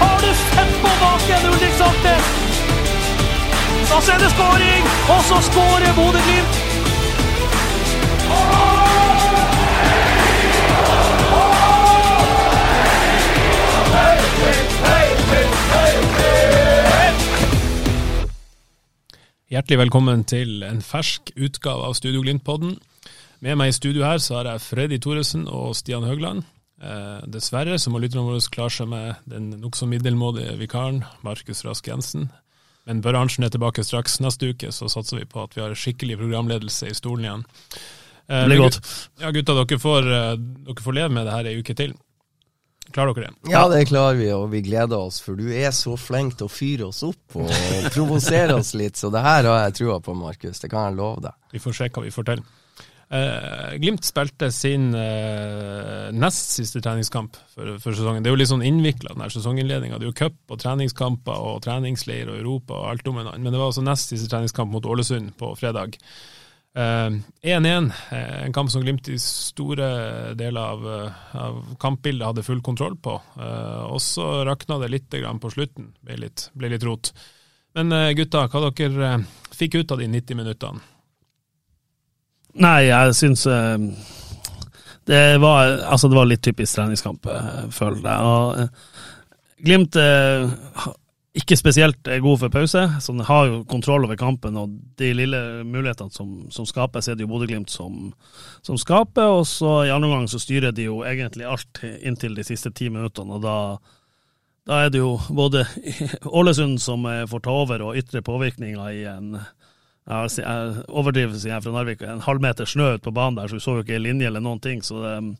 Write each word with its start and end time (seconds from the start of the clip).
Har 0.00 0.20
du 0.20 0.30
sett 0.44 0.72
på 0.82 0.90
baken, 1.02 1.50
Ulrik 1.52 1.74
Saltnes? 1.78 2.30
Da 3.90 4.00
ser 4.00 4.18
det 4.18 4.30
skåring, 4.34 4.86
og 5.14 5.20
så 5.28 5.40
skårer 5.50 5.92
Bodø-Glimt! 5.98 6.64
Hjertelig 19.54 19.78
velkommen 19.78 20.24
til 20.26 20.64
en 20.66 20.80
fersk 20.82 21.30
utgave 21.36 21.86
av 21.86 21.94
Studio 21.94 22.24
Glimt-podden. 22.24 22.72
Med 23.44 23.54
meg 23.60 23.70
i 23.70 23.76
studio 23.76 24.02
her 24.02 24.18
så 24.18 24.40
har 24.40 24.48
jeg 24.50 24.62
Freddy 24.64 24.98
Thoresen 24.98 25.44
og 25.46 25.76
Stian 25.78 26.02
Høgland. 26.02 26.42
Eh, 26.84 27.20
dessverre 27.32 27.78
så 27.80 27.88
må 27.92 28.00
lytterne 28.02 28.26
våre 28.26 28.42
klare 28.52 28.72
seg 28.74 28.88
med 28.90 29.22
den 29.30 29.50
nokså 29.62 29.86
middelmådige 29.88 30.56
vikaren 30.60 31.02
Markus 31.24 31.64
Rask 31.64 31.86
Jensen. 31.88 32.28
Men 32.84 33.00
Børre 33.00 33.22
Arntzen 33.24 33.46
er 33.46 33.52
tilbake 33.54 33.80
straks 33.86 34.18
neste 34.20 34.50
uke, 34.52 34.68
så 34.74 34.90
satser 34.92 35.22
vi 35.22 35.28
på 35.30 35.40
at 35.46 35.54
vi 35.56 35.62
har 35.64 35.72
skikkelig 35.78 36.18
programledelse 36.20 36.90
i 36.90 36.96
stolen 36.98 37.24
igjen. 37.24 37.44
Eh, 38.28 38.42
Det 38.42 38.48
blir 38.50 38.60
godt. 38.66 38.80
Ja, 39.22 39.30
gutta, 39.32 39.54
dere 39.62 39.78
får, 39.80 40.10
eh, 40.12 40.34
dere 40.66 40.84
får 40.84 40.98
leve 40.98 41.14
med 41.16 41.24
det 41.26 41.32
her 41.38 41.48
ei 41.48 41.60
uke 41.62 41.74
til. 41.78 41.94
Klarer 42.92 43.14
dere 43.16 43.30
det? 43.30 43.50
Ja, 43.54 43.62
det 43.72 43.86
klarer 43.88 44.18
vi, 44.18 44.28
og 44.36 44.50
vi 44.52 44.60
gleder 44.60 44.98
oss, 45.06 45.22
for 45.24 45.34
du 45.40 45.48
er 45.48 45.70
så 45.72 45.96
flink 45.96 46.36
til 46.36 46.46
å 46.46 46.52
fyre 46.52 46.90
oss 46.90 47.00
opp 47.02 47.38
og 47.40 47.48
provosere 47.94 48.58
oss 48.58 48.74
litt, 48.76 49.00
så 49.00 49.08
det 49.10 49.22
her 49.24 49.48
har 49.48 49.64
jeg 49.70 49.78
trua 49.80 49.96
på, 50.04 50.12
Markus. 50.14 50.60
Det 50.60 50.68
kan 50.70 50.90
jeg 50.90 50.98
love 51.00 51.22
deg. 51.24 51.32
Vi 51.56 51.58
får 51.64 51.78
se 51.80 51.88
hva 51.88 52.04
vi 52.04 52.12
får 52.12 52.28
til. 52.28 52.44
Eh, 53.14 53.74
Glimt 53.78 54.06
spilte 54.06 54.48
sin 54.50 54.88
eh, 54.98 56.10
nest 56.14 56.54
siste 56.56 56.80
treningskamp 56.82 57.36
for, 57.52 57.76
for 57.82 57.94
sesongen. 57.94 58.24
Det 58.24 58.30
er 58.30 58.34
jo 58.34 58.40
litt 58.40 58.50
sånn 58.50 58.64
innvikla, 58.66 59.14
den 59.14 59.34
sesonginnledninga. 59.34 60.00
Det 60.00 60.08
er 60.08 60.10
jo 60.10 60.20
cup 60.24 60.54
og 60.54 60.62
treningskamper 60.62 61.44
og 61.50 61.60
treningsleir 61.66 62.32
og 62.32 62.40
Europa 62.40 62.78
og 62.80 62.88
alt 62.90 63.10
om 63.12 63.20
en 63.20 63.28
annen. 63.28 63.44
Men 63.44 63.54
det 63.54 63.60
var 63.60 63.70
altså 63.70 63.84
nest 63.86 64.10
siste 64.14 64.30
treningskamp 64.32 64.72
mot 64.74 64.88
Ålesund 64.90 65.36
på 65.38 65.52
fredag. 65.60 65.94
Eh, 66.74 67.10
1-1, 67.54 67.92
eh, 68.10 68.40
en 68.48 68.56
kamp 68.56 68.72
som 68.72 68.82
Glimt 68.82 69.08
i 69.08 69.18
store 69.22 70.34
deler 70.34 70.60
av, 70.60 70.88
eh, 70.90 71.20
av 71.44 71.60
kampbildet 71.78 72.26
hadde 72.26 72.42
full 72.42 72.64
kontroll 72.66 72.96
på. 72.98 73.14
Eh, 73.38 73.84
og 73.84 74.02
så 74.02 74.42
rakna 74.48 74.80
det 74.82 74.90
litt 74.90 75.10
på 75.14 75.54
slutten, 75.54 75.92
ble 76.02 76.18
litt, 76.26 76.48
ble 76.54 76.72
litt 76.74 76.82
rot. 76.82 77.12
Men 77.78 77.92
eh, 77.92 78.12
gutta, 78.18 78.48
hva 78.50 78.72
dere 78.72 79.12
eh, 79.12 79.24
fikk 79.54 79.78
ut 79.82 79.94
av 79.94 80.02
de 80.02 80.10
90 80.10 80.34
minuttene? 80.38 80.82
Nei, 82.54 82.86
jeg 82.86 83.14
syns 83.18 83.46
eh, 83.50 83.78
det 85.10 85.22
var, 85.42 85.80
altså 85.90 86.08
det 86.08 86.18
var 86.18 86.28
litt 86.30 86.44
typisk 86.44 86.78
treningskamp, 86.78 87.26
eh, 87.26 87.64
føler 87.74 88.04
jeg. 88.04 88.28
Og, 88.28 88.60
eh, 88.60 88.92
Glimt 89.64 89.96
ikke 91.34 91.56
spesielt 91.56 92.08
god 92.20 92.40
for 92.42 92.52
pause, 92.52 92.82
så 93.00 93.12
den 93.14 93.24
har 93.24 93.46
jo 93.48 93.62
kontroll 93.64 94.04
over 94.04 94.18
kampen. 94.20 94.58
Og 94.60 94.74
de 95.00 95.08
lille 95.16 95.38
mulighetene 95.64 96.12
som, 96.12 96.34
som 96.52 96.66
skapes, 96.68 97.08
er 97.08 97.16
det 97.16 97.24
jo 97.24 97.30
Bodø-Glimt 97.30 97.72
som, 97.72 98.10
som 98.66 98.76
skaper. 98.76 99.38
Og 99.38 99.46
så 99.48 99.86
i 99.86 99.92
andre 99.94 100.10
omgang 100.10 100.28
så 100.28 100.42
styrer 100.42 100.74
de 100.76 100.84
jo 100.90 100.98
egentlig 101.08 101.48
alt 101.48 101.80
inntil 102.04 102.36
de 102.36 102.44
siste 102.44 102.74
ti 102.76 102.90
minuttene. 102.92 103.38
Og 103.38 103.46
da, 103.46 103.56
da 104.68 104.82
er 104.84 104.92
det 104.92 105.00
jo 105.00 105.14
både 105.32 105.64
Ålesund 106.42 106.76
som 106.84 107.08
får 107.30 107.46
ta 107.46 107.56
over, 107.64 107.88
og 107.88 108.02
ytre 108.02 108.20
påvirkninger 108.26 108.84
i 108.92 109.06
en 109.14 109.38
jeg 110.04 110.44
jeg 110.44 110.84
overdriver, 110.92 111.36
sier 111.38 111.54
jeg 111.54 111.64
fra 111.64 111.72
Narvik, 111.72 112.02
en 112.04 112.24
halvmeter 112.24 112.68
snø 112.68 112.94
ut 112.96 113.04
på 113.04 113.12
banen 113.14 113.38
der, 113.38 113.48
så 113.48 113.56
vi 113.56 113.64
så 113.64 113.78
jo 113.78 113.84
ikke 113.84 114.02
linje 114.02 114.28
eller 114.28 114.44
noen 114.44 114.60
ting. 114.60 114.82
Så 114.84 115.00
det 115.00 115.14
um, 115.22 115.30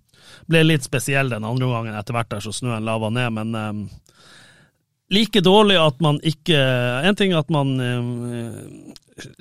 ble 0.49 0.63
litt 0.65 0.87
spesiell 0.87 1.33
den 1.33 1.45
andre 1.45 1.69
gangen 1.69 1.97
etter 1.99 2.17
hvert 2.17 2.31
der, 2.33 2.45
så 2.45 2.53
snøen 2.55 2.87
lava 2.87 3.11
ned. 3.13 3.35
Men 3.37 3.55
um, 3.55 3.83
like 5.13 5.43
dårlig 5.45 5.77
at 5.81 6.01
man 6.01 6.21
ikke 6.25 6.57
En 7.05 7.17
ting 7.19 7.35
at 7.37 7.51
man 7.53 7.75
um, 7.77 8.95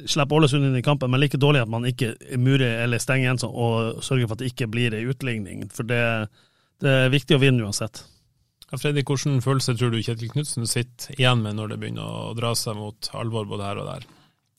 slipper 0.06 0.36
Ålesund 0.36 0.68
inn 0.68 0.76
i 0.76 0.86
kampen, 0.86 1.12
men 1.12 1.24
like 1.24 1.40
dårlig 1.40 1.64
at 1.64 1.72
man 1.72 1.88
ikke 1.88 2.14
murer 2.38 2.84
eller 2.84 3.02
stenger 3.02 3.30
igjen 3.30 3.46
og 3.48 4.04
sørger 4.04 4.28
for 4.28 4.36
at 4.36 4.44
det 4.44 4.52
ikke 4.52 4.68
blir 4.74 4.96
ei 4.98 5.06
utligning. 5.08 5.70
For 5.74 5.88
det, 5.88 6.04
det 6.84 6.98
er 7.06 7.14
viktig 7.14 7.38
å 7.38 7.42
vinne 7.42 7.64
uansett. 7.64 8.04
Ja, 8.74 8.80
Freddy, 8.82 9.06
hvilken 9.06 9.40
følelse 9.46 9.76
tror 9.78 9.94
du 9.94 10.02
Kjetil 10.02 10.32
Knutsen 10.34 10.68
sitter 10.68 11.16
igjen 11.16 11.44
med 11.46 11.56
når 11.60 11.74
det 11.74 11.80
begynner 11.80 12.28
å 12.28 12.36
dra 12.38 12.52
seg 12.58 12.76
mot 12.76 13.10
alvor 13.16 13.48
både 13.48 13.70
her 13.70 13.82
og 13.82 13.90
der? 13.92 14.08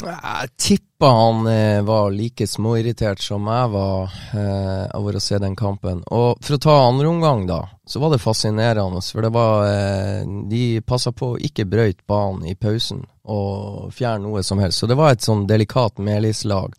Jeg 0.04 0.50
tipper 0.60 1.14
han 1.14 1.46
eh, 1.50 1.82
var 1.84 2.12
like 2.14 2.46
småirritert 2.48 3.22
som 3.22 3.48
jeg 3.50 3.70
var 3.72 4.12
eh, 4.36 4.84
over 4.98 5.16
å 5.16 5.22
se 5.22 5.38
den 5.42 5.56
kampen. 5.56 6.02
Og 6.14 6.40
for 6.44 6.56
å 6.56 6.62
ta 6.62 6.76
andre 6.88 7.08
omgang, 7.10 7.46
da, 7.48 7.62
så 7.86 8.02
var 8.02 8.14
det 8.14 8.22
fascinerende. 8.22 9.02
For 9.04 9.24
det 9.24 9.32
var 9.34 9.66
eh, 9.68 10.22
De 10.50 10.62
passa 10.86 11.12
på 11.12 11.34
å 11.34 11.40
ikke 11.40 11.68
brøyte 11.68 12.06
banen 12.10 12.46
i 12.50 12.56
pausen 12.56 13.04
og 13.24 13.92
fjerne 13.96 14.26
noe 14.26 14.42
som 14.44 14.60
helst. 14.60 14.82
Så 14.82 14.88
det 14.90 14.98
var 15.00 15.14
et 15.14 15.24
sånn 15.24 15.46
delikat 15.48 15.98
medlivslag. 16.02 16.76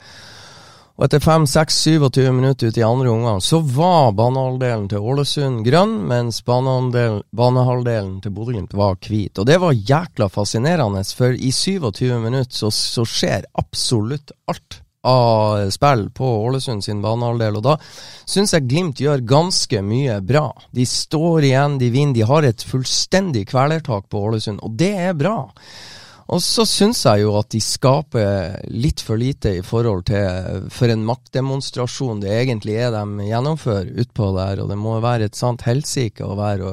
Og 0.96 1.10
etter 1.10 1.20
5-6-27 1.20 2.30
minutter 2.32 2.72
ut 2.72 2.78
i 2.80 2.84
andre 2.88 3.10
omgang, 3.12 3.42
så 3.44 3.60
var 3.60 4.14
banehalvdelen 4.16 4.86
til 4.94 5.04
Ålesund 5.04 5.66
grønn, 5.68 5.98
mens 6.08 6.40
banehalvdelen, 6.48 8.22
til 8.24 8.32
Bodø-Glimt 8.32 8.78
var 8.80 8.96
hvit. 9.04 9.36
Og 9.36 9.50
det 9.50 9.58
var 9.60 9.76
jækla 9.76 10.30
fascinerende, 10.32 11.04
for 11.18 11.36
i 11.36 11.52
27 11.52 12.16
minutter 12.24 12.56
så, 12.64 12.72
så 12.72 13.04
skjer 13.04 13.44
absolutt 13.60 14.32
alt 14.48 14.80
av 15.06 15.68
spill 15.76 16.08
på 16.16 16.30
Ålesund 16.48 16.88
sin 16.88 17.04
banehalvdel, 17.04 17.60
og 17.60 17.68
da 17.68 17.76
syns 18.24 18.56
jeg 18.56 18.66
Glimt 18.72 19.04
gjør 19.04 19.28
ganske 19.28 19.84
mye 19.86 20.22
bra. 20.24 20.48
De 20.72 20.88
står 20.88 21.50
igjen, 21.52 21.76
de 21.82 21.92
vinner, 21.92 22.16
de 22.16 22.30
har 22.32 22.48
et 22.48 22.66
fullstendig 22.72 23.44
kvelertak 23.52 24.08
på 24.08 24.24
Ålesund, 24.30 24.64
og 24.64 24.80
det 24.80 24.94
er 25.10 25.14
bra. 25.20 25.42
Og 26.34 26.40
så 26.42 26.64
syns 26.66 27.04
jeg 27.06 27.22
jo 27.22 27.36
at 27.38 27.52
de 27.54 27.60
skaper 27.62 28.56
litt 28.74 29.04
for 29.06 29.20
lite 29.22 29.52
i 29.60 29.62
forhold 29.62 30.08
til 30.08 30.64
for 30.74 30.90
en 30.90 31.04
maktdemonstrasjon 31.06 32.24
det 32.24 32.32
egentlig 32.34 32.80
er 32.82 32.96
de 32.96 33.28
gjennomfører 33.28 33.92
utpå 34.02 34.32
der. 34.34 34.64
Og 34.64 34.72
det 34.72 34.78
må 34.82 34.96
være 35.04 35.28
et 35.30 35.38
sant 35.38 35.62
helsike 35.68 36.26
å 36.26 36.34
være 36.40 36.72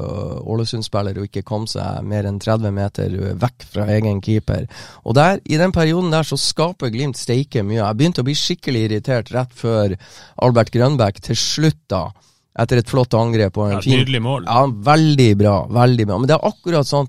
Ålesund-spiller 0.49 1.21
og 1.21 1.29
ikke 1.29 1.45
komme 1.45 1.69
seg 1.69 2.01
mer 2.09 2.25
enn 2.31 2.41
30 2.41 2.73
meter 2.73 3.19
vekk 3.43 3.69
fra 3.75 3.87
egen 3.93 4.23
keeper. 4.25 4.65
Og 5.05 5.19
der, 5.21 5.43
i 5.45 5.61
den 5.61 5.77
perioden 5.77 6.09
der 6.15 6.25
så 6.25 6.41
skaper 6.41 6.89
Glimt 6.93 7.21
steike 7.21 7.61
mye. 7.61 7.83
Jeg 7.83 8.01
begynte 8.01 8.25
å 8.25 8.29
bli 8.31 8.39
skikkelig 8.39 8.87
irritert 8.89 9.35
rett 9.37 9.53
før 9.53 9.99
Albert 10.43 10.73
Grønbæk 10.73 11.21
til 11.29 11.37
slutt, 11.37 11.83
da. 11.93 12.07
Etter 12.53 12.83
et 12.83 12.89
flott 12.89 13.15
angrep 13.17 13.57
og 13.57 13.69
en 13.71 13.79
Ja, 13.79 13.85
fin 13.85 14.01
Nydelig 14.03 14.21
mål. 14.21 14.45
ja, 14.45 14.65
veldig 14.69 15.31
bra. 15.41 15.55
Veldig 15.73 16.05
bra. 16.09 16.19
Men 16.21 16.29
det 16.29 16.35
er 16.37 16.49
akkurat 16.51 16.89
sånn 16.89 17.09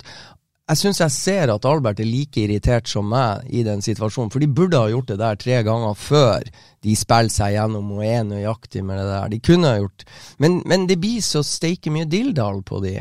jeg 0.64 0.80
syns 0.80 1.02
jeg 1.02 1.12
ser 1.12 1.52
at 1.52 1.66
Albert 1.68 2.00
er 2.00 2.08
like 2.08 2.40
irritert 2.40 2.88
som 2.88 3.10
meg 3.12 3.44
i 3.52 3.66
den 3.68 3.84
situasjonen. 3.84 4.32
For 4.32 4.40
de 4.40 4.48
burde 4.48 4.80
ha 4.80 4.88
gjort 4.88 5.10
det 5.12 5.20
der 5.20 5.40
tre 5.40 5.60
ganger 5.68 5.98
før 6.00 6.48
de 6.84 6.96
spiller 6.96 7.34
seg 7.34 7.58
gjennom 7.58 7.92
og 7.98 8.06
er 8.08 8.24
nøyaktig 8.28 8.86
med 8.88 9.02
det 9.02 9.10
der. 9.10 9.28
De 9.34 9.42
kunne 9.44 9.74
ha 9.74 9.82
gjort 9.82 10.08
Men, 10.40 10.62
men 10.66 10.88
det 10.88 11.02
blir 11.04 11.20
så 11.24 11.44
steike 11.44 11.92
mye 11.92 12.08
dilldall 12.08 12.64
på 12.64 12.80
de. 12.86 12.96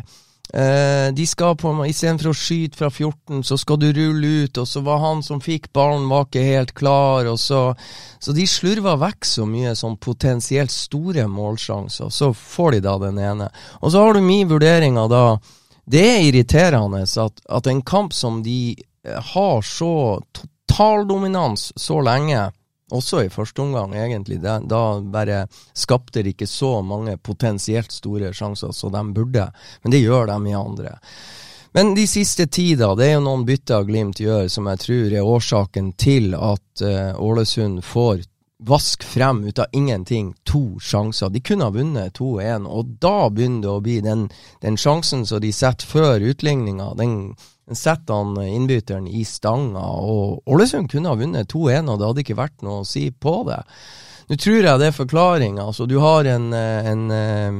Eh, 0.52 1.08
de 1.14 1.24
skal 1.24 1.54
på 1.56 1.70
Istedenfor 1.86 2.32
å 2.32 2.36
skyte 2.36 2.76
fra 2.76 2.90
14, 2.90 3.44
så 3.46 3.56
skal 3.56 3.78
du 3.80 3.86
rulle 3.94 4.32
ut, 4.44 4.58
og 4.60 4.66
så 4.68 4.82
var 4.84 4.98
han 5.00 5.22
som 5.24 5.40
fikk 5.40 5.70
ballen, 5.72 6.10
var 6.10 6.26
ikke 6.26 6.42
helt 6.44 6.74
klar, 6.76 7.30
og 7.30 7.38
så 7.40 7.74
Så 8.22 8.32
de 8.32 8.44
slurver 8.46 9.00
vekk 9.00 9.24
så 9.24 9.46
mye 9.46 9.72
sånn 9.74 9.96
potensielt 9.96 10.70
store 10.70 11.24
målsjanser, 11.26 12.10
så 12.10 12.32
får 12.32 12.72
de 12.72 12.80
da 12.80 12.98
den 12.98 13.18
ene. 13.18 13.48
Og 13.80 13.90
så 13.90 13.98
har 13.98 14.14
du 14.14 14.20
min 14.20 14.46
vurdering 14.46 14.98
av 14.98 15.08
da 15.10 15.24
det 15.84 16.02
er 16.06 16.24
irriterende 16.28 17.02
at, 17.02 17.44
at 17.48 17.66
en 17.66 17.82
kamp 17.82 18.12
som 18.12 18.42
de 18.42 18.76
eh, 19.06 19.20
har 19.34 19.62
så 19.62 20.20
totaldominans 20.32 21.72
så 21.76 22.00
lenge, 22.00 22.50
også 22.92 23.22
i 23.24 23.30
første 23.32 23.62
omgang 23.62 23.94
egentlig, 23.96 24.42
da, 24.42 24.58
da 24.60 25.00
bare 25.00 25.46
skapte 25.74 26.22
de 26.22 26.34
ikke 26.34 26.46
så 26.46 26.82
mange 26.84 27.16
potensielt 27.16 27.92
store 27.92 28.34
sjanser 28.36 28.74
som 28.76 28.92
de 28.92 29.02
burde, 29.16 29.48
men 29.82 29.94
det 29.94 30.02
gjør 30.04 30.28
de 30.28 30.50
i 30.50 30.58
andre. 30.58 30.98
Men 31.72 31.94
de 31.96 32.04
siste 32.06 32.46
ti, 32.52 32.74
da, 32.76 32.90
det 32.94 33.06
er 33.06 33.14
jo 33.16 33.24
noen 33.24 33.46
bytter 33.48 33.86
Glimt 33.88 34.20
gjør 34.20 34.50
som 34.52 34.68
jeg 34.68 34.80
tror 34.82 35.14
er 35.16 35.28
årsaken 35.34 35.94
til 35.96 36.34
at 36.36 36.84
uh, 36.84 37.16
Ålesund 37.16 37.80
får 37.86 38.26
vaske 38.66 39.06
frem 39.06 39.44
ut 39.44 39.58
av 39.58 39.66
ingenting 39.72 40.34
to 40.44 40.78
sjanser. 40.80 41.28
De 41.28 41.40
kunne 41.40 41.66
ha 41.66 41.74
vunnet 41.74 42.18
2-1, 42.18 42.66
og 42.66 42.94
da 43.02 43.28
begynner 43.30 43.66
det 43.66 43.72
å 43.72 43.82
bli 43.84 43.96
den, 44.04 44.28
den 44.62 44.78
sjansen 44.78 45.26
som 45.26 45.42
de 45.42 45.52
setter 45.54 45.88
før 45.88 46.22
utligninga. 46.32 46.92
Den, 46.98 47.34
den 47.66 47.78
setter 47.78 48.22
han 48.22 48.38
innbytteren 48.42 49.08
i 49.10 49.24
stanga, 49.28 49.82
og 49.82 50.46
Ålesund 50.46 50.90
kunne 50.92 51.12
ha 51.12 51.18
vunnet 51.18 51.50
2-1, 51.52 51.90
og 51.90 51.98
det 51.98 52.10
hadde 52.10 52.26
ikke 52.26 52.40
vært 52.42 52.66
noe 52.66 52.82
å 52.82 52.88
si 52.88 53.08
på 53.10 53.40
det. 53.50 53.62
Nå 54.30 54.38
tror 54.38 54.60
jeg 54.62 54.80
det 54.80 54.88
er 54.88 54.96
forklaringa. 54.96 55.66
Altså, 55.66 55.86
du 55.90 55.98
har 56.00 56.28
en, 56.30 56.52
en, 56.54 57.08
en 57.10 57.58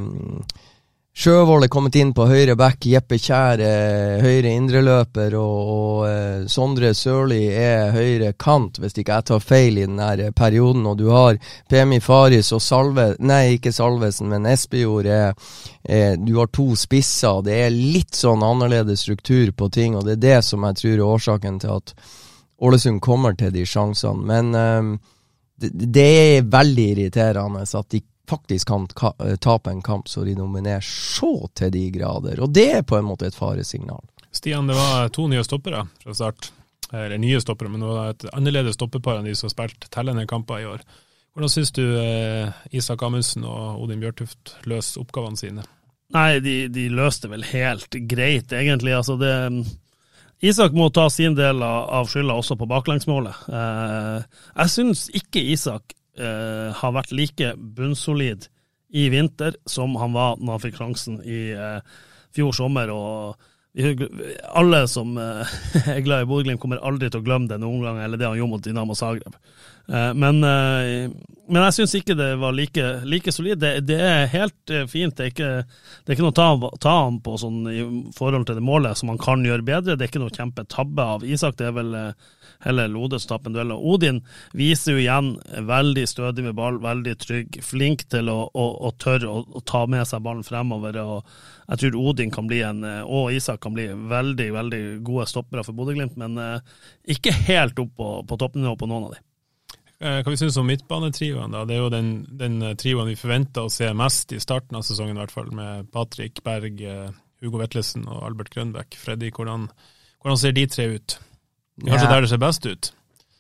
Sjøvold 1.13 1.67
er 1.67 1.69
kommet 1.69 1.97
inn 2.01 2.15
på 2.17 2.25
høyre 2.25 2.55
back, 2.57 2.87
Jeppe 2.89 3.19
Kjær 3.21 3.61
er 3.61 4.23
høyre 4.25 4.49
indreløper, 4.57 5.35
og, 5.37 5.73
og 5.73 5.99
uh, 6.09 6.47
Sondre 6.49 6.95
Sørli 6.97 7.43
er 7.53 7.93
høyre 7.93 8.31
kant, 8.41 8.81
hvis 8.81 8.97
ikke 8.97 9.19
jeg 9.19 9.27
tar 9.29 9.43
feil 9.45 9.77
i 9.77 9.85
denne 9.85 10.31
perioden. 10.33 10.87
Og 10.89 10.97
du 10.97 11.11
har 11.13 11.37
Pemi 11.69 11.99
Faris 12.01 12.49
og 12.57 12.63
Salve 12.65 13.11
Nei, 13.21 13.59
ikke 13.59 13.75
Salvesen, 13.77 14.31
men 14.33 14.49
Espejord 14.49 15.11
er, 15.13 15.37
er, 15.85 16.17
Du 16.17 16.39
har 16.39 16.49
to 16.49 16.71
spisser. 16.81 17.45
Det 17.45 17.59
er 17.67 17.77
litt 17.77 18.17
sånn 18.17 18.45
annerledes 18.47 19.05
struktur 19.05 19.53
på 19.53 19.69
ting, 19.69 19.99
og 19.99 20.09
det 20.09 20.17
er 20.17 20.25
det 20.25 20.39
som 20.49 20.65
jeg 20.65 20.81
tror 20.81 20.95
er 20.97 21.11
årsaken 21.11 21.61
til 21.61 21.77
at 21.77 21.93
Ålesund 22.63 23.03
kommer 23.05 23.37
til 23.37 23.53
de 23.53 23.67
sjansene. 23.69 24.25
Men 24.33 24.57
um, 24.57 24.97
det, 25.61 25.75
det 25.93 26.09
er 26.39 26.49
veldig 26.49 26.89
irriterende 26.95 27.69
at 27.69 27.93
de 27.93 28.01
faktisk 28.31 28.69
kan 28.69 28.89
eh, 29.25 29.37
tape 29.37 29.71
en 29.71 29.83
kamp 29.83 30.09
så 30.09 30.25
de 30.25 30.35
nominerer 30.39 30.85
så 30.87 31.49
til 31.55 31.73
de 31.75 31.87
grader. 31.91 32.41
Og 32.41 32.53
det 32.55 32.69
er 32.79 32.83
på 32.87 32.99
en 32.99 33.07
måte 33.09 33.29
et 33.29 33.37
faresignal. 33.37 34.05
Stian, 34.33 34.67
det 34.67 34.77
var 34.79 35.09
to 35.13 35.29
nye 35.29 35.45
stoppere 35.45 35.87
fra 36.03 36.15
start. 36.15 36.53
Eller 36.93 37.19
nye 37.19 37.41
stoppere, 37.41 37.71
men 37.73 37.81
det 37.81 37.89
var 37.89 38.11
et 38.13 38.25
annerledes 38.37 38.77
stoppepar 38.77 39.19
enn 39.19 39.29
de 39.29 39.33
som 39.37 39.49
har 39.49 39.55
spilt 39.55 39.87
tellende 39.93 40.27
kamper 40.29 40.61
i 40.61 40.67
år. 40.69 40.83
Hvordan 41.33 41.49
syns 41.49 41.73
du 41.73 41.85
eh, 41.97 42.53
Isak 42.77 43.03
Amundsen 43.03 43.47
og 43.49 43.81
Odin 43.81 44.03
Bjørtuft 44.03 44.59
løser 44.69 45.01
oppgavene 45.01 45.41
sine? 45.41 45.65
Nei, 46.13 46.43
de, 46.45 46.57
de 46.69 46.91
løste 46.93 47.31
vel 47.33 47.47
helt 47.49 47.97
greit, 48.11 48.53
egentlig. 48.53 48.93
Altså 48.93 49.17
det 49.17 49.33
Isak 50.45 50.75
må 50.77 50.91
ta 50.91 51.07
sin 51.11 51.37
del 51.39 51.63
av 51.63 52.11
skylda 52.11 52.37
også 52.37 52.59
på 52.61 52.69
baklengsmålet. 52.69 53.45
Eh, 53.49 54.45
jeg 54.59 54.75
syns 54.75 55.07
ikke 55.17 55.45
Isak 55.55 55.97
eh, 56.19 56.69
har 56.79 56.97
vært 56.97 57.15
like 57.15 57.55
bunnsolid 57.57 58.49
i 58.93 59.09
vinter 59.13 59.57
som 59.65 59.97
han 59.97 60.13
var 60.13 60.37
når 60.41 60.57
han 60.57 60.65
fikk 60.67 60.81
sjansen 60.81 61.23
i 61.25 61.41
eh, 61.57 61.81
fjor 62.37 62.53
sommer. 62.57 62.93
og 62.93 63.49
alle 64.53 64.89
som 64.89 65.17
eh, 65.19 65.53
er 65.95 66.01
glad 66.01 66.23
i 66.23 66.29
Bodø-Glimt, 66.29 66.61
kommer 66.61 66.83
aldri 66.85 67.09
til 67.09 67.23
å 67.23 67.25
glemme 67.25 67.49
den 67.49 67.65
omgangen 67.65 68.05
eller 68.05 68.21
det 68.21 68.29
han 68.29 68.37
gjorde 68.37 68.53
mot 68.53 68.65
Dinamo 68.65 68.95
Zagreb. 68.95 69.37
Eh, 69.89 70.11
men, 70.13 70.43
eh, 70.45 71.09
men, 71.49 71.63
jeg 71.65 71.77
syns 71.79 71.95
ikke 71.97 72.17
det 72.19 72.35
var 72.43 72.53
like, 72.53 72.85
like 73.09 73.33
solid. 73.33 73.63
Det, 73.63 73.87
det, 73.89 73.97
er 73.97 74.29
helt 74.35 74.75
fint. 74.93 75.17
Det 75.17 75.25
er 75.25 75.33
ikke, 75.33 75.51
det 75.65 76.13
er 76.13 76.19
ikke 76.19 76.27
noe 76.27 76.69
å 76.69 76.77
ta, 76.77 76.99
ham 76.99 77.19
på 77.25 77.39
sånn, 77.41 77.65
i 77.73 77.87
forhold 78.17 78.47
til 78.49 78.61
det 78.61 78.67
målet 78.67 79.01
som 79.01 79.13
han 79.13 79.21
kan 79.23 79.45
gjøre 79.47 79.65
bedre. 79.65 79.97
Det 79.97 80.05
er 80.05 80.13
ikke 80.13 80.25
noe 80.27 80.37
kjempetabbe 80.37 81.09
av 81.17 81.25
Isak. 81.25 81.57
Det 81.57 81.71
er 81.71 81.77
vel 81.81 81.97
heller 82.63 82.89
Lode 82.89 83.19
en 83.19 83.55
duell. 83.55 83.73
Odin 83.73 84.21
viser 84.53 84.95
jo 84.97 85.03
igjen 85.03 85.33
veldig 85.67 86.05
stødig 86.09 86.45
med 86.47 86.57
ball, 86.59 86.79
veldig 86.83 87.15
trygg, 87.19 87.59
flink 87.65 88.07
til 88.13 88.31
å, 88.31 88.39
å, 88.49 88.67
å 88.87 88.93
tørre 89.03 89.31
å, 89.31 89.43
å, 89.43 89.63
ta 89.67 89.85
med 89.91 90.07
seg 90.09 90.23
ballen 90.23 90.47
fremover. 90.47 90.99
og 91.03 91.27
Jeg 91.69 91.83
tror 91.83 91.99
Odin 92.03 92.33
kan 92.35 92.49
bli 92.51 92.63
en, 92.67 92.85
og 93.05 93.33
Isak 93.35 93.63
kan 93.65 93.75
bli 93.77 93.89
veldig 93.93 94.49
veldig 94.55 94.83
gode 95.05 95.27
stoppere 95.31 95.65
for 95.67 95.77
Bodø-Glimt, 95.77 96.17
men 96.21 96.39
eh, 96.39 96.79
ikke 97.17 97.35
helt 97.49 97.79
opp 97.83 97.95
på, 97.99 98.11
på 98.29 98.41
toppnivå 98.41 98.77
på 98.79 98.89
noen 98.91 99.09
av 99.09 99.17
dem. 99.17 99.27
Eh, 100.03 100.21
hva 100.23 100.35
vi 100.35 100.39
synes 100.41 100.59
om 100.59 100.67
midtbanetrioen? 100.67 101.55
da? 101.55 101.65
Det 101.69 101.77
er 101.77 101.83
jo 101.85 101.91
den, 101.95 102.13
den 102.39 102.61
eh, 102.63 102.77
trioen 102.79 103.11
vi 103.11 103.19
forventa 103.19 103.67
å 103.67 103.73
se 103.73 103.91
mest 103.97 104.35
i 104.35 104.41
starten 104.43 104.79
av 104.79 104.87
sesongen, 104.87 105.17
i 105.17 105.23
hvert 105.23 105.35
fall, 105.35 105.51
med 105.55 105.91
Patrick 105.95 106.43
Berg, 106.47 106.83
Hugo 107.43 107.61
Vetlesen 107.63 108.07
og 108.09 108.25
Albert 108.29 108.53
Grønbæk. 108.55 108.99
Freddy, 108.99 109.33
hvordan, 109.35 109.69
hvordan 110.23 110.41
ser 110.41 110.57
de 110.57 110.67
tre 110.71 110.89
ut? 110.97 111.19
Kanskje 111.83 112.07
ja. 112.07 112.11
der 112.15 112.25
det 112.25 112.33
ser 112.33 112.43
best 112.43 112.67
ut? 112.67 112.93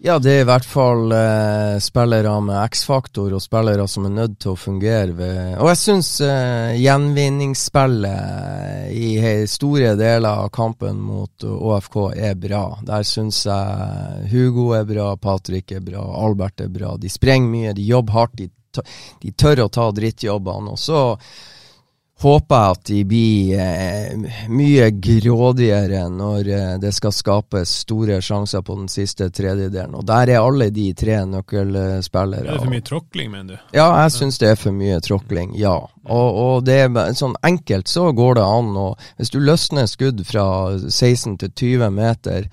Ja, 0.02 0.16
det 0.18 0.32
er 0.34 0.40
i 0.42 0.46
hvert 0.48 0.64
fall 0.66 1.12
eh, 1.14 1.76
spillere 1.78 2.32
med 2.42 2.58
X-faktor, 2.72 3.30
og 3.36 3.42
spillere 3.44 3.84
som 3.86 4.08
er 4.08 4.16
nødt 4.16 4.40
til 4.42 4.50
å 4.50 4.58
fungere 4.58 5.14
ved 5.14 5.60
Og 5.62 5.68
jeg 5.70 5.78
syns 5.78 6.08
eh, 6.26 6.74
gjenvinningsspillet 6.82 8.90
i 8.98 9.46
store 9.46 9.94
deler 10.00 10.42
av 10.42 10.50
kampen 10.50 10.98
mot 10.98 11.46
ÅFK 11.46 12.18
er 12.18 12.34
bra. 12.34 12.82
Der 12.82 13.06
syns 13.06 13.46
jeg 13.46 14.26
Hugo 14.32 14.72
er 14.74 14.82
bra, 14.90 15.14
Patrick 15.22 15.70
er 15.78 15.86
bra, 15.86 16.02
Albert 16.24 16.66
er 16.66 16.74
bra. 16.74 16.98
De 16.98 17.06
sprenger 17.06 17.46
mye, 17.54 17.70
de 17.78 17.86
jobber 17.86 18.18
hardt, 18.18 18.34
de, 18.42 18.50
de 19.22 19.30
tør 19.38 19.62
å 19.68 19.70
ta 19.70 19.86
drittjobbene. 19.94 20.74
Og 20.74 20.82
så 20.82 21.14
håper 22.22 22.56
jeg 22.56 22.76
at 22.76 22.84
de 22.88 22.98
blir 23.08 23.60
eh, 23.60 24.38
mye 24.52 24.88
grådigere 25.02 26.04
når 26.12 26.50
eh, 26.50 26.74
det 26.82 26.92
skal 26.96 27.14
skapes 27.14 27.74
store 27.82 28.20
sjanser 28.24 28.64
på 28.66 28.76
den 28.78 28.90
siste 28.92 29.28
tredjedelen. 29.34 29.96
Og 29.98 30.06
der 30.08 30.34
er 30.34 30.42
alle 30.42 30.70
de 30.74 30.88
tre 30.98 31.20
nøkkelspillere. 31.28 32.46
Er 32.46 32.52
det 32.52 32.60
for 32.64 32.74
mye 32.74 32.86
tråkling, 32.86 33.32
mener 33.32 33.54
du? 33.54 33.76
Ja, 33.76 33.88
jeg 34.04 34.16
syns 34.16 34.40
det 34.42 34.52
er 34.52 34.60
for 34.60 34.76
mye 34.76 35.00
tråkling, 35.04 35.56
ja. 35.58 35.76
Og, 36.02 36.28
og, 36.44 36.66
det 36.66 36.80
er 36.82 37.16
sånn 37.18 37.36
enkelt 37.46 37.90
så 37.90 38.08
går 38.16 38.38
det 38.40 38.46
an. 38.46 38.74
Og 38.86 39.08
hvis 39.20 39.32
du 39.34 39.40
løsner 39.42 39.90
skudd 39.90 40.24
fra 40.28 40.46
16 40.88 41.38
til 41.42 41.54
20 41.54 41.90
meter 41.94 42.48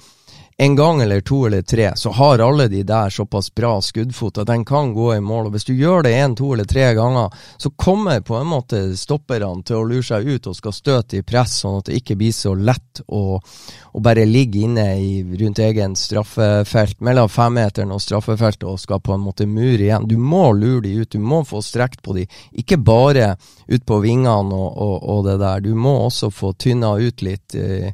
en 0.61 0.75
gang 0.75 1.01
eller 1.01 1.21
to 1.21 1.45
eller 1.47 1.61
tre, 1.61 1.91
så 1.95 2.09
har 2.09 2.39
alle 2.39 2.67
de 2.67 2.83
der 2.83 3.09
såpass 3.09 3.55
bra 3.55 3.81
skuddfot 3.81 4.37
at 4.37 4.47
den 4.47 4.65
kan 4.65 4.93
gå 4.93 5.13
i 5.15 5.21
mål. 5.23 5.45
Og 5.45 5.53
Hvis 5.55 5.63
du 5.69 5.71
gjør 5.73 6.03
det 6.03 6.11
én, 6.11 6.35
to 6.35 6.49
eller 6.53 6.67
tre 6.67 6.89
ganger, 6.97 7.29
så 7.57 7.69
kommer 7.69 8.19
på 8.19 8.35
en 8.35 8.49
måte 8.51 8.81
stopperne 8.99 9.63
til 9.63 9.79
å 9.79 9.85
lure 9.87 10.03
seg 10.03 10.27
ut 10.27 10.49
og 10.51 10.57
skal 10.57 10.75
støte 10.75 11.21
i 11.21 11.23
press, 11.23 11.61
sånn 11.61 11.79
at 11.79 11.87
det 11.87 12.01
ikke 12.01 12.19
blir 12.19 12.35
så 12.35 12.51
lett 12.59 12.99
å, 13.07 13.39
å 13.39 14.03
bare 14.03 14.27
ligge 14.27 14.65
inne 14.67 14.85
i, 14.99 15.23
rundt 15.39 15.63
egen 15.63 15.95
straffefelt, 15.95 16.99
mellom 17.07 17.31
femmeteren 17.31 17.95
og 17.95 18.03
straffefeltet, 18.03 18.67
og 18.67 18.83
skal 18.83 18.99
på 18.99 19.15
en 19.15 19.23
måte 19.29 19.47
mure 19.47 19.79
igjen. 19.79 20.11
Du 20.11 20.17
må 20.19 20.51
lure 20.51 20.83
de 20.89 20.97
ut, 20.99 21.11
du 21.15 21.23
må 21.23 21.45
få 21.47 21.63
strekt 21.63 22.03
på 22.03 22.19
de, 22.19 22.27
ikke 22.51 22.83
bare 22.83 23.37
ut 23.71 23.87
på 23.87 24.03
vingene 24.03 24.59
og, 24.59 24.69
og, 24.75 24.95
og 25.07 25.25
det 25.31 25.39
der. 25.39 25.63
Du 25.63 25.71
må 25.71 26.01
også 26.03 26.33
få 26.35 26.51
tynna 26.59 26.97
ut 26.99 27.23
litt. 27.23 27.55
Eh, 27.55 27.93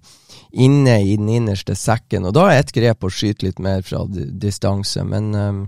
inne 0.51 0.99
i 1.03 1.17
den 1.17 1.29
innerste 1.29 1.75
sekken. 1.75 2.27
Og 2.27 2.35
da 2.37 2.49
er 2.51 2.63
et 2.63 2.73
grep 2.75 3.05
å 3.05 3.11
skyte 3.11 3.47
litt 3.47 3.59
mer 3.63 3.83
fra 3.85 4.03
distanse. 4.09 5.03
Men 5.07 5.33
um, 5.35 5.59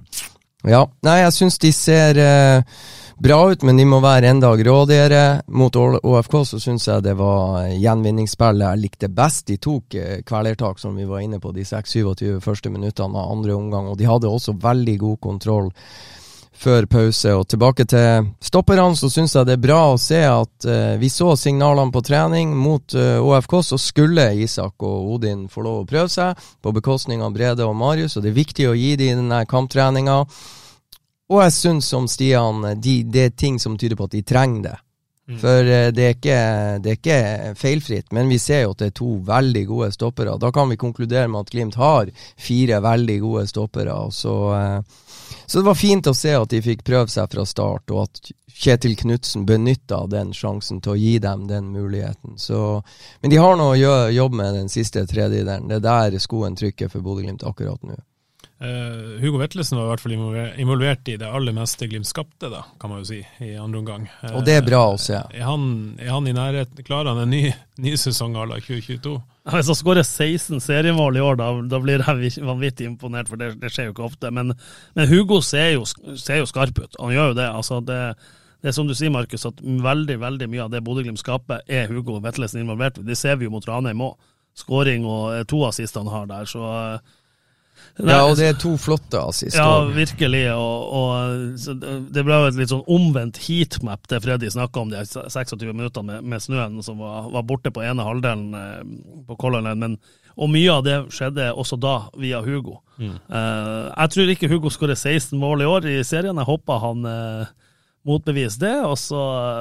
ja, 0.67 0.85
nei, 1.05 1.19
jeg 1.21 1.35
syns 1.35 1.59
de 1.61 1.71
ser 1.75 2.19
uh, 2.21 2.81
bra 3.23 3.39
ut, 3.51 3.63
men 3.67 3.79
de 3.79 3.85
må 3.89 3.99
være 4.03 4.31
enda 4.33 4.51
grådigere. 4.59 5.23
Mot 5.53 5.75
ÅFK 5.77 6.37
så 6.51 6.61
syns 6.61 6.87
jeg 6.89 7.05
det 7.05 7.15
var 7.19 7.67
gjenvinningsspillet 7.73 8.65
jeg 8.67 8.83
likte 8.83 9.11
best. 9.13 9.47
De 9.51 9.59
tok 9.61 9.97
uh, 9.99 10.19
kvelertak, 10.27 10.81
som 10.81 10.97
vi 10.97 11.07
var 11.09 11.25
inne 11.25 11.41
på, 11.43 11.53
de 11.55 11.65
6-27 11.67 12.39
første 12.43 12.73
minuttene 12.73 13.17
av 13.17 13.33
andre 13.37 13.57
omgang, 13.57 13.91
og 13.91 13.99
de 13.99 14.09
hadde 14.09 14.31
også 14.31 14.57
veldig 14.63 14.99
god 15.05 15.19
kontroll 15.29 15.73
før 16.57 16.87
pause. 16.89 17.33
Og 17.37 17.47
tilbake 17.49 17.85
til 17.89 18.29
stopperne, 18.43 18.89
så 18.97 19.09
syns 19.11 19.35
jeg 19.35 19.47
det 19.47 19.57
er 19.57 19.63
bra 19.63 19.79
å 19.91 19.99
se 20.01 20.19
at 20.25 20.67
uh, 20.67 20.95
vi 21.01 21.09
så 21.13 21.33
signalene 21.39 21.93
på 21.93 22.03
trening. 22.05 22.55
Mot 22.57 22.95
eh, 22.97 23.17
ÅFK 23.21 23.59
så 23.63 23.77
skulle 23.81 24.29
Isak 24.41 24.83
og 24.85 25.11
Odin 25.15 25.45
få 25.51 25.63
lov 25.65 25.81
å 25.81 25.87
prøve 25.89 26.09
seg, 26.11 26.39
på 26.63 26.73
bekostning 26.75 27.21
av 27.25 27.35
Brede 27.35 27.65
og 27.67 27.75
Marius, 27.77 28.17
og 28.17 28.25
det 28.25 28.31
er 28.31 28.39
viktig 28.39 28.69
å 28.69 28.75
gi 28.77 28.95
dem 28.99 29.23
denne 29.23 29.43
kamptreninga. 29.49 30.17
Og 31.27 31.41
jeg 31.43 31.55
syns 31.55 31.89
som 31.91 32.07
Stian, 32.07 32.63
de, 32.79 33.01
det 33.03 33.23
er 33.25 33.35
ting 33.35 33.59
som 33.59 33.77
tyder 33.77 33.99
på 33.99 34.07
at 34.07 34.15
de 34.15 34.23
trenger 34.27 34.69
det. 34.69 34.75
Mm. 35.27 35.39
For 35.41 35.67
uh, 35.67 35.89
det, 35.91 36.03
er 36.03 36.15
ikke, 36.15 36.41
det 36.83 36.91
er 36.91 36.99
ikke 36.99 37.53
feilfritt, 37.59 38.11
men 38.15 38.31
vi 38.31 38.39
ser 38.39 38.63
jo 38.63 38.73
at 38.75 38.83
det 38.83 38.91
er 38.91 38.97
to 39.01 39.11
veldig 39.27 39.65
gode 39.67 39.91
stoppere. 39.95 40.37
Da 40.39 40.53
kan 40.55 40.71
vi 40.71 40.79
konkludere 40.79 41.27
med 41.27 41.45
at 41.45 41.53
Glimt 41.55 41.79
har 41.79 42.11
fire 42.35 42.81
veldig 42.83 43.19
gode 43.25 43.47
stoppere. 43.51 43.99
så... 44.11 44.37
Så 45.47 45.59
det 45.59 45.65
var 45.65 45.75
fint 45.75 46.07
å 46.07 46.13
se 46.15 46.33
at 46.35 46.51
de 46.51 46.59
fikk 46.63 46.83
prøve 46.87 47.11
seg 47.11 47.31
fra 47.31 47.45
start, 47.47 47.91
og 47.91 48.01
at 48.03 48.31
Kjetil 48.57 48.97
Knutsen 48.99 49.45
benytta 49.47 50.01
den 50.11 50.33
sjansen 50.35 50.81
til 50.83 50.95
å 50.95 50.99
gi 50.99 51.13
dem 51.23 51.45
den 51.47 51.69
muligheten. 51.71 52.35
Så, 52.41 52.81
men 53.21 53.31
de 53.31 53.39
har 53.39 53.55
noe 53.59 53.77
å 53.77 54.09
jobbe 54.11 54.41
med 54.41 54.57
den 54.57 54.71
siste 54.71 55.05
tredjedelen. 55.07 55.69
Det 55.69 55.79
er 55.79 55.85
der 55.87 56.19
skoen 56.23 56.57
trykker 56.59 56.91
for 56.91 57.05
Bodø-Glimt 57.05 57.45
akkurat 57.47 57.83
nå. 57.87 57.99
Uh, 58.57 59.19
Hugo 59.21 59.37
Vetlesen 59.37 59.77
var 59.77 59.85
i 59.85 59.89
hvert 59.91 60.01
fall 60.01 60.13
involvert 60.57 61.09
i 61.11 61.17
det 61.21 61.27
aller 61.29 61.53
meste 61.53 61.85
Glimt 61.85 62.09
skapte, 62.09 62.49
da, 62.49 62.63
kan 62.81 62.89
man 62.89 63.03
jo 63.03 63.09
si, 63.11 63.19
i 63.45 63.51
andre 63.53 63.83
omgang. 63.83 64.07
Uh, 64.23 64.39
og 64.39 64.47
det 64.47 64.55
er 64.57 64.65
bra 64.65 64.79
å 64.95 64.95
se. 65.01 65.19
Er 65.29 65.45
han, 65.45 65.67
er 66.01 66.09
han 66.15 66.29
i 66.29 66.33
nærheten? 66.33 66.85
Klarer 66.87 67.13
han 67.13 67.21
en 67.21 67.33
ny, 67.35 67.51
ny 67.83 67.93
sesong 68.01 68.33
à 68.33 68.47
la 68.49 68.57
2022? 68.57 69.13
Hvis 69.53 69.69
han 69.69 69.77
skårer 69.79 70.03
16 70.03 70.59
seriemål 70.65 71.19
i 71.19 71.23
år, 71.23 71.37
da, 71.39 71.51
da, 71.69 71.79
blir 71.83 72.01
jeg 72.01 72.47
vanvittig 72.47 72.89
imponert, 72.89 73.29
for 73.29 73.39
det, 73.39 73.53
det 73.61 73.71
skjer 73.71 73.91
jo 73.91 73.93
ikke 73.93 74.07
ofte. 74.09 74.33
Men, 74.33 74.57
men 74.97 75.07
Hugo 75.11 75.37
ser 75.45 75.75
jo, 75.77 75.85
ser 76.17 76.41
jo, 76.41 76.49
skarp 76.49 76.81
ut. 76.81 76.97
Han 76.97 77.13
gjør 77.13 77.31
jo 77.31 77.39
det. 77.39 77.47
altså 77.61 77.79
det 77.85 78.01
det 78.57 78.71
er 78.71 78.73
som 78.73 78.87
du 78.89 78.95
sier, 78.97 79.13
Markus, 79.13 79.45
at 79.45 79.59
veldig 79.61 80.15
veldig 80.17 80.47
mye 80.49 80.63
av 80.63 80.71
det 80.73 80.81
Bodø-Glimt 80.83 81.21
skaper, 81.21 81.61
er 81.69 81.91
Hugo 81.91 82.17
Vetlesen 82.23 82.63
involvert 82.63 82.97
i. 82.97 83.05
Det 83.05 83.15
ser 83.15 83.37
vi 83.37 83.45
jo 83.45 83.53
mot 83.53 83.67
Ranheim 83.69 84.01
òg. 84.01 84.17
Skåring 84.57 85.05
og 85.05 85.45
to 85.45 85.61
assist 85.67 85.99
han 85.99 86.09
har 86.09 86.25
der. 86.25 86.49
Så 86.49 86.65
Ja, 87.97 88.19
og 88.27 88.35
det 88.37 88.45
er 88.51 88.57
to 88.61 88.75
flotte 88.77 89.19
assist. 89.21 89.57
Ja, 89.57 89.81
virkelig. 89.89 90.43
Og, 90.53 90.93
og 90.99 91.77
det 91.81 91.97
det 92.17 92.23
ble 92.25 92.37
jo 92.37 92.49
et 92.51 92.59
litt 92.59 92.71
sånn 92.73 92.85
omvendt 92.93 93.39
heatmap, 93.47 94.05
det 94.09 94.21
Freddy 94.23 94.49
snakka 94.53 94.83
om 94.83 94.93
de 94.93 95.01
26 95.07 95.65
minuttene 95.71 96.17
med, 96.17 96.29
med 96.33 96.43
snøen 96.43 96.79
som 96.85 97.01
var, 97.01 97.29
var 97.33 97.45
borte 97.47 97.73
på 97.73 97.83
ene 97.85 98.05
halvdelen 98.05 98.57
eh, 98.57 98.81
på 99.27 99.37
Color 99.41 99.65
Line. 99.65 99.79
Men, 99.81 99.97
og 100.37 100.51
mye 100.53 100.73
av 100.73 100.83
det 100.85 100.97
skjedde 101.13 101.49
også 101.57 101.79
da 101.81 101.95
via 102.19 102.43
Hugo. 102.45 102.79
Eh, 103.01 103.85
jeg 103.93 104.13
tror 104.13 104.33
ikke 104.33 104.51
Hugo 104.51 104.73
skårer 104.73 104.97
16 104.97 105.37
mål 105.39 105.65
i 105.65 105.69
år 105.69 105.89
i 105.89 105.97
serien. 106.05 106.37
Jeg 106.37 106.49
håper 106.49 106.83
han 106.83 107.09
eh, 107.09 107.55
motbeviser 108.07 108.63
det. 108.63 108.75
Også, 108.87 109.19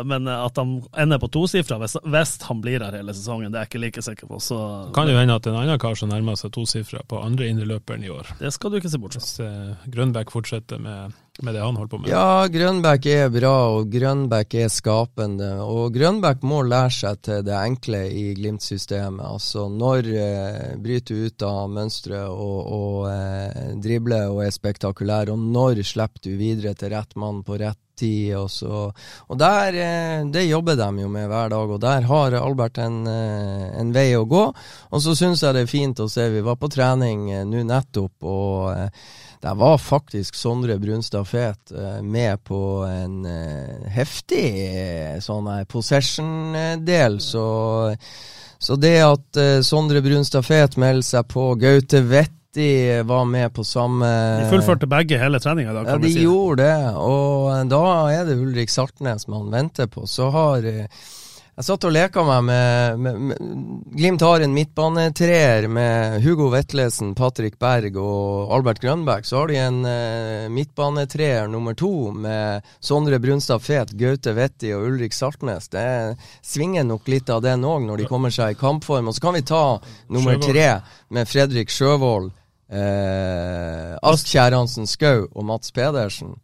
men 0.09 0.29
at 0.31 0.57
han 0.61 0.79
ender 0.97 1.21
på 1.23 1.31
tosifra 1.35 1.81
hvis, 1.83 1.99
hvis 2.07 2.37
han 2.47 2.63
blir 2.65 2.85
her 2.85 2.97
hele 3.01 3.15
sesongen, 3.17 3.53
det 3.53 3.61
er 3.61 3.67
jeg 3.67 3.73
ikke 3.73 3.85
like 3.85 4.07
sikker 4.07 4.31
på. 4.31 4.41
Så 4.43 4.59
Kan 4.97 5.11
jo 5.11 5.19
hende 5.19 5.37
at 5.37 5.47
en 5.51 5.59
annen 5.59 5.81
kar 5.83 5.99
som 5.99 6.13
nærmer 6.13 6.39
seg 6.39 6.55
tosifra 6.55 7.03
på 7.09 7.21
andre 7.23 7.51
indreløperen 7.53 8.05
i 8.07 8.13
år. 8.13 8.35
det 8.41 8.53
skal 8.55 8.73
du 8.73 8.81
ikke 8.81 8.93
se 8.93 9.03
bort 9.03 9.17
fra. 9.17 9.23
Hvis 9.25 9.39
eh, 9.45 9.89
Grønbæk 9.93 10.33
fortsetter 10.35 10.83
med, 10.83 11.17
med 11.43 11.57
det 11.57 11.63
han 11.65 11.79
holder 11.79 11.93
på 11.93 12.01
med. 12.03 12.11
Ja, 12.11 12.47
Grønbæk 12.53 13.09
er 13.13 13.31
bra, 13.35 13.55
og 13.77 13.91
Grønbæk 13.93 14.59
er 14.63 14.73
skapende. 14.73 15.51
Og 15.65 15.95
Grønbæk 15.95 16.45
må 16.47 16.63
lære 16.67 16.95
seg 17.01 17.23
til 17.27 17.43
det 17.47 17.57
enkle 17.57 18.05
i 18.11 18.27
Glimt-systemet. 18.39 19.25
Altså 19.27 19.67
når 19.73 20.13
eh, 20.13 20.77
bryter 20.83 21.15
du 21.17 21.27
ut 21.27 21.47
av 21.47 21.73
mønsteret 21.73 22.31
og, 22.31 22.61
og 22.79 23.11
eh, 23.11 23.75
dribler 23.83 24.31
og 24.33 24.45
er 24.47 24.55
spektakulær, 24.55 25.33
og 25.35 25.43
når 25.43 25.83
slipper 25.87 26.23
du 26.25 26.33
videre 26.39 26.75
til 26.79 26.95
rett 26.95 27.17
mann 27.19 27.43
på 27.47 27.59
rett 27.61 27.81
tid. 27.97 28.37
Og, 28.39 28.51
så, 28.53 28.87
og 29.27 29.39
der, 29.41 29.77
eh, 29.81 30.25
det 30.33 30.47
jobber 30.47 30.79
de 30.79 30.89
jo 31.03 31.11
med 31.13 31.29
hver 31.31 31.53
dag, 31.53 31.75
og 31.77 31.83
der 31.83 32.09
har 32.09 32.39
Albert 32.41 32.81
en, 32.83 33.03
eh, 33.11 33.69
en 33.81 33.93
vei 33.95 34.11
å 34.17 34.27
gå. 34.29 34.45
Og 34.91 35.03
så 35.03 35.17
syns 35.19 35.45
jeg 35.45 35.57
det 35.57 35.67
er 35.67 35.71
fint 35.71 36.03
å 36.03 36.09
se, 36.11 36.29
vi 36.33 36.45
var 36.47 36.59
på 36.61 36.71
trening 36.73 37.31
eh, 37.33 37.47
nå 37.49 37.65
nettopp, 37.67 38.17
og 38.27 38.91
der 39.43 39.59
var 39.59 39.77
faktisk 39.79 40.35
Sondre 40.39 40.79
Brunstad 40.81 41.27
Fet 41.29 41.71
med 42.03 42.41
på 42.49 42.59
en 42.89 43.21
heftig 43.93 44.49
sånn 45.23 45.51
possession-del, 45.71 47.21
så, 47.23 47.45
så 48.59 48.79
det 48.81 48.97
at 49.05 49.41
Sondre 49.63 50.01
Brunstad 50.03 50.47
Fet 50.49 50.79
melder 50.81 51.07
seg 51.07 51.29
på, 51.31 51.51
Gaute 51.61 52.01
Vetti 52.57 53.03
var 53.03 53.25
med 53.25 53.53
på 53.55 53.65
samme 53.65 54.07
De 54.41 54.49
fullførte 54.51 54.87
begge 54.89 55.19
hele 55.21 55.41
treninga 55.41 55.71
i 55.71 55.75
dag, 55.75 55.85
ja, 55.85 55.93
kan 55.93 56.01
de 56.01 56.09
vi 56.09 56.15
si. 56.15 56.23
gjorde 56.25 56.63
det, 56.65 56.97
og 56.97 57.69
da 57.69 57.85
er 58.15 58.25
det 58.25 58.39
Ulrik 58.41 58.71
Saltnes 58.73 59.29
man 59.29 59.51
venter 59.53 59.87
på. 59.87 60.07
Så 60.09 60.31
har 60.33 60.65
eh, 60.65 60.87
Jeg 61.57 61.65
satt 61.65 61.85
og 61.89 61.93
leka 61.93 62.21
meg 62.25 62.45
med, 62.45 62.99
med, 63.01 63.21
med 63.29 63.93
Glimt 63.97 64.21
har 64.21 64.41
en 64.45 64.53
midtbanetreer 64.53 65.69
med 65.73 66.23
Hugo 66.25 66.49
Vetlesen, 66.53 67.15
Patrick 67.17 67.59
Berg 67.59 67.97
og 67.97 68.53
Albert 68.53 68.81
Grønbæk. 68.81 69.25
Så 69.25 69.39
har 69.41 69.49
de 69.53 69.57
en 69.61 69.85
eh, 69.89 70.49
midtbanetreer 70.53 71.49
nummer 71.49 71.75
to 71.77 72.11
med 72.13 72.65
Sondre 72.81 73.19
Brunstad 73.21 73.61
Fet, 73.65 73.93
Gaute 73.97 74.33
Vetti 74.37 74.73
og 74.77 74.89
Ulrik 74.91 75.13
Saltnes. 75.17 75.69
Det 75.73 76.17
svinger 76.45 76.85
nok 76.89 77.09
litt 77.09 77.29
av 77.33 77.45
den 77.45 77.65
òg 77.65 77.85
når 77.89 78.05
de 78.05 78.09
kommer 78.09 78.33
seg 78.33 78.57
i 78.57 78.61
kampform. 78.61 79.09
Og 79.09 79.17
så 79.17 79.29
kan 79.29 79.37
vi 79.37 79.45
ta 79.45 79.65
nummer 80.09 80.41
tre 80.41 80.69
med 81.09 81.29
Fredrik 81.29 81.73
Sjøvold. 81.73 82.33
Eh, 82.67 83.93
Astkjær 84.03 84.55
Hansen 84.57 84.89
Skau 84.91 85.27
og 85.31 85.45
Mats 85.47 85.73
Pedersen. 85.75 86.35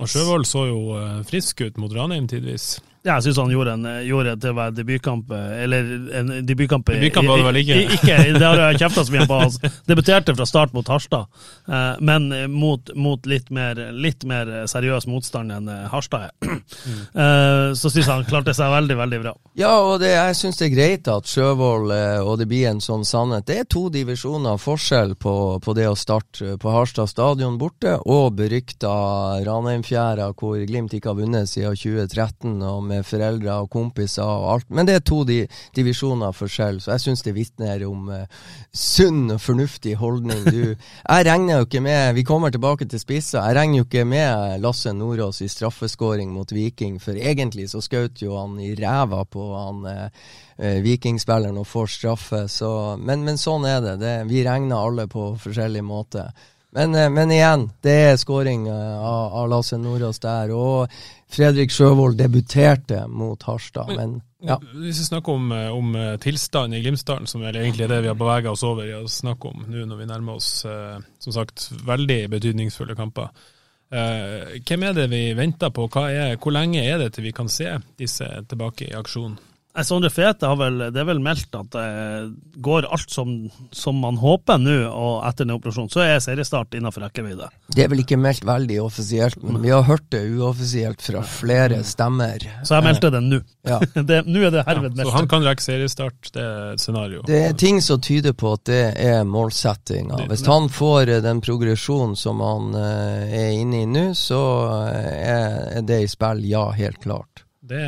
Og 0.00 0.08
Sjøvold 0.08 0.46
så 0.48 0.66
jo 0.70 0.80
eh, 0.96 1.22
frisk 1.28 1.60
ut 1.64 1.80
mot 1.80 1.92
Ranheim 1.92 2.28
tidvis. 2.28 2.76
Ja, 3.06 3.14
jeg 3.20 3.28
syns 3.28 3.36
han 3.38 3.52
gjorde, 3.54 3.72
en, 3.78 3.84
gjorde 4.02 4.32
det 4.34 4.40
til 4.42 4.50
å 4.50 4.56
være 4.58 4.74
debutkamp, 4.74 5.30
eh, 5.30 5.62
eller 5.62 5.90
en 6.20 6.32
debutkamp 6.48 6.88
Debutkamp 6.90 7.28
var 7.30 7.38
det 7.38 7.46
vel 7.46 7.58
ikke? 7.62 7.76
i- 7.78 7.96
ikke 7.96 8.16
det 8.34 8.42
har 8.42 8.62
jeg 8.64 8.80
kjefta 8.82 9.04
så 9.06 9.14
mye 9.14 9.26
på. 9.30 9.36
Altså. 9.46 9.70
debuterte 9.86 10.34
fra 10.36 10.46
start 10.50 10.72
mot 10.74 10.88
Harstad, 10.90 11.26
eh, 11.68 11.96
men 12.00 12.26
mot, 12.52 12.90
mot 12.98 13.26
litt, 13.30 13.48
mer, 13.54 13.78
litt 13.94 14.24
mer 14.26 14.50
seriøs 14.66 15.06
motstand 15.06 15.52
enn 15.54 15.68
eh, 15.70 15.86
Harstad 15.92 16.28
er. 16.28 16.50
Mm. 16.50 17.74
Så 17.80 17.90
syns 17.92 18.02
jeg 18.06 18.10
han 18.10 18.24
klarte 18.28 18.54
seg 18.56 18.70
veldig, 18.72 18.96
veldig 18.98 19.18
bra. 19.22 19.32
Ja, 19.58 19.72
og 19.86 20.00
det, 20.02 20.10
jeg 20.14 20.34
syns 20.38 20.58
det 20.58 20.66
er 20.70 20.74
greit 20.74 21.08
at 21.12 21.30
Sjøvold 21.30 21.92
eh, 21.94 22.18
og 22.26 22.38
det 22.40 22.48
blir 22.50 22.66
en 22.70 22.82
sånn 22.82 23.04
sannhet. 23.06 23.46
Det 23.46 23.60
er 23.62 23.68
to 23.70 23.86
divisjoner 23.94 24.58
forskjell 24.60 25.14
på, 25.22 25.34
på 25.62 25.74
det 25.78 25.86
å 25.90 25.94
starte 25.96 26.56
på 26.58 26.74
Harstad 26.74 27.08
stadion 27.12 27.56
borte 27.60 27.96
og 28.02 28.34
berykta 28.38 28.90
Ranheimfjæra, 29.46 30.32
hvor 30.36 30.58
Glimt 30.66 30.94
ikke 30.96 31.12
har 31.12 31.18
vunnet 31.20 31.48
siden 31.50 31.76
2013, 31.76 32.56
og 32.66 32.82
med 32.88 32.95
foreldre 33.04 33.58
og 33.62 33.70
kompiser 33.72 34.24
og 34.24 34.46
alt. 34.54 34.70
Men 34.70 34.88
det 34.88 34.96
er 34.96 35.04
to 35.04 35.22
di 35.28 35.42
divisjoner 35.76 36.32
forskjell, 36.36 36.80
så 36.80 36.94
jeg 36.94 37.04
syns 37.04 37.24
det 37.26 37.34
vitner 37.36 37.84
om 37.88 38.08
uh, 38.08 38.24
sunn 38.72 39.34
og 39.34 39.42
fornuftig 39.42 39.96
holdning. 40.00 40.42
Du, 40.46 40.62
jeg 41.12 41.28
regner 41.28 41.60
jo 41.60 41.68
ikke 41.68 41.84
med 41.84 42.16
Vi 42.16 42.24
kommer 42.26 42.54
tilbake 42.54 42.88
til 42.88 43.02
spisser. 43.02 43.42
Jeg 43.42 43.58
regner 43.58 43.82
jo 43.82 43.86
ikke 43.88 44.06
med 44.08 44.60
Lasse 44.64 44.92
Nordås 44.96 45.42
i 45.44 45.50
straffeskåring 45.52 46.32
mot 46.32 46.52
Viking, 46.52 47.00
for 47.02 47.18
egentlig 47.18 47.70
så 47.72 47.82
skjøt 47.84 48.22
jo 48.24 48.36
han 48.38 48.58
i 48.62 48.74
ræva 48.78 49.24
på 49.28 49.46
han 49.54 49.86
eh, 49.90 50.82
Vikingspilleren 50.84 51.58
og 51.60 51.68
får 51.68 51.94
straffe. 51.98 52.44
Så, 52.48 52.70
men, 52.98 53.24
men 53.26 53.40
sånn 53.40 53.66
er 53.68 53.80
det. 53.84 53.96
det. 54.02 54.18
Vi 54.30 54.44
regner 54.46 54.80
alle 54.80 55.08
på 55.10 55.34
forskjellig 55.42 55.84
måte. 55.84 56.30
Men, 56.76 56.92
men 56.92 57.30
igjen, 57.32 57.70
det 57.80 57.94
er 58.10 58.18
skåring 58.20 58.66
av, 58.68 59.36
av 59.40 59.46
Lasse 59.48 59.78
Nordås 59.80 60.18
der. 60.20 60.50
Og 60.52 60.92
Fredrik 61.32 61.72
Sjøvold 61.74 62.16
debuterte 62.20 63.02
mot 63.10 63.42
Harstad, 63.48 63.90
men 63.96 64.20
ja. 64.46 64.58
Hvis 64.74 65.00
vi 65.00 65.04
snakker 65.08 65.32
om, 65.32 65.52
eh, 65.52 65.70
om 65.74 65.94
eh, 65.96 66.16
tilstanden 66.22 66.78
i 66.78 66.82
Glimsdalen, 66.82 67.26
som 67.26 67.42
er 67.42 67.56
egentlig 67.56 67.88
det 67.88 68.02
vi 68.04 68.10
har 68.10 68.18
bevega 68.18 68.52
oss 68.52 68.62
over 68.66 68.86
i 68.86 68.94
å 68.94 69.08
snakke 69.10 69.50
om 69.50 69.64
nå 69.66 69.86
når 69.88 70.00
vi 70.02 70.08
nærmer 70.10 70.38
oss 70.38 70.50
eh, 70.68 70.98
som 71.18 71.34
sagt 71.34 71.70
veldig 71.86 72.20
betydningsfulle 72.36 72.96
kamper. 72.98 73.30
Hvem 73.86 74.82
er 74.82 74.94
det 74.96 75.04
vi 75.12 75.20
venter 75.38 75.70
på? 75.70 75.84
Er, 76.10 76.32
hvor 76.42 76.50
lenge 76.50 76.80
er 76.82 76.98
det 76.98 77.12
til 77.14 77.22
vi 77.28 77.30
kan 77.32 77.46
se 77.46 77.70
disse 77.94 78.26
tilbake 78.50 78.88
i 78.88 78.96
aksjon? 78.98 79.36
Sondre 79.84 80.10
Fete 80.12 80.48
har 80.48 80.56
vel, 80.56 80.78
det 80.94 81.00
er 81.02 81.08
vel 81.08 81.20
meldt 81.22 81.54
at 81.58 81.72
det 81.74 82.62
går 82.64 82.86
alt 82.92 83.12
som, 83.12 83.34
som 83.74 83.98
man 84.00 84.16
håper 84.20 84.60
nå, 84.62 84.76
og 84.88 85.26
etter 85.28 85.44
den 85.44 85.56
operasjonen 85.56 85.92
så 85.92 86.04
er 86.04 86.22
seriestart 86.24 86.76
innenfor 86.78 87.04
rekkevidde. 87.06 87.48
Det 87.74 87.84
er 87.84 87.90
vel 87.92 88.00
ikke 88.04 88.18
meldt 88.20 88.46
veldig 88.46 88.78
offisielt, 88.84 89.42
men 89.44 89.60
vi 89.64 89.72
har 89.74 89.84
hørt 89.86 90.06
det 90.14 90.22
uoffisielt 90.36 91.02
fra 91.04 91.22
flere 91.26 91.82
stemmer. 91.86 92.46
Så 92.64 92.78
jeg 92.78 92.86
meldte 92.86 93.12
det 93.12 93.22
nå. 93.26 93.42
Ja. 93.66 93.80
Nå 94.26 94.42
er 94.46 94.52
det 94.54 94.62
herved 94.66 95.00
Så 95.02 95.12
han 95.14 95.28
kan 95.30 95.44
rekke 95.44 95.64
seriestart, 95.64 96.30
det 96.34 96.42
er 96.42 96.72
et 96.76 96.82
scenario. 96.82 97.22
Det 97.26 97.42
er 97.48 97.56
ting 97.58 97.82
som 97.84 98.00
tyder 98.02 98.36
på 98.38 98.54
at 98.56 98.64
det 98.70 98.82
er 99.02 99.24
målsettinga. 99.28 100.24
Hvis 100.30 100.46
han 100.46 100.70
får 100.72 101.12
eh, 101.16 101.22
den 101.24 101.42
progresjonen 101.44 102.16
som 102.18 102.40
han 102.44 102.74
eh, 102.78 103.36
er 103.42 103.56
inne 103.60 103.82
i 103.82 103.90
nå, 103.90 104.06
så 104.18 104.40
eh, 104.86 105.12
er 105.26 105.46
er 105.76 105.82
det 105.86 106.02
i 106.04 106.08
spill, 106.10 106.44
ja, 106.48 106.68
helt 106.76 107.02
klart. 107.02 107.45
Det, 107.66 107.82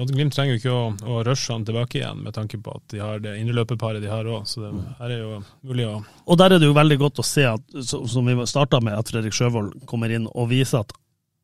og 0.00 0.10
Glimt 0.10 0.34
trenger 0.34 0.56
jo 0.56 0.60
ikke 0.60 0.72
å, 0.74 0.86
å 1.06 1.20
rushe 1.26 1.52
han 1.54 1.66
tilbake 1.66 2.00
igjen, 2.00 2.24
med 2.24 2.34
tanke 2.34 2.58
på 2.58 2.72
at 2.74 2.86
de 2.90 3.02
har 3.02 3.20
det 3.22 3.36
indreløperparet 3.38 4.02
de 4.02 4.10
har 4.10 4.26
òg. 4.26 4.48
Så 4.50 4.64
det 4.64 4.72
her 4.98 5.14
er 5.14 5.20
jo 5.20 5.36
mulig 5.68 5.86
å 5.86 6.00
Og 6.26 6.40
der 6.40 6.56
er 6.56 6.62
det 6.62 6.66
jo 6.66 6.74
veldig 6.74 6.98
godt 6.98 7.22
å 7.22 7.26
se, 7.26 7.46
at, 7.46 7.78
som 7.86 8.26
vi 8.26 8.34
starta 8.50 8.80
med, 8.82 8.98
at 8.98 9.12
Fredrik 9.12 9.36
Sjøvold 9.36 9.86
kommer 9.90 10.10
inn 10.10 10.26
og 10.30 10.50
viser 10.50 10.82
at 10.82 10.96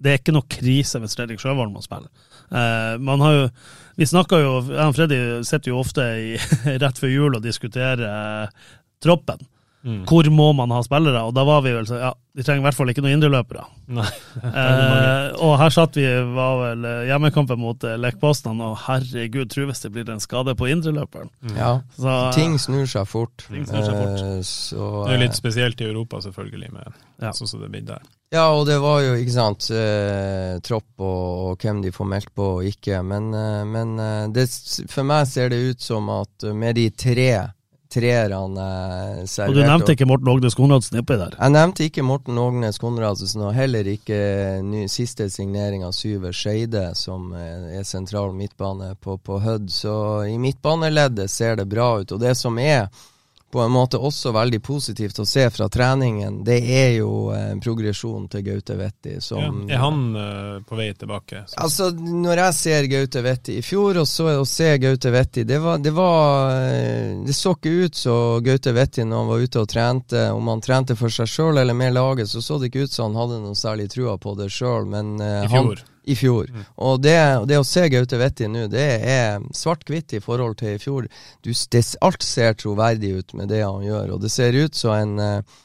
det 0.03 0.13
er 0.13 0.19
ikke 0.21 0.35
noe 0.37 0.49
krise 0.51 1.01
hvis 1.01 1.15
Fredrik 1.17 1.41
Sjøvold 1.41 1.73
må 1.73 1.83
spille. 1.85 2.11
Eh, 2.51 2.97
man 3.01 3.23
har 3.25 3.37
jo, 3.37 3.45
vi 3.97 4.09
snakker 4.11 4.43
jo, 4.43 4.55
jeg 4.69 4.83
og 4.83 4.97
Freddy 4.99 5.21
sitter 5.47 5.73
jo 5.73 5.81
ofte 5.81 6.05
i, 6.21 6.35
rett 6.83 7.01
før 7.01 7.13
jul 7.13 7.39
og 7.39 7.45
diskuterer 7.45 8.03
eh, 8.11 8.67
troppen. 9.03 9.41
Hvor 9.87 10.27
må 10.35 10.49
man 10.59 10.73
ha 10.75 10.81
spillere? 10.83 11.21
Og 11.29 11.35
da 11.37 11.45
var 11.47 11.61
vi 11.63 11.71
vel 11.77 11.87
så 11.87 12.01
ja, 12.01 12.09
de 12.37 12.43
trenger 12.43 12.65
i 12.65 12.67
hvert 12.67 12.77
fall 12.77 12.91
ikke 12.91 13.05
noen 13.05 13.17
indreløpere. 13.19 13.67
Eh, 14.47 15.33
og 15.43 15.55
her 15.61 15.71
satt 15.73 15.97
vi, 15.99 16.05
var 16.35 16.59
vel 16.61 16.85
eh, 16.89 17.05
hjemmekampen 17.09 17.59
mot 17.61 17.85
Lekpostan, 18.01 18.61
og 18.65 18.77
herregud, 18.87 19.49
tro 19.53 19.67
hvis 19.69 19.83
det 19.85 19.91
blir 19.95 20.11
en 20.13 20.21
skade 20.23 20.55
på 20.59 20.69
indreløperen. 20.71 21.31
Ja. 21.57 21.71
Så, 21.97 22.17
Ting 22.37 22.59
snur 22.63 22.87
seg 22.91 23.09
fort. 23.09 23.47
Snur 23.49 23.65
seg 23.69 23.89
fort. 23.95 24.21
Eh, 24.27 24.41
så, 24.47 24.91
Det 25.07 25.17
er 25.17 25.23
litt 25.25 25.35
eh, 25.37 25.41
spesielt 25.41 25.81
i 25.83 25.89
Europa, 25.89 26.21
selvfølgelig, 26.27 26.73
med 26.77 26.93
Ja. 27.23 27.33
sånn 27.33 27.49
som 27.49 27.63
det 27.63 27.71
blir 27.73 27.87
der. 27.89 28.03
Ja, 28.35 28.49
og 28.53 28.67
det 28.67 28.77
var 28.83 29.01
jo, 29.05 29.15
ikke 29.17 29.33
sant, 29.37 29.69
eh, 29.71 30.57
tropp 30.67 30.99
og, 30.99 31.29
og 31.53 31.63
hvem 31.63 31.81
de 31.85 31.93
får 31.95 32.09
meldt 32.11 32.33
på 32.37 32.49
og 32.59 32.67
ikke. 32.69 32.99
Men, 33.07 33.31
eh, 33.35 33.63
men 33.71 33.95
eh, 34.03 34.25
det, 34.35 34.49
for 34.93 35.07
meg 35.07 35.29
ser 35.31 35.53
det 35.55 35.63
ut 35.71 35.81
som 35.85 36.11
at 36.13 36.45
eh, 36.49 36.53
med 36.57 36.77
de 36.77 36.89
tre 36.91 37.31
treerne 37.97 38.67
serverte. 39.25 39.49
og 39.49 39.57
du 39.57 39.63
nevnte 39.65 39.97
ikke 39.97 40.09
Morten 40.09 40.31
Ågnes 40.35 40.57
Konradsen 40.59 41.01
oppi 41.01 41.19
der. 41.21 41.37
Jeg 41.39 41.55
nevnte 41.55 41.89
ikke 41.89 42.05
Morten 42.07 42.39
Ågnes 42.41 42.81
Konradsen, 42.83 43.45
og 43.49 43.57
heller 43.57 43.89
ikke 43.89 44.21
ny, 44.67 44.85
siste 44.93 45.31
signering 45.33 45.85
av 45.87 45.97
Syver 45.97 46.37
Skeide, 46.37 46.91
som 46.99 47.33
eh, 47.37 47.81
er 47.81 47.89
sentral 47.89 48.35
midtbane 48.37 48.93
på, 49.01 49.19
på 49.19 49.41
Hødd. 49.43 49.71
Så 49.73 49.97
i 50.29 50.37
midtbaneleddet 50.41 51.31
ser 51.33 51.57
det 51.61 51.69
bra 51.73 51.95
ut. 52.03 52.13
Og 52.13 52.23
det 52.23 52.37
som 52.39 52.59
er 52.63 52.89
på 53.57 53.63
en 53.65 53.73
måte 53.73 53.97
også 53.97 54.31
veldig 54.37 54.61
positivt 54.63 55.19
å 55.23 55.25
se 55.27 55.47
fra 55.51 55.67
treningen, 55.73 56.43
det 56.45 56.59
er 56.61 56.91
jo 56.99 57.31
eh, 57.33 57.55
progresjon 57.65 58.27
til 58.33 58.45
Gaute 58.47 58.77
Vetti. 58.77 59.15
Ja. 59.17 59.49
Er 59.73 59.81
han 59.81 60.03
eh, 60.21 60.59
på 60.69 60.77
vei 60.79 60.91
tilbake? 60.93 61.43
Så- 61.49 61.57
Altså, 61.65 61.89
når 61.97 62.43
jeg 62.45 62.55
ser 62.61 62.89
Gaute 62.93 63.23
Vetti 63.25 63.57
i 63.59 63.65
fjor, 63.65 64.03
og 64.03 64.07
så 64.11 64.29
å 64.41 64.45
se 64.47 64.69
Gaute 64.83 65.11
Vetti 65.15 65.45
Det 65.49 65.59
var 65.65 65.79
Det, 65.79 65.91
var, 65.97 66.51
eh, 66.69 67.17
det 67.27 67.35
så 67.35 67.55
ikke 67.57 67.73
ut 67.87 67.95
så 67.97 68.17
Gaute 68.45 68.73
Vetti 68.77 69.05
når 69.09 69.17
han 69.25 69.33
var 69.33 69.45
ute 69.49 69.61
og 69.65 69.69
trente, 69.73 70.27
om 70.37 70.49
han 70.53 70.61
trente 70.61 70.97
for 71.01 71.09
seg 71.09 71.27
sjøl 71.33 71.59
eller 71.63 71.75
med 71.75 71.95
laget, 71.97 72.29
så 72.29 72.43
så 72.45 72.61
det 72.61 72.69
ikke 72.71 72.85
ut 72.87 72.93
som 72.93 73.15
han 73.15 73.23
hadde 73.25 73.41
noe 73.43 73.57
særlig 73.57 73.89
trua 73.97 74.19
på 74.21 74.37
det 74.39 74.51
sjøl, 74.53 74.85
men 74.87 75.17
eh, 75.21 75.45
I 75.45 75.53
han- 75.55 75.71
fjor. 75.73 75.85
I 76.07 76.15
fjor. 76.17 76.51
Og 76.77 77.03
det, 77.03 77.19
det 77.51 77.59
å 77.59 77.67
se 77.67 77.89
Gaute 77.91 78.19
Vetti 78.21 78.47
nå, 78.51 78.67
det 78.71 78.87
er 79.11 79.43
svart-hvitt 79.55 80.15
i 80.17 80.23
forhold 80.23 80.59
til 80.61 80.77
i 80.77 80.81
fjor. 80.83 81.09
Du, 81.43 81.51
det, 81.51 81.83
alt 82.07 82.27
ser 82.27 82.55
troverdig 82.59 83.13
ut 83.19 83.35
med 83.39 83.51
det 83.51 83.65
han 83.65 83.83
gjør, 83.85 84.15
og 84.15 84.23
det 84.23 84.31
ser 84.31 84.55
ut 84.55 84.79
som 84.79 84.95
en, 84.95 85.19
eh, 85.19 85.59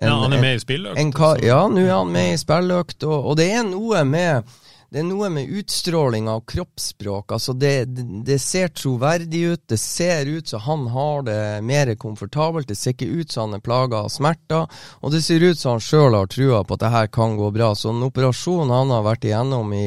en 0.00 0.08
ja, 0.08 0.16
han 0.24 0.32
er 0.32 0.44
med 0.44 0.56
i 0.56 0.64
spilløkt? 0.64 0.98
en 0.98 1.12
en, 1.12 1.44
ja, 1.44 1.60
nå 1.68 1.84
er 1.84 1.94
han 1.94 2.12
med 2.14 2.32
i 2.32 2.40
spilløkt, 2.40 3.04
og, 3.04 3.18
og 3.32 3.38
det 3.40 3.50
er 3.52 3.68
noe 3.68 4.04
med 4.08 4.48
det 4.92 5.00
er 5.00 5.06
noe 5.08 5.30
med 5.32 5.48
utstråling 5.48 6.26
av 6.28 6.42
kroppsspråk. 6.44 7.32
altså 7.32 7.54
det, 7.56 7.84
det, 7.96 8.02
det 8.28 8.36
ser 8.44 8.68
troverdig 8.76 9.40
ut. 9.54 9.62
Det 9.72 9.78
ser 9.80 10.28
ut 10.28 10.48
som 10.48 10.60
han 10.60 10.82
har 10.92 11.22
det 11.24 11.62
mer 11.64 11.94
komfortabelt. 11.96 12.68
Det 12.68 12.76
ser 12.76 12.92
ikke 12.92 13.08
ut 13.08 13.32
som 13.32 13.46
han 13.46 13.56
er 13.56 13.64
plaga 13.64 14.02
av 14.04 14.10
smerter. 14.12 14.68
Og 15.00 15.14
det 15.14 15.22
ser 15.24 15.40
ut 15.40 15.56
som 15.56 15.78
han 15.78 15.80
sjøl 15.80 16.12
har 16.12 16.28
trua 16.28 16.60
på 16.60 16.76
at 16.76 16.84
det 16.84 16.92
her 16.92 17.08
kan 17.08 17.38
gå 17.40 17.48
bra. 17.56 17.70
Så 17.72 17.88
en 17.88 18.04
operasjon 18.04 18.68
han 18.68 18.92
har 18.92 19.08
vært 19.08 19.24
igjennom 19.24 19.72
i 19.72 19.86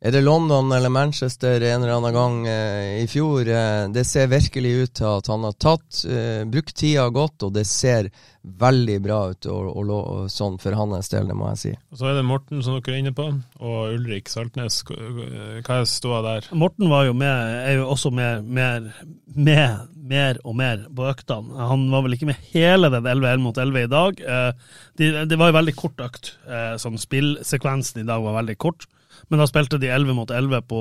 er 0.00 0.14
det 0.14 0.22
London 0.24 0.72
eller 0.72 0.88
Manchester 0.88 1.60
en 1.60 1.82
eller 1.82 1.92
annen 1.98 2.16
gang 2.16 2.36
eh, 2.48 3.02
i 3.02 3.06
fjor? 3.10 3.44
Eh, 3.44 3.84
det 3.92 4.06
ser 4.08 4.30
virkelig 4.32 4.72
ut 4.72 4.94
til 5.00 5.08
at 5.10 5.28
han 5.28 5.44
har 5.44 5.56
tatt, 5.60 6.02
eh, 6.08 6.42
brukt 6.48 6.72
tida 6.76 7.08
godt, 7.12 7.44
og 7.44 7.52
det 7.58 7.66
ser 7.68 8.08
veldig 8.40 8.96
bra 9.04 9.18
ut 9.34 9.46
og, 9.52 9.68
og, 9.76 9.90
og, 9.92 10.30
sånn 10.32 10.56
for 10.62 10.72
hans 10.78 11.12
del, 11.12 11.28
det 11.28 11.36
må 11.36 11.50
jeg 11.52 11.60
si. 11.60 11.74
Og 11.92 12.00
så 12.00 12.08
er 12.08 12.16
det 12.16 12.24
Morten, 12.24 12.62
som 12.64 12.78
dere 12.78 12.96
er 12.96 13.02
inne 13.02 13.12
på, 13.16 13.28
og 13.60 13.94
Ulrik 13.98 14.32
Saltnes. 14.32 14.80
Hva 14.88 15.82
er 15.82 15.88
ståa 15.88 16.24
der? 16.24 16.48
Morten 16.56 16.88
var 16.88 17.04
jo 17.10 17.16
med, 17.20 17.56
er 17.60 17.82
jo 17.82 17.90
også 17.92 18.12
med, 18.16 18.48
mer, 18.48 18.88
med 19.36 19.90
mer 20.10 20.40
og 20.44 20.56
mer 20.58 20.86
på 20.96 21.06
øktene. 21.10 21.58
Han 21.70 21.88
var 21.92 22.04
vel 22.06 22.16
ikke 22.16 22.30
med 22.30 22.48
hele 22.52 22.90
den 22.92 23.06
11-11 23.06 23.44
mot 23.44 23.60
11 23.60 23.84
i 23.84 23.90
dag. 23.90 24.22
Eh, 24.36 24.52
Det 24.96 25.10
de 25.28 25.38
var 25.38 25.50
jo 25.50 25.58
veldig 25.58 25.76
kort 25.76 26.00
økt. 26.02 26.32
Eh, 26.48 26.74
Sånn 26.80 26.98
spillsekvensen 26.98 28.02
i 28.02 28.08
dag 28.08 28.22
var 28.24 28.40
veldig 28.40 28.56
kort. 28.58 28.88
Men 29.28 29.42
da 29.42 29.48
spilte 29.48 29.80
de 29.80 29.90
11 29.92 30.16
mot 30.16 30.30
11 30.30 30.62
på, 30.70 30.80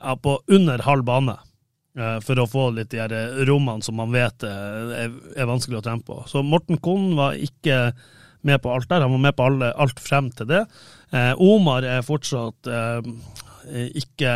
ja, 0.00 0.16
på 0.16 0.38
under 0.46 0.84
halv 0.86 1.04
bane. 1.08 1.36
eh, 1.98 2.18
For 2.24 2.40
å 2.40 2.48
få 2.50 2.68
litt 2.76 2.90
de 2.94 3.22
rommene 3.48 3.82
som 3.82 3.96
man 4.00 4.12
vet 4.14 4.42
eh, 4.46 5.06
er, 5.06 5.46
vanskelig 5.48 5.80
å 5.80 5.84
trene 5.86 6.04
på. 6.06 6.22
Så 6.30 6.42
Morten 6.42 6.80
Kohn 6.82 7.14
var 7.18 7.38
ikke 7.38 7.92
med 8.44 8.60
på 8.60 8.72
alt 8.74 8.88
der. 8.90 9.00
Han 9.06 9.16
var 9.16 9.24
med 9.24 9.36
på 9.36 9.48
alle, 9.48 9.72
alt 9.80 10.00
frem 10.00 10.30
til 10.36 10.50
det. 10.50 10.64
Eh, 11.12 11.32
Omar 11.40 11.86
er 11.88 12.04
fortsatt 12.04 12.68
eh, 12.68 13.12
ikke 14.02 14.32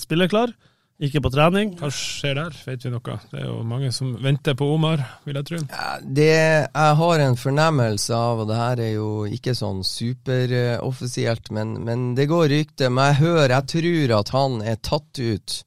spilleklar. 0.00 0.54
Ikke 1.02 1.22
på 1.24 1.32
trening. 1.34 1.72
Hva 1.80 1.88
skjer 1.90 2.36
der? 2.38 2.58
Vet 2.68 2.84
vi 2.86 2.92
noe? 2.92 3.16
Det 3.32 3.40
er 3.40 3.48
jo 3.48 3.56
mange 3.66 3.90
som 3.94 4.12
venter 4.22 4.54
på 4.58 4.68
Omar, 4.76 5.02
vil 5.26 5.40
jeg 5.40 5.48
tro. 5.48 5.58
Ja, 5.72 5.88
Det, 6.02 6.28
jeg 6.28 6.98
har 7.00 7.24
en 7.24 7.38
fornemmelse 7.40 8.14
av, 8.14 8.44
og 8.44 8.50
det 8.52 8.60
her 8.60 8.84
er 8.84 8.92
jo 8.94 9.08
ikke 9.26 9.56
sånn 9.58 9.82
superoffisielt, 9.86 11.50
men, 11.50 11.74
men 11.82 12.12
det 12.18 12.28
går 12.30 12.46
rykte. 12.54 12.90
Men 12.90 13.10
jeg 13.10 13.22
hører, 13.24 13.56
jeg 13.56 13.70
tror 13.74 14.16
at 14.20 14.32
han 14.36 14.62
er 14.62 14.78
tatt 14.78 15.18
ut 15.18 15.58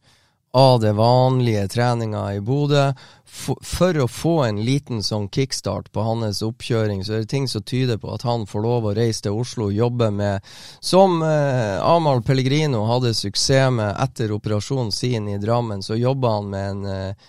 av 0.56 0.80
det 0.80 0.94
vanlige 0.96 1.68
treninga 1.68 2.24
i 2.38 2.40
Bodø. 2.40 2.88
For, 3.36 3.98
å 4.00 4.08
få 4.08 4.34
en 4.46 4.62
liten 4.64 5.02
sånn 5.04 5.28
kickstart 5.34 5.92
på 5.94 6.04
hans 6.06 6.40
oppkjøring, 6.46 7.04
så 7.04 7.18
er 7.18 7.26
det 7.26 7.32
ting 7.34 7.50
som 7.52 7.66
tyder 7.68 8.00
på 8.00 8.14
at 8.16 8.24
han 8.24 8.46
får 8.48 8.64
lov 8.64 8.88
å 8.88 8.94
reise 8.96 9.26
til 9.26 9.36
Oslo 9.36 9.68
og 9.68 9.76
jobbe 9.76 10.08
med 10.16 10.46
Som 10.80 11.20
eh, 11.26 11.76
Amahl 11.84 12.24
Pellegrino 12.24 12.86
hadde 12.88 13.14
suksess 13.14 13.74
med 13.76 13.92
etter 14.02 14.32
operasjonen 14.36 14.94
sin 14.96 15.28
i 15.30 15.40
Drammen, 15.42 15.84
så 15.84 16.00
jobba 16.00 16.38
han 16.38 16.50
med 16.54 16.70
en 16.70 16.86
eh, 16.92 17.28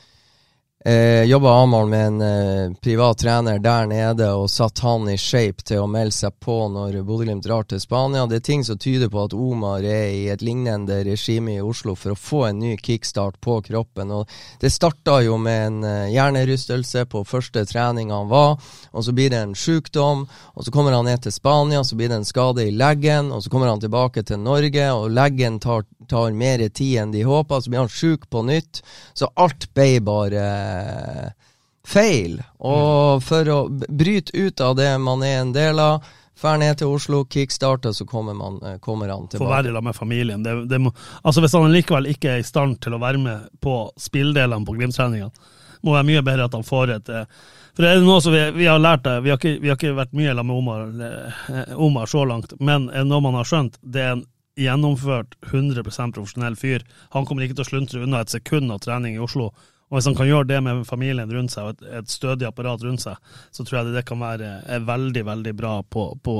Eh, 0.87 1.23
Jobba 1.23 1.51
Amahl 1.51 1.89
med 1.89 2.07
en 2.07 2.21
eh, 2.21 2.73
privat 2.79 3.19
trener 3.19 3.59
der 3.59 3.87
nede 3.91 4.29
og 4.39 4.45
satt 4.51 4.79
han 4.87 5.09
i 5.11 5.17
shape 5.19 5.65
til 5.67 5.81
å 5.83 5.89
melde 5.91 6.15
seg 6.15 6.37
på 6.39 6.61
når 6.71 7.01
Bodø-Glimt 7.03 7.43
drar 7.43 7.67
til 7.67 7.81
Spania. 7.83 8.29
Det 8.31 8.37
er 8.39 8.45
ting 8.47 8.63
som 8.63 8.79
tyder 8.79 9.11
på 9.11 9.25
at 9.25 9.35
Omar 9.35 9.83
er 9.83 10.13
i 10.15 10.29
et 10.31 10.45
lignende 10.47 11.01
regime 11.09 11.57
i 11.57 11.65
Oslo 11.65 11.97
for 11.99 12.15
å 12.15 12.19
få 12.21 12.45
en 12.47 12.61
ny 12.63 12.77
kickstart 12.79 13.41
på 13.43 13.57
kroppen. 13.67 14.13
Og 14.15 14.31
det 14.63 14.71
starta 14.71 15.17
jo 15.27 15.41
med 15.43 15.65
en 15.65 15.81
eh, 15.91 16.13
hjernerystelse 16.15 17.03
på 17.11 17.25
første 17.27 17.67
trening 17.67 18.15
han 18.15 18.31
var, 18.31 18.55
og 18.95 19.09
så 19.09 19.17
blir 19.17 19.35
det 19.35 19.43
en 19.43 19.59
sykdom, 19.59 20.23
og 20.55 20.69
så 20.69 20.71
kommer 20.71 20.95
han 20.95 21.11
ned 21.11 21.27
til 21.27 21.35
Spania, 21.35 21.83
så 21.83 21.99
blir 21.99 22.15
det 22.15 22.21
en 22.21 22.31
skade 22.31 22.63
i 22.63 22.71
leggen, 22.71 23.35
og 23.35 23.43
så 23.43 23.51
kommer 23.51 23.73
han 23.73 23.83
tilbake 23.83 24.23
til 24.23 24.39
Norge, 24.39 24.87
og 24.95 25.11
leggen 25.11 25.59
tar, 25.59 25.83
tar 26.07 26.31
mer 26.31 26.63
tid 26.69 27.03
enn 27.03 27.19
de 27.19 27.27
håpa, 27.27 27.59
så 27.59 27.75
blir 27.75 27.83
han 27.83 27.91
sjuk 27.91 28.31
på 28.31 28.47
nytt. 28.47 28.85
Så 29.19 29.33
alt 29.35 29.67
ble 29.75 29.91
bare 30.07 30.47
feil. 31.87 32.41
Og 32.59 33.23
for 33.25 33.49
å 33.53 33.59
bryte 33.71 34.35
ut 34.35 34.61
av 34.61 34.77
det 34.79 34.91
man 34.99 35.23
er 35.23 35.41
en 35.41 35.53
del 35.55 35.81
av, 35.83 36.07
drar 36.41 36.59
ned 36.61 36.79
til 36.79 36.93
Oslo, 36.93 37.25
kickstarter, 37.25 37.93
så 37.93 38.05
kommer, 38.07 38.35
man, 38.35 38.61
eh, 38.63 38.79
kommer 38.79 39.09
han 39.09 39.27
Få 39.27 39.37
tilbake. 39.37 39.51
være 39.51 39.73
sammen 39.73 39.85
med 39.85 39.97
familien. 39.97 40.43
Det, 40.43 40.69
det 40.69 40.79
må, 40.79 40.93
altså 41.23 41.41
Hvis 41.41 41.53
han 41.53 41.73
likevel 41.73 42.07
ikke 42.07 42.35
er 42.35 42.39
i 42.39 42.47
stand 42.47 42.81
til 42.81 42.95
å 42.95 43.01
være 43.01 43.19
med 43.19 43.49
på 43.61 43.91
spilldelene 43.99 44.67
på 44.67 44.75
Glimt-treningene, 44.77 45.31
må 45.83 45.93
være 45.95 46.09
mye 46.09 46.23
bedre 46.23 46.45
at 46.45 46.55
han 46.55 46.65
får 46.67 46.91
et 46.97 47.09
eh, 47.09 47.25
For 47.77 47.85
det 47.85 47.91
er 47.91 48.01
noe 48.05 48.21
som 48.25 48.33
vi, 48.33 48.43
vi 48.57 48.67
har 48.67 48.79
lært 48.79 49.05
det, 49.05 49.21
vi 49.23 49.31
har 49.31 49.37
ikke, 49.39 49.61
vi 49.61 49.69
har 49.69 49.77
ikke 49.77 49.97
vært 49.97 50.17
mye 50.17 50.35
sammen 50.35 50.47
med 50.47 50.57
Omar, 50.57 50.81
eh, 51.53 51.77
Omar 51.77 52.07
så 52.07 52.25
langt, 52.25 52.53
men 52.61 52.91
eh, 52.91 53.05
noe 53.05 53.21
man 53.21 53.35
har 53.35 53.45
skjønt, 53.45 53.79
det 53.83 54.03
er 54.03 54.17
en 54.17 54.27
gjennomført 54.57 55.37
100 55.53 55.85
profesjonell 55.85 56.57
fyr. 56.57 56.85
Han 57.13 57.27
kommer 57.27 57.45
ikke 57.45 57.59
til 57.59 57.67
å 57.67 57.71
sluntre 57.71 58.03
unna 58.03 58.23
et 58.25 58.33
sekund 58.33 58.73
av 58.73 58.81
trening 58.81 59.19
i 59.19 59.21
Oslo. 59.21 59.51
Og 59.87 59.97
Hvis 59.97 60.09
han 60.09 60.17
kan 60.19 60.27
gjøre 60.27 60.49
det 60.51 60.57
med 60.67 60.81
familien 60.87 61.31
rundt 61.31 61.53
seg 61.55 61.69
og 61.69 61.77
et, 61.77 61.85
et 62.01 62.11
stødig 62.11 62.49
apparat 62.49 62.83
rundt 62.83 63.05
seg, 63.05 63.21
så 63.55 63.63
tror 63.63 63.79
jeg 63.79 63.89
det, 63.89 63.93
det 64.01 64.07
kan 64.09 64.19
være 64.19 64.49
er 64.67 64.83
veldig 64.87 65.23
veldig 65.29 65.53
bra 65.55 65.75
på, 65.87 66.09
på 66.27 66.35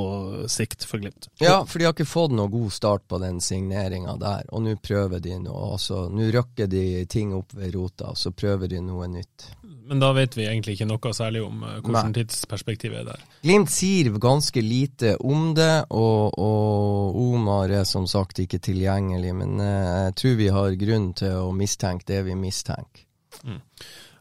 sikt 0.51 0.83
for 0.87 0.99
Glimt. 0.99 1.29
Ja, 1.39 1.61
for 1.63 1.79
de 1.79 1.87
har 1.87 1.95
ikke 1.95 2.09
fått 2.09 2.35
noe 2.35 2.51
god 2.51 2.73
start 2.75 3.05
på 3.07 3.21
den 3.23 3.39
signeringa 3.43 4.17
der, 4.19 4.49
og 4.51 4.65
nå 4.65 4.75
prøver 4.83 5.23
de 5.23 5.37
noe. 5.45 5.77
Nå 5.77 6.27
røkker 6.35 6.67
de 6.67 7.05
ting 7.07 7.31
opp 7.37 7.55
ved 7.55 7.71
rota, 7.77 8.11
og 8.11 8.19
så 8.19 8.33
prøver 8.35 8.67
de 8.73 8.83
noe 8.83 9.07
nytt. 9.15 9.47
Men 9.87 10.03
da 10.03 10.11
vet 10.11 10.35
vi 10.35 10.43
egentlig 10.43 10.75
ikke 10.75 10.89
noe 10.89 11.13
særlig 11.15 11.45
om 11.45 11.63
eh, 11.63 11.79
hvordan 11.79 12.11
Nei. 12.11 12.19
tidsperspektivet 12.19 12.99
er 12.99 13.09
der. 13.13 13.25
Glimt 13.45 13.71
sier 13.71 14.11
ganske 14.19 14.59
lite 14.59 15.15
om 15.23 15.53
det, 15.55 15.87
og, 15.95 16.35
og 16.35 17.15
Omar 17.23 17.71
er 17.71 17.87
som 17.87 18.09
sagt 18.11 18.43
ikke 18.43 18.59
tilgjengelig, 18.59 19.31
men 19.39 19.61
eh, 19.63 19.91
jeg 20.09 20.15
tror 20.19 20.39
vi 20.43 20.53
har 20.59 20.79
grunn 20.83 21.11
til 21.15 21.39
å 21.47 21.51
mistenke 21.55 22.09
det 22.11 22.25
vi 22.27 22.35
mistenker. 22.35 23.06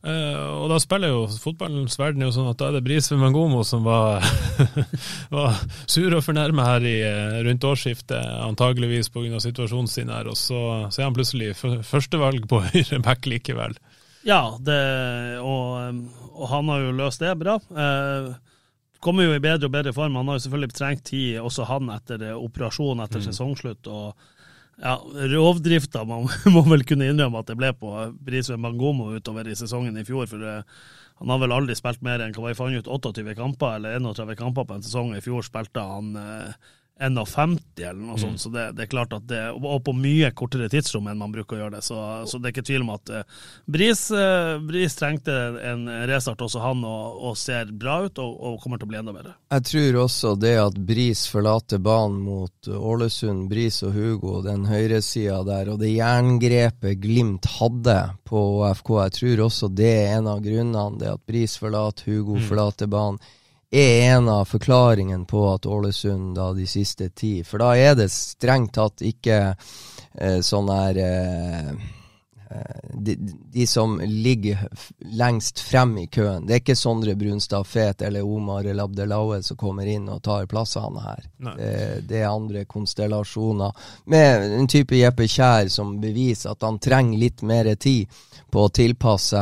Eh, 0.07 0.48
og 0.62 0.68
da 0.70 0.76
spiller 0.79 1.11
jo 1.11 1.24
fotballens 1.42 1.96
verden 1.98 2.22
jo 2.22 2.31
sånn 2.35 2.50
at 2.52 2.61
da 2.61 2.68
er 2.68 2.76
det 2.76 2.85
Brisveen 2.87 3.18
Mangomo 3.22 3.64
som 3.66 3.83
var, 3.87 4.22
var 5.35 5.57
sur 5.88 6.14
og 6.14 6.22
fornærma 6.22 6.66
her 6.68 6.87
i, 6.87 6.96
eh, 7.02 7.38
rundt 7.48 7.66
årsskiftet, 7.66 8.20
antageligvis 8.46 9.11
pga. 9.11 9.40
situasjonen 9.42 9.90
sin 9.90 10.12
her, 10.12 10.31
og 10.31 10.38
så, 10.38 10.61
så 10.92 11.02
er 11.02 11.09
han 11.09 11.16
plutselig 11.16 11.55
førstevalg 11.59 12.46
på 12.50 12.62
høyre 12.68 13.00
back 13.02 13.26
likevel. 13.26 13.74
Ja, 14.26 14.42
det, 14.59 14.79
og, 15.38 15.98
og 16.35 16.46
han 16.50 16.70
har 16.70 16.83
jo 16.83 16.94
løst 16.98 17.22
det 17.22 17.35
bra. 17.38 17.61
Uh, 17.70 18.33
kommer 19.02 19.26
jo 19.26 19.37
i 19.37 19.42
bedre 19.42 19.68
og 19.68 19.74
bedre 19.74 19.92
form. 19.94 20.16
Han 20.18 20.33
har 20.33 20.40
jo 20.40 20.46
selvfølgelig 20.48 20.74
trengt 20.74 21.05
tid, 21.12 21.37
også 21.38 21.66
han, 21.68 21.92
etter 21.94 22.33
operasjonen 22.33 22.42
operasjon 22.48 23.05
etter 23.05 23.22
sesongslutt. 23.22 23.87
og 23.87 24.26
ja, 24.83 24.95
Rovdrifta 25.33 26.05
man 26.09 26.29
må 26.55 26.62
vel 26.69 26.85
kunne 26.89 27.09
innrømme 27.11 27.41
at 27.41 27.51
det 27.51 27.59
ble 27.59 27.73
på 27.79 27.93
Brisveen 28.27 28.65
Bangomo 28.65 29.11
utover 29.17 29.49
i 29.49 29.57
sesongen 29.59 29.97
i 29.97 30.05
fjor. 30.05 30.27
for 30.31 30.43
eh, 30.45 30.62
Han 31.21 31.33
har 31.33 31.41
vel 31.41 31.55
aldri 31.57 31.77
spilt 31.79 32.03
mer 32.05 32.21
enn 32.21 32.35
hva 32.37 32.51
vi 32.51 32.59
fant 32.59 32.77
ut, 32.77 32.91
28 32.91 33.37
kamper 33.39 33.79
eller 33.79 33.97
31 34.01 34.37
kamper 34.37 34.69
på 34.69 34.77
en 34.77 34.85
sesong. 34.85 35.15
I 35.17 35.25
fjor 35.25 35.47
spilte 35.47 35.81
han 35.81 36.12
eh, 37.01 37.11
51 37.11 37.61
eller 37.77 38.01
noe 38.01 38.19
sånt, 38.21 38.41
så 38.41 38.51
det, 38.53 38.71
det 38.77 38.87
er 38.87 38.91
klart 38.93 39.15
at 39.17 39.27
det, 39.29 39.43
og 39.57 39.83
på 39.85 39.95
mye 39.97 40.31
kortere 40.37 40.69
tidsrom 40.73 41.09
enn 41.11 41.21
man 41.21 41.35
bruker 41.35 41.57
å 41.57 41.61
gjøre 41.65 41.77
det. 41.77 41.85
Så, 41.87 41.99
så 42.29 42.41
det 42.41 42.51
er 42.51 42.55
ikke 42.55 42.67
tvil 42.67 42.87
om 42.87 42.95
at 42.95 43.13
eh, 43.13 43.27
Bris, 43.67 44.07
eh, 44.11 44.57
Bris 44.65 44.97
trengte 44.99 45.35
en 45.67 45.87
restart 46.09 46.43
også 46.47 46.63
han, 46.65 46.85
og, 46.87 47.21
og 47.31 47.39
ser 47.41 47.73
bra 47.73 48.01
ut 48.07 48.21
og, 48.23 48.33
og 48.51 48.59
kommer 48.63 48.81
til 48.81 48.89
å 48.89 48.93
bli 48.95 49.01
enda 49.01 49.15
bedre. 49.17 49.37
Jeg 49.53 49.67
tror 49.71 50.01
også 50.07 50.35
det 50.41 50.55
at 50.63 50.81
Bris 50.89 51.27
forlater 51.31 51.83
banen 51.83 52.21
mot 52.27 52.71
Ålesund, 52.71 53.47
Bris 53.51 53.83
og 53.87 53.97
Hugo, 53.97 54.41
den 54.47 54.67
høyresida 54.69 55.43
der, 55.47 55.73
og 55.73 55.81
det 55.83 55.95
jerngrepet 55.95 57.01
Glimt 57.03 57.47
hadde 57.59 57.99
på 58.27 58.41
FK, 58.81 58.93
jeg 59.05 59.17
tror 59.21 59.47
også 59.47 59.71
det 59.77 59.93
er 60.01 60.15
en 60.19 60.31
av 60.33 60.41
grunnene. 60.45 60.99
Det 61.01 61.11
at 61.13 61.23
Bris 61.29 61.57
forlater, 61.61 62.09
Hugo 62.11 62.39
forlater 62.49 62.91
banen, 62.91 63.21
er 63.70 64.16
en 64.16 64.29
av 64.29 64.44
forklaringene 64.44 65.26
på 65.26 65.42
at 65.52 65.66
Ålesund 65.66 66.37
da 66.37 66.52
de 66.55 66.66
siste 66.66 67.09
ti 67.09 67.40
For 67.44 67.62
da 67.62 67.74
er 67.76 67.94
det 67.98 68.11
strengt 68.14 68.76
tatt 68.76 69.02
ikke 69.02 69.38
eh, 70.14 70.40
sånn 70.44 70.70
her 70.70 71.00
eh, 71.02 71.70
eh, 72.50 72.85
de, 72.94 73.16
de 73.52 73.66
som 73.66 73.98
ligger 74.00 74.62
lengst 75.18 75.61
frem 75.61 75.96
i 75.98 76.07
køen. 76.07 76.46
Det 76.46 76.55
er 76.55 76.62
ikke 76.62 76.79
Sondre 76.79 77.16
Brunstad 77.18 77.66
Fet 77.66 78.07
eller 78.07 78.24
Omar 78.24 78.68
El 78.70 78.81
Abdelaue 78.81 79.42
som 79.42 79.59
kommer 79.59 79.90
inn 79.90 80.07
og 80.09 80.22
tar 80.22 80.46
plassene 80.46 81.02
her. 81.02 81.26
Det, 81.57 81.72
det 82.07 82.22
er 82.22 82.31
andre 82.31 82.64
konstellasjoner. 82.70 83.74
Med 84.07 84.46
en 84.61 84.70
type 84.70 84.96
Jeppe 84.96 85.26
Kjær 85.26 85.68
som 85.74 85.98
beviser 86.00 86.55
at 86.55 86.62
han 86.62 86.79
trenger 86.79 87.18
litt 87.26 87.42
mer 87.42 87.74
tid 87.74 88.07
på 88.53 88.67
å 88.67 88.73
tilpasse 88.73 89.41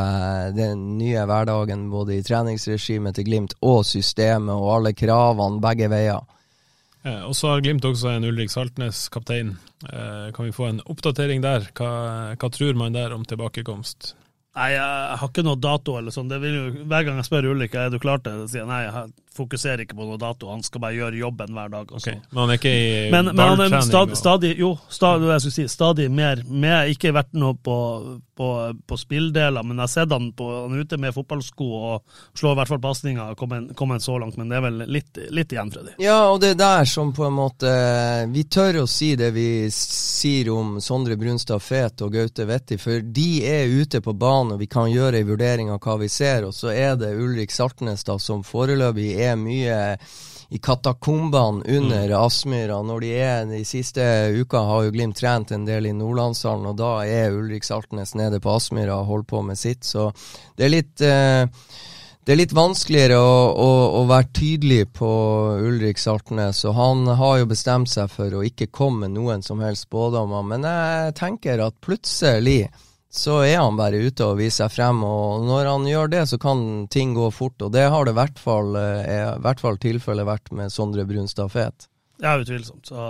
den 0.56 0.96
nye 0.98 1.24
hverdagen, 1.28 1.88
både 1.92 2.18
i 2.18 2.24
treningsregimet 2.24 3.18
til 3.18 3.28
Glimt 3.28 3.56
og 3.62 3.82
systemet 3.88 4.54
og 4.54 4.70
alle 4.78 4.94
kravene 4.96 5.62
begge 5.62 5.90
veier. 5.92 6.24
Eh, 7.04 7.22
og 7.28 7.36
så 7.36 7.52
har 7.52 7.64
Glimt 7.64 7.84
også 7.84 8.14
en 8.14 8.24
Ulrik 8.24 8.52
Saltnes, 8.52 9.06
kaptein. 9.12 9.56
Eh, 9.84 10.28
kan 10.34 10.48
vi 10.48 10.56
få 10.56 10.70
en 10.70 10.82
oppdatering 10.88 11.44
der? 11.44 11.68
Hva, 11.76 11.90
hva 12.40 12.52
tror 12.52 12.78
man 12.80 12.96
der 12.96 13.12
om 13.16 13.26
tilbakekomst? 13.28 14.14
Nei, 14.54 14.70
jeg 14.76 15.18
har 15.18 15.28
ikke 15.28 15.42
noe 15.44 15.58
dato 15.58 15.96
eller 15.98 16.14
sånn. 16.14 16.30
Hver 16.30 17.06
gang 17.06 17.18
jeg 17.18 17.26
spør 17.26 17.50
Ulrik 17.50 17.74
er 17.74 17.90
du 17.90 17.98
klar 18.02 18.22
til 18.22 18.44
det, 18.44 18.52
sier 18.52 18.62
jeg 18.62 18.70
nei, 18.70 18.84
jeg 18.86 18.92
fokuserer 19.36 19.84
ikke 19.84 19.96
på 19.98 20.06
noe 20.08 20.18
dato. 20.20 20.50
Han 20.52 20.62
skal 20.64 20.82
bare 20.84 20.98
gjøre 20.98 21.20
jobben 21.20 21.54
hver 21.56 21.72
dag. 21.72 21.92
Okay. 21.98 22.18
Ok, 22.18 22.30
Men 22.30 22.42
han 22.42 22.52
er 22.54 22.60
ikke 22.60 22.74
i 22.74 22.86
Men, 23.12 23.30
men 23.32 23.44
han 23.44 23.64
er 23.66 23.80
stad, 23.86 24.14
stadig, 24.18 24.54
Jo, 24.58 24.74
stadig, 24.88 25.30
jeg 25.32 25.44
skulle 25.44 25.56
si, 25.58 25.66
stadig 25.72 26.10
mer 26.10 26.42
med. 26.48 26.92
Ikke 26.94 27.14
vært 27.14 27.34
noe 27.38 27.56
på, 27.56 27.78
på, 28.36 28.48
på 28.86 29.00
spilldeler, 29.00 29.62
men 29.62 29.78
jeg 29.78 29.86
har 29.86 29.92
sett 29.94 30.14
han, 30.14 30.30
på, 30.36 30.48
han 30.64 30.74
er 30.74 30.84
ute 30.86 31.00
med 31.00 31.14
fotballsko 31.16 31.70
og 31.74 32.20
slår 32.38 32.54
i 32.54 32.60
hvert 32.60 32.74
fall 32.74 32.82
pasninger. 32.84 33.34
Kommet 33.38 33.74
kommet 33.74 34.02
så 34.02 34.18
langt, 34.18 34.36
men 34.36 34.48
det 34.48 34.56
er 34.56 34.64
vel 34.64 34.82
litt, 34.90 35.18
litt 35.30 35.52
igjen, 35.52 35.70
Freddy. 35.72 35.94
Ja, 36.02 36.18
og 36.30 36.40
det 36.42 36.54
er 36.54 36.60
der 36.60 36.88
som 36.88 37.12
på 37.14 37.26
en 37.26 37.36
måte 37.36 37.70
Vi 38.32 38.44
tør 38.50 38.82
å 38.82 38.86
si 38.90 39.14
det 39.18 39.30
vi 39.34 39.66
sier 39.74 40.50
om 40.54 40.78
Sondre 40.82 41.16
Brunstad 41.20 41.62
Fet 41.62 42.02
og 42.04 42.14
Gaute 42.14 42.46
Vetti, 42.48 42.78
for 42.80 43.04
de 43.04 43.28
er 43.48 43.72
ute 43.72 44.00
på 44.04 44.14
banen, 44.16 44.54
og 44.54 44.62
vi 44.62 44.68
kan 44.70 44.90
gjøre 44.90 45.20
en 45.20 45.28
vurdering 45.28 45.72
av 45.74 45.80
hva 45.84 45.98
vi 46.00 46.08
ser. 46.12 46.46
Og 46.48 46.54
så 46.56 46.72
er 46.74 46.96
det 47.00 47.14
Ulrik 47.18 47.52
Saltnes 47.54 48.04
da, 48.06 48.18
som 48.22 48.44
foreløpig 48.46 49.12
er 49.14 49.23
mye 49.38 49.78
i 50.54 50.58
katakombene 50.62 51.64
under 51.78 52.12
Aspmyra. 52.18 52.82
Når 52.86 53.00
de 53.02 53.14
er 53.18 53.48
de 53.48 53.62
siste 53.66 54.04
uka, 54.36 54.60
har 54.68 54.84
jo 54.84 54.92
Glimt 54.94 55.18
trent 55.18 55.50
en 55.54 55.64
del 55.66 55.88
i 55.90 55.96
Nordlandshallen, 55.96 56.68
og 56.70 56.78
da 56.78 56.92
er 57.08 57.34
Ulrik 57.34 57.66
Saltnes 57.66 58.14
nede 58.14 58.38
på 58.44 58.54
Aspmyra 58.54 59.00
og 59.00 59.10
holder 59.10 59.30
på 59.32 59.42
med 59.48 59.58
sitt. 59.58 59.82
Så 59.88 60.10
det 60.54 60.68
er 60.68 60.74
litt 60.76 61.04
eh, 61.04 61.48
det 62.24 62.32
er 62.32 62.38
litt 62.40 62.54
vanskeligere 62.56 63.18
å, 63.20 63.32
å, 63.60 63.72
å 63.98 64.04
være 64.08 64.30
tydelig 64.32 64.86
på 64.96 65.08
Ulrik 65.60 65.98
Saltnes, 66.00 66.62
og 66.64 66.78
han 66.78 67.02
har 67.18 67.42
jo 67.42 67.50
bestemt 67.50 67.90
seg 67.92 68.08
for 68.08 68.32
å 68.32 68.40
ikke 68.46 68.70
komme 68.72 69.04
med 69.04 69.18
noen 69.18 69.44
som 69.44 69.60
helst 69.60 69.84
spådommer. 69.90 70.46
Men 70.54 70.64
jeg 70.64 71.12
tenker 71.18 71.60
at 71.66 71.76
plutselig 71.84 72.70
så 73.14 73.38
er 73.46 73.60
han 73.60 73.76
bare 73.78 74.00
ute 74.02 74.26
og 74.26 74.40
viser 74.40 74.64
seg 74.64 74.74
frem, 74.74 75.04
og 75.06 75.44
når 75.46 75.68
han 75.70 75.84
gjør 75.86 76.10
det, 76.10 76.22
så 76.26 76.38
kan 76.42 76.88
ting 76.90 77.12
gå 77.14 77.28
fort. 77.30 77.54
Og 77.62 77.70
det 77.74 77.86
har 77.92 78.06
det 78.06 78.14
i 78.14 78.18
hvert 78.18 78.40
fall, 78.42 78.74
eh, 78.80 79.06
er 79.06 79.42
hvert 79.44 79.62
fall 79.62 79.78
tilfellet 79.78 80.26
vært 80.26 80.50
med 80.50 80.72
Sondre 80.74 81.04
Brunstad 81.06 81.52
Fet. 81.54 81.86
Ja, 82.22 82.34
utvilsomt. 82.40 82.90
Så 82.90 83.04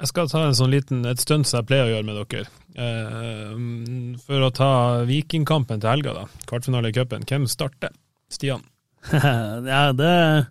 Jeg 0.00 0.08
skal 0.10 0.28
ta 0.28 0.40
en 0.42 0.56
sånn 0.56 0.72
liten, 0.72 1.04
et 1.06 1.20
stunt 1.22 1.46
som 1.46 1.60
jeg 1.60 1.68
pleier 1.68 1.86
å 1.86 1.92
gjøre 1.92 2.06
med 2.08 2.16
dere. 2.18 2.48
Eh, 2.74 4.16
for 4.24 4.42
å 4.42 4.50
ta 4.50 4.70
Vikingkampen 5.06 5.80
til 5.80 5.92
helga, 5.92 6.14
da. 6.16 6.24
Kvartfinale 6.48 6.90
i 6.90 6.96
cupen. 6.96 7.22
Hvem 7.28 7.46
starter? 7.46 7.92
Stian. 8.28 8.64
ja, 9.12 9.92
det 9.92 10.48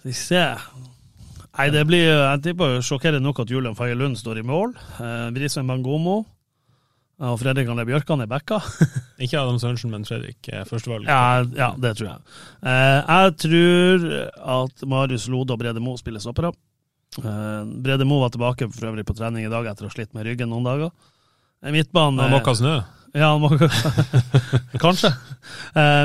Skal 0.00 0.08
vi 0.08 0.16
se. 0.16 0.44
Nei, 1.56 1.68
det 1.70 1.84
blir 1.86 2.08
Jeg 2.08 2.42
tipper 2.42 2.80
sjokkerende 2.80 3.22
nok 3.22 3.44
at 3.44 3.52
Julian 3.52 3.76
Faye 3.76 3.94
Lund 3.94 4.18
står 4.18 4.40
i 4.40 4.46
mål. 4.46 4.74
Eh, 4.98 5.28
Brisveen 5.36 5.68
Bangomo. 5.68 6.24
Og 7.16 7.38
Fredrik 7.40 7.68
André 7.72 7.86
Bjørkan 7.88 8.20
er 8.20 8.28
backa. 8.28 8.58
Ikke 9.24 9.38
Adam 9.40 9.56
Sørensen, 9.60 9.92
men 9.92 10.04
Fredrik 10.04 10.50
eh, 10.52 10.66
førstevalg. 10.68 11.06
Ja, 11.08 11.40
ja, 11.56 11.70
det 11.80 11.94
tror 11.96 12.10
jeg. 12.10 12.34
Eh, 12.60 12.98
jeg 13.00 13.36
tror 13.40 14.04
at 14.56 14.84
Marius 14.92 15.24
Lode 15.32 15.56
og 15.56 15.62
Brede 15.62 15.80
Mo 15.80 15.94
spiller 15.96 16.20
stoppere. 16.20 16.52
Eh, 17.16 17.62
Brede 17.86 18.04
Mo 18.08 18.20
var 18.20 18.34
tilbake 18.34 18.68
for 18.68 18.90
øvrig 18.90 19.06
på 19.08 19.16
trening 19.16 19.46
i 19.46 19.52
dag 19.52 19.68
etter 19.70 19.86
å 19.86 19.88
ha 19.88 19.96
slitt 19.96 20.12
med 20.16 20.28
ryggen 20.28 20.52
noen 20.52 20.68
dager. 20.68 20.92
Midtbanen 21.64 22.20
Han 22.20 22.36
måka 22.36 22.52
snø. 22.58 22.74
Ja, 23.16 23.30
han 23.32 23.40
må 23.40 23.48
Kanskje. 24.84 25.08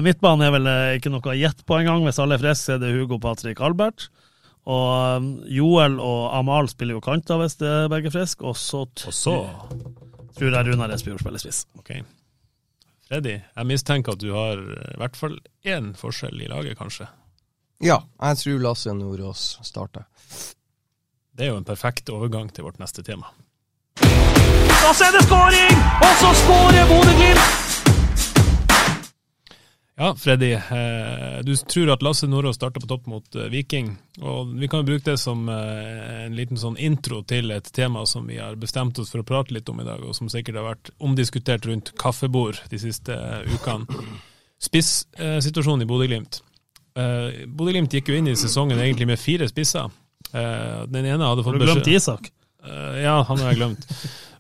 Midtbanen 0.06 0.46
er 0.48 0.54
vel 0.56 0.70
ikke 0.96 1.12
noe 1.12 1.28
å 1.28 1.36
gjette 1.36 1.68
på 1.68 1.76
engang. 1.82 2.06
Hvis 2.08 2.22
alle 2.24 2.38
er 2.38 2.44
friske, 2.46 2.78
er 2.78 2.80
det 2.80 2.94
Hugo 2.96 3.20
Patrick 3.20 3.60
Albert. 3.60 4.08
Og 4.72 5.28
Joel 5.52 6.00
og 6.00 6.32
Amal 6.38 6.72
spiller 6.72 6.96
jo 6.96 7.04
kanter 7.04 7.42
hvis 7.42 7.60
det 7.60 7.68
er 7.68 7.92
begge 7.92 8.14
friske. 8.16 8.48
Og 8.48 8.56
så, 8.56 8.86
Og 8.88 9.18
så 9.18 9.36
tror 10.38 10.56
jeg 10.56 10.68
Runar 10.68 10.94
Espejord 10.96 11.22
spiller 11.24 11.42
spiss. 11.42 11.66
Ok. 11.80 11.94
Freddy, 13.08 13.38
jeg 13.42 13.68
mistenker 13.68 14.16
at 14.16 14.22
du 14.24 14.30
har 14.32 14.62
i 14.62 14.98
hvert 15.02 15.18
fall 15.20 15.36
én 15.68 15.92
forskjell 16.00 16.42
i 16.42 16.50
laget, 16.52 16.78
kanskje. 16.80 17.10
Ja, 17.84 17.98
jeg 18.22 18.38
tror 18.44 18.62
Lasse 18.64 18.94
Nordås 18.94 19.58
starter. 19.68 20.06
Det 21.36 21.48
er 21.48 21.54
jo 21.54 21.60
en 21.60 21.68
perfekt 21.68 22.10
overgang 22.14 22.52
til 22.54 22.68
vårt 22.68 22.80
neste 22.80 23.04
tema. 23.04 23.32
Da 24.02 24.94
er 25.08 25.18
det 25.18 25.26
skåring! 25.28 25.84
Og 26.02 26.16
så 26.22 26.32
skårer 26.44 26.88
Bodø-Glimt! 26.90 27.71
Ja, 29.96 30.16
Freddy. 30.16 30.52
Eh, 30.54 31.40
du 31.44 31.56
tror 31.56 31.92
at 31.94 32.02
Lasse 32.02 32.28
Nordås 32.28 32.56
starter 32.56 32.82
på 32.82 32.88
topp 32.88 33.06
mot 33.06 33.36
eh, 33.36 33.50
Viking. 33.52 33.98
og 34.22 34.54
Vi 34.60 34.68
kan 34.68 34.82
jo 34.82 34.88
bruke 34.88 35.12
det 35.12 35.18
som 35.20 35.50
eh, 35.50 36.26
en 36.26 36.36
liten 36.36 36.58
sånn 36.58 36.78
intro 36.80 37.22
til 37.28 37.52
et 37.52 37.68
tema 37.76 38.06
som 38.10 38.26
vi 38.28 38.40
har 38.40 38.56
bestemt 38.60 39.00
oss 39.00 39.12
for 39.12 39.22
å 39.22 39.28
prate 39.28 39.54
litt 39.54 39.70
om 39.70 39.82
i 39.84 39.86
dag, 39.86 40.02
og 40.02 40.16
som 40.18 40.32
sikkert 40.32 40.62
har 40.62 40.70
vært 40.72 40.94
omdiskutert 41.04 41.68
rundt 41.70 41.94
kaffebord 42.00 42.64
de 42.72 42.80
siste 42.82 43.18
ukene. 43.52 44.02
Spissituasjonen 44.62 45.84
i 45.84 45.90
Bodø-Glimt. 45.90 46.42
Bodø-Glimt 46.94 47.94
gikk 47.98 48.12
jo 48.12 48.18
inn 48.20 48.30
i 48.30 48.36
sesongen 48.38 48.78
egentlig 48.78 49.08
med 49.10 49.18
fire 49.18 49.48
spisser. 49.50 49.90
Den 50.32 51.08
ene 51.08 51.26
hadde 51.26 51.42
Har 51.42 51.48
fått 51.48 51.58
du 51.58 51.66
glemt 51.66 51.90
Isak? 51.90 52.30
Ja, 52.62 53.24
han 53.26 53.42
har 53.42 53.50
jeg 53.50 53.58
glemt. 53.58 53.88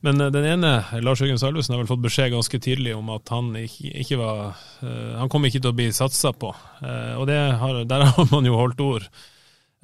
Men 0.01 0.21
eh, 0.21 0.31
den 0.33 0.45
ene, 0.45 0.71
Lars 1.01 1.21
Jørgen 1.21 1.39
Salvesen, 1.39 1.75
har 1.75 1.83
vel 1.83 1.89
fått 1.89 2.03
beskjed 2.03 2.33
ganske 2.33 2.59
tidlig 2.61 2.95
om 2.97 3.09
at 3.13 3.29
han 3.33 3.53
ikke, 3.57 3.93
ikke 4.03 4.19
var 4.21 4.41
eh, 4.81 5.17
Han 5.19 5.29
kom 5.31 5.45
ikke 5.47 5.61
til 5.61 5.71
å 5.71 5.77
bli 5.77 5.91
satsa 5.95 6.33
på, 6.33 6.53
Eh, 6.81 7.13
og 7.13 7.29
har, 7.29 7.83
der 7.85 8.03
har 8.15 8.27
man 8.31 8.45
jo 8.45 8.55
holdt 8.57 8.79
ord. 8.81 9.03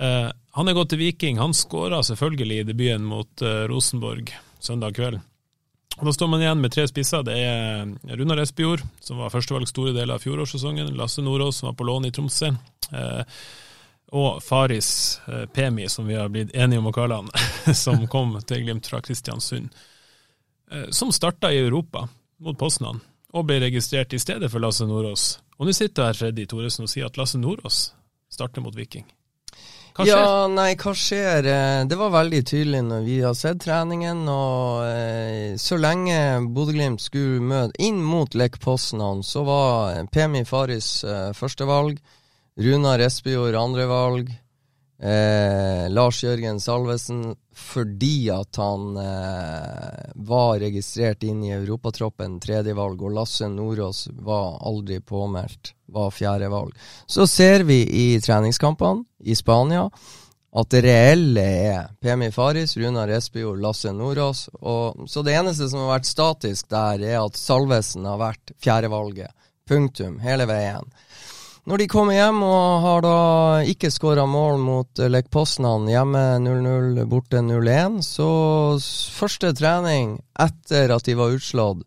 Han 0.02 0.70
er 0.70 0.74
gått 0.74 0.90
til 0.90 1.00
Viking. 1.02 1.38
Han 1.38 1.54
skåra 1.54 2.00
selvfølgelig 2.06 2.56
i 2.58 2.66
debuten 2.66 3.06
mot 3.06 3.42
Rosenborg 3.70 4.32
søndag 4.62 4.98
kveld. 4.98 5.20
Og 5.98 6.06
Da 6.06 6.14
står 6.14 6.32
man 6.32 6.42
igjen 6.42 6.62
med 6.62 6.74
tre 6.74 6.88
spisser. 6.90 7.22
Det 7.26 7.38
er 7.38 8.18
Runar 8.18 8.42
Espejord, 8.42 8.82
som 9.02 9.22
var 9.22 9.34
førstevalg 9.34 9.70
store 9.70 9.94
deler 9.94 10.18
av 10.18 10.26
fjorårssesongen. 10.26 10.90
Lasse 10.98 11.22
Nordås, 11.26 11.62
som 11.62 11.70
var 11.70 11.78
på 11.78 11.86
lån 11.90 12.10
i 12.10 12.14
Tromsø. 12.14 12.52
Og 14.18 14.42
Faris 14.46 14.90
Pemi, 15.54 15.86
som 15.90 16.10
vi 16.10 16.18
har 16.18 16.34
blitt 16.34 16.54
enige 16.58 16.82
om 16.82 16.90
å 16.90 16.96
kalle 16.98 17.22
han, 17.22 17.30
som 17.86 18.06
kom 18.10 18.38
til 18.42 18.66
Glimt 18.66 18.90
fra 18.90 19.02
Kristiansund. 19.06 19.70
Eh, 20.72 20.90
som 20.90 21.12
starta 21.12 21.52
i 21.54 21.60
Europa, 21.62 22.08
mot 22.44 22.58
Poznan, 22.60 23.00
og 23.34 23.46
ble 23.48 23.60
registrert 23.64 24.14
i 24.14 24.20
stedet 24.20 24.50
for 24.52 24.60
Lasse 24.64 24.86
Nordås. 24.88 25.38
Og 25.58 25.68
nå 25.68 25.74
sitter 25.74 26.10
her 26.10 26.18
Freddy 26.18 26.46
Thoresen 26.50 26.86
og 26.86 26.92
sier 26.92 27.08
at 27.08 27.18
Lasse 27.18 27.40
Nordås 27.40 27.92
starter 28.30 28.62
mot 28.62 28.76
Viking. 28.76 29.06
Hva 29.98 30.06
skjer? 30.06 30.20
Ja, 30.22 30.42
nei, 30.52 30.76
hva 30.78 30.92
skjer? 30.94 31.48
Eh, 31.50 31.86
Det 31.90 31.98
var 31.98 32.12
veldig 32.14 32.42
tydelig 32.46 32.84
når 32.86 33.06
vi 33.08 33.16
har 33.24 33.34
sett 33.34 33.64
treningen, 33.64 34.28
og 34.30 34.84
eh, 34.86 35.56
så 35.58 35.80
lenge 35.80 36.20
Bodø-Glimt 36.54 37.02
skulle 37.02 37.42
møte 37.42 37.74
inn 37.82 38.04
mot 38.04 38.36
Lech 38.38 38.60
Poznan, 38.62 39.24
så 39.26 39.42
var 39.48 40.04
Pemi 40.14 40.44
Faris 40.46 41.04
eh, 41.08 41.32
førstevalg, 41.34 41.98
Runar 42.62 43.02
Espejord 43.08 43.56
andrevalg, 43.58 44.30
eh, 45.02 45.88
Lars 45.90 46.24
Jørgen 46.24 46.60
Salvesen 46.60 47.36
fordi 47.58 48.30
at 48.30 48.60
han 48.62 48.98
eh, 49.02 50.12
var 50.28 50.60
registrert 50.62 51.26
inn 51.26 51.42
i 51.46 51.56
europatroppen 51.56 52.38
tredjevalg, 52.44 53.02
og 53.02 53.16
Lasse 53.16 53.50
Nordås 53.50 54.08
var 54.14 54.60
aldri 54.66 55.00
påmeldt, 55.02 55.74
var 55.94 56.14
fjerdevalg. 56.14 56.76
Så 57.08 57.28
ser 57.28 57.66
vi 57.66 57.82
i 57.82 58.08
treningskampene 58.22 59.06
i 59.26 59.36
Spania 59.38 59.88
at 60.58 60.70
det 60.72 60.84
reelle 60.86 61.44
er 61.44 61.90
Pemi 62.02 62.30
Faris, 62.34 62.78
Runar 62.80 63.12
Espejord, 63.14 63.60
Lasse 63.62 63.92
Nordås. 63.94 64.48
Og, 64.62 65.04
så 65.10 65.22
det 65.26 65.36
eneste 65.38 65.68
som 65.70 65.84
har 65.84 65.98
vært 65.98 66.10
statisk 66.10 66.70
der, 66.74 67.04
er 67.04 67.20
at 67.20 67.38
Salvesen 67.38 68.08
har 68.10 68.22
vært 68.22 68.56
fjerdevalget. 68.64 69.34
Punktum. 69.68 70.18
Hele 70.24 70.48
veien. 70.48 70.88
Når 71.68 71.82
de 71.82 71.88
kommer 71.92 72.16
hjem 72.16 72.38
og 72.48 72.82
har 72.86 73.02
da 73.04 73.16
ikke 73.68 73.90
skåra 73.92 74.24
mål 74.30 74.62
mot 74.64 75.00
eh, 75.04 75.10
Lech 75.12 75.28
Poznan, 75.34 75.88
hjemme 75.92 76.22
0-0, 76.40 77.02
borte 77.12 77.42
0-1, 77.44 77.98
så 78.08 78.28
første 79.18 79.52
trening 79.58 80.14
etter 80.40 80.94
at 80.96 81.04
de 81.10 81.18
var 81.20 81.36
utslått, 81.36 81.84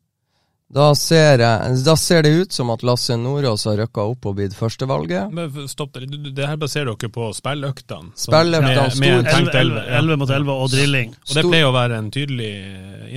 Da 0.70 0.92
ser, 0.94 1.40
jeg, 1.42 1.78
da 1.82 1.94
ser 1.98 2.20
det 2.22 2.30
ut 2.44 2.52
som 2.54 2.68
at 2.70 2.84
Lasse 2.86 3.16
Nordås 3.18 3.64
har 3.66 3.80
røkka 3.80 4.04
opp 4.12 4.28
og 4.30 4.36
blitt 4.38 4.52
førstevalget. 4.54 5.32
Men 5.34 5.66
stopp 5.66 5.96
der. 5.96 6.04
Du- 6.06 6.16
du- 6.22 6.30
Det 6.30 6.46
her 6.46 6.56
baserer 6.62 6.92
dere 6.94 7.10
på 7.10 7.32
spilløktene. 7.34 8.12
Spilløktene, 8.14 8.76
med- 8.76 8.92
stor- 8.92 9.00
med 9.00 9.18
en 9.18 9.24
tenkt 9.32 9.54
11, 9.58 9.82
11 9.98 10.16
mot 10.20 10.30
11 10.30 10.52
og 10.52 10.70
drilling. 10.70 11.10
Og 11.26 11.34
det 11.34 11.44
pleier 11.48 11.66
å 11.66 11.72
være 11.74 11.98
en 11.98 12.10
tydelig 12.14 12.52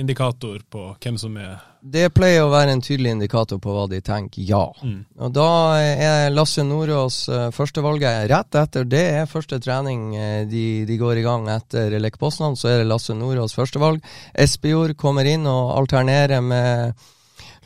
indikator 0.00 0.58
på 0.68 0.96
hvem 0.98 1.16
som 1.18 1.36
er 1.36 1.60
Det 1.84 2.06
pleier 2.16 2.46
å 2.46 2.52
være 2.52 2.72
en 2.72 2.80
tydelig 2.80 3.10
indikator 3.12 3.58
på 3.60 3.72
hva 3.74 3.84
de 3.90 3.98
tenker, 4.00 4.40
ja. 4.48 4.62
Mm. 4.80 5.02
Og 5.20 5.32
da 5.36 5.48
er 5.84 6.30
Lasse 6.32 6.64
Nordås 6.64 7.18
eh, 7.28 7.50
førstevalget 7.52 8.30
rett 8.32 8.56
etter. 8.56 8.86
Det 8.88 9.02
er 9.18 9.28
første 9.28 9.58
trening 9.60 10.14
eh, 10.16 10.46
de, 10.48 10.64
de 10.88 10.96
går 10.96 11.20
i 11.20 11.24
gang 11.26 11.44
etter 11.52 11.92
Lech 12.00 12.16
Poznan, 12.20 12.56
så 12.56 12.70
er 12.70 12.80
det 12.80 12.88
Lasse 12.88 13.12
Nordås 13.18 13.52
førstevalg. 13.58 14.00
Espejord 14.32 14.96
kommer 14.96 15.28
inn 15.28 15.44
og 15.50 15.74
alternerer 15.82 16.40
med 16.40 17.04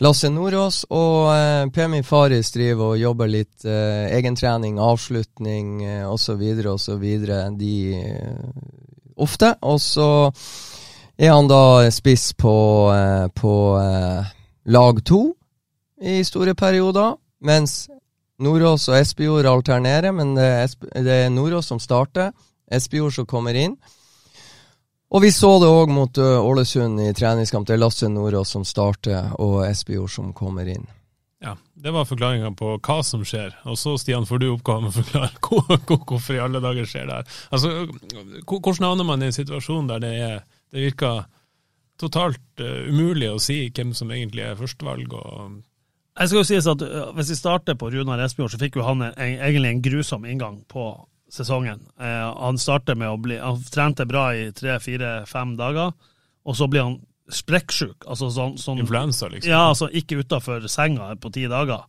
Lasse 0.02 0.32
Nordås, 0.34 0.80
og 0.90 1.30
eh, 1.36 1.68
Pemi 1.74 2.02
Faris 2.06 2.50
driver 2.54 2.96
og 2.96 3.00
jobber 3.04 3.30
litt 3.30 3.68
eh, 3.70 4.10
egentrening, 4.18 4.82
avslutning 4.82 5.84
eh, 5.86 6.02
osv. 6.10 6.42
osv. 6.74 7.06
De 7.58 7.76
eh, 8.02 8.42
ofte. 9.14 9.54
Og 9.62 9.78
så 9.82 10.10
er 11.18 11.32
han 11.34 11.48
da 11.50 11.90
spiss 11.90 12.32
på, 12.38 12.54
eh, 12.94 13.26
på 13.34 13.52
eh, 13.82 14.26
lag 14.70 15.00
to 15.04 15.22
i 16.00 16.20
store 16.24 16.54
perioder, 16.54 17.16
mens 17.42 17.88
Nordås 18.38 18.84
og 18.88 18.94
Espejord 19.00 19.46
alternerer, 19.50 20.12
men 20.14 20.36
det 20.38 20.44
er, 20.46 20.74
det 21.02 21.16
Nordås 21.34 21.66
som 21.72 21.80
starter, 21.82 22.30
Espejord 22.70 23.12
som 23.16 23.26
kommer 23.26 23.56
inn. 23.58 23.74
Og 25.10 25.22
vi 25.24 25.30
så 25.32 25.48
det 25.58 25.66
òg 25.72 25.88
mot 25.90 26.18
Ålesund 26.20 27.00
i 27.00 27.08
treningskamp. 27.16 27.66
Det 27.66 27.74
er 27.74 27.80
Lasse 27.80 28.10
Nordås 28.12 28.50
som 28.52 28.62
starter, 28.68 29.30
og 29.40 29.62
Espejord 29.66 30.12
som 30.12 30.34
kommer 30.36 30.68
inn. 30.68 30.84
Ja, 31.42 31.54
det 31.78 31.90
var 31.94 32.04
forklaringa 32.06 32.50
på 32.58 32.74
hva 32.78 32.98
som 33.06 33.24
skjer. 33.26 33.54
Og 33.70 33.78
så, 33.80 33.96
Stian, 33.98 34.26
får 34.28 34.38
du 34.42 34.48
oppgaven 34.52 34.90
å 34.90 34.94
forklare 34.94 35.30
hvor- 35.48 35.80
hvor- 35.88 36.04
hvorfor 36.12 36.36
i 36.36 36.42
alle 36.44 36.60
dager 36.62 36.86
skjer 36.86 37.06
det 37.08 37.18
her. 37.22 37.26
Altså, 37.50 37.72
hvordan 38.44 38.84
havner 38.90 39.04
man 39.08 39.22
i 39.22 39.30
en 39.32 39.36
situasjon 39.38 39.88
der 39.90 40.02
det, 40.04 40.12
er, 40.28 40.38
det 40.72 40.84
virker 40.90 41.26
totalt 41.98 42.62
eh, 42.62 42.88
umulig 42.90 43.30
å 43.32 43.40
si 43.42 43.60
hvem 43.74 43.94
som 43.96 44.12
egentlig 44.14 44.44
er 44.46 44.58
førstevalg? 44.58 45.12
og 45.12 45.58
Jeg 46.20 46.30
skal 46.30 46.40
jo 46.40 46.48
sies 46.48 46.70
at 46.70 46.82
uh, 46.84 47.10
Hvis 47.16 47.32
vi 47.32 47.38
starter 47.40 47.78
på 47.78 47.90
Runar 47.94 48.22
Espejord, 48.24 48.54
så 48.54 48.60
fikk 48.60 48.78
jo 48.78 48.86
han 48.86 49.02
en, 49.02 49.14
en, 49.16 49.36
egentlig 49.48 49.72
en 49.72 49.84
grusom 49.84 50.28
inngang 50.28 50.60
på 50.70 50.90
sesongen. 51.32 51.82
Eh, 52.00 52.28
han 52.40 52.58
starter 52.60 52.96
med 52.96 53.10
å 53.12 53.18
bli 53.20 53.36
Han 53.42 53.60
trente 53.68 54.06
bra 54.08 54.30
i 54.32 54.48
tre, 54.56 54.78
fire, 54.80 55.26
fem 55.28 55.56
dager, 55.58 55.92
og 56.48 56.56
så 56.56 56.68
blir 56.70 56.86
han 56.86 56.98
sprekksjuk. 57.28 58.06
Altså 58.08 58.30
sånn, 58.32 58.56
sånn 58.60 58.80
Influensa, 58.80 59.28
liksom. 59.28 59.50
Ja, 59.52 59.66
altså 59.68 59.90
ikke 59.92 60.22
utafor 60.22 60.64
senga 60.72 61.10
på 61.20 61.32
ti 61.34 61.44
dager. 61.50 61.84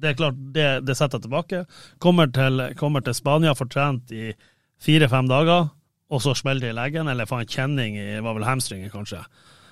Det 0.00 0.12
er 0.12 0.16
klart, 0.16 0.38
det, 0.54 0.68
det 0.88 0.96
setter 0.96 1.18
jeg 1.18 1.26
tilbake. 1.26 1.66
Kommer 2.00 2.30
til, 2.32 2.62
kommer 2.80 3.04
til 3.04 3.16
Spania, 3.18 3.52
får 3.58 3.68
trent 3.74 4.14
i 4.16 4.30
fire-fem 4.80 5.28
dager, 5.28 5.68
og 6.10 6.22
så 6.24 6.34
smeller 6.34 6.68
det 6.68 6.74
i 6.74 6.78
leggen, 6.78 7.08
eller 7.08 7.28
får 7.28 7.44
en 7.44 7.54
kjenning 7.54 7.96
i 8.00 8.18
var 8.24 8.34
vel 8.36 8.48
hamstringen, 8.48 8.90
kanskje. 8.92 9.22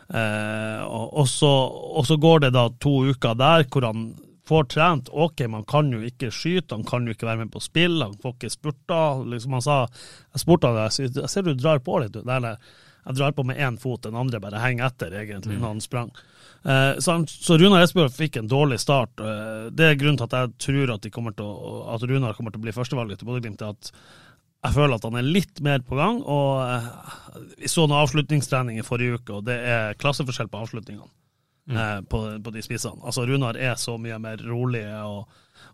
Eh, 0.09 0.81
og, 0.87 1.13
og, 1.21 1.29
så, 1.29 1.51
og 1.99 2.07
så 2.09 2.17
går 2.21 2.47
det 2.47 2.55
da 2.57 2.69
to 2.81 2.95
uker 3.11 3.37
der 3.37 3.67
hvor 3.69 3.89
han 3.91 4.11
får 4.49 4.69
trent. 4.73 5.11
Ok, 5.13 5.45
man 5.51 5.67
kan 5.69 5.91
jo 5.93 6.01
ikke 6.05 6.31
skyte, 6.33 6.77
han 6.77 6.87
kan 6.89 7.07
jo 7.07 7.13
ikke 7.17 7.29
være 7.29 7.45
med 7.45 7.53
på 7.53 7.63
spill, 7.63 8.01
han 8.01 8.17
får 8.23 8.37
ikke 8.37 8.53
spurta. 8.55 9.01
Liksom 9.35 9.59
han 9.59 9.65
sa, 9.65 9.81
jeg 10.33 10.45
spurte 10.45 10.71
han, 10.71 10.87
jeg 10.89 11.29
ser 11.29 11.49
du 11.49 11.55
drar 11.59 11.83
på 11.85 11.99
litt. 12.03 12.15
du. 12.17 12.23
Nei, 12.29 12.41
jeg 13.09 13.17
drar 13.17 13.33
på 13.33 13.45
med 13.49 13.57
én 13.57 13.79
fot, 13.81 14.03
den 14.05 14.17
andre 14.21 14.41
bare 14.41 14.61
henger 14.61 14.91
etter, 14.91 15.15
egentlig, 15.17 15.57
når 15.59 15.75
han 15.75 15.85
sprang. 15.85 16.11
Eh, 16.65 16.99
så, 16.99 17.15
han, 17.15 17.27
så 17.29 17.57
Runar 17.59 17.85
Espejord 17.85 18.13
fikk 18.13 18.37
en 18.41 18.51
dårlig 18.51 18.81
start. 18.83 19.21
Eh, 19.21 19.69
det 19.73 19.91
er 19.91 20.01
grunnen 20.01 20.21
til 20.21 20.29
at 20.29 20.39
jeg 20.39 20.57
tror 20.67 20.95
at, 20.95 21.05
de 21.05 21.13
kommer 21.13 21.45
å, 21.45 21.51
at 21.95 22.05
Runar 22.09 22.37
kommer 22.37 22.53
til 22.53 22.61
å 22.61 22.67
bli 22.67 22.75
førstevalget 22.77 23.21
til 23.21 23.31
Bodø-Glimt. 23.31 23.65
at 23.65 23.93
jeg 24.67 24.75
føler 24.75 24.99
at 24.99 25.07
han 25.07 25.19
er 25.21 25.27
litt 25.27 25.61
mer 25.63 25.83
på 25.87 25.99
gang. 25.99 26.19
og 26.27 26.63
eh, 26.65 26.89
Vi 27.61 27.71
så 27.71 27.87
noen 27.87 28.01
avslutningstrening 28.03 28.81
i 28.81 28.87
forrige 28.87 29.21
uke, 29.21 29.39
og 29.39 29.47
det 29.47 29.59
er 29.63 29.99
klasseforskjell 30.01 30.51
på 30.51 30.65
avslutningene. 30.65 31.11
Mm. 31.69 32.07
På, 32.09 32.23
på 32.41 32.53
de 32.55 32.63
spissene. 32.65 32.97
Altså 33.05 33.27
Runar 33.29 33.59
er 33.61 33.75
så 33.77 33.99
mye 34.01 34.17
mer 34.25 34.41
rolig 34.41 34.87
og, 35.05 35.27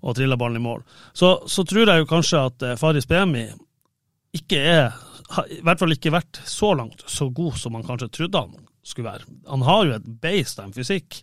og 0.02 0.16
triller 0.18 0.40
ballen 0.40 0.58
i 0.58 0.64
mål. 0.64 0.80
Så, 1.14 1.28
så 1.46 1.62
tror 1.62 1.86
jeg 1.86 2.02
jo 2.02 2.08
kanskje 2.10 2.40
at 2.48 2.64
eh, 2.66 2.78
Faris 2.80 3.06
Bemi 3.06 3.44
ikke 4.34 4.58
er 4.58 4.96
I 5.54 5.60
hvert 5.62 5.78
fall 5.78 5.94
ikke 5.94 6.12
vært 6.12 6.40
så 6.50 6.72
langt 6.74 7.04
så 7.06 7.28
god 7.30 7.54
som 7.62 7.76
man 7.76 7.86
kanskje 7.86 8.10
trodde 8.10 8.42
han 8.42 8.66
skulle 8.84 9.12
være. 9.12 9.30
Han 9.46 9.62
har 9.64 9.84
jo 9.86 9.94
et 9.94 10.10
beist 10.20 10.58
av 10.58 10.66
en 10.66 10.74
fysikk, 10.74 11.22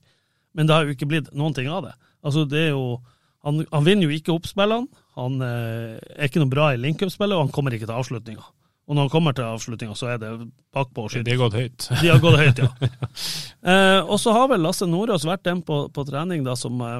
men 0.55 0.69
det 0.69 0.77
har 0.77 0.87
jo 0.87 0.95
ikke 0.95 1.09
blitt 1.11 1.29
noen 1.35 1.53
ting 1.57 1.67
av 1.69 1.83
det. 1.89 1.93
Altså 2.23 2.47
det 2.47 2.69
er 2.69 2.73
jo 2.73 3.01
Han, 3.41 3.63
han 3.71 3.85
vinner 3.85 4.05
jo 4.05 4.13
ikke 4.13 4.33
oppspillene. 4.35 4.85
Han 5.19 5.41
eh, 5.43 5.99
er 6.15 6.29
ikke 6.29 6.41
noe 6.43 6.51
bra 6.51 6.71
i 6.71 6.79
link-up-spillet, 6.79 7.35
og 7.35 7.47
han 7.47 7.53
kommer 7.55 7.75
ikke 7.75 7.89
til 7.89 7.97
avslutninga. 7.97 8.45
Og 8.91 8.95
når 8.97 9.05
han 9.05 9.11
kommer 9.13 9.35
til 9.35 9.47
avslutninga, 9.47 9.93
så 9.95 10.09
er 10.11 10.17
det 10.19 10.29
bakpå 10.75 11.05
og 11.05 11.13
De 11.23 11.31
har 11.31 11.39
gått 11.39 11.55
høyt. 11.55 11.85
De 12.01 12.09
har 12.09 12.23
gått 12.23 12.39
høyt, 12.41 12.57
ja. 12.59 12.89
eh, 13.71 13.99
og 14.01 14.17
så 14.19 14.33
har 14.35 14.49
vel 14.51 14.65
Lasse 14.65 14.87
Nordås 14.89 15.27
vært 15.27 15.45
den 15.47 15.61
på, 15.63 15.85
på 15.93 16.05
trening 16.09 16.43
da, 16.43 16.57
som, 16.59 16.81
eh, 16.83 16.99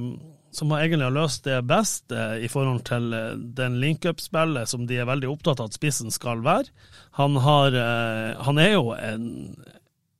som 0.55 0.71
har 0.71 0.85
egentlig 0.85 1.09
har 1.09 1.17
løst 1.17 1.49
det 1.49 1.57
best 1.67 2.15
eh, 2.15 2.45
i 2.45 2.51
forhold 2.51 2.85
til 2.87 3.11
eh, 3.17 3.33
den 3.59 3.79
link-up-spillet 3.83 4.71
som 4.71 4.85
de 4.87 5.01
er 5.01 5.09
veldig 5.09 5.33
opptatt 5.33 5.59
av 5.59 5.71
at 5.71 5.75
spissen 5.79 6.15
skal 6.15 6.45
være. 6.45 6.71
Han, 7.19 7.35
har, 7.43 7.75
han 8.39 8.59
er 8.61 8.75
jo 8.77 8.93
en 8.95 9.25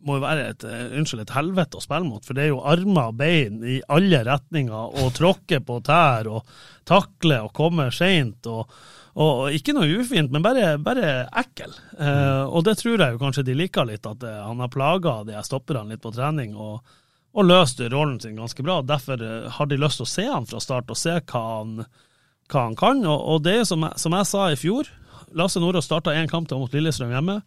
må 0.06 0.18
jo 0.18 0.24
være 0.24 0.48
et, 0.52 0.64
eh, 0.66 0.96
unnskyld, 1.00 1.24
et 1.26 1.36
helvete 1.36 1.78
å 1.78 1.84
spille 1.84 2.08
mot, 2.08 2.24
for 2.26 2.38
det 2.38 2.46
er 2.46 2.52
jo 2.52 2.64
armer 2.68 3.12
og 3.12 3.20
bein 3.20 3.62
i 3.64 3.80
alle 3.92 4.24
retninger, 4.28 4.98
og 5.02 5.14
tråkke 5.18 5.62
på 5.66 5.80
tær, 5.86 6.30
og 6.32 6.56
takle 6.88 7.42
og 7.46 7.54
komme 7.58 7.90
seint, 7.94 8.48
og, 8.50 8.72
og, 9.14 9.30
og 9.30 9.58
ikke 9.58 9.76
noe 9.78 9.90
ufint, 10.02 10.32
men 10.34 10.46
bare, 10.46 10.74
bare 10.82 11.12
ekkel. 11.44 11.76
Eh, 12.00 12.44
og 12.48 12.66
det 12.68 12.78
tror 12.82 12.98
jeg 12.98 13.16
jo 13.16 13.22
kanskje 13.22 13.46
de 13.48 13.58
liker 13.58 13.90
litt, 13.90 14.08
at 14.08 14.26
eh, 14.26 14.42
han 14.48 14.64
har 14.64 14.74
plaga 14.74 15.22
de 15.28 15.38
stopperne 15.46 15.94
litt 15.94 16.04
på 16.04 16.14
trening, 16.16 16.56
og, 16.56 16.82
og 17.32 17.48
løst 17.48 17.84
rollen 17.92 18.20
sin 18.24 18.40
ganske 18.40 18.66
bra. 18.66 18.82
Derfor 18.82 19.22
eh, 19.22 19.52
har 19.54 19.70
de 19.70 19.80
lyst 19.80 20.02
til 20.02 20.08
å 20.08 20.14
se 20.14 20.28
han 20.30 20.50
fra 20.50 20.64
start, 20.64 20.90
og 20.92 21.00
se 21.00 21.20
hva 21.20 21.44
han, 21.60 21.78
hva 22.52 22.66
han 22.70 22.80
kan. 22.80 23.06
Og, 23.06 23.44
det 23.46 23.62
er 23.62 23.70
som 23.70 23.88
som 24.00 24.18
jeg 24.18 24.32
sa 24.32 24.50
i 24.52 24.60
fjor, 24.60 24.90
Lasse 25.38 25.62
Nordås 25.64 25.86
starta 25.88 26.12
én 26.12 26.28
kamp 26.28 26.52
mot 26.52 26.74
Lillestrøm 26.74 27.14
hjemme. 27.14 27.38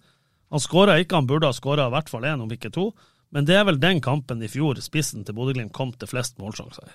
Han 0.54 0.62
skåra 0.62 1.00
ikke, 1.02 1.18
han 1.18 1.26
burde 1.26 1.50
ha 1.50 1.56
skåra 1.56 1.88
i 1.90 1.94
hvert 1.94 2.12
fall 2.12 2.26
én, 2.30 2.42
om 2.42 2.52
ikke 2.54 2.70
to. 2.74 2.92
Men 3.34 3.48
det 3.48 3.56
er 3.58 3.64
vel 3.66 3.80
den 3.82 3.98
kampen 4.04 4.42
i 4.46 4.50
fjor 4.50 4.78
spissen 4.84 5.24
til 5.26 5.34
Bodø-Glimt 5.34 5.74
kom 5.74 5.90
til 5.98 6.10
flest 6.10 6.38
målsjanser. 6.38 6.86
i. 6.86 6.94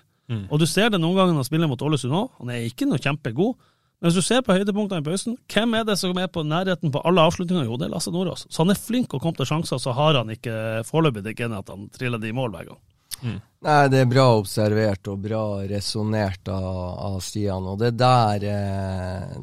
Og 0.54 0.62
du 0.62 0.66
ser 0.70 0.92
det 0.94 1.02
noen 1.02 1.18
ganger 1.18 1.36
han 1.42 1.48
spiller 1.48 1.68
mot 1.68 1.82
Ålesund 1.82 2.16
òg. 2.16 2.30
Han 2.40 2.54
er 2.54 2.68
ikke 2.68 2.88
noe 2.88 3.02
kjempegod. 3.02 3.58
Men 4.00 4.08
hvis 4.08 4.22
du 4.22 4.24
ser 4.24 4.44
på 4.46 4.56
høydepunktene 4.56 5.02
i 5.02 5.04
pausen, 5.04 5.36
hvem 5.52 5.74
er 5.76 5.88
det 5.90 5.98
som 6.00 6.16
er 6.22 6.30
på 6.32 6.46
nærheten 6.48 6.94
på 6.94 7.02
alle 7.04 7.26
avslutninger? 7.28 7.66
Jo, 7.68 7.76
det 7.76 7.90
er 7.90 7.92
Lasse 7.92 8.14
Nordås. 8.16 8.46
Så 8.48 8.64
han 8.64 8.72
er 8.72 8.80
flink 8.80 9.12
og 9.18 9.26
kom 9.26 9.36
til 9.36 9.50
sjanser, 9.50 9.82
så 9.82 9.92
har 9.98 10.22
han 10.22 10.32
ikke 10.32 10.86
foreløpig 10.88 11.26
det 11.26 11.36
genet 11.36 11.66
at 11.66 11.74
han 11.74 11.90
triller 11.92 12.22
de 12.22 12.32
i 12.32 12.38
mål 12.38 12.54
hver 12.56 12.70
gang. 12.70 12.80
Nei, 13.66 13.82
det 13.92 14.00
er 14.00 14.08
bra 14.08 14.30
observert 14.38 15.10
og 15.12 15.20
bra 15.26 15.42
resonnert 15.68 16.48
av, 16.48 16.78
av 17.10 17.18
Stian, 17.26 17.68
og 17.68 17.82
det 17.82 17.92
der 18.00 18.46
eh, 18.48 19.34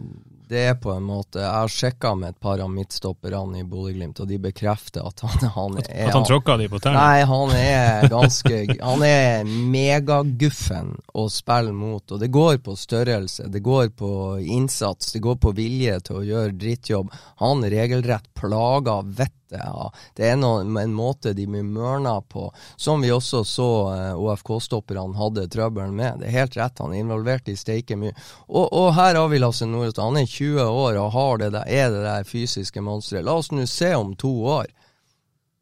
Det 0.48 0.60
er 0.70 0.74
på 0.78 0.92
en 0.94 1.02
måte 1.02 1.40
Jeg 1.42 1.50
har 1.50 1.72
sjekka 1.72 2.12
med 2.18 2.34
et 2.34 2.40
par 2.42 2.60
av 2.62 2.70
midtstopperne 2.70 3.60
i 3.60 3.64
Bodø-Glimt, 3.66 4.20
og 4.22 4.28
de 4.30 4.38
bekrefter 4.42 5.06
at 5.06 5.22
han, 5.26 5.48
han 5.56 5.78
er 5.82 6.06
At 6.06 6.14
han 6.14 6.26
tråkka 6.28 6.56
de 6.60 6.68
på 6.70 6.80
tærne? 6.82 7.02
Nei, 7.02 7.24
han 7.26 7.54
er 7.58 8.06
ganske 8.12 8.60
Han 8.78 9.02
er 9.06 9.46
megaguffen 9.46 10.94
å 11.16 11.26
spille 11.32 11.74
mot, 11.74 12.04
og 12.12 12.22
det 12.22 12.30
går 12.34 12.60
på 12.64 12.76
størrelse, 12.78 13.48
det 13.50 13.62
går 13.64 13.90
på 13.98 14.10
innsats, 14.40 15.12
det 15.16 15.22
går 15.24 15.40
på 15.42 15.52
vilje 15.56 15.98
til 16.06 16.20
å 16.20 16.26
gjøre 16.26 16.54
drittjobb. 16.60 17.10
Han 17.42 17.64
regelrett 17.66 18.28
plager 18.38 19.06
vettet 19.16 19.45
av 19.54 19.94
Det 20.16 20.26
er 20.28 20.36
noe, 20.40 20.64
en 20.80 20.94
måte 20.94 21.32
de 21.36 21.46
blir 21.46 21.62
mørna 21.62 22.20
på, 22.20 22.48
som 22.76 23.02
vi 23.02 23.12
også 23.12 23.44
så 23.46 23.68
eh, 23.94 24.14
OFK-stopperne 24.18 25.16
hadde 25.16 25.48
trøbbel 25.52 25.92
med. 25.94 26.20
Det 26.20 26.30
er 26.30 26.38
helt 26.40 26.56
rett, 26.56 26.78
han 26.82 26.94
er 26.94 27.04
involvert 27.04 27.48
i 27.48 27.56
steike 27.56 27.98
mye. 28.00 28.14
Og, 28.48 28.66
og 28.66 28.90
her 28.98 29.14
har 29.20 29.28
vi 29.30 29.40
Lasse 29.42 29.68
Nordestad. 29.68 30.08
Han 30.08 30.20
er 30.22 30.26
20 30.26 30.66
år 30.66 30.98
og 31.02 31.12
har 31.14 31.38
det 31.44 31.52
der, 31.54 31.68
er 31.68 31.94
det 31.94 32.02
der 32.08 32.26
fysiske 32.26 32.82
monsteret. 32.82 33.26
La 33.26 33.36
oss 33.38 33.52
nå 33.52 33.66
se 33.70 33.94
om 33.94 34.14
to 34.18 34.32
år 34.56 34.66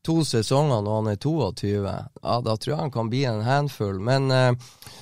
to 0.05 0.21
sesonger 0.25 0.83
når 0.85 0.99
han 0.99 1.07
er 1.15 1.17
22, 1.17 1.71
ja, 2.23 2.35
da 2.45 2.57
tror 2.57 2.73
jeg 2.75 2.81
han 2.81 2.93
kan 2.93 3.09
bli 3.09 3.23
en 3.25 3.41
handfull. 3.45 4.01
Men 4.01 4.31
eh, 4.31 4.53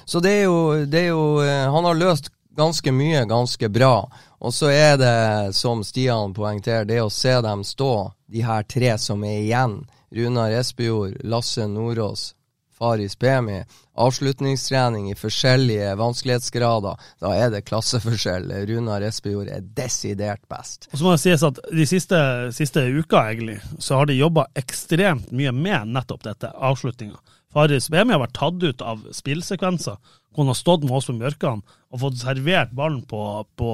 Så 0.04 0.20
det 0.20 0.30
er 0.30 0.44
jo, 0.44 0.84
det 0.86 1.00
er 1.00 1.10
jo 1.10 1.42
eh, 1.42 1.70
Han 1.74 1.84
har 1.84 1.98
løst 1.98 2.30
ganske 2.56 2.92
mye 2.92 3.24
ganske 3.24 3.68
bra. 3.68 4.10
Og 4.38 4.54
så 4.54 4.70
er 4.70 4.96
det, 5.00 5.54
som 5.54 5.84
Stian 5.84 6.34
poengterer, 6.34 6.84
det 6.84 7.00
å 7.02 7.10
se 7.10 7.34
dem 7.40 7.64
stå, 7.64 8.12
de 8.32 8.44
her 8.46 8.64
tre 8.68 8.94
som 8.98 9.24
er 9.24 9.42
igjen. 9.42 9.82
Runar 10.12 10.52
Espejord, 10.58 11.16
Lasse 11.24 11.66
Nordås, 11.68 12.32
Faris 12.78 13.18
Bemi. 13.18 13.62
Avslutningstrening 13.94 15.10
i 15.10 15.16
forskjellige 15.16 15.92
vanskelighetsgrader. 16.00 17.00
Da 17.20 17.32
er 17.36 17.52
det 17.52 17.64
klasseforskjell. 17.68 18.48
Runar 18.68 19.04
Espejord 19.06 19.50
er 19.52 19.64
desidert 19.76 20.42
best. 20.50 20.88
Og 20.92 20.98
så 20.98 21.06
må 21.06 21.14
det 21.14 21.22
sies 21.24 21.44
at 21.46 21.60
De 21.72 21.86
siste, 21.88 22.18
siste 22.56 22.84
uka 22.96 23.26
egentlig, 23.30 23.60
så 23.78 24.00
har 24.00 24.08
de 24.10 24.18
jobba 24.18 24.48
ekstremt 24.58 25.30
mye 25.32 25.52
med 25.52 25.92
nettopp 25.92 26.24
dette, 26.26 26.52
avslutninga. 26.56 27.20
Faris 27.52 27.90
Bemi 27.92 28.14
har 28.14 28.22
vært 28.22 28.38
tatt 28.38 28.64
ut 28.64 28.82
av 28.82 29.04
spillsekvenser 29.12 30.00
hvor 30.32 30.48
ha 30.48 30.54
stått 30.56 30.84
med 30.86 30.96
oss 30.96 31.08
på 31.10 31.14
Bjørkan 31.20 31.60
og 31.92 32.00
fått 32.00 32.20
servert 32.22 32.72
ballen 32.76 33.02
på, 33.08 33.20
på, 33.58 33.72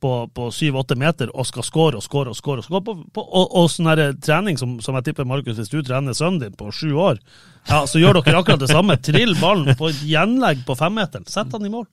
på, 0.00 0.12
på 0.32 0.46
7-8 0.54 0.96
meter 1.00 1.32
og 1.34 1.48
skal 1.48 1.66
score 1.66 2.00
og 2.00 2.04
score 2.04 2.32
og 2.32 2.38
score. 2.38 2.62
Og, 2.62 2.68
score 2.68 2.82
på, 2.86 2.96
på, 3.12 3.24
og, 3.26 3.52
og 3.60 3.68
sånn 3.72 3.90
her 3.90 4.02
trening 4.24 4.56
som, 4.60 4.78
som 4.84 4.96
jeg 4.98 5.10
tipper, 5.10 5.28
Markus, 5.28 5.58
hvis 5.60 5.72
du 5.72 5.82
trener 5.84 6.16
sønnen 6.16 6.40
din 6.46 6.56
på 6.56 6.72
sju 6.72 6.94
år, 6.94 7.20
ja, 7.68 7.82
så 7.84 8.00
gjør 8.00 8.20
dere 8.20 8.40
akkurat 8.40 8.62
det 8.62 8.72
samme. 8.72 8.96
Trill 9.02 9.36
ballen 9.40 9.76
på 9.76 9.90
et 9.90 10.02
gjenlegg 10.06 10.64
på 10.66 10.78
femmeteren. 10.78 11.28
Sett 11.28 11.52
han 11.52 11.66
i 11.66 11.72
mål. 11.72 11.88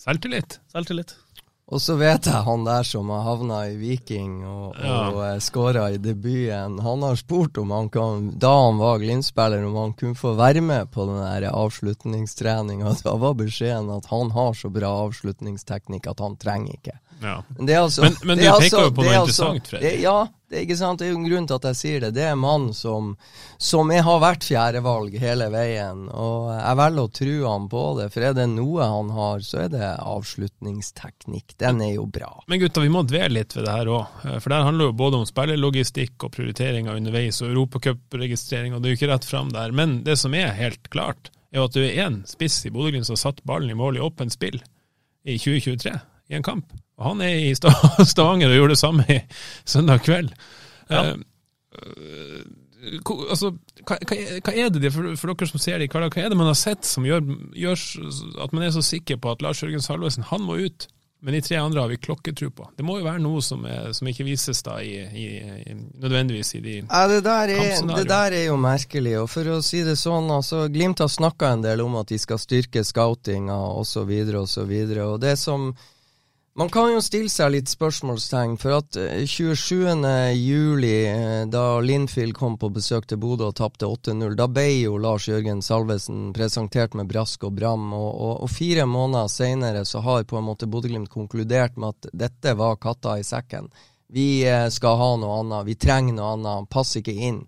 Selvtillit. 0.00 0.58
Selvtillit. 0.72 1.14
Og 1.70 1.78
så 1.78 1.94
vet 1.94 2.26
jeg 2.26 2.42
han 2.46 2.64
der 2.66 2.82
som 2.82 3.10
har 3.14 3.20
havna 3.22 3.60
i 3.70 3.76
Viking 3.78 4.40
og, 4.44 4.74
Ja. 4.82 4.94
og 5.12 5.18
ja. 5.22 5.36
skåra 5.38 5.84
i 5.94 5.98
debuten. 6.02 6.80
Han 6.82 7.02
har 7.06 7.14
spurt 7.16 7.58
om 7.62 7.70
han 7.70 7.88
kan, 7.88 8.30
da 8.42 8.50
han 8.66 8.78
var 8.78 8.98
Glimt-spiller, 8.98 9.62
om 9.68 9.76
han 9.76 9.92
kunne 9.92 10.18
få 10.18 10.32
være 10.34 10.60
med 10.66 10.90
på 10.90 11.06
den 11.06 11.46
avslutningstreninga. 11.46 12.94
Da 13.04 13.14
var 13.16 13.34
beskjeden 13.38 13.90
at 13.96 14.06
han 14.10 14.30
har 14.34 14.52
så 14.54 14.68
bra 14.72 14.90
avslutningsteknikk 15.06 16.06
at 16.10 16.20
han 16.20 16.36
trenger 16.36 16.74
ikke. 16.74 16.98
Ja. 17.22 17.42
Men, 17.56 17.66
det 17.66 17.76
altså, 17.76 18.02
Men- 18.02 18.16
men 18.24 18.38
det 18.38 18.44
du 18.48 18.50
er 18.54 18.60
peker 18.60 18.82
jo 18.88 18.90
på 18.90 19.02
noe 19.04 19.12
er 19.14 19.20
interessant, 19.20 19.66
Fredrik. 19.68 19.82
det, 19.82 20.00
ja, 20.02 20.26
det 20.50 20.64
ikke 20.64 20.76
sant. 20.80 20.98
Det 20.98 21.06
er 21.06 21.12
jo 21.12 21.20
en 21.20 21.28
grunn 21.28 21.46
til 21.46 21.58
at 21.60 21.66
jeg 21.70 21.78
sier 21.78 22.02
det. 22.02 22.10
Det 22.16 22.24
er 22.26 22.32
en 22.34 22.42
mann 22.42 22.64
som, 22.74 23.12
som 23.62 23.90
jeg 23.94 24.02
har 24.02 24.18
vært 24.22 24.46
fjerdevalg 24.48 25.14
hele 25.22 25.46
veien. 25.52 26.08
Og 26.10 26.48
jeg 26.50 26.78
velger 26.80 27.06
å 27.06 27.12
tro 27.20 27.36
han 27.44 27.68
på 27.70 27.84
det, 28.00 28.08
for 28.10 28.26
er 28.26 28.34
det 28.34 28.46
noe 28.50 28.88
han 28.90 29.12
har, 29.14 29.44
så 29.46 29.62
er 29.64 29.70
det 29.76 29.92
avslutningsteknikk. 30.02 31.54
Den 31.62 31.84
er 31.86 31.94
jo 31.94 32.08
bra. 32.10 32.32
Men 32.50 32.62
gutta, 32.64 32.82
vi 32.82 32.90
må 32.90 33.04
dvele 33.06 33.38
litt 33.38 33.54
ved 33.54 33.68
det 33.68 33.76
her 33.78 33.92
òg. 33.94 34.24
For 34.26 34.50
det 34.50 34.62
handler 34.66 34.90
jo 34.90 34.98
både 35.04 35.20
om 35.22 35.28
spillerlogistikk 35.30 36.26
og 36.26 36.34
prioriteringer 36.34 36.98
underveis, 36.98 37.38
og 37.44 37.52
europacupregistrering, 37.52 38.74
og 38.74 38.82
det 38.82 38.90
er 38.90 38.96
jo 38.96 39.00
ikke 39.00 39.12
rett 39.14 39.30
fram 39.30 39.54
der. 39.54 39.70
Men 39.76 40.00
det 40.06 40.18
som 40.18 40.34
er 40.34 40.50
helt 40.58 40.90
klart, 40.90 41.30
er 41.54 41.62
jo 41.62 41.70
at 41.70 41.78
du 41.78 41.82
er 41.84 42.04
én 42.08 42.20
spiss 42.30 42.58
i 42.66 42.74
Bodø-Glimt 42.74 43.06
som 43.06 43.14
har 43.14 43.24
satt 43.28 43.42
ballen 43.46 43.70
i 43.70 43.78
mål 43.78 43.98
i 43.98 44.02
åpent 44.04 44.34
spill 44.34 44.58
i 45.26 45.36
2023, 45.38 45.92
i 46.30 46.38
en 46.38 46.46
kamp. 46.46 46.70
Og 47.00 47.10
han 47.10 47.22
er 47.26 47.36
i 47.50 47.54
Stavanger 48.12 48.52
og 48.52 48.58
gjorde 48.60 48.76
det 48.76 48.82
samme 48.82 49.06
i 49.10 49.20
søndag 49.68 50.04
kveld. 50.06 50.32
Ja. 50.90 51.04
Eh, 51.10 52.44
altså, 53.30 53.52
hva, 53.86 53.98
hva, 54.06 54.54
er- 54.54 54.70
det, 54.74 54.92
for, 54.94 55.10
for 55.20 55.32
dere 55.34 55.50
som 55.50 55.62
ser 55.62 55.80
det 55.80 55.88
i 55.88 55.92
hverdag, 55.92 56.14
hva 56.14 56.24
er 56.24 56.32
det 56.32 56.38
man 56.40 56.50
har 56.50 56.58
sett 56.58 56.86
som 56.88 57.06
gjør, 57.06 57.26
gjør 57.56 57.84
at 58.46 58.56
man 58.56 58.66
er 58.66 58.72
så 58.74 58.84
sikker 58.84 59.20
på 59.20 59.34
at 59.34 59.44
Lars 59.44 59.62
Jørgen 59.62 59.84
Salvesen, 59.84 60.26
han 60.30 60.44
må 60.46 60.58
ut, 60.62 60.88
men 61.20 61.36
de 61.36 61.42
tre 61.44 61.58
andre 61.60 61.82
har 61.82 61.90
vi 61.90 61.98
klokketro 62.00 62.48
på? 62.56 62.66
Det 62.78 62.84
må 62.86 62.94
jo 62.96 63.04
være 63.04 63.20
noe 63.20 63.42
som, 63.44 63.66
er, 63.68 63.90
som 63.96 64.08
ikke 64.08 64.24
vises 64.24 64.62
da 64.64 64.78
i, 64.80 64.94
i, 65.04 65.24
i, 65.68 65.74
nødvendigvis 66.00 66.54
i 66.56 66.60
de 66.64 66.76
Ja, 66.78 67.02
det 67.10 67.18
der, 67.26 67.52
er, 67.52 67.74
det 67.90 68.06
der 68.08 68.36
er 68.38 68.46
jo 68.46 68.56
merkelig. 68.60 69.18
Og 69.20 69.28
for 69.28 69.50
å 69.52 69.58
si 69.64 69.82
det 69.84 69.98
sånn, 70.00 70.30
altså, 70.32 70.62
Glimt 70.72 71.02
har 71.04 71.12
snakka 71.12 71.52
en 71.58 71.66
del 71.66 71.84
om 71.84 71.98
at 72.00 72.08
de 72.08 72.16
skal 72.20 72.40
styrke 72.40 72.80
scoutinga 72.88 73.58
osv. 73.82 74.14
osv. 74.40 74.72
Det 75.20 75.36
som 75.36 75.74
Man 76.58 76.68
kan 76.68 76.88
jo 76.90 76.98
stille 76.98 77.30
seg 77.30 77.52
litt 77.54 77.70
spørsmålstegn, 77.70 78.56
for 78.58 78.80
at 78.80 78.96
eh, 78.98 79.22
27. 79.22 80.02
juli, 80.34 80.94
eh, 81.06 81.44
da 81.46 81.62
Linfield 81.78 82.34
kom 82.34 82.56
på 82.58 82.72
besøk 82.74 83.06
til 83.06 83.20
Bodø 83.22 83.46
og 83.52 83.54
tapte 83.60 83.86
8-0, 83.86 84.34
da 84.34 84.48
ble 84.50 84.66
jo 84.80 84.96
Lars 84.98 85.28
Jørgen 85.30 85.62
Salvesen 85.62 86.32
presentert 86.34 86.96
med 86.98 87.06
brask 87.12 87.46
og 87.46 87.54
bram. 87.60 87.92
Og, 87.94 88.10
og, 88.10 88.34
og 88.42 88.50
fire 88.50 88.88
måneder 88.90 89.30
senere 89.30 89.84
så 89.86 90.02
har 90.02 90.26
på 90.26 90.40
en 90.40 90.48
måte 90.48 90.66
Bodø-Glimt 90.66 91.12
konkludert 91.12 91.78
med 91.78 91.94
at 91.94 92.10
dette 92.26 92.56
var 92.58 92.82
katta 92.82 93.14
i 93.20 93.24
sekken. 93.26 93.70
Vi 94.10 94.42
eh, 94.42 94.66
skal 94.74 94.98
ha 94.98 95.10
noe 95.22 95.38
annet, 95.44 95.68
vi 95.70 95.78
trenger 95.78 96.18
noe 96.18 96.34
annet, 96.34 96.70
pass 96.72 96.96
ikke 96.98 97.14
inn. 97.14 97.44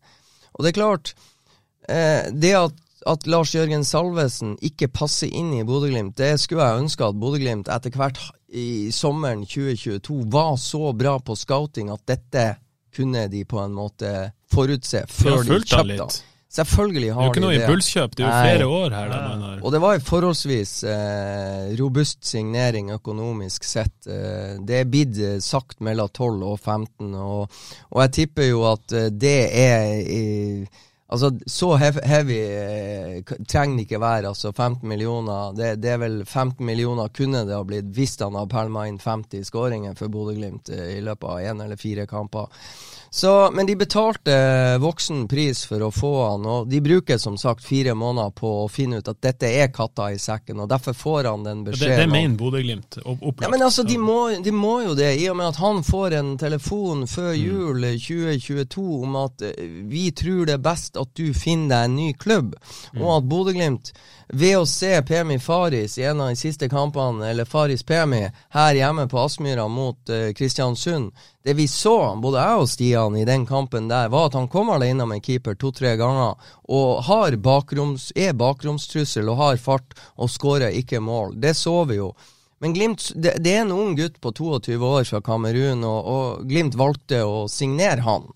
Og 0.55 0.63
det 0.63 0.71
er 0.71 0.79
klart, 0.79 1.17
eh, 1.91 2.31
det 2.31 2.55
at, 2.55 2.82
at 3.09 3.27
Lars 3.27 3.55
Jørgen 3.55 3.85
Salvesen 3.87 4.57
ikke 4.65 4.91
passer 4.93 5.31
inn 5.33 5.53
i 5.57 5.65
Bodø-Glimt, 5.67 6.17
det 6.19 6.35
skulle 6.41 6.67
jeg 6.69 6.85
ønske 6.85 7.07
at 7.07 7.19
Bodø-Glimt 7.19 7.71
etter 7.73 7.95
hvert 7.97 8.21
i 8.53 8.91
sommeren 8.93 9.47
2022 9.49 10.27
var 10.33 10.57
så 10.61 10.93
bra 10.97 11.17
på 11.25 11.37
scouting 11.39 11.93
at 11.93 12.05
dette 12.09 12.45
kunne 12.93 13.25
de 13.33 13.47
på 13.49 13.63
en 13.63 13.73
måte 13.73 14.13
forutse 14.53 15.07
før 15.09 15.41
de 15.41 15.57
kjøpte 15.57 15.57
han 15.57 15.65
kjøpte 15.65 15.79
har 15.81 15.89
de 15.89 15.97
det. 15.97 16.29
Det 16.53 16.61
er 16.61 17.25
jo 17.25 17.33
ikke 17.33 17.41
noe 17.41 17.53
det. 17.55 17.61
impulskjøp, 17.65 18.17
det 18.17 18.25
er 18.25 18.27
jo 18.27 18.33
Nei. 18.33 18.49
flere 18.51 18.67
år 18.69 18.95
her. 18.97 19.13
Da 19.13 19.53
Og 19.63 19.73
det 19.73 19.79
var 19.81 19.95
en 19.97 20.05
forholdsvis 20.05 20.73
eh, 20.85 21.71
robust 21.81 22.27
signering 22.29 22.91
økonomisk 22.93 23.65
sett. 23.65 23.95
Eh, 24.05 24.59
det 24.61 24.83
er 24.83 24.91
blitt 24.93 25.17
eh, 25.17 25.39
sagt 25.41 25.81
mellom 25.81 26.13
12 26.13 26.45
og 26.51 26.59
15, 26.61 27.15
og, 27.15 27.63
og 27.89 28.03
jeg 28.05 28.13
tipper 28.19 28.51
jo 28.51 28.67
at 28.69 28.97
eh, 28.99 29.09
det 29.17 29.39
er 29.63 29.95
eh, 30.05 30.83
Altså, 31.13 31.29
så 31.47 31.75
heavy 31.77 32.39
eh, 32.41 33.33
trenger 33.49 33.77
det 33.77 33.85
ikke 33.85 34.01
være. 34.01 34.31
Altså 34.31 34.53
15 34.53 34.89
millioner 34.89 35.53
det, 35.57 35.75
det 35.83 35.91
er 35.93 36.01
vel 36.01 36.23
15 36.25 36.65
millioner 36.65 37.13
kunne 37.13 37.45
det 37.49 37.57
ha 37.57 37.67
blitt 37.69 37.91
hvis 37.93 38.17
han 38.23 38.39
har 38.39 38.49
pælma 38.49 38.87
inn 38.89 39.01
50 39.03 39.45
skåringer 39.51 39.99
for 39.99 40.13
Bodø-Glimt 40.13 40.73
eh, 40.73 40.97
i 40.97 41.03
løpet 41.05 41.29
av 41.29 41.45
én 41.53 41.65
eller 41.65 41.81
fire 41.81 42.07
kamper. 42.09 42.49
Så, 43.15 43.51
men 43.53 43.67
de 43.69 43.75
betalte 43.77 44.33
voksen 44.81 45.27
pris 45.29 45.67
for 45.69 45.83
å 45.85 45.91
få 45.93 46.13
han, 46.31 46.47
og 46.49 46.71
de 46.73 46.79
bruker 46.81 47.19
som 47.21 47.35
sagt 47.37 47.61
fire 47.67 47.93
måneder 47.95 48.31
på 48.33 48.49
å 48.63 48.69
finne 48.73 49.03
ut 49.03 49.09
at 49.13 49.19
dette 49.21 49.51
er 49.53 49.69
katta 49.69 50.07
i 50.15 50.17
sekken, 50.23 50.63
og 50.65 50.71
derfor 50.71 50.97
får 50.97 51.29
han 51.29 51.45
den 51.45 51.61
beskjeden. 51.67 51.93
det 51.93 52.07
det 52.07 52.13
mener 52.15 52.39
Bodø-Glimt. 52.41 52.97
Opplagt. 53.05 53.43
ja, 53.45 53.51
men 53.53 53.67
altså, 53.67 53.85
de 53.85 53.99
må, 54.01 54.17
de 54.41 54.55
må 54.57 54.79
jo 54.87 54.95
det, 54.97 55.11
i 55.21 55.29
og 55.29 55.37
med 55.43 55.51
at 55.51 55.61
han 55.61 55.83
får 55.85 56.17
en 56.23 56.33
telefon 56.41 57.05
før 57.07 57.33
Mm. 57.33 57.43
jul 57.45 57.85
eh, 57.85 57.99
2022 58.01 58.87
om 59.05 59.17
at 59.27 59.43
eh, 59.43 59.61
vi 59.93 60.07
tror 60.17 60.47
det 60.49 60.57
er 60.57 60.65
best 60.65 60.97
at 60.97 61.13
du 61.15 61.35
finner 61.37 61.69
deg 61.77 61.85
en 61.91 61.97
ny 62.01 62.09
klubb, 62.17 62.57
Mm. 62.97 63.03
og 63.05 63.13
at 63.19 63.29
Bodø-Glimt, 63.29 63.93
ved 64.35 64.57
å 64.57 64.67
se 64.67 64.95
Pemi 65.05 65.37
Faris 65.39 65.99
i 65.99 66.07
en 66.09 66.21
av 66.25 66.31
de 66.33 66.37
siste 66.41 66.69
kampene, 66.73 67.27
eller 67.29 67.45
Faris 67.45 67.83
Pemi, 67.85 68.23
her 68.57 68.75
hjemme 68.79 69.05
på 69.09 69.21
Aspmyra 69.21 69.67
mot 69.69 70.09
uh, 70.09 70.33
Kristiansund, 70.33 71.11
det 71.45 71.53
vi 71.59 71.67
så, 71.69 72.15
både 72.23 72.41
jeg 72.41 72.63
og 72.63 72.71
Stian, 72.71 73.17
i 73.19 73.27
den 73.29 73.45
kampen 73.47 73.91
der, 73.91 74.09
var 74.09 74.31
at 74.31 74.39
han 74.39 74.49
kom 74.49 74.73
alene 74.73 75.05
med 75.11 75.21
keeper 75.27 75.59
to-tre 75.61 75.99
ganger, 76.01 76.39
og 76.65 77.37
bakroms, 77.45 78.13
er 78.17 78.33
bakromstrussel 78.33 79.29
og 79.29 79.37
har 79.43 79.61
fart, 79.61 79.99
og 80.17 80.31
skårer 80.33 80.81
ikke 80.81 81.01
mål. 81.01 81.37
Det 81.37 81.53
så 81.59 81.83
vi 81.85 82.01
jo. 82.01 82.15
Men 82.63 82.77
Glimt, 82.77 83.09
det, 83.19 83.35
det 83.43 83.57
er 83.57 83.65
en 83.65 83.73
ung 83.75 83.97
gutt 83.99 84.21
på 84.23 84.31
22 84.39 84.77
år 84.87 85.05
fra 85.09 85.19
Kamerun, 85.25 85.83
og, 85.83 86.11
og 86.13 86.45
Glimt 86.47 86.77
valgte 86.79 87.25
å 87.27 87.49
signere 87.51 88.05
han. 88.07 88.29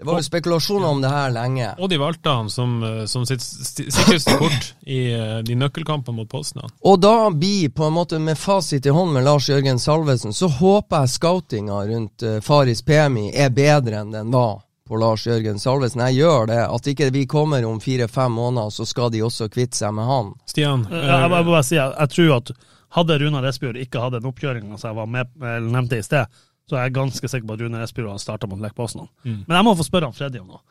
Det 0.00 0.06
var 0.08 0.16
jo 0.16 0.24
spekulasjoner 0.24 0.88
om 0.88 1.02
det 1.02 1.10
her 1.12 1.34
lenge. 1.34 1.66
Og 1.76 1.90
de 1.92 1.98
valgte 2.00 2.32
han 2.32 2.48
som, 2.48 2.78
eh, 2.82 3.02
som 3.04 3.26
sitt 3.28 3.44
sikreste 3.44 4.38
kort 4.40 4.70
i 4.96 5.02
eh, 5.12 5.34
de 5.44 5.58
nøkkelkampene 5.60 6.22
mot 6.22 6.30
Poznan. 6.30 6.72
Og 6.80 6.96
da 7.04 7.28
blir, 7.28 7.68
på 7.76 7.84
en 7.84 7.98
måte 7.98 8.22
med 8.22 8.40
fasit 8.40 8.88
i 8.88 8.96
hånd 8.96 9.12
med 9.12 9.28
Lars 9.28 9.50
Jørgen 9.52 9.82
Salvesen, 9.82 10.32
så 10.32 10.48
håper 10.48 11.04
jeg 11.04 11.14
scoutinga 11.18 11.82
rundt 11.92 12.24
eh, 12.24 12.40
Faris 12.40 12.80
Pemi 12.80 13.28
er 13.36 13.52
bedre 13.52 14.00
enn 14.00 14.16
den 14.16 14.32
var 14.32 14.62
på 14.88 14.96
Lars 14.96 15.28
Jørgen 15.28 15.60
Salvesen. 15.60 16.00
Jeg 16.08 16.22
gjør 16.24 16.48
det. 16.48 16.62
At 16.64 16.88
ikke 16.88 17.12
vi 17.12 17.28
kommer 17.28 17.68
om 17.68 17.76
fire-fem 17.84 18.32
måneder, 18.32 18.72
så 18.72 18.88
skal 18.88 19.12
de 19.12 19.20
også 19.28 19.52
kvitte 19.52 19.84
seg 19.84 19.92
med 20.00 20.08
han. 20.08 20.32
Stian, 20.48 20.88
Jeg, 20.88 21.04
jeg, 21.04 21.64
jeg, 21.76 21.92
jeg 21.92 22.14
tror 22.16 22.36
at 22.40 22.56
hadde 22.96 23.18
Runar 23.22 23.46
Espejord 23.48 23.78
ikke 23.80 24.02
hatt 24.02 24.16
den 24.16 24.28
oppkjøringa 24.30 24.78
som 24.78 24.90
jeg 24.90 24.98
var 24.98 25.10
med, 25.10 25.34
eller 25.40 25.68
nevnte 25.70 26.00
i 26.00 26.06
sted, 26.06 26.40
så 26.70 26.78
er 26.78 26.86
jeg 26.86 26.96
ganske 26.98 27.30
sikker 27.30 27.48
på 27.48 27.56
at 27.56 27.64
Runar 27.64 27.84
Espejord 27.86 28.12
hadde 28.12 28.22
starta 28.22 28.48
mot 28.50 28.60
Lech 28.62 28.76
Poznan. 28.78 29.10
Mm. 29.24 29.42
Men 29.46 29.56
jeg 29.58 29.66
må 29.66 29.74
få 29.78 29.86
spørre 29.86 30.10
han 30.10 30.16
Freddy 30.16 30.42
om 30.42 30.54
noe. 30.54 30.62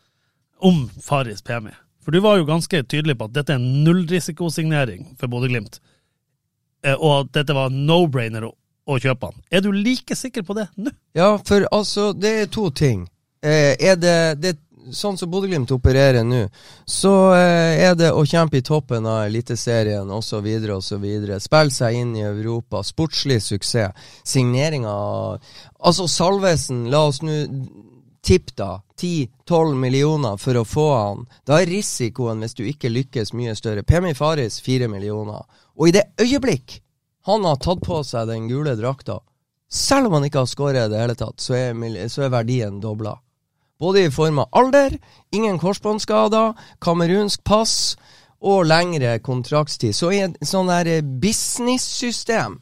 Om 0.69 0.81
Faris 1.03 1.43
Pemi. 1.45 1.73
For 2.03 2.15
du 2.15 2.21
var 2.23 2.39
jo 2.39 2.47
ganske 2.47 2.83
tydelig 2.87 3.17
på 3.19 3.27
at 3.27 3.35
dette 3.35 3.53
er 3.55 3.59
en 3.59 3.83
nullrisikosignering 3.85 5.13
for 5.19 5.31
Bodø-Glimt, 5.31 5.79
eh, 6.85 6.95
og 6.95 7.25
at 7.25 7.33
dette 7.41 7.55
var 7.55 7.71
no-brainer 7.75 8.47
å, 8.47 8.53
å 8.89 8.99
kjøpe 8.99 9.31
han. 9.31 9.43
Er 9.51 9.63
du 9.63 9.71
like 9.75 10.15
sikker 10.15 10.47
på 10.47 10.55
det 10.57 10.69
nå? 10.79 10.95
Ja, 11.17 11.33
for 11.45 11.67
altså, 11.75 12.11
det 12.15 12.33
er 12.43 12.51
to 12.51 12.69
ting. 12.71 13.05
Eh, 13.43 13.75
er 13.79 13.99
det, 13.99 14.17
det 14.43 14.55
Sånn 14.95 15.17
som 15.17 15.29
Bodø-Glimt 15.31 15.71
opererer 15.71 16.23
nå, 16.25 16.45
så 16.85 17.13
eh, 17.35 17.81
er 17.85 17.95
det 17.99 18.11
å 18.13 18.25
kjempe 18.25 18.59
i 18.59 18.65
toppen 18.65 19.05
av 19.09 19.25
Eliteserien 19.27 20.09
osv. 20.11 20.47
osv. 20.75 21.05
Spille 21.43 21.75
seg 21.75 21.99
inn 21.99 22.15
i 22.17 22.25
Europa. 22.25 22.83
Sportslig 22.83 23.41
suksess. 23.43 24.09
Signeringa 24.23 24.95
Altså, 25.79 26.07
Salvesen, 26.11 26.89
la 26.91 27.05
oss 27.07 27.21
nå 27.23 27.37
tippe 28.21 28.51
da 28.55 28.81
10-12 28.99 29.75
millioner 29.79 30.37
for 30.37 30.59
å 30.59 30.65
få 30.67 30.87
han. 30.91 31.23
Da 31.47 31.61
er 31.61 31.71
risikoen, 31.71 32.43
hvis 32.43 32.57
du 32.57 32.65
ikke 32.67 32.91
lykkes, 32.91 33.31
mye 33.37 33.55
større. 33.55 33.85
Pemi 33.87 34.11
Faris 34.17 34.59
4 34.65 34.89
millioner. 34.91 35.45
Og 35.79 35.89
i 35.89 35.95
det 35.95 36.09
øyeblikk 36.19 36.81
han 37.29 37.45
har 37.45 37.59
tatt 37.61 37.81
på 37.85 38.01
seg 38.03 38.29
den 38.29 38.47
gule 38.49 38.75
drakta, 38.79 39.19
selv 39.69 40.09
om 40.09 40.17
han 40.17 40.25
ikke 40.25 40.43
har 40.43 40.49
skåret 40.49 40.87
i 40.87 40.91
det 40.91 41.01
hele 41.01 41.15
tatt, 41.15 41.41
så 41.41 41.53
er, 41.53 42.07
så 42.09 42.25
er 42.25 42.31
verdien 42.33 42.79
dobla. 42.81 43.13
Både 43.79 44.03
i 44.03 44.11
form 44.11 44.39
av 44.43 44.49
alder, 44.51 44.97
ingen 45.31 45.59
korsbåndskader, 45.59 46.53
kamerunsk 46.83 47.43
pass 47.47 47.97
og 48.39 48.65
lengre 48.67 49.19
kontraktstid. 49.23 49.95
Så 49.95 50.11
i 50.11 50.23
et 50.25 50.35
sånn 50.45 50.71
business-system 51.21 52.59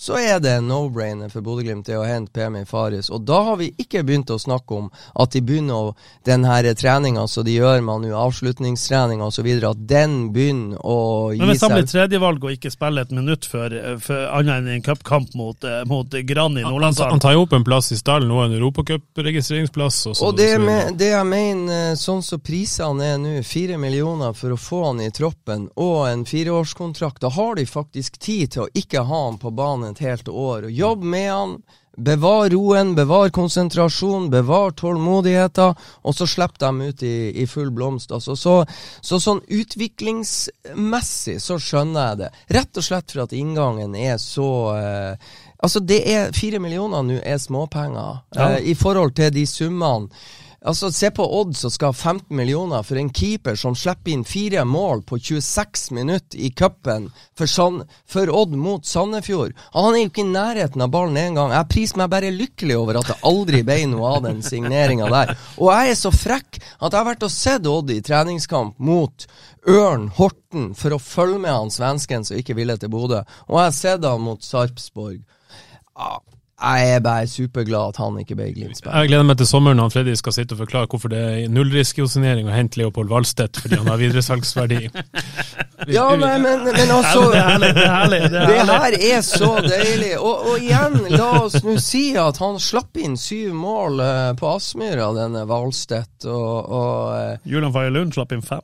så 0.00 0.16
er 0.16 0.38
det 0.40 0.54
en 0.56 0.68
no-brainer 0.70 1.28
for 1.28 1.44
Bodø-Glimt 1.44 1.90
å 1.92 2.04
hente 2.08 2.32
PMI 2.32 2.62
Faris. 2.68 3.10
Og 3.12 3.20
da 3.28 3.42
har 3.50 3.58
vi 3.60 3.66
ikke 3.82 4.00
begynt 4.08 4.30
å 4.32 4.38
snakke 4.40 4.72
om 4.78 4.86
at 5.20 5.34
de 5.34 5.42
begynner 5.44 5.90
å 5.90 5.94
Den 6.24 6.44
treninga 6.76 7.26
som 7.28 7.44
de 7.44 7.58
gjør 7.58 7.82
med 7.84 8.08
avslutningstreninga 8.16 9.26
osv., 9.28 9.48
at 9.66 9.82
den 9.88 10.30
begynner 10.32 10.78
å 10.80 10.96
gi 11.32 11.38
seg 11.38 11.42
Men 11.42 11.50
hvis 11.52 11.64
han 11.66 11.74
blir 11.74 11.88
tredjevalg 11.90 12.44
og 12.44 12.54
ikke 12.54 12.72
spiller 12.72 13.04
et 13.04 13.12
minutt 13.12 13.44
før, 13.50 13.74
før 14.00 14.24
annet 14.38 14.62
enn 14.62 14.70
en 14.78 14.84
cupkamp 14.86 15.34
mot, 15.36 15.64
eh, 15.64 15.82
mot 15.90 16.16
Gran 16.30 16.56
i 16.56 16.64
Nordlandshallen 16.64 17.16
han 17.18 17.20
tar 17.20 17.36
jo 17.36 17.44
opp 17.44 17.52
en 17.58 17.64
plass 17.66 17.92
i 17.92 17.98
stallen, 18.00 18.28
nå 18.30 18.40
en 18.44 18.56
europacupregistreringsplass. 18.56 20.00
Og, 20.06 20.16
så- 20.16 20.26
Og 20.26 20.36
det, 20.36 20.58
med, 20.60 20.96
det 20.98 21.10
jeg 21.12 21.26
mener, 21.26 21.92
sånn 22.00 22.22
som 22.24 22.40
prisene 22.40 23.02
er 23.14 23.18
nå, 23.18 23.36
fire 23.44 23.76
millioner 23.76 24.32
for 24.36 24.50
å 24.50 24.58
få 24.60 24.84
han 24.86 25.00
i 25.00 25.10
troppen, 25.10 25.68
og 25.76 26.08
en 26.08 26.24
fireårskontrakt, 26.24 27.20
da 27.20 27.28
har 27.28 27.54
de 27.56 27.66
faktisk 27.66 28.18
tid 28.18 28.52
til 28.52 28.62
å 28.62 28.68
ikke 28.74 29.04
ha 29.04 29.24
han 29.26 29.38
på 29.38 29.52
banen 29.54 29.89
et 29.90 30.02
helt 30.06 30.28
år. 30.28 30.64
Og 30.68 30.70
Jobb 30.70 31.02
med 31.04 31.30
han, 31.30 31.54
bevar 32.00 32.48
roen, 32.54 32.94
bevar 32.96 33.28
konsentrasjon, 33.34 34.30
bevar 34.32 34.70
tålmodigheten, 34.78 35.74
og 36.06 36.14
så 36.16 36.26
slipper 36.26 36.62
de 36.62 36.88
ut 36.88 37.02
i, 37.04 37.14
i 37.42 37.46
full 37.50 37.70
blomst. 37.76 38.12
Altså, 38.16 38.36
så, 38.38 38.54
så 39.04 39.18
sånn 39.20 39.42
utviklingsmessig 39.50 41.36
så 41.42 41.58
skjønner 41.60 42.08
jeg 42.12 42.20
det. 42.22 42.30
Rett 42.56 42.80
og 42.80 42.86
slett 42.86 43.12
for 43.12 43.24
at 43.26 43.34
inngangen 43.36 43.94
er 43.98 44.18
så 44.22 44.48
eh, 44.78 45.30
Altså, 45.60 45.82
det 45.84 45.98
er 46.08 46.30
fire 46.32 46.56
millioner 46.56 47.02
nå 47.04 47.18
er 47.20 47.36
småpenger 47.36 48.22
Ja. 48.32 48.46
eh, 48.54 48.70
i 48.72 48.74
forhold 48.74 49.12
til 49.18 49.28
de 49.34 49.42
summene. 49.46 50.08
Altså, 50.60 50.90
Se 50.92 51.08
på 51.10 51.24
Odd 51.24 51.54
som 51.56 51.72
skal 51.72 51.94
ha 51.94 51.96
15 51.96 52.36
millioner 52.36 52.82
for 52.84 53.00
en 53.00 53.08
keeper 53.16 53.56
som 53.56 53.72
slipper 53.78 54.12
inn 54.12 54.26
fire 54.28 54.66
mål 54.68 55.00
på 55.08 55.16
26 55.16 55.86
minutter 55.96 56.36
i 56.36 56.50
cupen 56.52 57.06
for, 57.38 57.78
for 58.04 58.32
Odd 58.42 58.52
mot 58.60 58.84
Sandefjord. 58.86 59.54
Han 59.72 59.94
er 59.94 60.02
jo 60.02 60.10
ikke 60.10 60.26
i 60.26 60.34
nærheten 60.34 60.84
av 60.84 60.92
ballen 60.92 61.16
engang. 61.16 61.54
Jeg 61.56 61.70
priser 61.72 62.02
meg 62.02 62.12
bare 62.12 62.34
lykkelig 62.34 62.76
over 62.76 63.00
at 63.00 63.08
det 63.08 63.18
aldri 63.30 63.62
ble 63.64 63.78
noe 63.94 64.12
av 64.18 64.26
den 64.28 64.44
signeringa 64.44 65.08
der. 65.08 65.32
Og 65.56 65.72
jeg 65.72 65.94
er 65.94 66.00
så 66.02 66.12
frekk 66.12 66.60
at 66.60 66.90
jeg 66.90 66.98
har 66.98 67.08
vært 67.08 67.24
og 67.24 67.32
sett 67.32 67.70
Odd 67.70 67.94
i 67.96 68.02
treningskamp 68.04 68.76
mot 68.84 69.24
Ørn 69.68 70.10
Horten 70.20 70.74
for 70.76 70.92
å 70.92 71.00
følge 71.00 71.40
med 71.40 71.56
han 71.56 71.72
svensken 71.72 72.26
som 72.28 72.36
ikke 72.36 72.58
ville 72.58 72.76
til 72.76 72.92
Bodø. 72.92 73.24
Og 73.48 73.56
jeg 73.56 73.70
har 73.70 73.78
sett 73.80 74.04
han 74.04 74.28
mot 74.28 74.44
Sarpsborg. 74.44 75.22
Ja, 75.96 76.18
Jeg 76.60 76.94
er 76.94 77.00
bare 77.00 77.26
superglad 77.26 77.94
at 77.94 78.00
han 78.02 78.18
ikke 78.20 78.36
ble 78.36 78.50
Glimt-spiller. 78.52 78.98
Jeg 79.00 79.08
gleder 79.08 79.26
meg 79.30 79.38
til 79.40 79.48
sommeren 79.48 79.80
når 79.80 79.92
Freddy 79.94 80.14
skal 80.18 80.34
sitte 80.36 80.56
og 80.56 80.60
forklare 80.66 80.90
hvorfor 80.92 81.12
det 81.12 81.20
er 81.20 81.48
nullrisikosinering 81.52 82.50
å 82.50 82.54
hente 82.54 82.80
Leopold 82.82 83.08
Valstedt 83.08 83.62
fordi 83.62 83.78
han 83.80 83.88
har 83.88 84.00
videresalgsverdi. 84.02 84.82
Ja, 85.88 86.10
nei, 86.12 86.34
men, 86.42 86.60
men 86.66 86.90
altså 86.92 87.22
Det 87.32 87.38
er 87.40 87.46
herlig, 87.48 87.68
det 87.72 87.84
er 87.86 87.94
herlig. 87.94 88.18
Det 88.28 88.40
er 88.42 88.66
Det 88.68 88.74
her 88.82 88.96
er 89.16 89.22
så 89.24 89.48
deilig. 89.64 90.10
Og, 90.18 90.42
og 90.50 90.58
igjen, 90.60 90.98
la 91.14 91.28
oss 91.38 91.56
nå 91.64 91.78
si 91.80 92.02
at 92.20 92.36
han 92.42 92.60
slapp 92.60 93.00
inn 93.00 93.16
syv 93.16 93.54
mål 93.56 94.02
eh, 94.04 94.26
på 94.36 94.50
Aspmyra, 94.50 95.08
denne 95.16 95.46
Valstedt, 95.48 96.28
og, 96.28 96.68
og 96.68 97.16
eh, 97.16 97.48
Julian 97.48 97.72
Faye 97.72 97.94
Lund 97.96 98.12
slapp 98.12 98.36
inn 98.36 98.44
fem. 98.44 98.60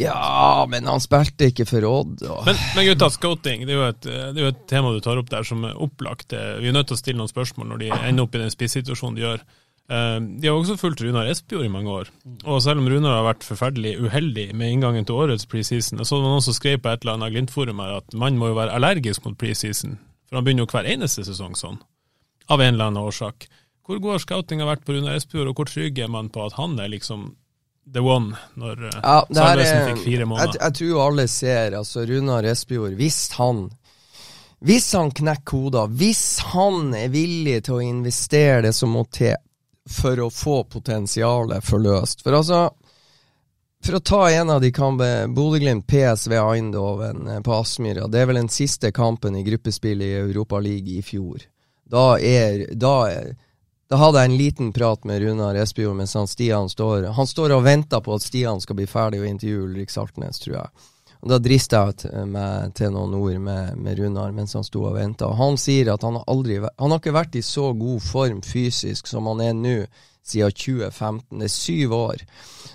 Ja, 0.00 0.64
men 0.70 0.86
han 0.88 1.02
spilte 1.04 1.50
ikke 1.50 1.66
for 1.68 1.84
Odd. 1.84 2.22
Og, 2.24 2.46
Men, 2.48 2.56
men 2.76 2.86
gutta, 2.88 3.10
scouting 3.12 3.66
det 3.66 3.74
er, 3.74 3.76
jo 3.82 3.88
et, 3.90 4.00
det 4.06 4.40
er 4.40 4.46
jo 4.46 4.52
et 4.54 4.62
tema 4.70 4.92
du 4.94 5.00
tar 5.04 5.20
opp 5.20 5.28
der 5.32 5.44
som 5.44 5.64
er 5.68 5.76
opplagt. 5.76 6.32
Vi 6.32 6.70
er 6.70 6.72
nødt 6.72 6.88
til 6.88 6.96
å 6.96 7.02
stille 7.02 7.20
noen 7.20 7.28
spørsmål 7.28 7.68
når 7.74 7.82
de 7.84 7.90
ender 7.98 8.24
opp 8.24 8.34
i 8.38 8.40
den 8.40 8.54
spissituasjonen 8.54 9.18
de 9.18 9.26
gjør. 9.26 9.44
Eh, 9.92 10.16
De 10.40 10.48
har 10.48 10.56
også 10.56 10.78
fulgt 10.80 11.02
Runar 11.04 11.28
Espejord 11.28 11.66
i 11.68 11.72
mange 11.74 11.92
år. 11.92 12.08
Og 12.48 12.62
selv 12.64 12.80
om 12.80 12.88
Runar 12.88 13.18
har 13.18 13.26
vært 13.28 13.44
forferdelig 13.44 13.98
uheldig 14.00 14.46
med 14.56 14.72
inngangen 14.72 15.04
til 15.04 15.20
årets 15.20 15.44
preseason, 15.52 16.00
så 16.00 16.16
var 16.16 16.24
det 16.24 16.32
noen 16.32 16.46
som 16.48 16.56
skrev 16.56 16.80
på 16.80 16.88
et 16.94 17.04
eller 17.04 17.18
annet 17.18 17.34
Glimt-forum 17.36 17.84
her 17.84 17.98
at 18.00 18.16
man 18.16 18.40
må 18.40 18.54
jo 18.54 18.58
være 18.62 18.72
allergisk 18.80 19.28
mot 19.28 19.36
preseason. 19.36 19.98
For 20.30 20.40
han 20.40 20.48
begynner 20.48 20.64
jo 20.64 20.72
hver 20.72 20.88
eneste 20.96 21.26
sesong 21.28 21.52
sånn. 21.60 21.76
Av 22.48 22.60
en 22.64 22.72
eller 22.72 22.88
annen 22.88 23.04
årsak. 23.04 23.50
Hvor 23.84 24.00
god 24.00 24.16
har 24.16 24.24
scoutinga 24.24 24.64
vært 24.64 24.88
på 24.88 24.96
Runar 24.96 25.20
Espejord, 25.20 25.52
og 25.52 25.60
hvor 25.60 25.68
trygg 25.68 26.00
er 26.00 26.08
man 26.08 26.32
på 26.32 26.40
at 26.48 26.56
han 26.56 26.80
er 26.80 26.88
liksom 26.88 27.34
the 27.92 28.00
one 28.00 28.36
når 28.54 28.84
uh, 28.84 28.90
ja, 29.02 29.16
Salvesen 29.28 29.88
fikk 29.90 30.04
fire 30.04 30.22
jeg, 30.24 30.28
måneder? 30.28 30.60
jeg 30.60 30.76
tror 30.78 30.90
jo 30.90 31.00
alle 31.04 31.26
ser 31.28 31.78
altså 31.78 32.04
Runar 32.08 32.46
Espejord 32.48 32.94
Hvis 32.98 33.18
han 33.38 33.66
Hvis 34.64 34.92
han 34.96 35.10
knekker 35.10 35.44
koder, 35.44 35.90
hvis 35.92 36.38
han 36.54 36.94
er 36.96 37.10
villig 37.12 37.58
til 37.66 37.78
å 37.78 37.84
investere 37.84 38.62
det 38.64 38.72
som 38.72 38.94
må 38.96 39.04
til 39.12 39.36
for 39.90 40.16
å 40.24 40.30
få 40.32 40.62
potensialet 40.72 41.64
forløst 41.64 42.24
For 42.24 42.38
altså 42.38 42.62
for 43.84 43.98
å 43.98 44.00
ta 44.00 44.30
en 44.32 44.48
av 44.50 44.62
de 44.62 44.70
kampene, 44.72 45.28
Bodø-Glimt 45.28 45.84
PSV 45.86 46.32
Eindhoven 46.40 47.26
eh, 47.28 47.40
på 47.44 47.52
Aspmyra. 47.52 48.06
Det 48.08 48.22
er 48.22 48.30
vel 48.30 48.38
den 48.40 48.48
siste 48.48 48.88
kampen 48.96 49.36
i 49.36 49.42
gruppespillet 49.44 50.06
i 50.06 50.20
Europa 50.22 50.56
League 50.64 50.88
i 50.88 51.02
fjor. 51.04 51.42
Da 51.84 52.14
er, 52.16 52.64
da 52.80 52.94
er 53.10 53.34
da 53.90 54.00
hadde 54.00 54.22
jeg 54.22 54.30
en 54.30 54.38
liten 54.38 54.72
prat 54.72 55.04
med 55.04 55.22
Runar 55.22 55.58
Espejord 55.60 55.98
mens 55.98 56.14
han 56.16 56.28
Stian 56.30 56.70
står 56.72 57.10
Han 57.18 57.28
står 57.28 57.52
og 57.52 57.66
venter 57.66 58.00
på 58.00 58.14
at 58.16 58.24
Stian 58.24 58.62
skal 58.62 58.78
bli 58.78 58.86
ferdig 58.88 59.20
og 59.20 59.28
intervjue 59.28 59.66
Ulrik 59.68 59.92
Saltnes, 59.92 60.40
tror 60.40 60.56
jeg. 60.56 60.88
Og 61.24 61.30
Da 61.32 61.38
drister 61.40 61.92
jeg 62.04 62.28
meg 62.28 62.72
til 62.76 62.90
noen 62.92 63.14
ord 63.16 63.36
med, 63.40 63.76
med 63.80 64.00
Runar 64.00 64.32
mens 64.36 64.56
han 64.56 64.64
sto 64.64 64.86
og 64.88 64.96
venta. 64.98 65.30
Han 65.36 65.56
sier 65.60 65.92
at 65.92 66.02
han 66.04 66.18
har 66.20 66.26
aldri 66.28 66.58
Han 66.60 66.92
har 66.92 67.00
ikke 67.00 67.16
vært 67.16 67.38
i 67.40 67.44
så 67.44 67.72
god 67.76 68.02
form 68.04 68.42
fysisk 68.44 69.08
som 69.08 69.28
han 69.32 69.40
er 69.44 69.54
nå 69.56 69.78
siden 70.24 70.52
2015. 70.52 71.38
Det 71.40 71.48
er 71.48 71.52
syv 71.52 71.94
år. 71.96 72.24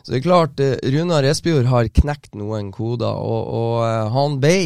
Så 0.04 0.12
det 0.12 0.20
er 0.20 0.26
klart, 0.26 0.60
eh, 0.60 0.78
Runar 0.94 1.26
Espejord 1.26 1.70
har 1.70 1.90
knekt 1.90 2.36
noen 2.38 2.72
koder, 2.72 3.10
og, 3.10 3.54
og 3.54 3.86
eh, 3.86 4.12
han 4.14 4.38
ble 4.42 4.60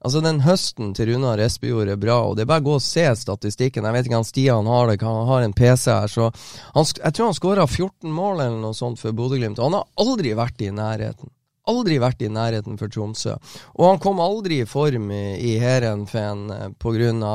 Altså 0.00 0.22
Den 0.24 0.38
høsten 0.40 0.94
til 0.96 1.10
Runar 1.10 1.40
Espejord 1.44 1.90
er 1.92 1.98
bra, 2.00 2.22
og 2.24 2.36
det 2.36 2.46
er 2.46 2.48
bare 2.48 2.62
å 2.64 2.68
gå 2.70 2.76
og 2.78 2.84
se 2.84 3.04
statistikken. 3.20 3.84
Jeg 3.84 3.96
vet 3.96 4.08
ikke 4.08 4.20
om 4.22 4.24
Stian 4.24 4.70
har 4.70 4.88
det, 4.88 5.00
han 5.04 5.26
har 5.28 5.44
en 5.44 5.52
PC 5.56 5.90
her. 5.92 6.08
så 6.08 6.30
han, 6.74 6.86
Jeg 7.04 7.12
tror 7.12 7.28
han 7.28 7.36
skåra 7.36 7.66
14 7.66 8.08
mål 8.08 8.40
eller 8.40 8.62
noe 8.62 8.76
sånt 8.76 8.98
for 9.02 9.12
Bodø-Glimt. 9.12 9.58
og 9.58 9.68
Han 9.68 9.78
har 9.80 9.90
aldri 10.00 10.32
vært 10.38 10.64
i 10.64 10.70
nærheten. 10.72 11.28
Aldri 11.70 12.00
vært 12.02 12.24
i 12.26 12.30
nærheten 12.32 12.78
for 12.80 12.92
Tromsø. 12.92 13.36
Og 13.78 13.86
han 13.86 14.00
kom 14.02 14.20
aldri 14.22 14.60
i 14.64 14.68
form 14.68 15.10
i, 15.14 15.24
i 15.52 15.56
Heerenveen 15.62 16.46
eh, 16.54 16.66
pga. 16.80 17.34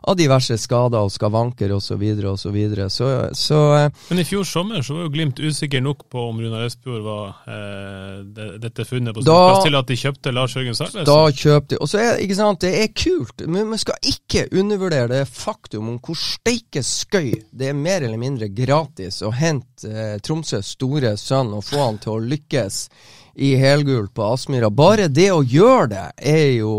av 0.00 0.16
diverse 0.16 0.56
skader 0.58 1.06
og 1.06 1.12
skavanker 1.12 1.72
osv. 1.76 1.88
Så, 1.90 1.96
videre, 2.00 2.30
og 2.30 2.38
så, 2.38 2.50
videre. 2.54 2.88
så 2.90 3.28
Så 3.34 3.58
eh, 3.76 3.90
Men 4.10 4.22
i 4.22 4.24
fjor 4.24 4.44
sommer 4.44 4.82
så 4.82 4.94
var 4.94 5.06
jo 5.06 5.14
Glimt 5.14 5.40
usikker 5.40 5.82
nok 5.82 6.04
på 6.10 6.22
om 6.30 6.38
Runar 6.40 6.66
Espejord 6.68 7.02
var 7.02 7.26
eh, 7.50 8.20
det, 8.24 8.48
dette 8.62 8.86
funnet 8.86 9.14
på 9.14 9.24
plass 9.24 9.64
til 9.64 9.78
at 9.78 9.90
de 9.90 9.98
kjøpte 9.98 10.34
Lars 10.34 10.54
Jørgen 10.56 10.78
Sarnes. 10.78 11.06
Da 11.08 11.18
kjøpte 11.30 11.74
de. 11.74 11.80
Og 11.82 11.90
så 11.90 12.00
er 12.02 12.22
ikke 12.24 12.38
sant, 12.38 12.62
det 12.62 12.72
er 12.84 12.92
kult, 12.94 13.44
men 13.50 13.70
vi 13.72 13.80
skal 13.82 14.10
ikke 14.12 14.46
undervurdere 14.60 15.10
det 15.12 15.24
faktum 15.28 15.90
om 15.92 15.98
hvor 16.04 16.18
steike 16.18 16.82
skøy 16.86 17.32
det 17.50 17.70
er 17.70 17.76
mer 17.76 18.04
eller 18.06 18.20
mindre 18.20 18.50
gratis 18.54 19.20
å 19.26 19.32
hente 19.34 19.90
eh, 19.90 20.16
Tromsøs 20.24 20.74
store 20.76 21.16
sønn 21.20 21.54
og 21.56 21.64
få 21.66 21.82
han 21.82 22.00
til 22.02 22.16
å 22.16 22.22
lykkes 22.32 22.84
i 23.34 23.54
helgult 23.56 24.14
på 24.14 24.26
Aspmyra. 24.32 24.70
Bare 24.70 25.08
det 25.08 25.30
å 25.32 25.42
gjøre 25.42 25.86
det 25.94 26.06
er 26.32 26.46
jo 26.60 26.74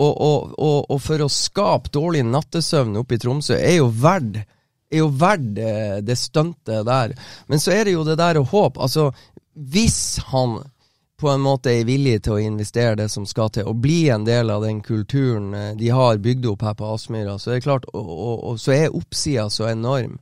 Og, 0.00 0.14
og, 0.16 0.52
og, 0.56 0.78
og 0.94 1.00
for 1.04 1.20
å 1.20 1.28
skape 1.28 1.90
dårlig 1.92 2.22
nattesøvn 2.24 2.96
oppe 2.96 3.18
i 3.18 3.20
Tromsø 3.20 3.58
er 3.58 3.74
jo 3.82 3.90
verdt 3.92 4.38
er 4.90 5.02
jo 5.02 5.10
verdt 5.12 5.50
det, 5.54 5.74
det 6.08 6.16
stuntet 6.18 6.86
der. 6.86 7.12
Men 7.46 7.60
så 7.62 7.74
er 7.74 7.84
det 7.84 7.92
jo 7.94 8.04
det 8.06 8.16
der 8.18 8.40
å 8.40 8.46
håpe. 8.48 8.80
Altså, 8.80 9.10
hvis 9.54 10.18
han 10.32 10.56
på 11.20 11.28
en 11.28 11.42
måte 11.44 11.72
er 11.72 11.84
villig 11.84 12.22
til 12.24 12.38
å 12.38 12.42
investere 12.42 12.96
det 13.02 13.10
som 13.12 13.26
skal 13.28 13.50
til, 13.52 13.68
og 13.68 13.80
bli 13.84 14.08
en 14.12 14.24
del 14.24 14.50
av 14.50 14.64
den 14.64 14.80
kulturen 14.84 15.52
eh, 15.54 15.72
de 15.76 15.90
har 15.92 16.20
bygd 16.22 16.48
opp 16.48 16.64
her 16.64 16.76
på 16.78 16.92
Aspmyra, 16.94 17.36
så 17.38 17.52
er 17.52 17.58
det 17.58 17.66
klart, 17.66 17.88
og, 17.92 18.08
og, 18.08 18.36
og 18.50 18.60
så 18.62 18.72
er 18.76 18.96
oppsida 18.96 19.48
så 19.52 19.68
enorm. 19.68 20.16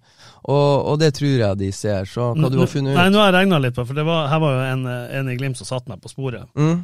Og, 0.49 0.87
og 0.93 1.01
det 1.01 1.11
tror 1.19 1.35
jeg 1.35 1.61
de 1.61 1.71
ser. 1.77 2.07
Så 2.09 2.31
hva 2.33 2.49
du 2.49 2.57
har 2.63 2.71
funnet 2.71 2.95
ut? 2.95 2.99
Nei, 2.99 3.09
nå 3.13 3.21
har 3.21 3.29
jeg 3.29 3.37
regna 3.43 3.59
litt 3.61 3.77
på, 3.77 3.85
for 3.85 3.99
det 3.99 4.05
var, 4.09 4.31
her 4.33 4.41
var 4.41 4.55
jo 4.57 4.63
en, 4.71 4.87
en 5.21 5.29
i 5.29 5.37
Glimt 5.37 5.61
som 5.61 5.69
satte 5.69 5.93
meg 5.93 6.01
på 6.01 6.09
sporet. 6.13 6.49
Mm? 6.57 6.79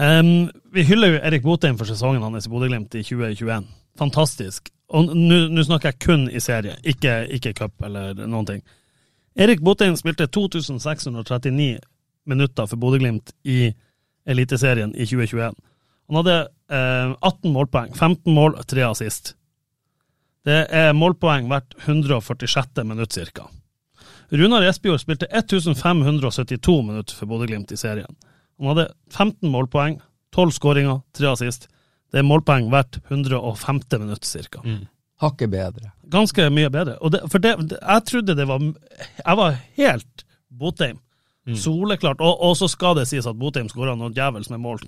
Um, 0.00 0.48
vi 0.72 0.86
hyller 0.88 1.16
jo 1.16 1.22
Erik 1.28 1.44
Botheim 1.44 1.76
for 1.76 1.84
sesongen 1.84 2.22
hans 2.24 2.48
i 2.48 2.52
Bodø-Glimt 2.52 2.94
i 2.96 3.02
2021. 3.04 3.66
Fantastisk. 4.00 4.70
Og 4.90 5.10
nå 5.12 5.40
nå 5.52 5.64
snakker 5.66 5.92
jeg 5.92 6.00
kun 6.02 6.24
i 6.32 6.40
serie, 6.42 6.78
ikke, 6.88 7.26
ikke 7.36 7.52
cup 7.58 7.84
eller 7.84 8.16
noen 8.24 8.48
ting. 8.48 8.62
Erik 9.36 9.60
Botheim 9.62 9.98
spilte 9.98 10.26
2639 10.26 11.76
minutter 12.30 12.70
for 12.70 12.80
Bodø-Glimt 12.80 13.34
i 13.44 13.68
Eliteserien 14.26 14.94
i 14.94 15.04
2021. 15.04 15.60
Han 16.10 16.18
hadde 16.18 16.38
eh, 16.72 17.12
18 17.20 17.52
målpoeng, 17.54 17.92
15 17.94 18.34
mål, 18.34 18.56
3 18.66 18.88
assist. 18.88 19.34
Det 20.46 20.60
er 20.72 20.94
målpoeng 20.96 21.50
hvert 21.50 21.74
146. 21.84 22.84
minutt 22.84 23.12
cirka. 23.12 23.48
Runar 24.30 24.62
Espejord 24.62 25.02
spilte 25.02 25.26
1572 25.26 26.76
minutter 26.86 27.16
for 27.18 27.28
Bodø-Glimt 27.28 27.72
i 27.74 27.76
serien. 27.76 28.14
Han 28.60 28.70
hadde 28.72 28.86
15 29.10 29.50
målpoeng, 29.50 29.98
12 30.34 30.54
skåringer, 30.56 31.02
3 31.18 31.32
assist. 31.32 31.68
Det 32.12 32.22
er 32.22 32.26
målpoeng 32.26 32.70
hvert 32.70 33.00
105. 33.10 33.82
minutt 33.98 34.24
cirka. 34.24 34.62
Mm. 34.64 34.86
Hakket 35.20 35.50
bedre. 35.52 35.92
Ganske 36.08 36.48
mye 36.50 36.70
bedre. 36.72 36.96
Og 37.04 37.12
det, 37.12 37.20
for 37.28 37.42
det, 37.42 37.54
jeg 37.76 38.04
trodde 38.08 38.36
det 38.38 38.46
var 38.48 38.62
Jeg 38.62 39.36
var 39.36 39.58
helt 39.76 40.24
Botheim. 40.48 40.98
Soleklart. 41.56 42.20
Og, 42.20 42.40
og 42.40 42.56
så 42.56 42.68
skal 42.70 42.96
det 42.96 43.08
sies 43.10 43.26
at 43.26 43.38
Botheim 43.38 43.68
skåra 43.68 43.96
noe 43.98 44.12
djevels 44.14 44.50
med 44.52 44.62
mål 44.62 44.80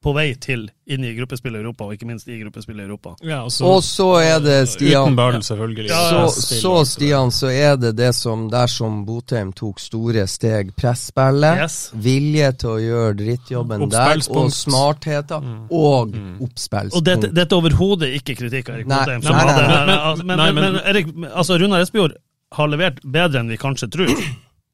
på 0.00 0.12
vei 0.14 0.28
til 0.38 0.68
inn 0.86 1.02
i 1.04 1.10
gruppespill 1.16 1.56
i 1.56 1.58
Europa, 1.58 1.84
og 1.88 1.92
ikke 1.96 2.06
minst 2.06 2.28
i 2.30 2.36
gruppespill 2.38 2.78
i 2.78 2.84
Europa. 2.84 3.16
Ja, 3.26 3.40
og 3.44 3.50
så, 3.52 3.64
Og 3.66 3.82
så 3.82 4.06
er 4.22 4.38
det, 4.40 4.68
Stian 4.70 5.08
Uten 5.10 5.16
Bøhl, 5.18 5.38
selvfølgelig. 5.42 5.88
Ja, 5.90 6.02
så, 6.30 6.40
Spill 6.40 6.60
så 6.62 6.74
Stian, 6.86 7.30
så 7.34 7.50
er 7.50 7.74
det 7.76 7.96
det 7.98 8.14
som 8.14 8.44
der 8.52 8.66
som 8.70 9.00
Botheim 9.04 9.50
tok 9.52 9.80
store 9.82 10.26
steg. 10.30 10.70
Presspillet, 10.78 11.58
Yes. 11.64 11.90
vilje 11.94 12.52
til 12.62 12.70
å 12.70 12.78
gjøre 12.78 13.16
drittjobben 13.18 13.88
der, 13.90 14.22
og 14.30 14.52
smartheter, 14.54 15.42
smartheter, 15.42 15.50
og 15.70 16.14
oppspillspunkt. 16.46 16.94
Og 16.96 17.04
dette, 17.04 17.32
dette 17.34 17.52
er 17.54 17.58
overhodet 17.58 18.14
ikke 18.20 18.38
kritikk 18.38 18.70
av 18.70 18.76
Erik 18.78 18.86
Nei, 18.86 18.98
Botheim. 19.02 19.20
nei, 19.20 19.32
nei, 19.32 19.56
nei. 19.56 19.86
men- 19.86 19.98
altså, 19.98 20.24
Men, 20.24 20.36
men, 20.38 20.54
men- 20.54 20.72
men 20.72 20.82
Erik, 20.94 21.06
altså 21.34 21.58
Runar 21.60 21.80
Espejord 21.82 22.14
har 22.52 22.68
levert 22.68 23.02
bedre 23.04 23.40
enn 23.40 23.48
vi 23.48 23.56
kanskje 23.56 23.90
tror. 23.90 24.06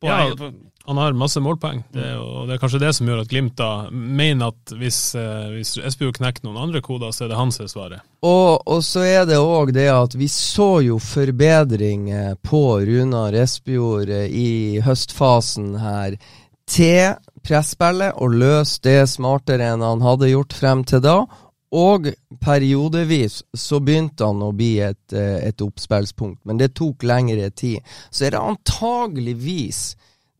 På 0.02 0.06
Ja, 0.12 0.28
Han 0.86 0.98
har 1.00 1.14
masse 1.16 1.40
målpoeng, 1.40 1.78
det 1.94 2.10
og 2.20 2.44
det 2.44 2.58
er 2.58 2.60
kanskje 2.60 2.82
det 2.82 2.90
som 2.92 3.08
gjør 3.08 3.22
at 3.22 3.30
Glimt 3.30 3.54
da 3.56 3.86
mener 3.88 4.50
at 4.52 4.72
hvis, 4.76 4.98
eh, 5.16 5.54
hvis 5.54 5.78
Espejord 5.80 6.18
knekker 6.18 6.44
noen 6.44 6.60
andre 6.60 6.82
koder, 6.84 7.14
så 7.14 7.24
er 7.24 7.32
det 7.32 7.38
hans 7.38 7.56
svaret. 7.72 8.04
Og, 8.20 8.60
og 8.68 8.82
så 8.84 9.06
er 9.08 9.24
det 9.28 9.40
òg 9.40 9.72
det 9.72 9.88
at 9.88 10.18
vi 10.20 10.28
så 10.28 10.82
jo 10.84 10.98
forbedring 11.00 12.10
eh, 12.12 12.34
på 12.36 12.62
Runar 12.84 13.32
Espejord 13.32 14.12
eh, 14.12 14.28
i 14.28 14.82
høstfasen 14.84 15.72
her 15.80 16.18
til 16.68 17.16
presspillet, 17.44 18.20
og 18.20 18.36
løst 18.44 18.84
det 18.84 19.06
smartere 19.08 19.72
enn 19.72 19.84
han 19.84 20.04
hadde 20.04 20.34
gjort 20.34 20.52
frem 20.52 20.84
til 20.84 21.00
da. 21.04 21.18
Og 21.74 22.12
periodevis 22.44 23.40
så 23.56 23.80
begynte 23.80 24.28
han 24.28 24.44
å 24.44 24.52
bli 24.52 24.74
et, 24.84 25.16
et 25.16 25.64
oppspillspunkt, 25.64 26.44
men 26.44 26.60
det 26.60 26.74
tok 26.76 27.02
lengre 27.08 27.48
tid. 27.56 27.80
Så 28.12 28.28
er 28.28 28.36
det 28.36 28.48
antageligvis 28.52 29.94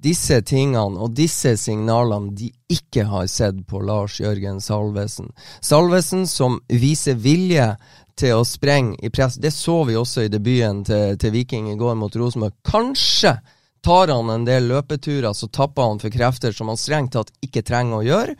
disse 0.04 0.40
tingene 0.46 1.00
og 1.00 1.14
disse 1.16 1.54
signalene 1.60 2.34
de 2.36 2.50
ikke 2.72 3.06
har 3.08 3.26
sett 3.30 3.64
på 3.70 3.80
Lars 3.84 4.20
Jørgen 4.20 4.60
Salvesen. 4.62 5.32
Salvesen 5.64 6.26
som 6.30 6.60
viser 6.68 7.16
vilje 7.20 7.72
til 8.18 8.36
å 8.38 8.46
sprenge 8.46 8.98
i 9.02 9.10
press. 9.10 9.40
Det 9.40 9.50
så 9.54 9.80
vi 9.88 9.96
også 9.98 10.26
i 10.26 10.30
debuten 10.32 10.84
til, 10.86 11.18
til 11.18 11.34
Viking 11.34 11.72
i 11.72 11.78
går 11.78 11.96
mot 11.98 12.14
Rosenborg. 12.16 12.54
Kanskje 12.66 13.38
tar 13.84 14.12
han 14.12 14.30
en 14.30 14.46
del 14.46 14.68
løpeturer, 14.70 15.32
så 15.32 15.48
tapper 15.52 15.90
han 15.90 16.00
for 16.00 16.14
krefter 16.14 16.54
som 16.54 16.70
han 16.72 16.80
strengt 16.80 17.12
tatt 17.16 17.32
ikke 17.44 17.64
trenger 17.66 17.98
å 17.98 18.06
gjøre. 18.06 18.36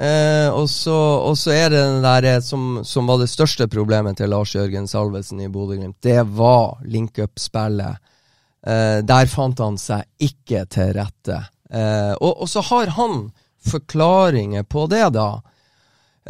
Eh, 0.00 0.48
og, 0.54 0.68
så, 0.70 0.96
og 1.26 1.34
så 1.36 1.52
er 1.52 1.72
det 1.72 1.80
den 1.82 2.04
der 2.06 2.28
eh, 2.30 2.38
som, 2.44 2.80
som 2.86 3.10
var 3.10 3.20
det 3.20 3.28
største 3.28 3.66
problemet 3.68 4.16
til 4.20 4.30
Lars 4.32 4.54
Jørgen 4.54 4.88
Salvesen 4.88 5.42
i 5.44 5.50
Bodø-Glimt. 5.52 5.98
Det 6.00 6.22
var 6.38 6.78
link-up-spillet. 6.86 8.00
Eh, 8.66 8.98
der 9.04 9.26
fant 9.26 9.58
han 9.58 9.78
seg 9.80 10.04
ikke 10.20 10.66
til 10.68 10.92
rette. 10.96 11.38
Eh, 11.70 12.12
og, 12.18 12.42
og 12.42 12.48
så 12.48 12.64
har 12.70 12.92
han 12.96 13.30
forklaringer 13.64 14.62
på 14.68 14.86
det, 14.90 15.06
da. 15.16 15.40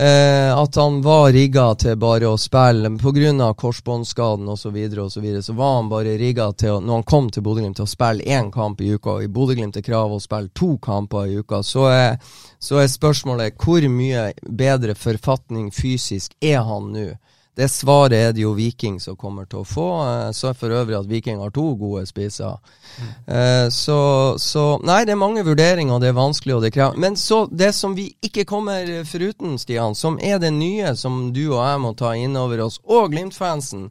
Eh, 0.00 0.58
at 0.58 0.76
han 0.76 1.02
var 1.02 1.32
rigga 1.32 1.74
til 1.74 1.96
bare 1.98 2.28
å 2.30 2.38
spille 2.38 2.92
pga. 2.96 3.54
korsbåndskaden 3.54 4.48
osv. 4.48 4.62
Så, 4.70 5.02
og 5.02 5.12
så, 5.12 5.20
videre, 5.20 5.42
så 5.42 5.52
var 5.52 5.74
han 5.76 5.88
bare 5.88 6.16
rigga 6.18 6.52
til, 6.52 6.80
når 6.80 6.94
han 6.94 7.02
kom 7.02 7.30
til 7.30 7.42
Bodø-Glimt, 7.42 7.76
til 7.76 7.88
å 7.88 7.90
spille 7.90 8.22
én 8.22 8.52
kamp 8.52 8.80
i 8.80 8.94
uka. 8.94 9.10
Og 9.10 9.24
I 9.24 9.28
Bodø-Glimt 9.28 9.76
er 9.76 9.82
kravet 9.82 10.16
å 10.16 10.22
spille 10.22 10.54
to 10.54 10.76
kamper 10.78 11.26
i 11.26 11.40
uka. 11.42 11.62
Så 11.62 11.88
er, 11.90 12.16
så 12.58 12.78
er 12.78 12.86
spørsmålet 12.86 13.58
hvor 13.58 13.88
mye 13.90 14.30
bedre 14.46 14.94
forfatning 14.94 15.72
fysisk 15.74 16.36
er 16.40 16.62
han 16.62 16.92
nå? 16.94 17.10
Det 17.58 17.66
svaret 17.68 18.14
er 18.14 18.32
det 18.32 18.44
jo 18.44 18.52
Viking 18.54 19.00
som 19.02 19.16
kommer 19.18 19.44
til 19.50 19.60
å 19.60 19.66
få. 19.66 19.88
Jeg 20.06 20.36
så 20.38 20.52
for 20.56 20.72
øvrig 20.72 20.96
at 21.00 21.08
Viking 21.10 21.42
har 21.42 21.50
to 21.54 21.72
gode 21.78 22.06
spisser. 22.08 22.56
Eh, 23.26 23.66
så, 23.74 23.98
så 24.38 24.64
Nei, 24.86 25.02
det 25.04 25.16
er 25.16 25.20
mange 25.20 25.44
vurderinger, 25.46 25.96
og 25.96 26.02
det 26.04 26.12
er 26.12 26.18
vanskelig, 26.18 26.56
og 26.56 26.64
det 26.64 26.72
krever 26.74 26.98
Men 27.00 27.18
så 27.18 27.44
det 27.50 27.72
som 27.76 27.96
vi 27.98 28.10
ikke 28.22 28.46
kommer 28.48 28.88
foruten, 29.08 29.58
Stian, 29.58 29.98
som 29.98 30.18
er 30.22 30.38
det 30.42 30.52
nye 30.54 30.94
som 30.96 31.30
du 31.34 31.48
og 31.50 31.60
jeg 31.60 31.82
må 31.82 31.94
ta 31.98 32.14
inn 32.16 32.38
over 32.38 32.66
oss, 32.68 32.80
og 32.86 33.10
Glimt-fansen. 33.14 33.90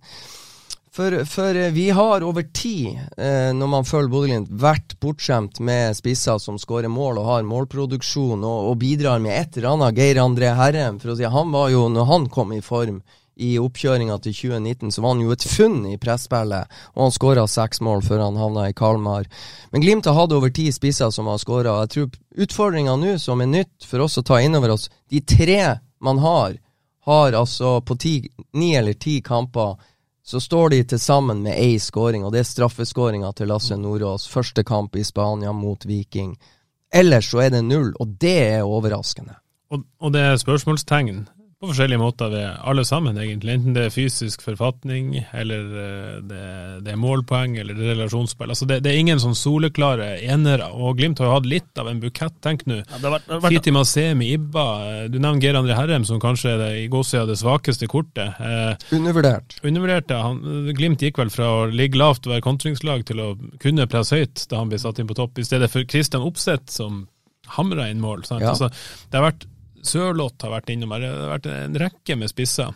For, 0.99 1.13
for 1.29 1.55
eh, 1.55 1.69
vi 1.75 1.89
har 1.93 2.25
over 2.25 2.47
tid, 2.53 2.97
eh, 3.17 3.51
når 3.53 3.67
man 3.75 3.85
følger 3.85 4.09
Bodø-Glimt, 4.11 4.49
vært 4.49 4.97
bortskjemt 5.03 5.61
med 5.63 5.95
spisser 5.99 6.41
som 6.41 6.57
skårer 6.59 6.89
mål 6.91 7.21
og 7.21 7.29
har 7.29 7.47
målproduksjon 7.47 8.41
og, 8.41 8.71
og 8.71 8.79
bidrar 8.81 9.21
med 9.23 9.35
et 9.35 9.59
eller 9.59 9.75
annet. 9.75 9.99
Geir 9.99 10.23
André 10.23 10.55
Herrem, 10.57 10.97
for 10.99 11.13
å 11.13 11.19
si, 11.19 11.27
han 11.29 11.53
var 11.53 11.69
jo, 11.75 11.85
når 11.93 12.09
han 12.09 12.27
kom 12.33 12.55
i 12.55 12.63
form 12.65 13.03
i 13.39 13.53
oppkjøringa 13.61 14.17
til 14.23 14.35
2019, 14.35 14.91
så 14.91 15.03
var 15.03 15.15
han 15.15 15.23
jo 15.23 15.33
et 15.33 15.45
funn 15.47 15.81
i 15.87 15.97
presspillet, 16.01 16.79
og 16.95 17.05
han 17.05 17.15
skåra 17.15 17.45
seks 17.47 17.81
mål 17.85 18.03
før 18.05 18.25
han 18.25 18.39
havna 18.39 18.67
i 18.69 18.75
Kalmar. 18.75 19.29
Men 19.71 19.83
Glimt 19.85 20.09
har 20.09 20.17
hatt 20.17 20.35
over 20.35 20.51
ti 20.53 20.67
spisser 20.75 21.13
som 21.15 21.29
har 21.31 21.39
skåra. 21.41 21.77
Jeg 21.85 21.93
tror 21.95 22.43
utfordringa 22.45 22.97
nå, 22.99 23.15
som 23.21 23.41
er 23.41 23.51
nytt 23.51 23.87
for 23.87 24.03
oss 24.05 24.19
å 24.19 24.25
ta 24.27 24.41
inn 24.43 24.57
over 24.59 24.75
oss, 24.75 24.89
de 25.09 25.23
tre 25.23 25.79
man 26.03 26.19
har, 26.23 26.59
har 27.07 27.35
altså 27.35 27.79
på 27.81 27.95
ti, 27.99 28.15
ni 28.53 28.73
eller 28.77 28.99
ti 28.99 29.19
kamper 29.25 29.79
så 30.29 30.37
står 30.39 30.69
de 30.69 30.83
til 30.83 30.99
sammen 31.01 31.39
med 31.41 31.57
ei 31.57 31.79
skåring, 31.81 32.21
og 32.21 32.35
det 32.35 32.43
er 32.43 32.45
straffeskåringa 32.45 33.31
til 33.33 33.49
Lasse 33.49 33.73
Nordås. 33.79 34.27
Første 34.29 34.61
kamp 34.63 34.93
i 34.93 35.01
Spania 35.03 35.49
mot 35.57 35.87
Viking. 35.89 36.35
Ellers 36.93 37.31
så 37.31 37.41
er 37.47 37.55
det 37.55 37.63
null, 37.65 37.95
og 37.97 38.13
det 38.21 38.35
er 38.43 38.67
overraskende. 38.67 39.39
Og, 39.73 39.87
og 39.97 40.13
det 40.13 40.21
er 40.21 40.37
spørsmålstegn 40.37 41.23
på 41.59 41.67
forskjellige 41.67 41.99
måter 41.99 42.29
ved 42.31 42.45
alle 42.71 42.85
sammen, 42.87 43.17
egentlig. 43.19 43.57
Enten 43.57 43.73
det 43.75 43.81
er 43.89 43.91
fysisk 43.91 44.45
forfatning, 44.45 45.09
eller 45.35 45.65
eh, 45.81 46.13
det, 46.23 46.43
det 46.85 46.93
er 46.93 46.99
målpoeng, 47.01 47.57
eller 47.59 47.75
det 47.75 47.83
er 47.83 47.97
relasjonsspill. 47.97 48.53
Altså 48.53 48.67
det, 48.69 48.77
det 48.85 48.93
er 48.93 49.01
ingen 49.01 49.19
sånn 49.19 49.35
soleklare 49.35 50.13
enere, 50.23 50.69
og 50.71 50.95
Glimt 51.01 51.19
har 51.19 51.27
jo 51.27 51.33
hatt 51.35 51.49
litt 51.51 51.81
av 51.81 51.89
en 51.91 51.99
bukett, 51.99 52.37
tenk 52.45 52.63
nå. 52.69 52.79
Ja, 52.87 53.19
Fiti 53.49 53.73
Masemi, 53.75 54.31
Ibba, 54.37 54.65
eh, 54.87 55.03
du 55.11 55.19
nevner 55.19 55.43
Geir 55.43 55.59
André 55.59 55.75
Herrem, 55.75 56.07
som 56.07 56.23
kanskje 56.23 56.53
er 56.53 56.63
det, 56.63 56.71
i 56.85 56.87
gåsida 56.95 57.25
det 57.27 57.35
svakeste 57.43 57.91
kortet. 57.91 58.39
Eh, 58.39 58.95
Undervurdert. 58.95 59.59
Undervurdert, 59.59 60.15
ja. 60.15 60.31
Glimt 60.79 61.03
gikk 61.03 61.19
vel 61.19 61.35
fra 61.35 61.51
å 61.57 61.67
ligge 61.67 61.99
lavt 61.99 62.23
og 62.23 62.37
være 62.37 62.47
kontringslag 62.47 63.03
til 63.11 63.19
å 63.19 63.29
kunne 63.59 63.89
presse 63.91 64.15
høyt 64.15 64.47
da 64.47 64.63
han 64.63 64.71
ble 64.71 64.79
satt 64.79 65.03
inn 65.03 65.11
på 65.11 65.19
topp, 65.19 65.43
i 65.43 65.47
stedet 65.51 65.67
for 65.75 65.83
Christian 65.91 66.23
Opseth 66.23 66.71
som 66.71 67.03
hamra 67.59 67.91
inn 67.91 67.99
mål. 67.99 68.23
Sant? 68.23 68.47
Ja. 68.47 68.55
Altså, 68.55 68.71
det 69.11 69.19
har 69.19 69.33
vært 69.33 69.49
Sørloth 69.87 70.43
har 70.45 70.53
vært 70.57 70.71
innom 70.73 70.91
her, 70.95 71.03
det 71.05 71.09
har 71.15 71.33
vært 71.37 71.49
en 71.53 71.79
rekke 71.83 72.17
med 72.19 72.31
spisser. 72.31 72.73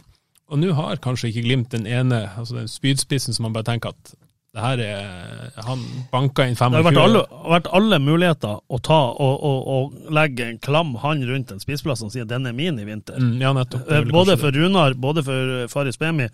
Og 0.51 0.59
nå 0.59 0.73
har 0.77 0.99
kanskje 1.01 1.31
ikke 1.31 1.45
Glimt 1.47 1.71
den 1.73 1.87
ene, 1.89 2.25
altså 2.37 2.59
den 2.59 2.69
spydspissen 2.69 3.33
som 3.33 3.47
man 3.47 3.55
bare 3.55 3.71
tenker 3.71 3.93
at 3.95 4.13
det 4.53 4.61
her 4.61 4.81
er 4.85 5.63
Han 5.65 5.79
banka 6.11 6.45
inn 6.45 6.53
det 6.53 6.61
har 6.61 6.83
vært 6.85 6.99
alle, 7.01 7.23
vært 7.49 7.69
alle 7.73 7.97
muligheter 7.97 8.59
å 8.69 8.77
ta 8.85 8.99
og, 9.09 9.39
og, 9.49 9.63
og 9.73 10.11
legge 10.13 10.45
en 10.45 10.59
klam 10.61 10.91
hånd 11.01 11.25
rundt 11.25 11.55
en 11.55 11.63
spissplass 11.63 12.03
og 12.05 12.11
si 12.13 12.21
at 12.21 12.29
den 12.29 12.45
er 12.45 12.53
min 12.53 12.77
i 12.77 12.85
vinter. 12.85 13.17
Mm, 13.17 13.39
ja, 13.41 13.49
nettopp. 13.57 13.89
Eh, 13.89 14.05
Både 14.13 14.37
for 14.37 14.53
Runar, 14.53 14.93
både 14.93 15.23
for 15.25 15.65
Faris 15.73 15.97
Bemi, 15.97 16.27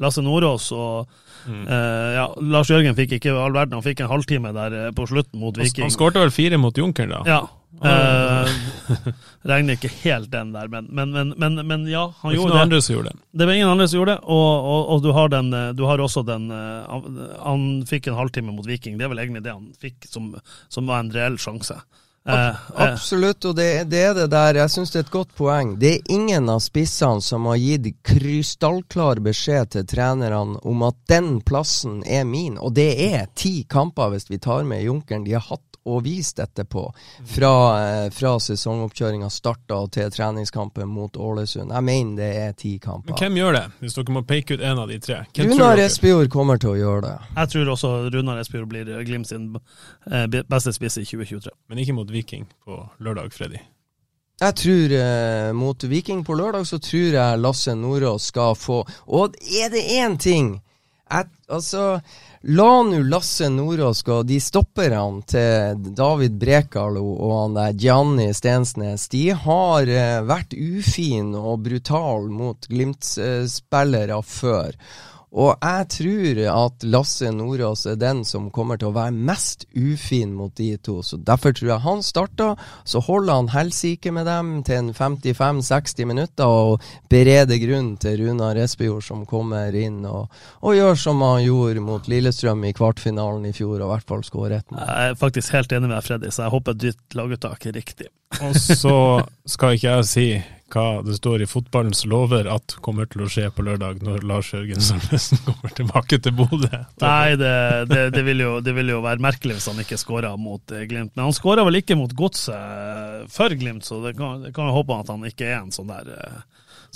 Lasse 0.00 0.24
Nordås 0.24 0.70
og 0.72 1.12
Mm. 1.46 1.66
eh, 1.68 2.08
ja, 2.16 2.24
Lars 2.54 2.70
Jørgen 2.70 2.96
fikk 2.98 3.16
ikke 3.18 3.34
all 3.34 3.54
verden, 3.54 3.76
han 3.78 3.84
fikk 3.84 4.02
en 4.02 4.10
halvtime 4.10 4.52
der 4.56 4.74
eh, 4.80 4.90
på 4.96 5.06
slutten 5.10 5.40
mot 5.40 5.56
Viking. 5.58 5.86
han 5.86 5.94
skårte 5.94 6.22
vel 6.22 6.34
fire 6.34 6.58
mot 6.60 6.76
Junkeren, 6.76 7.14
da. 7.14 7.22
Ja. 7.26 7.44
Uh, 7.76 8.48
regner 9.50 9.76
ikke 9.76 9.90
helt 10.00 10.30
den 10.32 10.54
der, 10.54 10.70
men, 10.72 10.86
men, 10.96 11.34
men, 11.36 11.58
men, 11.60 11.82
ja, 11.90 12.06
han 12.22 12.32
Det 12.32 12.40
var 12.40 12.54
det. 12.54 12.62
andre 12.62 12.78
som 12.80 12.94
gjorde 12.94 13.12
det. 13.12 13.20
Det 13.36 13.48
var 13.48 13.58
ingen 13.58 13.68
andre 13.68 13.88
som 13.88 13.98
gjorde 13.98 14.14
det, 14.14 14.22
og, 14.32 14.70
og, 14.70 14.80
og 14.94 15.02
du, 15.04 15.10
har 15.12 15.28
den, 15.34 15.52
du 15.76 15.84
har 15.84 16.00
også 16.00 16.22
den 16.24 16.48
Han, 16.48 17.20
han 17.42 17.66
fikk 17.84 18.08
en 18.08 18.16
halvtime 18.16 18.54
mot 18.56 18.64
Viking, 18.66 18.96
det 18.96 19.04
er 19.04 19.12
vel 19.12 19.20
egentlig 19.26 19.44
det 19.44 19.52
han 19.52 19.68
fikk 19.76 20.08
som, 20.08 20.32
som 20.72 20.88
var 20.88 21.04
en 21.04 21.12
reell 21.12 21.36
sjanse. 21.42 21.76
Eh, 22.26 22.48
eh, 22.48 22.54
Absolutt, 22.74 23.44
og 23.44 23.54
det, 23.56 23.84
det 23.90 24.00
er 24.02 24.14
det 24.16 24.26
der. 24.32 24.58
Jeg 24.58 24.72
syns 24.72 24.90
det 24.90 24.98
er 24.98 25.06
et 25.06 25.14
godt 25.14 25.34
poeng. 25.38 25.76
Det 25.78 25.92
er 25.94 26.12
ingen 26.12 26.50
av 26.50 26.58
spissene 26.64 27.22
som 27.22 27.46
har 27.46 27.60
gitt 27.60 27.86
krystallklar 28.06 29.20
beskjed 29.22 29.74
til 29.76 29.86
trenerne 29.86 30.58
om 30.66 30.82
at 30.86 30.98
den 31.10 31.36
plassen 31.46 32.00
er 32.02 32.26
min, 32.26 32.58
og 32.58 32.74
det 32.78 32.88
er 33.06 33.28
ti 33.38 33.60
kamper 33.70 34.10
hvis 34.14 34.30
vi 34.30 34.40
tar 34.42 34.66
med 34.66 34.82
Junkeren 34.82 35.26
de 35.26 35.36
har 35.36 35.46
hatt 35.46 35.65
og 35.86 36.02
vise 36.04 36.34
dette 36.40 36.66
på, 36.68 36.82
fra, 37.34 37.52
eh, 37.80 38.08
fra 38.14 38.34
sesongoppkjøringa 38.42 39.30
starta 39.32 39.78
til 39.94 40.10
treningskampen 40.12 40.88
mot 40.90 41.16
Ålesund. 41.16 41.72
Jeg 41.72 41.86
mener 41.86 42.16
det 42.20 42.30
er 42.42 42.56
ti 42.58 42.76
kamper. 42.82 43.12
Men 43.14 43.20
hvem 43.22 43.38
gjør 43.40 43.58
det, 43.58 43.64
hvis 43.80 43.98
dere 43.98 44.16
må 44.16 44.24
peke 44.26 44.56
ut 44.58 44.66
en 44.66 44.82
av 44.82 44.90
de 44.90 44.98
tre? 45.02 45.22
Hvem 45.36 45.54
Runar? 45.54 45.84
Espejord 45.86 46.32
kommer 46.32 46.60
til 46.62 46.74
å 46.74 46.80
gjøre 46.80 47.06
det. 47.06 47.14
jeg 47.36 47.54
tror 47.54 47.72
også 47.76 47.94
Runar 48.14 48.42
Espejord 48.42 48.68
blir 48.72 48.92
Glimt 49.06 49.28
sin 49.28 49.48
eh, 50.10 50.26
beste 50.26 50.74
spiss 50.74 50.98
i 50.98 51.06
2023. 51.06 51.54
Men 51.70 51.82
ikke 51.82 51.96
mot 51.96 52.12
Viking 52.12 52.46
på 52.64 52.82
lørdag, 52.98 53.32
Freddy. 53.36 53.62
Jeg 54.36 54.54
tror 54.60 54.92
eh, 54.92 55.52
mot 55.56 55.84
Viking 55.88 56.24
på 56.24 56.34
lørdag, 56.36 56.66
så 56.68 56.78
tror 56.78 57.14
jeg 57.16 57.40
Lasse 57.40 57.72
Nordås 57.74 58.28
skal 58.32 58.52
få 58.58 58.82
Og 59.06 59.36
er 59.62 59.70
det 59.72 59.84
én 59.96 60.18
ting 60.20 60.58
jeg, 61.06 61.28
Altså, 61.48 62.00
la 62.48 62.82
nå 62.82 63.02
Lasse 63.02 63.48
Nordås 63.48 64.02
gå. 64.02 64.22
De 64.22 64.36
stopperne 64.40 65.22
til 65.26 65.80
David 65.98 66.36
Brekalo 66.38 67.02
og 67.16 67.32
han 67.40 67.56
der 67.58 67.74
Gianni 67.74 68.28
Stensnes, 68.34 69.08
de 69.10 69.24
har 69.34 69.90
eh, 69.90 70.20
vært 70.26 70.54
ufine 70.54 71.40
og 71.40 71.64
brutale 71.66 72.30
mot 72.30 72.68
Glimt-spillere 72.70 74.20
før. 74.22 74.78
Og 75.36 75.52
jeg 75.60 75.88
tror 75.92 76.38
at 76.48 76.84
Lasse 76.88 77.30
Nordås 77.34 77.84
er 77.90 77.98
den 78.00 78.22
som 78.24 78.48
kommer 78.54 78.80
til 78.80 78.88
å 78.88 78.96
være 78.96 79.12
mest 79.12 79.66
ufin 79.76 80.32
mot 80.36 80.54
de 80.56 80.70
to. 80.80 81.02
Så 81.04 81.18
Derfor 81.20 81.52
tror 81.52 81.74
jeg 81.74 81.84
han 81.84 82.02
starter. 82.04 82.62
Så 82.88 83.02
holder 83.04 83.42
han 83.42 83.52
helsike 83.52 84.12
med 84.16 84.26
dem 84.30 84.54
til 84.64 84.80
en 84.80 84.90
55-60 84.96 86.08
minutter 86.08 86.48
og 86.48 86.84
bereder 87.12 87.60
grunn 87.60 87.94
til 88.00 88.22
Runa 88.22 88.54
Resbjord 88.56 89.04
som 89.04 89.26
kommer 89.28 89.76
inn 89.76 90.02
og, 90.08 90.32
og, 90.62 90.72
gjør 90.76 90.98
som 91.00 91.22
han 91.24 91.44
gjorde 91.44 91.84
mot 91.84 92.08
Lillestrøm 92.08 92.64
i 92.68 92.74
kvartfinalen 92.76 93.44
i 93.48 93.54
fjor, 93.56 93.78
og 93.78 93.86
i 93.86 93.92
hvert 93.94 94.08
fall 94.08 94.24
skårer 94.24 94.58
ett 94.58 94.70
mål. 94.72 94.82
Jeg 94.86 95.12
er 95.12 95.20
faktisk 95.20 95.56
helt 95.56 95.72
enig 95.72 95.90
med 95.90 95.98
deg, 95.98 96.06
Freddy, 96.06 96.32
så 96.32 96.46
jeg 96.46 96.54
håper 96.56 96.80
ditt 96.80 97.16
laguttak 97.16 97.68
er 97.68 97.76
riktig. 97.76 98.12
Og 98.40 98.56
så 98.56 98.96
skal 99.48 99.76
ikke 99.76 99.96
jeg 99.98 100.08
si 100.10 100.28
hva 100.72 101.02
det 101.06 101.14
står 101.20 101.44
i 101.44 101.46
fotballens 101.46 102.02
lover 102.10 102.48
at 102.50 102.74
kommer 102.82 103.06
til 103.10 103.22
å 103.22 103.28
skje 103.30 103.46
på 103.54 103.62
lørdag 103.66 104.00
når 104.02 104.24
Lars 104.26 104.50
Jørgen 104.50 104.82
Salvesen 104.82 105.38
kommer 105.46 105.74
tilbake 105.78 106.18
til 106.22 106.34
Bodø. 106.34 106.82
Nei, 107.02 107.36
det, 107.38 107.52
det, 107.92 108.00
det, 108.16 108.24
vil 108.26 108.42
jo, 108.42 108.56
det, 108.64 108.74
vil 108.74 108.90
jo, 108.96 109.00
være 109.04 109.22
merkelig 109.22 109.58
hvis 109.58 109.68
han 109.70 109.82
ikke 109.82 110.00
skåra 110.00 110.34
mot 110.40 110.74
eh, 110.74 110.86
Glimt. 110.90 111.14
Men 111.14 111.28
han 111.28 111.36
skåra 111.36 111.64
vel 111.66 111.80
ikke 111.82 111.98
mot 111.98 112.12
Godset 112.18 112.56
eh, 112.56 113.22
for 113.30 113.54
Glimt, 113.54 113.86
så 113.86 114.00
det 114.02 114.16
kan, 114.18 114.42
kan 114.50 114.70
jo 114.70 114.78
håpe 114.80 114.98
at 114.98 115.12
han 115.14 115.26
ikke 115.28 115.46
er 115.52 115.60
en 115.60 115.74
sånn 115.74 115.92
der 115.92 116.10
eh, 116.16 116.40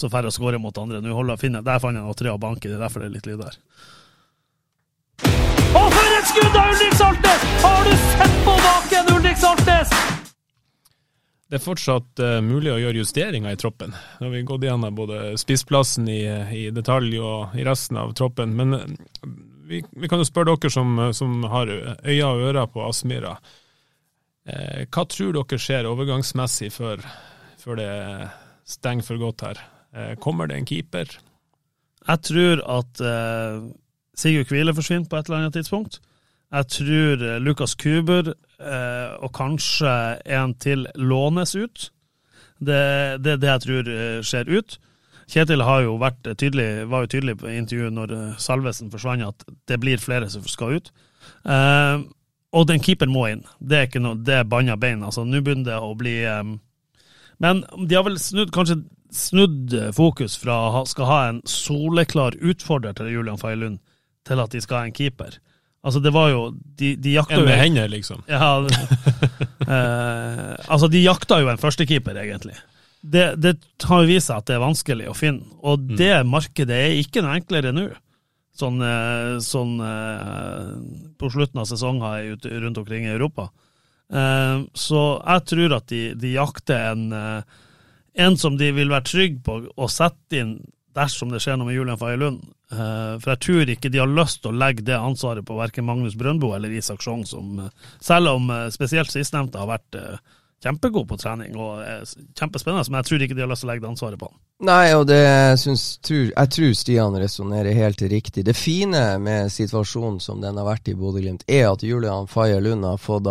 så 0.00 0.10
færre 0.10 0.30
å 0.30 0.34
skåre 0.34 0.58
mot 0.58 0.76
andre. 0.80 1.02
Nå 1.04 1.14
holder 1.14 1.38
finne, 1.40 1.62
Der 1.66 1.82
fant 1.82 1.98
jeg 1.98 2.02
noe 2.02 2.18
tre 2.18 2.32
av 2.32 2.40
banken, 2.42 2.72
det 2.72 2.78
er 2.78 2.86
derfor 2.86 3.04
det 3.04 3.10
er 3.10 3.16
litt 3.18 3.30
lyd 3.30 3.44
der. 3.44 3.60
Og 5.70 5.86
for 5.94 6.16
et 6.16 6.32
skudd 6.32 6.56
av 6.56 6.72
Ulrik 6.72 6.96
Saltnes! 6.98 7.46
Har 7.62 7.86
du 7.86 7.94
sett 8.08 8.40
på 8.48 8.56
baken, 8.66 9.14
Ulrik 9.14 9.38
Saltnes? 9.38 10.19
Det 11.50 11.58
er 11.58 11.62
fortsatt 11.64 12.20
uh, 12.22 12.36
mulig 12.46 12.70
å 12.70 12.78
gjøre 12.78 13.00
justeringer 13.00 13.50
i 13.50 13.58
troppen. 13.58 13.90
Nå 13.90 14.28
har 14.28 14.34
vi 14.36 14.44
gått 14.46 14.62
gjennom 14.68 14.94
både 14.94 15.32
spissplassen 15.40 16.06
i, 16.06 16.20
i, 16.54 16.60
detalj 16.70 17.16
og 17.18 17.56
i 17.58 17.64
resten 17.66 17.98
av 17.98 18.12
troppen. 18.18 18.52
Men 18.54 18.76
uh, 18.76 18.84
vi, 19.66 19.80
vi, 19.82 20.10
kan 20.10 20.22
jo 20.22 20.28
spørre 20.28 20.54
dere 20.54 20.70
som, 20.70 20.94
som 21.16 21.42
har 21.50 21.72
øyne 21.72 22.28
og 22.28 22.44
ører 22.52 22.70
på 22.70 22.84
Aspmyra. 22.86 23.34
Uh, 24.46 24.86
hva 24.86 25.04
tror 25.10 25.34
dere 25.34 25.58
skjer 25.58 25.90
overgangsmessig 25.90 26.70
før, 26.76 27.02
før 27.58 27.82
det 27.82 27.90
stenger 28.70 29.10
for 29.10 29.22
godt 29.22 29.46
her? 29.48 29.66
kommer 30.22 30.46
det 30.46 30.54
en 30.54 30.66
keeper? 30.70 31.16
Jeg 32.06 32.20
tror 32.28 32.60
at 32.62 33.00
Sigurd 34.14 34.46
Kvile 34.46 34.70
forsvinner 34.76 35.10
på 35.10 35.18
et 35.18 35.26
eller 35.26 35.40
annet 35.40 35.56
tidspunkt. 35.58 35.98
Jeg 36.50 36.66
tror 36.74 37.26
Lukas 37.38 37.74
Kuber 37.78 38.32
Eh, 38.60 39.12
og 39.24 39.32
kanskje 39.32 39.90
en 40.28 40.52
til 40.60 40.84
lånes 40.94 41.54
ut. 41.56 41.88
Det 42.60 42.76
er 42.76 43.18
det, 43.18 43.38
det, 43.40 43.48
jeg 43.48 43.62
tror 43.64 43.88
eh, 43.88 44.20
skjer 44.20 44.50
ut. 44.52 44.76
Kjetil 45.30 45.64
har 45.64 45.84
jo 45.86 45.94
vært 46.02 46.28
tydelig, 46.36 46.84
var 46.90 47.06
jo 47.06 47.12
tydelig 47.14 47.38
på 47.40 47.48
intervjuet 47.54 47.96
når 47.96 48.12
eh, 48.16 48.38
Salvesen 48.42 48.92
forsvant, 48.92 49.24
at 49.24 49.46
det 49.70 49.80
blir 49.80 50.02
flere 50.02 50.28
som 50.28 50.44
skal 50.44 50.76
ut. 50.76 50.92
Eh, 51.48 52.04
og 52.52 52.66
den 52.68 52.84
keeperen 52.84 53.14
må 53.14 53.30
inn. 53.30 53.46
Det 53.64 53.78
er 53.78 53.88
ikke 53.88 54.04
noe, 54.04 54.18
det 54.20 54.42
er 54.42 54.48
banna 54.50 54.76
bein. 54.76 55.06
altså 55.06 55.24
Nå 55.24 55.40
begynner 55.40 55.70
det 55.70 55.80
å 55.80 55.94
bli 55.96 56.18
eh, 56.28 56.56
Men 57.40 57.64
de 57.80 57.96
har 57.96 58.04
vel 58.04 58.20
snudd, 58.20 58.52
kanskje 58.52 58.82
snudd 59.10 59.72
fokus 59.96 60.36
fra 60.38 60.84
skal 60.86 61.08
ha 61.08 61.20
en 61.30 61.40
soleklar 61.48 62.36
utfordrer 62.36 62.92
til 62.98 63.08
Julian 63.14 63.40
Faye 63.40 63.56
Lund, 63.56 63.80
til 64.28 64.42
at 64.42 64.52
de 64.52 64.60
skal 64.60 64.82
ha 64.82 64.90
en 64.90 64.94
keeper. 64.94 65.40
Altså, 65.80 66.00
det 66.04 66.10
var 66.12 66.28
jo 66.28 66.40
De, 66.76 66.92
de 67.00 67.14
jakta 67.14 67.38
jo 67.38 67.44
En 67.44 67.48
med 67.48 67.60
hender, 67.60 67.88
liksom? 67.88 68.20
Ja. 68.28 68.58
eh, 69.74 70.50
altså, 70.68 70.90
de 70.92 71.00
jakta 71.04 71.40
jo 71.40 71.48
en 71.52 71.60
førstekeeper, 71.60 72.18
egentlig. 72.20 72.58
Det, 73.00 73.30
det 73.40 73.54
har 73.88 74.04
vist 74.08 74.28
seg 74.28 74.42
at 74.42 74.50
det 74.50 74.58
er 74.58 74.62
vanskelig 74.62 75.08
å 75.08 75.16
finne, 75.16 75.46
og 75.64 75.80
mm. 75.80 75.96
det 75.96 76.12
markedet 76.28 76.76
er 76.76 76.98
ikke 77.00 77.24
noe 77.24 77.38
enklere 77.38 77.72
nå. 77.72 77.88
Sånn, 78.60 78.76
eh, 78.84 79.38
sånn 79.40 79.78
eh, 79.80 80.68
på 81.16 81.30
slutten 81.32 81.62
av 81.62 81.68
sesongen 81.70 82.36
rundt 82.44 82.80
omkring 82.82 83.06
i 83.08 83.14
Europa. 83.14 83.48
Eh, 84.12 84.62
så 84.74 85.02
jeg 85.22 85.46
tror 85.52 85.76
at 85.78 85.88
de, 85.88 86.02
de 86.18 86.34
jakter 86.34 86.90
en, 86.90 87.06
eh, 87.14 87.60
en 88.26 88.36
som 88.36 88.58
de 88.60 88.68
vil 88.76 88.92
være 88.92 89.08
trygge 89.08 89.40
på 89.46 89.60
å 89.70 89.88
sette 89.88 90.42
inn 90.42 90.56
dersom 90.98 91.30
det 91.32 91.40
skjer 91.40 91.56
noe 91.56 91.70
med 91.70 91.78
Julian 91.78 92.00
Faye 92.00 92.18
Lund. 92.20 92.42
Uh, 92.70 93.18
for 93.18 93.32
jeg 93.32 93.42
tror 93.42 93.70
ikke 93.72 93.90
de 93.90 93.98
har 93.98 94.10
lyst 94.10 94.44
til 94.44 94.52
å 94.52 94.58
legge 94.60 94.84
det 94.86 94.94
ansvaret 94.94 95.46
på 95.46 95.56
verken 95.58 95.88
Magnus 95.88 96.14
Brøndbo 96.18 96.52
eller 96.54 96.70
Isak 96.70 97.02
Sjong, 97.02 97.24
som 97.26 97.64
uh, 97.64 97.88
selv 97.98 98.36
om 98.36 98.46
uh, 98.52 98.68
spesielt 98.70 99.10
sistnevnte 99.10 99.58
har 99.58 99.72
vært 99.72 99.98
kjempegod 100.60 101.08
på 101.08 101.16
trening 101.16 101.54
og 101.56 101.80
er 101.80 102.02
kjempespennende, 102.36 102.84
men 102.92 103.00
jeg 103.00 103.08
tror 103.08 103.22
ikke 103.24 103.36
de 103.38 103.42
har 103.42 103.48
lyst 103.50 103.64
til 103.64 103.70
å 103.70 103.72
legge 103.72 103.82
det 103.82 103.90
ansvaret 103.90 104.20
på 104.20 104.28
han. 104.28 104.40
Nei, 104.68 104.90
og 104.92 105.06
det 105.08 105.22
tror, 106.04 106.26
jeg 106.28 106.50
tror 106.52 106.74
Stian 106.76 107.16
resonnerer 107.16 107.78
helt 107.78 108.02
riktig. 108.12 108.44
Det 108.44 108.52
fine 108.52 109.00
med 109.24 109.48
situasjonen 109.54 110.18
som 110.20 110.42
den 110.44 110.60
har 110.60 110.68
vært 110.68 110.90
i 110.92 110.96
Bodø-Glimt, 111.00 111.46
er 111.48 111.70
at 111.70 111.84
Julian 111.86 112.28
Faye 112.28 112.58
Lund 112.60 112.84
har 112.84 113.00
fått 113.00 113.30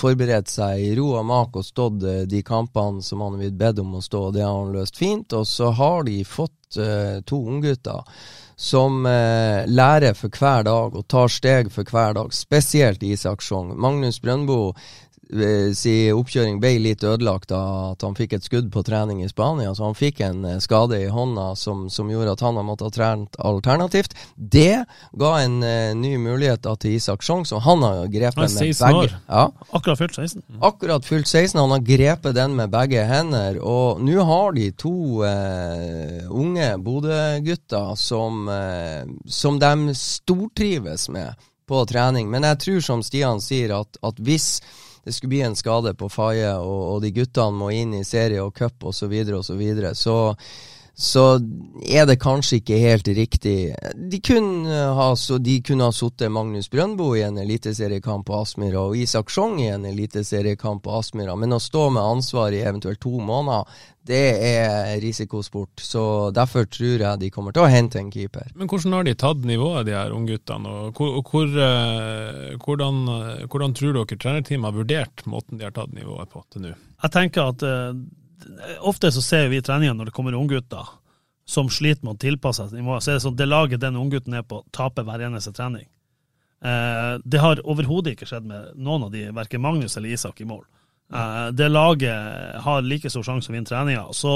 forberedt 0.00 0.48
seg 0.54 0.80
i 0.86 0.94
ro 0.96 1.10
og 1.18 1.28
mak 1.28 1.60
og 1.60 1.68
stått 1.68 2.00
de 2.32 2.40
kampene 2.40 3.04
som 3.04 3.20
han 3.20 3.36
har 3.36 3.44
blitt 3.44 3.60
bedt 3.60 3.84
om 3.84 3.98
å 4.00 4.02
stå, 4.08 4.30
og 4.30 4.38
det 4.38 4.46
har 4.46 4.56
han 4.56 4.72
løst 4.72 4.96
fint. 4.96 5.36
Og 5.36 5.44
så 5.44 5.68
har 5.76 6.08
de 6.08 6.16
fått 6.24 6.80
uh, 6.80 7.20
to 7.28 7.44
unggutter 7.44 8.08
som 8.64 9.04
eh, 9.06 9.64
lærer 9.68 10.16
for 10.16 10.32
hver 10.32 10.64
dag 10.64 10.96
og 10.96 11.04
tar 11.12 11.28
steg 11.32 11.70
for 11.72 11.84
hver 11.84 12.16
dag, 12.16 12.32
spesielt 12.32 13.04
Isak 13.04 13.44
Sjong. 13.44 13.74
Magnus 13.76 14.20
Brøndbo 14.24 14.72
si 15.74 15.94
oppkjøring 16.12 16.58
ble 16.62 16.74
litt 16.82 17.04
ødelagt 17.04 17.52
av 17.54 17.94
at 17.94 18.04
han 18.04 18.16
fikk 18.16 18.36
et 18.36 18.46
skudd 18.46 18.70
på 18.72 18.82
trening 18.86 19.22
i 19.24 19.28
Spania. 19.30 19.72
Så 19.74 19.86
han 19.86 19.96
fikk 19.96 20.20
en 20.24 20.44
eh, 20.48 20.60
skade 20.62 20.98
i 21.00 21.08
hånda 21.12 21.54
som, 21.58 21.86
som 21.90 22.10
gjorde 22.10 22.34
at 22.34 22.44
han 22.44 22.58
har 22.58 22.66
måttet 22.66 22.88
ha 22.88 22.94
trent 22.94 23.38
alternativt. 23.38 24.14
Det 24.34 24.84
ga 25.12 25.32
en 25.40 25.56
uh, 25.62 25.94
ny 25.96 26.16
mulighet 26.20 26.62
da, 26.64 26.74
til 26.80 26.98
Isak 26.98 27.24
Sjong, 27.24 27.44
så 27.48 27.60
han 27.64 27.82
har 27.84 28.04
grepet 28.12 28.54
med 28.54 28.74
begge 28.80 29.10
ja. 29.14 29.46
Akkurat 29.70 29.98
fylt 29.98 30.18
16. 30.18 30.42
Akkurat 30.60 31.08
fylt 31.08 31.28
16. 31.28 31.60
Han 31.60 31.74
har 31.76 31.86
grepet 31.86 32.36
den 32.36 32.56
med 32.58 32.72
begge 32.74 33.06
hender. 33.08 33.58
Og 33.64 34.02
nå 34.04 34.28
har 34.28 34.54
de 34.58 34.68
to 34.78 35.24
uh, 35.24 36.20
unge 36.30 36.70
Bodø-gutter 36.84 37.94
som, 38.00 38.46
uh, 38.50 39.02
som 39.26 39.58
de 39.62 39.96
stortrives 39.98 41.08
med 41.14 41.34
på 41.68 41.84
trening. 41.88 42.28
Men 42.30 42.44
jeg 42.44 42.60
tror, 42.64 42.80
som 42.84 43.04
Stian 43.04 43.40
sier, 43.42 43.72
at, 43.78 43.98
at 44.04 44.18
hvis 44.20 44.58
det 45.04 45.12
skulle 45.12 45.28
bli 45.28 45.42
en 45.44 45.56
skade 45.56 45.94
på 45.94 46.08
Faye, 46.08 46.54
og, 46.56 46.82
og, 46.94 47.02
de 47.04 47.12
guttene 47.12 47.58
må 47.58 47.70
inn 47.76 47.92
i 47.98 48.04
serie 48.08 48.42
og 48.42 48.54
cup 48.56 48.84
osv., 48.84 49.04
så, 49.04 49.10
videre, 49.12 49.40
og 49.40 49.44
så, 49.44 49.56
videre. 49.58 49.94
så 49.94 50.16
så 50.94 51.40
er 51.82 52.06
det 52.06 52.20
kanskje 52.22 52.60
ikke 52.60 52.76
helt 52.78 53.08
riktig. 53.16 53.74
De 53.98 54.20
kunne 54.22 54.82
ha, 54.94 55.08
så 55.18 55.40
ha 55.42 55.88
sittet 55.90 56.30
Magnus 56.30 56.70
Brøndbo 56.70 57.08
i 57.18 57.24
en 57.26 57.40
eliteseriekamp 57.42 58.28
på 58.28 58.36
Aspmyra 58.38 58.84
og 58.86 58.96
Isak 58.96 59.32
Sjong 59.34 59.58
i 59.58 59.72
en 59.74 59.88
eliteseriekamp 59.90 60.84
på 60.84 60.94
Aspmyra, 60.94 61.34
men 61.34 61.56
å 61.56 61.58
stå 61.58 61.88
med 61.90 62.02
ansvar 62.02 62.54
i 62.54 62.62
eventuelt 62.62 63.02
to 63.02 63.18
måneder, 63.18 63.66
det 64.06 64.22
er 64.46 64.94
risikosport. 65.02 65.82
Så 65.82 66.30
derfor 66.36 66.70
tror 66.70 67.02
jeg 67.08 67.22
de 67.24 67.34
kommer 67.34 67.56
til 67.56 67.64
å 67.64 67.70
hente 67.72 67.98
en 67.98 68.12
keeper. 68.14 68.52
Men 68.54 68.70
hvordan 68.70 68.94
har 68.94 69.06
de 69.08 69.18
tatt 69.18 69.46
nivået, 69.48 69.88
de 69.88 69.98
her 69.98 70.14
ungguttene? 70.14 70.78
Og 70.92 70.98
hvor, 71.00 71.22
hvor, 71.26 71.54
eh, 71.66 72.52
hvordan, 72.62 73.06
hvordan, 73.50 73.74
tror 73.74 73.96
dere 73.98 74.18
trenerteamet 74.20 74.70
har 74.70 74.78
vurdert 74.78 75.26
måten 75.26 75.58
de 75.58 75.66
har 75.66 75.74
tatt 75.74 75.96
nivået 75.96 76.30
på 76.30 76.44
til 76.52 76.68
nå? 76.68 76.76
Jeg 77.02 77.18
tenker 77.18 77.50
at 77.50 77.66
uh 77.66 77.96
ofte 78.80 79.10
så 79.12 79.22
ser 79.22 79.48
vi 79.52 79.58
i 79.60 79.64
treninga 79.64 79.94
når 79.96 80.10
det 80.10 80.16
kommer 80.16 80.36
unggutter 80.38 80.92
som 81.44 81.68
sliter 81.70 82.06
med 82.06 82.16
å 82.16 82.20
tilpasse 82.20 82.68
seg 82.68 82.80
nivået, 82.80 83.04
så 83.04 83.12
er 83.12 83.18
det 83.18 83.24
sånn 83.26 83.36
det 83.36 83.48
laget 83.48 83.82
den 83.82 83.98
unggutten 84.00 84.36
er 84.38 84.46
på, 84.48 84.62
taper 84.72 85.04
hver 85.04 85.26
eneste 85.26 85.52
trening. 85.56 85.84
Eh, 86.64 87.16
det 87.24 87.42
har 87.42 87.60
overhodet 87.68 88.14
ikke 88.14 88.28
skjedd 88.28 88.46
med 88.48 88.72
noen 88.80 89.06
av 89.08 89.12
de, 89.12 89.26
verken 89.36 89.62
Magnus 89.64 89.98
eller 89.98 90.16
Isak, 90.16 90.40
i 90.40 90.48
mål. 90.48 90.62
Eh, 91.12 91.50
det 91.52 91.68
laget 91.68 92.62
har 92.64 92.88
like 92.88 93.12
stor 93.12 93.26
sjanse 93.26 93.52
å 93.52 93.56
vinne 93.56 93.68
treninga. 93.68 94.06
Så 94.16 94.32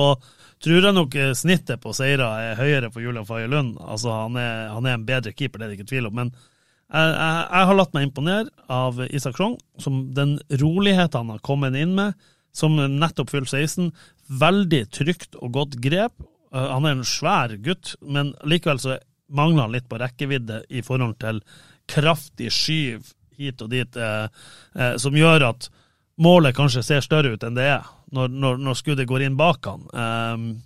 tror 0.64 0.84
jeg 0.84 0.96
nok 0.96 1.16
eh, 1.16 1.32
snittet 1.38 1.80
på 1.80 1.94
seirer 1.96 2.28
er 2.28 2.60
høyere 2.60 2.92
for 2.92 3.04
Julian 3.04 3.26
Faye 3.28 3.48
Lund. 3.48 3.78
Altså, 3.80 4.12
han 4.26 4.36
er, 4.36 4.68
han 4.74 4.86
er, 4.86 4.98
en 4.98 5.08
bedre 5.08 5.32
keeper, 5.32 5.62
det 5.62 5.68
er 5.68 5.72
det 5.72 5.80
ikke 5.80 5.92
tvil 5.94 6.10
om. 6.10 6.18
Men 6.20 6.34
jeg, 6.34 7.08
jeg, 7.14 7.44
jeg 7.48 7.70
har 7.70 7.78
latt 7.80 7.96
meg 7.96 8.08
imponere 8.10 8.72
av 8.72 9.00
Isak 9.08 9.40
Sjong, 9.40 9.56
som 9.80 10.02
den 10.16 10.36
roligheten 10.60 11.24
han 11.24 11.32
har 11.38 11.44
kommet 11.44 11.80
inn 11.80 11.96
med 11.96 12.28
som 12.58 12.74
nettopp 12.76 13.32
fylte 13.32 13.60
16. 13.60 13.92
Veldig 14.40 14.82
trygt 14.94 15.38
og 15.38 15.54
godt 15.56 15.78
grep. 15.82 16.16
Uh, 16.54 16.66
han 16.74 16.88
er 16.88 16.96
en 16.96 17.06
svær 17.06 17.54
gutt, 17.64 17.94
men 18.02 18.34
likevel 18.48 18.80
så 18.82 18.98
mangler 19.28 19.66
han 19.66 19.76
litt 19.76 19.88
på 19.90 20.00
rekkevidde 20.00 20.62
i 20.72 20.82
forhold 20.84 21.18
til 21.22 21.42
kraftig 21.88 22.50
skyv 22.52 23.12
hit 23.38 23.62
og 23.62 23.70
dit, 23.70 24.00
uh, 24.00 24.26
uh, 24.74 24.94
som 25.00 25.16
gjør 25.16 25.50
at 25.52 25.70
målet 26.18 26.56
kanskje 26.56 26.82
ser 26.82 27.04
større 27.04 27.36
ut 27.36 27.44
enn 27.46 27.56
det 27.58 27.68
er, 27.76 27.86
når, 28.10 28.32
når, 28.32 28.60
når 28.64 28.78
skuddet 28.80 29.06
går 29.06 29.22
inn 29.22 29.36
bak 29.38 29.68
han. 29.68 30.56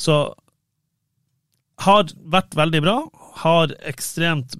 Så 0.00 0.14
har 1.84 2.12
vært 2.32 2.56
veldig 2.56 2.80
bra. 2.80 2.94
Har 3.36 3.72
ekstremt 3.84 4.54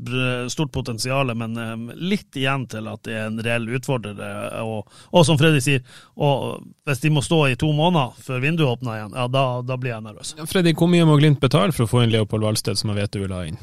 stort 0.53 0.72
potensial, 0.72 1.33
men 1.35 1.57
litt 1.97 2.37
igjen 2.37 2.66
til 2.68 2.89
at 2.93 3.03
det 3.09 3.14
er 3.16 3.31
en 3.31 3.41
reell 3.41 3.68
utfordrer. 3.79 4.18
Og, 4.61 4.85
og, 5.11 5.22
som 5.24 5.39
Freddy 5.41 5.62
sier, 5.64 5.81
hvis 6.85 7.01
de 7.01 7.12
må 7.14 7.24
stå 7.24 7.41
i 7.49 7.57
to 7.57 7.72
måneder 7.72 8.12
før 8.27 8.45
vinduet 8.45 8.68
åpner 8.74 8.99
igjen, 8.99 9.16
ja, 9.16 9.27
da, 9.33 9.45
da 9.64 9.81
blir 9.81 9.95
jeg 9.95 10.05
nervøs. 10.05 10.35
Ja, 10.37 10.45
Freddy, 10.51 10.77
hvor 10.77 10.93
mye 10.93 11.09
må 11.09 11.16
Glimt 11.16 11.41
betale 11.41 11.72
for 11.72 11.87
å 11.87 11.91
få 11.91 12.05
inn 12.05 12.12
Leopold 12.12 12.45
Valsted, 12.45 12.77
som 12.77 12.93
jeg 12.93 13.01
vet 13.01 13.16
du 13.16 13.24
vil 13.24 13.37
ha 13.37 13.43
inn? 13.49 13.61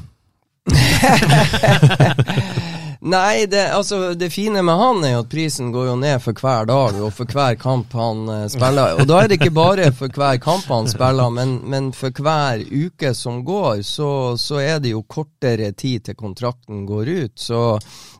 Nei, 3.04 3.46
det, 3.46 3.72
altså, 3.72 4.14
det 4.14 4.30
fine 4.30 4.62
med 4.62 4.74
han 4.80 5.02
er 5.04 5.10
jo 5.12 5.18
at 5.26 5.28
prisen 5.28 5.68
går 5.74 5.90
jo 5.90 5.96
ned 6.00 6.22
for 6.24 6.40
hver 6.40 6.64
dag 6.70 6.96
og 7.04 7.10
for 7.12 7.28
hver 7.28 7.58
kamp 7.60 7.92
han 7.92 8.22
uh, 8.30 8.46
spiller. 8.48 8.96
Og 8.96 9.04
da 9.10 9.18
er 9.20 9.28
det 9.28 9.36
ikke 9.42 9.52
bare 9.52 9.90
for 9.92 10.08
hver 10.08 10.38
kamp 10.40 10.64
han 10.72 10.88
spiller, 10.88 11.28
men, 11.36 11.58
men 11.68 11.90
for 11.92 12.16
hver 12.24 12.62
uke 12.64 13.12
som 13.12 13.42
går, 13.44 13.82
så, 13.84 14.08
så, 14.40 14.56
er 14.64 14.80
det 14.80 14.94
jo 14.94 15.02
kortere 15.04 15.74
tid 15.76 16.06
til 16.06 16.16
kontrakten 16.16 16.86
går 16.88 17.10
ut. 17.10 17.34
Så 17.36 17.60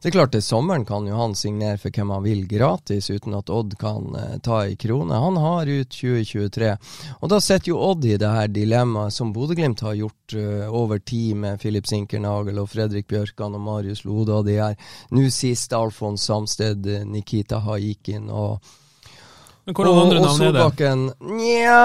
det 0.03 0.11
er 0.11 0.17
klart 0.19 0.35
til 0.37 0.45
sommeren 0.45 0.85
kan 0.85 1.09
jo 1.09 1.17
han 1.17 1.33
signere 1.33 1.81
for 1.81 1.89
hvem 1.89 2.13
han 2.13 2.27
vil 2.27 2.45
gratis, 2.45 3.09
uten 3.09 3.39
at 3.41 3.49
Odd 3.49 3.79
kan 3.81 4.13
uh, 4.13 4.37
ta 4.45 4.67
ei 4.67 4.77
krone. 4.77 5.17
Han 5.17 5.41
har 5.41 5.65
ut 5.65 5.97
2023. 5.97 6.75
Og 7.23 7.33
da 7.33 7.41
sitter 7.41 7.73
jo 7.73 7.81
Odd 7.89 8.05
i 8.05 8.19
det 8.21 8.35
her 8.37 8.53
dilemmaet 8.53 9.17
som 9.17 9.33
Bodø-Glimt 9.33 9.81
har 9.89 9.97
gjort 9.97 10.37
uh, 10.37 10.69
over 10.69 11.01
tid 11.01 11.41
med 11.41 11.65
Filip 11.65 11.89
Sinkernagel 11.89 12.61
og 12.61 12.69
Fredrik 12.77 13.09
Bjørkan 13.09 13.57
og 13.57 13.65
Marius 13.65 14.05
Lode 14.05 14.37
og 14.37 14.45
de 14.45 14.61
her 14.61 14.74
nå 15.15 15.27
sist 15.33 15.73
Alfons 15.77 16.25
Samsted, 16.25 16.89
Nikita 17.11 17.61
Haikin 17.65 18.31
og 18.31 18.59
men 19.65 19.73
hvordan 19.73 19.97
andre 19.97 20.21
navn 20.21 20.43
er 20.45 20.53
det? 20.53 20.89
Nja, 21.25 21.77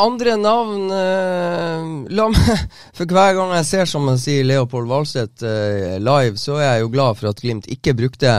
andre 0.00 0.36
navn 0.40 0.92
eh, 0.96 1.88
la 2.16 2.28
meg, 2.32 2.62
For 2.96 3.04
hver 3.04 3.34
gang 3.36 3.52
jeg 3.58 3.66
ser 3.68 3.90
som 3.90 4.06
man 4.08 4.20
sier 4.20 4.46
Leopold 4.48 4.88
Valstedt 4.88 5.44
eh, 5.44 5.98
live, 6.00 6.40
så 6.40 6.56
er 6.56 6.78
jeg 6.78 6.86
jo 6.86 6.94
glad 6.94 7.20
for 7.20 7.28
at 7.28 7.42
Glimt 7.44 7.68
ikke 7.68 7.92
brukte 7.98 8.38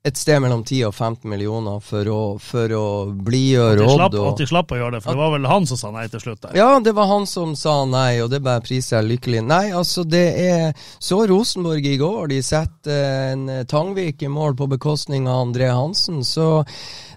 et 0.00 0.16
sted 0.16 0.40
mellom 0.40 0.62
10 0.64 0.86
og 0.88 0.94
15 0.94 1.28
millioner 1.28 1.80
for 1.84 2.08
å, 2.08 2.20
for 2.40 2.72
å 2.72 2.84
blidgjøre 3.12 3.84
Odd. 3.84 4.16
At 4.30 4.40
de 4.40 4.46
slapp 4.48 4.72
å 4.72 4.78
gjøre 4.78 4.96
det, 4.96 5.02
for 5.04 5.12
det 5.12 5.20
var 5.20 5.34
vel 5.34 5.48
han 5.50 5.68
som 5.68 5.76
sa 5.76 5.90
nei 5.92 6.06
til 6.08 6.22
slutt? 6.22 6.40
Der. 6.46 6.54
Ja, 6.56 6.70
det 6.80 6.94
var 6.96 7.10
han 7.10 7.28
som 7.28 7.52
sa 7.58 7.82
nei, 7.84 8.22
og 8.24 8.30
det 8.32 8.40
bare 8.46 8.64
priser 8.64 8.96
jeg 8.96 9.10
lykkelig. 9.10 9.44
Nei, 9.50 9.66
altså 9.76 10.06
det 10.08 10.24
er 10.40 10.72
Så 10.96 11.20
Rosenborg 11.28 11.84
i 11.84 11.98
går, 12.00 12.32
de 12.32 12.40
setter 12.44 13.34
en 13.34 13.46
Tangvik 13.68 14.24
i 14.24 14.32
mål 14.32 14.56
på 14.56 14.70
bekostning 14.72 15.28
av 15.28 15.44
André 15.50 15.68
Hansen, 15.68 16.24
så 16.24 16.64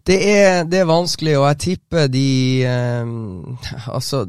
det 0.04 0.20
er, 0.28 0.64
det 0.68 0.84
er 0.84 0.90
vanskelig, 0.90 1.38
og 1.40 1.48
jeg 1.54 1.62
tipper 1.70 2.10
de 2.12 2.30
eh, 2.68 3.14
Altså 3.96 4.26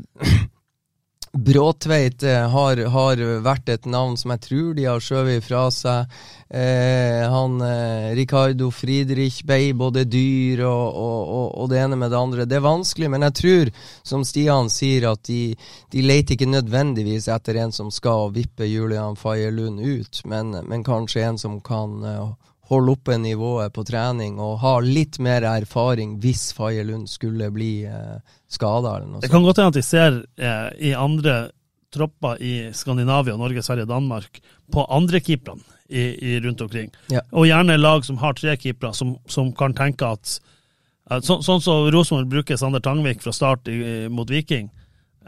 Bråtveit 1.34 2.22
eh, 2.22 2.44
har, 2.50 2.78
har, 2.94 3.20
vært 3.42 3.70
et 3.72 3.86
navn 3.90 4.14
som 4.16 4.30
jeg 4.34 4.42
tror 4.44 4.68
de 4.76 4.84
har 4.86 5.02
skjøvet 5.02 5.42
fra 5.42 5.64
seg. 5.74 6.12
Eh, 6.46 7.24
han 7.26 7.56
eh, 7.66 8.12
Ricardo 8.14 8.68
Friedrich 8.70 9.40
ble 9.46 9.72
både 9.74 10.04
dyr 10.06 10.62
og, 10.68 10.84
og, 10.94 11.48
og, 11.48 11.66
det 11.72 11.80
ene 11.82 11.98
med 11.98 12.14
det 12.14 12.20
andre. 12.20 12.46
Det 12.46 12.60
er 12.60 12.66
vanskelig, 12.68 13.10
men 13.10 13.26
jeg 13.26 13.36
tror, 13.40 13.72
som 14.06 14.22
Stian 14.22 14.70
sier, 14.70 15.08
at 15.10 15.24
de, 15.26 15.56
de 15.90 16.06
leter 16.06 16.38
ikke 16.38 16.52
nødvendigvis 16.52 17.26
etter 17.34 17.58
en 17.64 17.74
som 17.74 17.90
skal 17.90 18.30
vippe 18.36 18.70
Julian 18.70 19.18
Faye 19.18 19.50
Lund 19.50 19.82
ut, 19.82 20.22
men, 20.30 20.54
men, 20.62 20.86
kanskje 20.86 21.26
en 21.26 21.40
som 21.40 21.58
kan 21.66 21.98
eh, 22.06 22.28
holde 22.70 22.94
oppe 22.94 23.18
nivået 23.20 23.72
på 23.74 23.84
trening 23.84 24.38
og 24.40 24.58
ha 24.62 24.78
litt 24.80 25.18
mer 25.22 25.44
erfaring 25.48 26.16
hvis 26.22 26.48
Faye 26.56 26.84
Lund 26.86 27.10
skulle 27.12 27.50
bli 27.52 27.84
eh, 27.84 28.16
skada. 28.48 28.96
Det 29.20 29.30
kan 29.32 29.44
godt 29.44 29.60
hende 29.60 29.74
at 29.74 29.78
de 29.78 29.84
ser 29.84 30.22
eh, 30.40 30.70
i 30.90 30.94
andre 30.96 31.50
tropper 31.94 32.40
i 32.42 32.54
Skandinavia, 32.74 33.36
Norge, 33.36 33.62
Sverige, 33.62 33.86
Danmark 33.86 34.40
på 34.72 34.86
andre 34.90 35.20
keeperne 35.20 35.62
i, 35.88 36.00
i, 36.00 36.40
rundt 36.40 36.60
omkring. 36.64 36.90
Ja. 37.12 37.20
Og 37.30 37.46
gjerne 37.46 37.76
lag 37.76 38.04
som 38.06 38.18
har 38.18 38.34
tre 38.34 38.56
keepere, 38.56 38.94
som, 38.96 39.14
som, 39.30 39.52
kan 39.54 39.76
tenke 39.76 40.08
at 40.16 40.38
eh, 41.10 41.20
så, 41.20 41.40
Sånn 41.44 41.60
som 41.60 41.62
så 41.62 41.76
Rosenborg 41.92 42.32
bruker 42.32 42.58
Sander 42.60 42.82
Tangvik 42.82 43.22
fra 43.22 43.34
start 43.36 43.68
i, 43.68 44.08
mot 44.08 44.30
Viking. 44.30 44.72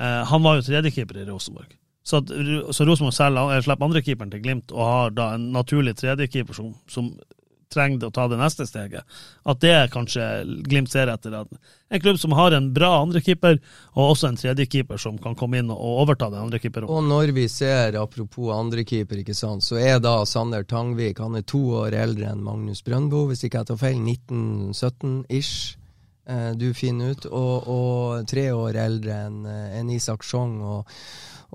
Eh, 0.01 0.22
han 0.32 0.43
var 0.43 0.59
jo 0.59 0.66
tredjekeeper 0.66 1.20
i 1.20 1.28
Rosenborg. 1.28 1.76
Så, 2.07 2.20
at, 2.22 2.30
så 2.70 2.86
Rosenborg 2.86 3.16
selv 3.16 3.40
slipper 3.66 3.88
andrekeeperen 3.88 4.30
til 4.30 4.44
Glimt 4.44 4.74
og 4.74 4.84
har 4.86 5.16
da 5.16 5.32
en 5.34 5.48
naturlig 5.57 5.96
tredjekeeper 5.98 6.54
som, 6.54 6.70
som 6.86 7.11
trenger 7.72 8.07
å 8.07 8.12
ta 8.14 8.26
det 8.30 8.38
neste 8.40 8.66
steget. 8.68 9.04
At 9.48 9.61
det 9.62 9.72
er 9.74 9.92
kanskje 9.92 10.24
Glimt 10.66 10.92
ser 10.92 11.11
etter. 11.12 11.34
At 11.42 11.50
en 11.90 12.02
klubb 12.02 12.18
som 12.22 12.34
har 12.38 12.54
en 12.57 12.68
bra 12.76 12.92
andrekeeper, 13.02 13.59
og 13.94 14.12
også 14.12 14.30
en 14.30 14.40
tredjekeeper 14.40 15.00
som 15.02 15.18
kan 15.22 15.36
komme 15.38 15.61
inn 15.61 15.72
og 15.74 15.82
overta 16.04 16.30
den 16.32 16.46
andrekeeperen. 16.46 16.88
Og 16.90 17.04
når 17.07 17.34
vi 17.36 17.46
ser, 17.52 17.98
apropos 18.00 18.54
andrekeeper, 18.54 19.22
ikke 19.22 19.36
sant, 19.36 19.66
så 19.66 19.80
er 19.80 20.00
da 20.02 20.18
Sander 20.28 20.66
Tangvik 20.68 21.22
han 21.22 21.38
er 21.38 21.46
to 21.46 21.62
år 21.82 21.96
eldre 21.96 22.32
enn 22.32 22.44
Magnus 22.46 22.84
Brøndbo, 22.86 23.26
hvis 23.30 23.46
ikke 23.46 23.62
jeg 23.62 23.72
tar 23.72 23.82
feil. 23.82 23.98
1917-ish. 24.16 25.76
Eh, 26.26 26.52
du 26.59 26.72
finner 26.74 27.14
ut, 27.14 27.26
og, 27.30 27.68
og, 27.70 28.26
tre 28.26 28.48
år 28.50 28.78
eldre 28.82 29.18
enn 29.28 29.42
eh, 29.46 29.80
en 29.80 29.90
Isak 29.94 30.26
Sjong. 30.26 30.59
og 30.62 30.96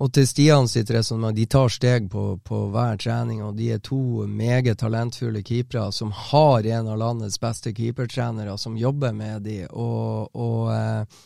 og 0.01 0.09
til 0.15 0.25
Stian 0.25 0.69
sitt 0.69 0.89
resonnement, 0.89 1.35
de 1.37 1.45
tar 1.45 1.69
steg 1.69 2.07
på, 2.09 2.23
på, 2.41 2.63
hver 2.73 2.97
trening, 3.01 3.43
og 3.45 3.53
de 3.59 3.67
er 3.75 3.81
to 3.85 4.25
meget 4.25 4.79
talentfulle 4.81 5.43
keepere 5.45 5.91
som 5.93 6.13
har 6.31 6.65
en 6.65 6.89
av 6.89 6.97
landets 6.97 7.37
beste 7.41 7.73
keepertrenere 7.77 8.57
som 8.57 8.79
jobber 8.79 9.13
med 9.13 9.45
de, 9.45 9.59
og, 9.69 10.33
og 10.33 10.71
eh, 10.73 11.19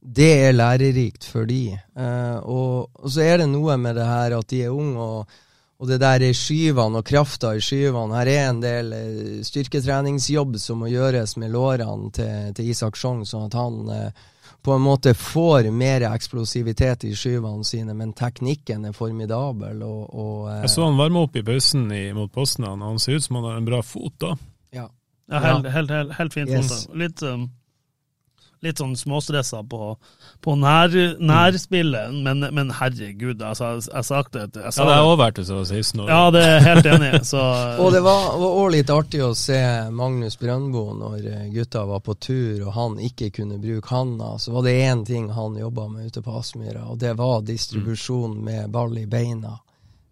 det 0.00 0.30
er 0.48 0.56
lærerikt 0.56 1.28
for 1.28 1.46
de. 1.46 1.76
Eh, 1.76 2.38
og, 2.40 2.88
og, 2.96 3.08
så 3.12 3.26
er 3.26 3.42
det 3.42 3.50
noe 3.52 3.76
med 3.78 4.00
det 4.00 4.08
her 4.08 4.38
at 4.38 4.48
de 4.50 4.64
er 4.64 4.72
unge, 4.80 4.96
og, 4.96 5.38
og 5.82 5.90
det 5.90 6.00
der 6.00 6.24
er 6.24 6.36
skyvene 6.38 7.02
og 7.02 7.06
krafta 7.06 7.52
i 7.58 7.60
skyvene. 7.62 8.16
Her 8.16 8.32
er 8.32 8.44
en 8.48 8.64
del 8.64 8.92
eh, 8.96 9.40
styrketreningsjobb 9.44 10.56
som 10.62 10.80
må 10.80 10.88
gjøres 10.94 11.36
med 11.36 11.52
lårene 11.52 12.08
til, 12.16 12.52
til 12.56 12.72
Isak 12.72 12.96
Sjong, 12.96 13.26
sånn 13.28 13.50
at 13.50 13.60
han 13.60 13.82
eh, 13.92 14.28
på 14.62 14.72
en 14.72 14.84
måte 14.84 15.14
får 15.14 15.70
mer 15.74 16.04
eksplosivitet 16.06 17.04
i 17.04 17.14
skyvene 17.18 17.64
sine, 17.66 17.94
men 17.98 18.12
teknikken 18.14 18.86
er 18.86 18.94
formidabel. 18.94 19.82
Og, 19.82 20.02
og, 20.14 20.36
eh, 20.52 20.60
Jeg 20.62 20.74
så 20.76 20.86
han 20.86 21.00
varme 21.00 21.24
opp 21.26 21.36
i 21.36 21.42
pausen 21.46 21.88
mot 22.14 22.32
Posten, 22.32 22.68
og 22.68 22.78
han 22.78 23.02
ser 23.02 23.18
ut 23.18 23.26
som 23.26 23.40
han 23.40 23.48
har 23.50 23.58
en 23.58 23.66
bra 23.66 23.82
fot 23.82 24.14
da. 24.22 24.36
Ja, 24.72 24.86
ja 25.32 25.42
helt, 25.46 25.66
helt, 25.74 25.90
helt, 25.90 26.14
helt 26.18 26.36
fint. 26.36 26.50
Yes. 26.50 26.86
Litt 26.94 27.22
um, 27.26 27.48
litt 28.62 28.78
sånn 28.78 28.94
småstressa 28.98 29.62
på, 29.66 29.96
på 30.44 30.54
nær, 30.58 30.92
nærspillet, 31.18 32.14
men, 32.24 32.44
men, 32.54 32.70
herregud, 32.78 33.42
altså, 33.42 33.72
jeg, 33.74 33.88
jeg 33.90 34.08
sagt 34.08 34.36
det 34.36 34.62
jeg 34.62 34.74
sa 34.74 34.84
Ja, 34.84 34.88
det 34.88 34.98
har 35.00 35.08
òg 35.10 35.18
vært 35.20 35.40
det 35.40 35.46
som 35.48 35.62
16 35.64 36.04
år. 36.04 36.12
Ja, 36.12 36.20
det 36.34 36.44
er 36.46 36.66
helt 36.68 36.88
enig 36.92 37.10
så. 37.28 37.42
Og 37.82 37.90
det 37.94 38.04
var 38.06 38.38
òg 38.38 38.68
litt 38.76 38.92
artig 38.94 39.22
å 39.24 39.32
se 39.38 39.58
Magnus 39.94 40.38
Brøndbo 40.40 40.84
når 40.98 41.26
eh, 41.32 41.48
gutta 41.54 41.84
var 41.88 42.04
på 42.06 42.16
tur 42.22 42.62
og 42.68 42.72
han 42.76 42.96
ikke 43.02 43.32
kunne 43.34 43.58
bruke 43.62 43.90
handa. 43.90 44.36
Så 44.38 44.54
var 44.54 44.66
det 44.66 44.78
én 44.86 45.04
ting 45.06 45.28
han 45.34 45.58
jobba 45.58 45.88
med 45.90 46.12
ute 46.12 46.22
på 46.22 46.38
Aspmyra, 46.38 46.86
og 46.92 47.02
det 47.02 47.16
var 47.18 47.42
distribusjon 47.46 48.38
med 48.44 48.70
ball 48.72 48.94
i 48.98 49.06
beina. 49.10 49.58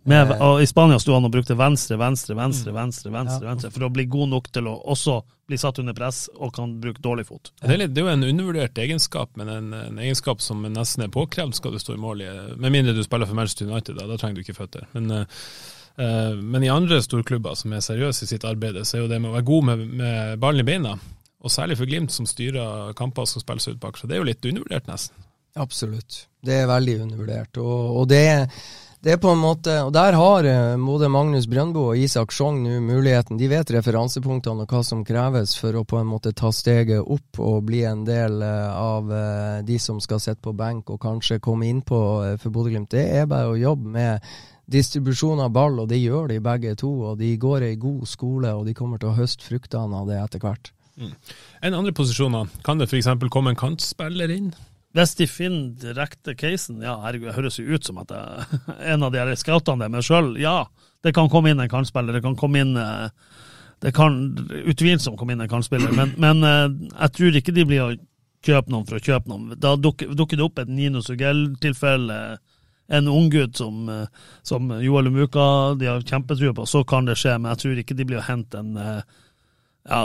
Med, 0.02 0.30
eh. 0.30 0.42
og 0.42 0.62
I 0.62 0.66
Spania 0.68 0.98
sto 1.00 1.12
han 1.12 1.26
og 1.28 1.32
brukte 1.34 1.56
venstre, 1.58 1.98
venstre, 2.00 2.36
venstre, 2.36 2.72
venstre, 2.72 3.12
venstre, 3.12 3.44
ja. 3.44 3.50
venstre 3.52 3.70
for 3.74 3.84
å 3.84 3.92
bli 3.92 4.06
god 4.10 4.32
nok 4.32 4.48
til 4.54 4.70
å 4.70 4.78
også 4.94 5.18
bli 5.50 5.58
satt 5.60 5.80
under 5.82 5.96
press 5.96 6.22
og 6.36 6.54
kan 6.56 6.76
bruke 6.80 7.02
dårlig 7.02 7.26
fot. 7.28 7.50
Det 7.60 7.74
er, 7.74 7.82
litt, 7.82 7.92
det 7.94 8.00
er 8.00 8.06
jo 8.06 8.14
en 8.14 8.28
undervurdert 8.28 8.78
egenskap, 8.80 9.34
men 9.36 9.50
en, 9.50 9.72
en, 9.74 9.98
egenskap 9.98 10.40
som 10.44 10.62
nesten 10.62 11.04
er 11.04 11.12
påkrevd 11.12 11.58
skal 11.58 11.74
du 11.74 11.82
stå 11.82 11.96
i 11.96 12.00
mål 12.00 12.24
i. 12.24 12.30
Med 12.62 12.76
mindre 12.76 12.94
du 12.96 13.02
spiller 13.04 13.28
for 13.28 13.36
Manchester 13.36 13.68
United, 13.68 13.98
da, 13.98 14.06
da 14.08 14.18
trenger 14.20 14.38
du 14.38 14.44
ikke 14.44 14.56
føtter. 14.56 14.86
Men, 14.94 15.24
uh, 15.24 16.36
men 16.38 16.64
i 16.64 16.70
andre 16.72 17.02
storklubber 17.04 17.58
som 17.58 17.74
er 17.74 17.82
seriøse 17.84 18.24
i 18.24 18.30
sitt 18.30 18.46
arbeid, 18.46 18.78
så 18.86 18.96
er 18.96 19.04
jo 19.04 19.10
det 19.10 19.18
med 19.20 19.32
å 19.32 19.36
være 19.40 19.48
god 19.50 19.66
med, 19.72 19.82
med 20.00 20.44
ballen 20.44 20.62
i 20.62 20.68
beina, 20.70 20.94
og 21.40 21.52
særlig 21.52 21.80
for 21.80 21.90
Glimt 21.90 22.14
som 22.14 22.28
styrer 22.28 22.94
kamper 22.96 23.26
som 23.26 23.42
spilles 23.42 23.68
ut 23.68 23.82
bak, 23.82 23.98
så 23.98 24.06
det 24.06 24.16
er 24.16 24.22
jo 24.22 24.30
litt 24.30 24.46
undervurdert, 24.46 24.86
nesten. 24.88 25.26
Absolutt. 25.58 26.28
Det 26.46 26.62
er 26.62 26.70
veldig 26.70 27.00
undervurdert. 27.08 27.58
og, 27.58 27.96
og 28.00 28.08
det 28.12 28.22
er 28.30 28.46
det 29.00 29.14
er 29.14 29.16
på 29.16 29.30
en 29.32 29.40
måte, 29.40 29.72
og 29.80 29.94
Der 29.96 30.12
har 30.12 30.44
eh, 30.44 30.76
både 30.76 31.08
Magnus 31.08 31.46
Brøndbo 31.48 31.86
og 31.88 31.96
Isak 31.96 32.34
Sjong 32.36 32.58
nå 32.60 32.82
muligheten. 32.84 33.38
De 33.40 33.48
vet 33.48 33.72
referansepunktene 33.72 34.66
og 34.66 34.74
hva 34.74 34.82
som 34.84 35.04
kreves 35.08 35.54
for 35.56 35.78
å 35.78 35.86
på 35.88 35.96
en 35.96 36.10
måte 36.10 36.34
ta 36.36 36.50
steget 36.52 37.00
opp 37.00 37.40
og 37.40 37.64
bli 37.70 37.80
en 37.88 38.04
del 38.04 38.42
eh, 38.44 38.68
av 38.76 39.08
eh, 39.08 39.62
de 39.64 39.78
som 39.80 40.02
skal 40.04 40.20
sitte 40.20 40.44
på 40.44 40.52
benk 40.52 40.92
og 40.92 41.00
kanskje 41.00 41.40
komme 41.40 41.70
innpå 41.70 42.00
for 42.42 42.52
Bodø-Glimt. 42.52 42.92
Det 42.92 43.06
er 43.22 43.30
bare 43.30 43.54
å 43.54 43.56
jobbe 43.56 43.94
med 43.96 44.30
distribusjon 44.70 45.40
av 45.40 45.54
ball, 45.56 45.80
og 45.80 45.88
det 45.88 46.02
gjør 46.02 46.28
de 46.34 46.42
begge 46.44 46.76
to. 46.76 46.92
og 47.08 47.18
De 47.24 47.32
går 47.40 47.70
ei 47.70 47.80
god 47.80 48.04
skole, 48.06 48.52
og 48.52 48.68
de 48.68 48.76
kommer 48.76 49.00
til 49.00 49.14
å 49.14 49.16
høste 49.16 49.48
fruktene 49.48 49.96
av 49.96 50.12
det 50.12 50.20
etter 50.20 50.44
hvert. 50.44 50.74
Mm. 51.00 51.16
En 51.64 51.78
andre 51.80 51.96
posisjoner, 51.96 52.52
kan 52.66 52.76
det 52.76 52.90
f.eks. 52.90 53.08
komme 53.32 53.54
en 53.54 53.64
kantspiller 53.64 54.28
inn? 54.36 54.52
Hvis 54.96 55.14
de 55.20 55.26
finner 55.30 55.74
direkte 55.78 56.34
casen, 56.34 56.80
ja, 56.82 56.96
herregud, 57.04 57.28
det 57.28 57.36
høres 57.36 57.58
jo 57.60 57.76
ut 57.76 57.86
som 57.86 58.00
at 58.02 58.10
jeg, 58.10 58.60
en 58.94 59.06
av 59.06 59.12
de 59.14 59.22
her 59.22 59.30
scoutene 59.38 59.84
der, 59.84 59.92
men 59.92 60.06
sjøl, 60.06 60.34
ja. 60.40 60.64
Det 61.00 61.14
kan 61.16 61.30
komme 61.32 61.52
inn 61.52 61.62
en 61.62 61.70
kantspiller, 61.70 62.16
det 62.16 62.24
kan 62.24 62.36
komme 62.36 62.60
inn 62.60 62.74
eh, 62.76 63.08
Det 63.80 63.94
kan 63.96 64.18
utvilsomt 64.68 65.16
komme 65.16 65.32
inn 65.32 65.40
en 65.40 65.48
kantspiller, 65.48 65.94
men, 65.96 66.12
men 66.20 66.44
eh, 66.44 66.66
jeg 66.90 67.14
tror 67.16 67.38
ikke 67.38 67.54
de 67.56 67.66
blir 67.70 67.84
å 67.86 67.94
kjøpe 68.44 68.72
noen 68.72 68.88
for 68.88 68.98
å 68.98 69.04
kjøpe 69.04 69.30
noen. 69.30 69.54
Da 69.60 69.76
dukker, 69.76 70.12
dukker 70.16 70.40
det 70.40 70.44
opp 70.44 70.60
et 70.60 70.72
Nino 70.72 71.00
Sugell-tilfelle, 71.04 72.20
en 72.90 73.08
unggutt 73.08 73.56
som, 73.62 73.88
eh, 73.88 74.28
som 74.42 74.68
Joel 74.82 75.08
Umuka 75.08 75.46
de 75.78 75.88
har 75.88 76.02
kjempetrua 76.02 76.52
på, 76.58 76.66
så 76.66 76.82
kan 76.84 77.06
det 77.06 77.16
skje, 77.20 77.38
men 77.38 77.54
jeg 77.54 77.62
tror 77.62 77.82
ikke 77.84 77.96
de 77.96 78.08
blir 78.10 78.20
å 78.20 78.26
hente 78.26 78.60
en 78.60 78.74
ja, 79.88 80.04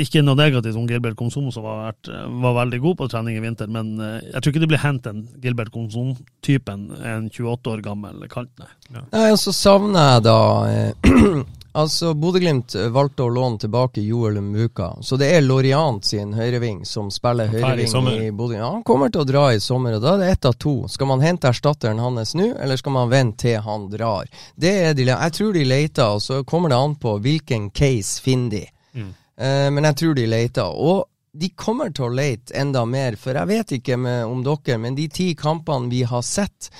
Ikke 0.00 0.22
noe 0.24 0.38
negativt 0.38 0.78
om 0.80 0.88
Gilbert 0.88 1.18
Konsum, 1.18 1.50
som 1.52 1.66
var, 1.66 1.94
var 2.42 2.58
veldig 2.62 2.80
god 2.80 2.98
på 3.02 3.08
trening 3.12 3.36
i 3.36 3.44
vinter, 3.44 3.70
men 3.70 3.92
eh, 4.00 4.18
jeg 4.30 4.40
tror 4.40 4.54
ikke 4.54 4.64
det 4.64 4.72
blir 4.72 4.84
hent 4.84 5.06
en 5.10 5.22
Gilbert 5.42 5.72
Konsom-typen, 5.74 6.88
en 7.04 7.30
28 7.30 7.74
år 7.74 7.84
gammel 7.84 8.26
kant, 8.32 8.52
nei. 8.60 9.02
Nei, 9.12 9.30
og 9.30 9.40
så 9.40 9.54
savner 9.54 10.14
jeg 10.14 10.28
da 10.30 10.38
eh, 10.72 11.42
Altså, 11.72 12.14
Bodø-Glimt 12.18 12.74
valgte 12.90 13.22
å 13.22 13.30
låne 13.30 13.60
tilbake 13.62 14.02
Joel 14.02 14.40
Muka. 14.42 14.88
Så 15.06 15.14
det 15.20 15.28
er 15.36 15.44
Loriant 15.44 16.02
sin 16.04 16.32
høyreving 16.34 16.80
som 16.88 17.12
spiller 17.14 17.46
høyreving 17.46 18.08
i 18.10 18.16
i 18.26 18.32
Bodø. 18.34 18.56
Ja, 18.58 18.72
han 18.72 18.82
kommer 18.82 19.12
til 19.12 19.22
å 19.22 19.28
dra 19.28 19.44
i 19.54 19.60
sommer, 19.62 19.94
og 19.94 20.02
da 20.02 20.16
er 20.16 20.24
det 20.24 20.32
ett 20.32 20.48
av 20.50 20.58
to. 20.58 20.74
Skal 20.90 21.06
man 21.12 21.22
hente 21.22 21.46
erstatteren 21.46 22.02
hans 22.02 22.34
nå, 22.34 22.48
eller 22.58 22.80
skal 22.80 22.96
man 22.96 23.12
vente 23.12 23.44
til 23.44 23.62
han 23.62 23.86
drar? 23.92 24.26
Det 24.58 24.74
er 24.88 24.98
de, 24.98 25.06
Jeg 25.12 25.36
tror 25.38 25.54
de 25.54 25.64
leter, 25.64 26.10
og 26.10 26.22
så 26.26 26.42
kommer 26.42 26.74
det 26.74 26.82
an 26.82 26.98
på 26.98 27.14
hvilken 27.22 27.70
case 27.70 28.18
finner 28.22 28.50
de. 28.58 28.64
Eh, 28.94 29.70
men 29.72 29.84
jeg 29.84 29.96
tror 29.96 30.14
de 30.18 30.26
leter. 30.26 30.66
Og 30.76 31.04
de 31.32 31.48
kommer 31.54 31.92
til 31.94 32.08
å 32.08 32.14
lete 32.14 32.54
enda 32.58 32.84
mer, 32.84 33.14
for 33.16 33.36
jeg 33.38 33.46
vet 33.46 33.72
ikke 33.78 33.96
med, 33.96 34.24
om 34.26 34.40
dere, 34.44 34.78
men 34.82 34.96
de 34.98 35.04
ti 35.08 35.28
kampene 35.38 35.88
vi 35.92 36.02
har 36.02 36.22
sett, 36.26 36.70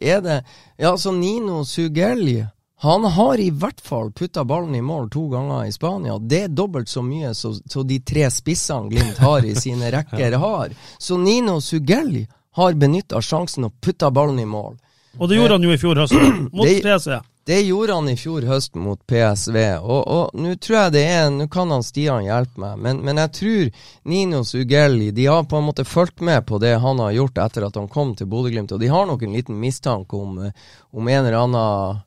er 0.00 0.20
det 0.22 0.36
Ja, 0.78 0.92
så 0.96 1.10
Nino 1.12 1.64
Sugelli 1.64 2.44
han 2.84 3.04
har 3.08 3.40
i 3.40 3.48
hvert 3.50 3.80
fall 3.80 4.10
putta 4.12 4.42
ballen 4.44 4.74
i 4.76 4.82
mål 4.84 5.06
to 5.10 5.22
ganger 5.32 5.64
i 5.64 5.72
Spania. 5.72 6.18
Det 6.20 6.42
er 6.44 6.48
dobbelt 6.52 6.90
så 6.92 7.00
mye 7.02 7.30
som 7.34 7.56
de 7.88 7.96
tre 8.04 8.26
spissene 8.30 8.90
Glimt 8.92 9.16
har 9.18 9.46
i 9.48 9.54
sine 9.56 9.88
rekker 9.94 10.36
har. 10.36 10.74
Så 11.00 11.16
Nino 11.16 11.56
Sugelli 11.64 12.26
har 12.60 12.76
benytta 12.76 13.22
sjansen 13.24 13.64
og 13.64 13.78
putta 13.80 14.10
ballen 14.12 14.38
i 14.38 14.44
mål. 14.44 14.76
Og 15.16 15.28
det 15.28 15.38
gjorde 15.40 15.56
han 15.56 15.64
jo 15.64 15.72
i 15.72 15.80
fjor 15.80 16.02
høst, 16.02 16.12
mot 16.52 16.68
Det- 16.68 16.82
PSV. 16.84 17.16
Det 17.46 17.60
gjorde 17.62 17.94
han 17.94 18.08
i 18.10 18.16
fjor 18.18 18.42
høst 18.48 18.74
mot 18.74 18.98
PSV, 19.06 19.56
og, 19.78 20.00
og 20.10 20.40
nå 20.42 20.56
tror 20.58 20.76
jeg 20.80 20.94
det 20.96 21.02
er 21.06 21.28
Nå 21.30 21.46
kan 21.52 21.70
han 21.70 21.84
Stian 21.86 22.24
hjelpe 22.26 22.58
meg, 22.58 22.80
men, 22.82 23.04
men 23.06 23.20
jeg 23.22 23.32
tror 23.38 23.68
Nino 24.10 24.40
Ugelli 24.42 25.12
De 25.14 25.28
har 25.30 25.46
på 25.46 25.60
en 25.60 25.68
måte 25.68 25.84
fulgt 25.86 26.24
med 26.26 26.42
på 26.48 26.58
det 26.62 26.72
han 26.82 26.98
har 27.04 27.14
gjort 27.14 27.38
etter 27.44 27.68
at 27.68 27.78
han 27.78 27.86
kom 27.92 28.16
til 28.18 28.26
Bodø-Glimt, 28.32 28.74
og 28.74 28.82
de 28.82 28.90
har 28.90 29.06
nok 29.06 29.22
en 29.22 29.38
liten 29.38 29.60
mistanke 29.62 30.18
om, 30.18 30.40
eh, 30.48 30.66
om 30.90 31.06
en 31.06 31.22
eller 31.22 31.38
annen 31.44 32.02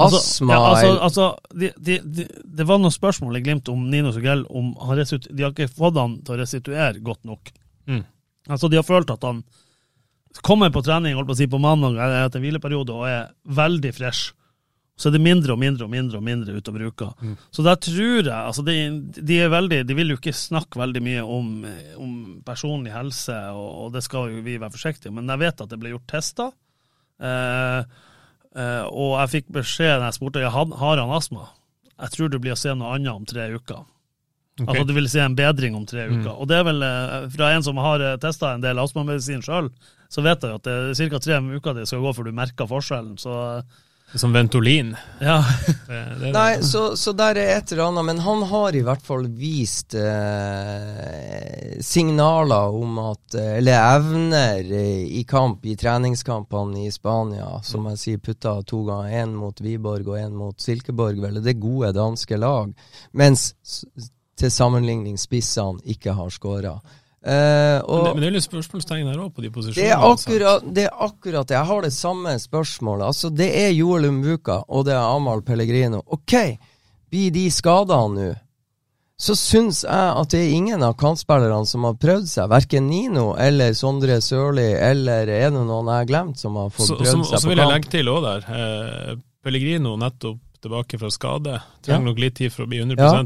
Altså, 0.00 0.44
ja, 0.48 0.56
altså, 0.56 0.92
altså 1.04 1.26
de, 1.52 1.68
de, 1.76 1.98
de, 2.00 2.24
det 2.44 2.64
var 2.66 2.80
noen 2.80 2.94
spørsmål 2.94 3.36
i 3.38 3.42
Glimt 3.44 3.68
om 3.68 3.84
Nino 3.92 4.10
Ugelli 4.16 4.48
om 4.48 4.72
han 4.80 4.96
restitu- 4.98 5.28
De 5.30 5.44
har 5.44 5.52
ikke 5.52 5.68
fått 5.68 6.00
han 6.00 6.16
til 6.24 6.34
å 6.34 6.38
restituere 6.40 7.04
godt 7.04 7.26
nok. 7.28 7.52
Mm. 7.86 8.00
Altså, 8.48 8.70
de 8.72 8.80
har 8.80 8.88
følt 8.88 9.12
at 9.12 9.22
han 9.28 9.44
kommer 10.40 10.72
på 10.72 10.80
trening 10.82 11.14
holdt 11.18 11.28
på 11.28 11.36
å 11.36 11.40
si, 11.42 11.46
på 11.50 11.60
mandag 11.60 12.00
etter 12.00 12.40
en 12.40 12.46
hvileperiode 12.46 12.96
og 12.96 13.04
er 13.10 13.28
veldig 13.44 13.92
fresh. 14.00 14.32
Så 15.02 15.08
er 15.10 15.16
det 15.16 15.22
mindre 15.24 15.56
og 15.56 15.58
mindre 15.58 15.88
og 15.88 15.90
mindre 15.90 16.20
og 16.20 16.22
mindre 16.22 16.54
utover 16.54 16.84
uka. 16.86 17.08
Så 17.50 17.64
der 17.66 17.80
tror 17.82 18.20
jeg 18.22 18.30
altså 18.38 18.62
de, 18.62 18.76
de 19.18 19.38
veldig 19.50 19.80
De 19.88 19.96
vil 19.98 20.12
jo 20.14 20.18
ikke 20.20 20.34
snakke 20.36 20.78
veldig 20.78 21.02
mye 21.02 21.24
om, 21.26 21.48
om 21.98 22.12
personlig 22.46 22.92
helse, 22.94 23.34
og, 23.50 23.70
og 23.88 23.92
det 23.96 24.04
skal 24.06 24.30
jo 24.30 24.44
vi 24.46 24.54
være 24.62 24.70
forsiktige 24.76 25.10
men 25.10 25.26
jeg 25.34 25.42
vet 25.42 25.64
at 25.64 25.72
det 25.72 25.80
ble 25.82 25.90
gjort 25.96 26.06
tester. 26.12 26.52
Eh, 27.22 27.80
eh, 28.56 28.84
og 28.90 29.16
jeg 29.20 29.32
fikk 29.36 29.50
beskjed 29.58 29.98
da 29.98 30.08
jeg 30.10 30.18
spurte 30.20 30.42
ja, 30.44 30.52
har 30.54 30.70
har 30.78 31.02
han 31.02 31.12
astma. 31.18 31.48
Jeg 32.02 32.14
tror 32.16 32.30
du 32.32 32.38
blir 32.42 32.54
å 32.56 32.58
se 32.58 32.72
noe 32.74 32.94
annet 32.96 33.12
om 33.14 33.26
tre 33.28 33.48
uker. 33.54 33.82
Okay. 34.60 34.68
Altså 34.68 34.84
Du 34.88 34.92
vil 34.96 35.08
se 35.08 35.20
en 35.24 35.34
bedring 35.38 35.74
om 35.78 35.84
tre 35.88 36.06
Mm. 36.08 36.20
uker. 36.20 36.34
Og 36.42 36.48
det 36.50 36.56
er 36.58 36.64
vel 36.68 36.82
eh, 36.82 37.28
fra 37.32 37.52
en 37.56 37.62
som 37.64 37.78
har 37.80 38.02
testa 38.20 38.54
en 38.54 38.60
del 38.64 38.78
astmamedisin 38.78 39.42
sjøl, 39.42 39.70
så 40.12 40.22
vet 40.22 40.42
jeg 40.44 40.50
jo 40.52 40.58
at 40.60 40.66
det 40.68 40.74
er 41.00 41.08
ca. 41.10 41.18
tre 41.24 41.38
uker 41.56 41.74
det 41.74 41.86
skal 41.88 42.02
gå 42.04 42.12
før 42.14 42.24
du 42.28 42.32
merker 42.36 42.68
forskjellen. 42.68 43.16
Så 43.18 43.32
Som 44.14 44.32
Ventolin. 44.32 44.96
ja. 45.20 45.44
Det, 45.86 46.00
det, 46.20 46.32
Nei, 46.32 46.62
så, 46.62 46.96
så 46.96 47.12
der 47.16 47.38
er 47.40 47.56
et 47.56 47.72
eller 47.72 47.86
annet, 47.86 48.04
men 48.10 48.20
han 48.20 48.42
har 48.50 48.76
i 48.76 48.82
hvert 48.84 49.02
fall 49.04 49.24
vist 49.38 49.96
eh, 49.96 51.78
signaler 51.80 52.76
om 52.76 52.98
at 53.02 53.36
eh, 53.38 53.56
Eller 53.58 53.78
evner 53.96 54.68
eh, 54.68 55.04
i 55.20 55.24
kamp, 55.28 55.64
i 55.64 55.76
treningskampene 55.80 56.86
i 56.86 56.92
Spania, 56.92 57.48
som 57.64 57.88
jeg 57.92 58.02
sier, 58.02 58.22
putta 58.24 58.58
to 58.68 58.82
ganger. 58.88 59.22
Én 59.24 59.36
mot 59.36 59.60
Wiborg 59.64 60.12
og 60.12 60.18
én 60.20 60.34
mot 60.36 60.60
Silkeborg, 60.60 61.20
vel. 61.22 61.40
Det 61.40 61.56
er 61.56 61.62
gode 61.62 61.94
danske 61.96 62.36
lag. 62.36 62.72
Mens 63.16 63.52
til 64.38 64.52
sammenligning 64.52 65.16
spissene 65.20 65.80
ikke 65.94 66.16
har 66.18 66.32
skåra. 66.32 66.76
Eh, 67.24 67.78
men, 67.86 68.04
det, 68.04 68.12
men 68.16 68.20
det 68.24 68.28
er 68.28 68.34
litt 68.34 68.46
spørsmålstegn 68.48 69.06
her 69.12 69.18
òg, 69.22 69.32
på 69.36 69.42
de 69.44 69.50
posisjonene. 69.54 69.78
det 69.78 69.90
er, 69.94 70.06
akkurat, 70.10 70.64
det 70.74 70.86
er 70.88 70.94
akkurat 71.06 71.46
det. 71.46 71.54
Jeg 71.54 71.68
har 71.70 71.82
det 71.86 71.92
samme 71.94 72.32
spørsmålet. 72.42 73.04
Altså, 73.12 73.30
det 73.30 73.50
er 73.62 73.70
Joel 73.76 74.08
Umbuka 74.10 74.62
og 74.68 74.86
det 74.88 74.96
er 74.96 75.04
Amahl 75.06 75.42
Pellegrino. 75.46 76.02
OK, 76.06 76.34
blir 77.12 77.30
de 77.34 77.44
skada 77.54 78.00
nå? 78.10 78.32
Så 79.22 79.36
syns 79.38 79.84
jeg 79.86 80.14
at 80.18 80.32
det 80.34 80.40
er 80.40 80.50
ingen 80.56 80.82
av 80.82 80.96
kantspillerne 80.98 81.62
som 81.70 81.84
har 81.86 81.94
prøvd 81.94 82.26
seg. 82.26 82.48
Verken 82.50 82.88
Nino 82.90 83.36
eller 83.38 83.70
Sondre 83.78 84.16
Sørli, 84.24 84.72
eller 84.82 85.30
er 85.30 85.52
det 85.52 85.60
noen 85.60 85.86
jeg 85.92 86.00
har 86.00 86.08
glemt 86.10 86.40
som 86.42 86.56
har 86.58 86.72
fått 86.74 86.88
Så, 86.88 86.96
prøvd 86.98 87.12
som, 87.12 87.22
seg 87.30 87.44
så 87.44 87.52
vil 87.52 87.62
jeg 87.62 87.70
legge 87.70 87.92
til 87.92 88.10
òg 88.10 88.24
der. 88.26 88.48
Eh, 88.50 89.12
Pellegrino 89.46 89.94
nettopp 90.00 90.40
tilbake 90.62 90.98
fra 90.98 91.10
skade. 91.14 91.60
Trenger 91.86 92.00
Ja. 92.02 92.08
nok 92.10 92.18
litt 92.18 92.34
tid 92.40 92.50
for 92.54 92.64
å 92.66 92.70
bli 92.72 92.82
100 92.82 92.98
Ja. 92.98 93.22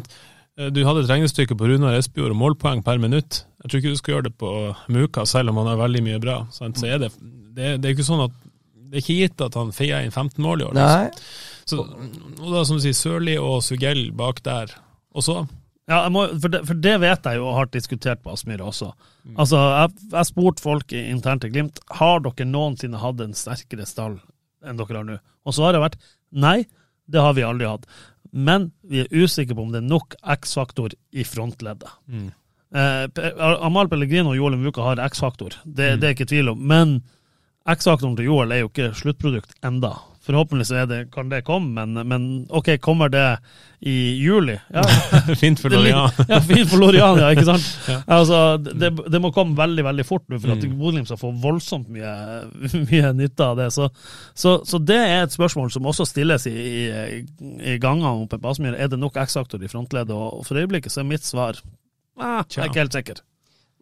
Eh, 0.59 0.71
Du 0.73 0.83
hadde 0.87 1.03
et 1.05 1.11
regnestykke 1.11 1.57
på 1.59 1.69
Runar 1.69 1.97
Espejord 1.99 2.33
og 2.35 2.41
målpoeng 2.41 2.83
per 2.85 2.99
minutt. 3.03 3.43
Jeg 3.63 3.71
tror 3.71 3.81
ikke 3.83 3.93
du 3.95 4.01
skal 4.01 4.15
gjøre 4.15 4.29
det 4.29 4.37
på 4.41 4.51
Muka, 4.95 5.25
selv 5.27 5.51
om 5.51 5.57
han 5.63 5.67
har 5.73 5.81
veldig 5.83 6.03
mye 6.07 6.21
bra. 6.23 6.37
Sant? 6.55 6.79
Så 6.81 6.87
er 6.89 6.99
det, 7.03 7.11
det, 7.57 7.75
det 7.83 7.91
er 7.91 7.97
ikke 7.97 8.07
sånn 8.07 8.25
at 8.29 8.35
det 8.87 9.01
er 9.01 9.03
ikke 9.03 9.17
gitt 9.19 9.41
at 9.43 9.57
han 9.59 9.73
feier 9.75 10.05
inn 10.07 10.13
15 10.15 10.39
mål 10.45 10.63
i 10.63 10.67
år. 10.69 10.77
liksom. 10.79 11.47
Så, 11.67 11.81
og 12.39 12.53
da, 12.55 12.61
som 12.69 12.79
du 12.79 12.83
sier, 12.85 12.95
Sørli 12.95 13.35
og 13.43 13.57
Sugell 13.67 14.05
bak 14.17 14.39
der. 14.47 14.71
Og 15.17 15.25
så 15.27 15.41
Ja, 15.91 16.01
jeg 16.05 16.13
må, 16.15 16.23
for, 16.43 16.51
det, 16.51 16.61
for 16.67 16.79
det 16.83 16.93
vet 17.03 17.27
jeg 17.27 17.39
jo 17.41 17.45
og 17.47 17.57
har 17.59 17.69
diskutert 17.75 18.23
på 18.23 18.33
Aspmyra 18.33 18.65
også. 18.71 18.89
Altså, 19.39 19.59
Jeg, 19.59 19.91
jeg 20.15 20.27
spurte 20.31 20.63
folk 20.63 20.93
i- 20.95 21.05
internt 21.11 21.45
i 21.47 21.51
Glimt 21.51 21.79
har 21.99 22.21
dere 22.25 22.47
noensinne 22.47 22.99
hatt 23.03 23.21
en 23.23 23.35
sterkere 23.39 23.87
stall 23.87 24.17
enn 24.67 24.79
dere 24.79 24.97
har 24.99 25.05
nå. 25.07 25.19
Og 25.47 25.55
svaret 25.55 25.79
har 25.79 25.85
vært 25.89 25.99
nei, 26.33 26.65
det 27.11 27.21
har 27.23 27.35
vi 27.39 27.43
aldri 27.47 27.67
hatt. 27.71 27.87
Men 28.33 28.71
vi 28.83 29.05
er 29.05 29.13
usikre 29.13 29.55
på 29.55 29.67
om 29.67 29.73
det 29.75 29.83
er 29.83 29.91
nok 29.91 30.17
X-faktor 30.37 30.95
i 31.13 31.25
frontleddet. 31.25 31.91
Eh, 32.75 33.05
Amahl 33.63 33.89
Pellegrino 33.89 34.33
og 34.33 34.37
Joel 34.41 34.59
Muka 34.59 34.83
har 34.83 35.03
X-faktor, 35.09 35.55
det, 35.65 36.01
det 36.01 36.09
er 36.09 36.17
ikke 36.17 36.29
tvil 36.29 36.51
om. 36.55 36.59
Men 36.67 36.99
X-faktoren 37.67 38.17
til 38.19 38.29
Joel 38.31 38.53
er 38.55 38.65
jo 38.65 38.71
ikke 38.71 38.93
sluttprodukt 38.99 39.55
enda. 39.67 39.95
Forhåpentligvis 40.27 40.89
det, 40.91 40.97
kan 41.15 41.29
det 41.31 41.45
komme, 41.47 41.71
men, 41.87 42.09
men 42.11 42.23
OK, 42.51 42.73
kommer 42.83 43.09
det 43.13 43.39
i 43.87 43.95
juli? 44.19 44.57
Ja, 44.75 44.83
Fint 45.43 45.61
for 45.63 45.71
Lorian. 45.71 46.11
Ja, 46.27 46.41
fint 46.43 46.67
for 46.71 46.83
Lorian, 46.83 47.21
ja, 47.23 47.29
ikke 47.31 47.45
sant? 47.47 47.69
Ja. 47.87 48.01
Altså, 48.17 48.41
det, 48.59 48.91
det 49.13 49.21
må 49.23 49.31
komme 49.37 49.55
veldig 49.59 49.85
veldig 49.87 50.07
fort 50.09 50.27
nå 50.33 50.41
for 50.43 50.57
at 50.57 50.65
Mm. 50.67 50.73
Bodø-Glimt 50.81 51.07
skal 51.13 51.21
få 51.21 51.31
voldsomt 51.45 51.87
mye, 51.95 52.11
mye 52.91 53.13
nytte 53.15 53.47
av 53.47 53.61
det. 53.61 53.69
Så, 53.77 53.87
så, 54.35 54.57
så 54.67 54.81
det 54.83 54.99
er 54.99 55.23
et 55.29 55.37
spørsmål 55.37 55.71
som 55.75 55.87
også 55.87 56.09
stilles 56.09 56.49
i, 56.51 56.57
i, 56.57 57.23
i 57.75 57.77
gangene 57.83 58.25
oppe 58.27 58.41
på 58.43 58.51
Aspmyr. 58.51 58.75
Er 58.75 58.91
det 58.91 58.99
nok 58.99 59.21
X-aktor 59.29 59.63
i 59.63 59.71
frontleddet? 59.71 60.17
Og 60.17 60.43
for 60.49 60.59
øyeblikket 60.59 60.91
så 60.95 61.05
er 61.05 61.11
mitt 61.13 61.25
svar 61.29 61.61
ah, 62.19 62.43
jeg 62.51 62.65
er 62.65 62.71
ikke 62.73 62.83
helt 62.83 62.99
sikker. 62.99 63.23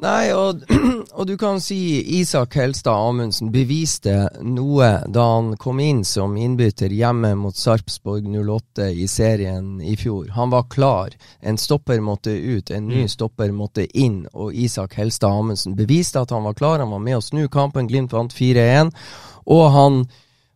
Nei, 0.02 0.32
og, 0.34 0.64
og 1.18 1.26
du 1.28 1.36
kan 1.38 1.60
si 1.62 1.76
Isak 2.18 2.56
Helstad 2.58 2.98
Amundsen 2.98 3.52
beviste 3.54 4.26
noe 4.42 4.88
da 5.06 5.26
han 5.36 5.52
kom 5.60 5.78
inn 5.78 6.02
som 6.08 6.34
innbytter 6.34 6.90
hjemme 6.90 7.30
mot 7.38 7.54
Sarpsborg 7.54 8.26
08 8.26 8.88
i 8.90 9.06
serien 9.08 9.78
i 9.78 9.94
fjor. 9.96 10.32
Han 10.34 10.50
var 10.50 10.66
klar. 10.72 11.14
En 11.40 11.60
stopper 11.60 12.02
måtte 12.02 12.34
ut, 12.34 12.74
en 12.74 12.90
ny 12.90 13.06
stopper 13.08 13.54
måtte 13.54 13.86
inn, 13.86 14.24
og 14.34 14.50
Isak 14.58 14.98
Helstad 14.98 15.30
Amundsen 15.30 15.78
beviste 15.78 16.24
at 16.26 16.34
han 16.34 16.42
var 16.48 16.58
klar. 16.58 16.82
Han 16.82 16.90
var 16.90 17.04
med 17.04 17.20
å 17.20 17.24
snu 17.24 17.46
kampen. 17.46 17.86
Glimt 17.86 18.12
vant 18.16 18.34
4-1, 18.34 18.90
og 19.46 19.64
han 19.78 20.04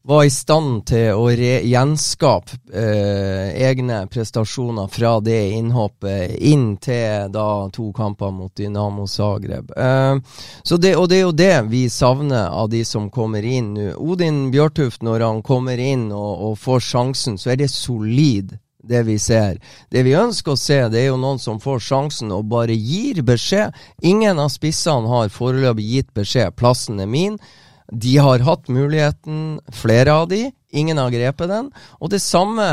var 0.02 0.24
i 0.24 0.30
stand 0.30 0.86
til 0.88 1.18
å 1.18 1.26
gjenskape 1.32 2.56
eh, 2.72 3.50
egne 3.68 4.04
prestasjoner 4.08 4.88
fra 4.88 5.18
det 5.20 5.40
innhoppet 5.58 6.38
inn 6.48 6.70
til 6.80 7.28
da 7.34 7.68
to 7.74 7.90
kamper 7.96 8.32
mot 8.32 8.54
Dynamo 8.56 9.06
Zagreb. 9.06 9.74
Eh, 9.76 10.16
så 10.62 10.78
det, 10.80 10.94
og 10.96 11.10
det 11.10 11.18
er 11.18 11.26
jo 11.26 11.34
det 11.36 11.56
vi 11.68 11.82
savner 11.92 12.48
av 12.48 12.70
de 12.72 12.84
som 12.88 13.10
kommer 13.10 13.44
inn 13.44 13.74
nå. 13.74 13.90
Odin 13.98 14.48
Bjørtuft, 14.54 15.02
når 15.04 15.26
han 15.26 15.42
kommer 15.44 15.78
inn 15.78 16.08
og, 16.12 16.32
og 16.48 16.56
får 16.62 16.86
sjansen, 16.88 17.36
så 17.36 17.52
er 17.52 17.62
det 17.62 17.70
solid. 17.74 18.56
Det 18.88 19.02
vi 19.04 19.18
ser. 19.20 19.58
Det 19.92 20.00
vi 20.06 20.14
ønsker 20.16 20.54
å 20.54 20.56
se, 20.56 20.76
det 20.88 21.02
er 21.02 21.10
jo 21.10 21.20
noen 21.20 21.40
som 21.42 21.58
får 21.60 21.82
sjansen 21.84 22.30
og 22.32 22.46
bare 22.48 22.72
gir 22.72 23.20
beskjed. 23.26 23.74
Ingen 24.00 24.40
av 24.40 24.48
spissene 24.54 25.10
har 25.10 25.32
foreløpig 25.34 25.84
gitt 25.90 26.14
beskjed. 26.16 26.56
Plassen 26.56 27.02
er 27.02 27.10
min. 27.10 27.36
De 27.92 28.16
har 28.20 28.38
hatt 28.44 28.68
muligheten, 28.68 29.60
flere 29.72 30.12
av 30.12 30.28
de. 30.28 30.50
Ingen 30.70 30.98
har 31.00 31.10
grepet 31.10 31.48
den. 31.48 31.70
Og 32.04 32.10
det 32.12 32.20
samme 32.20 32.66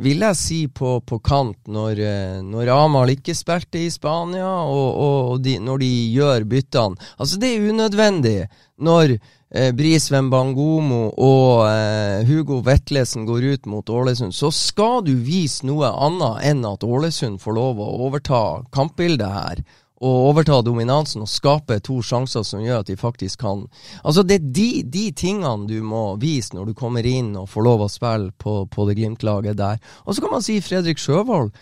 vil 0.00 0.24
jeg 0.24 0.40
si 0.40 0.60
på, 0.72 0.96
på 1.04 1.18
kant 1.20 1.58
når, 1.68 2.00
eh, 2.00 2.38
når 2.40 2.72
Amahl 2.72 3.12
ikke 3.12 3.36
spilte 3.36 3.82
i 3.82 3.92
Spania, 3.92 4.48
og, 4.64 4.88
og 5.04 5.44
de, 5.44 5.58
når 5.60 5.84
de 5.84 5.92
gjør 6.16 6.48
byttene. 6.48 7.12
Altså, 7.18 7.40
det 7.40 7.52
er 7.52 7.68
unødvendig 7.68 8.38
når 8.80 9.18
eh, 9.18 9.70
Brisveen 9.76 10.32
Bangomo 10.32 11.10
og 11.12 11.68
eh, 11.68 12.24
Hugo 12.24 12.62
Vetlesen 12.64 13.28
går 13.28 13.50
ut 13.52 13.68
mot 13.68 13.92
Ålesund, 13.92 14.32
så 14.32 14.48
skal 14.48 15.04
du 15.04 15.12
vise 15.12 15.68
noe 15.68 15.92
annet 15.92 16.40
enn 16.48 16.64
at 16.72 16.88
Ålesund 16.88 17.42
får 17.44 17.60
lov 17.60 17.84
å 17.84 17.92
overta 18.08 18.44
kampbildet 18.72 19.36
her 19.36 19.64
å 20.04 20.12
overta 20.28 20.60
dominansen 20.64 21.24
og 21.24 21.30
skape 21.30 21.78
to 21.84 22.00
sjanser 22.04 22.44
som 22.46 22.62
gjør 22.62 22.82
at 22.82 22.90
de 22.90 22.96
faktisk 23.00 23.40
kan 23.40 23.64
Altså, 24.02 24.22
det 24.26 24.36
er 24.40 24.48
de, 24.56 24.70
de 24.92 25.04
tingene 25.16 25.68
du 25.68 25.78
må 25.84 26.16
vise 26.20 26.54
når 26.56 26.70
du 26.70 26.74
kommer 26.78 27.06
inn 27.06 27.32
og 27.40 27.48
får 27.52 27.64
lov 27.64 27.84
å 27.84 27.92
spille 27.92 28.32
på, 28.38 28.64
på 28.68 28.88
det 28.88 28.98
Glimt-laget 28.98 29.56
der. 29.58 29.78
Og 30.04 30.14
så 30.14 30.24
kan 30.24 30.34
man 30.34 30.44
si 30.44 30.58
Fredrik 30.64 31.00
Sjøvold 31.00 31.54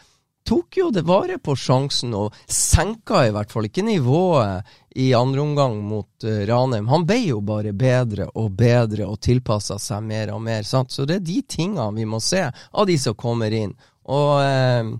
tok 0.44 0.76
jo 0.76 0.88
det 0.90 1.04
vare 1.06 1.38
på 1.38 1.54
sjansen 1.58 2.14
og 2.18 2.34
senka 2.50 3.26
i 3.26 3.34
hvert 3.34 3.52
fall 3.52 3.68
ikke 3.68 3.84
nivået 3.86 4.72
i 4.98 5.12
andre 5.14 5.44
omgang 5.44 5.78
mot 5.86 6.26
uh, 6.26 6.42
Ranheim. 6.48 6.88
Han 6.90 7.06
ble 7.06 7.20
jo 7.28 7.40
bare 7.46 7.72
bedre 7.72 8.26
og 8.34 8.50
bedre 8.58 9.06
og 9.08 9.20
tilpassa 9.22 9.78
seg 9.80 10.02
mer 10.08 10.34
og 10.34 10.42
mer. 10.42 10.66
Sant? 10.68 10.92
Så 10.92 11.06
det 11.08 11.20
er 11.20 11.28
de 11.28 11.38
tingene 11.46 11.92
vi 11.96 12.08
må 12.08 12.20
se 12.20 12.42
av 12.50 12.88
de 12.88 12.98
som 12.98 13.16
kommer 13.18 13.54
inn. 13.54 13.72
Og 14.10 14.34
uh, 14.42 14.92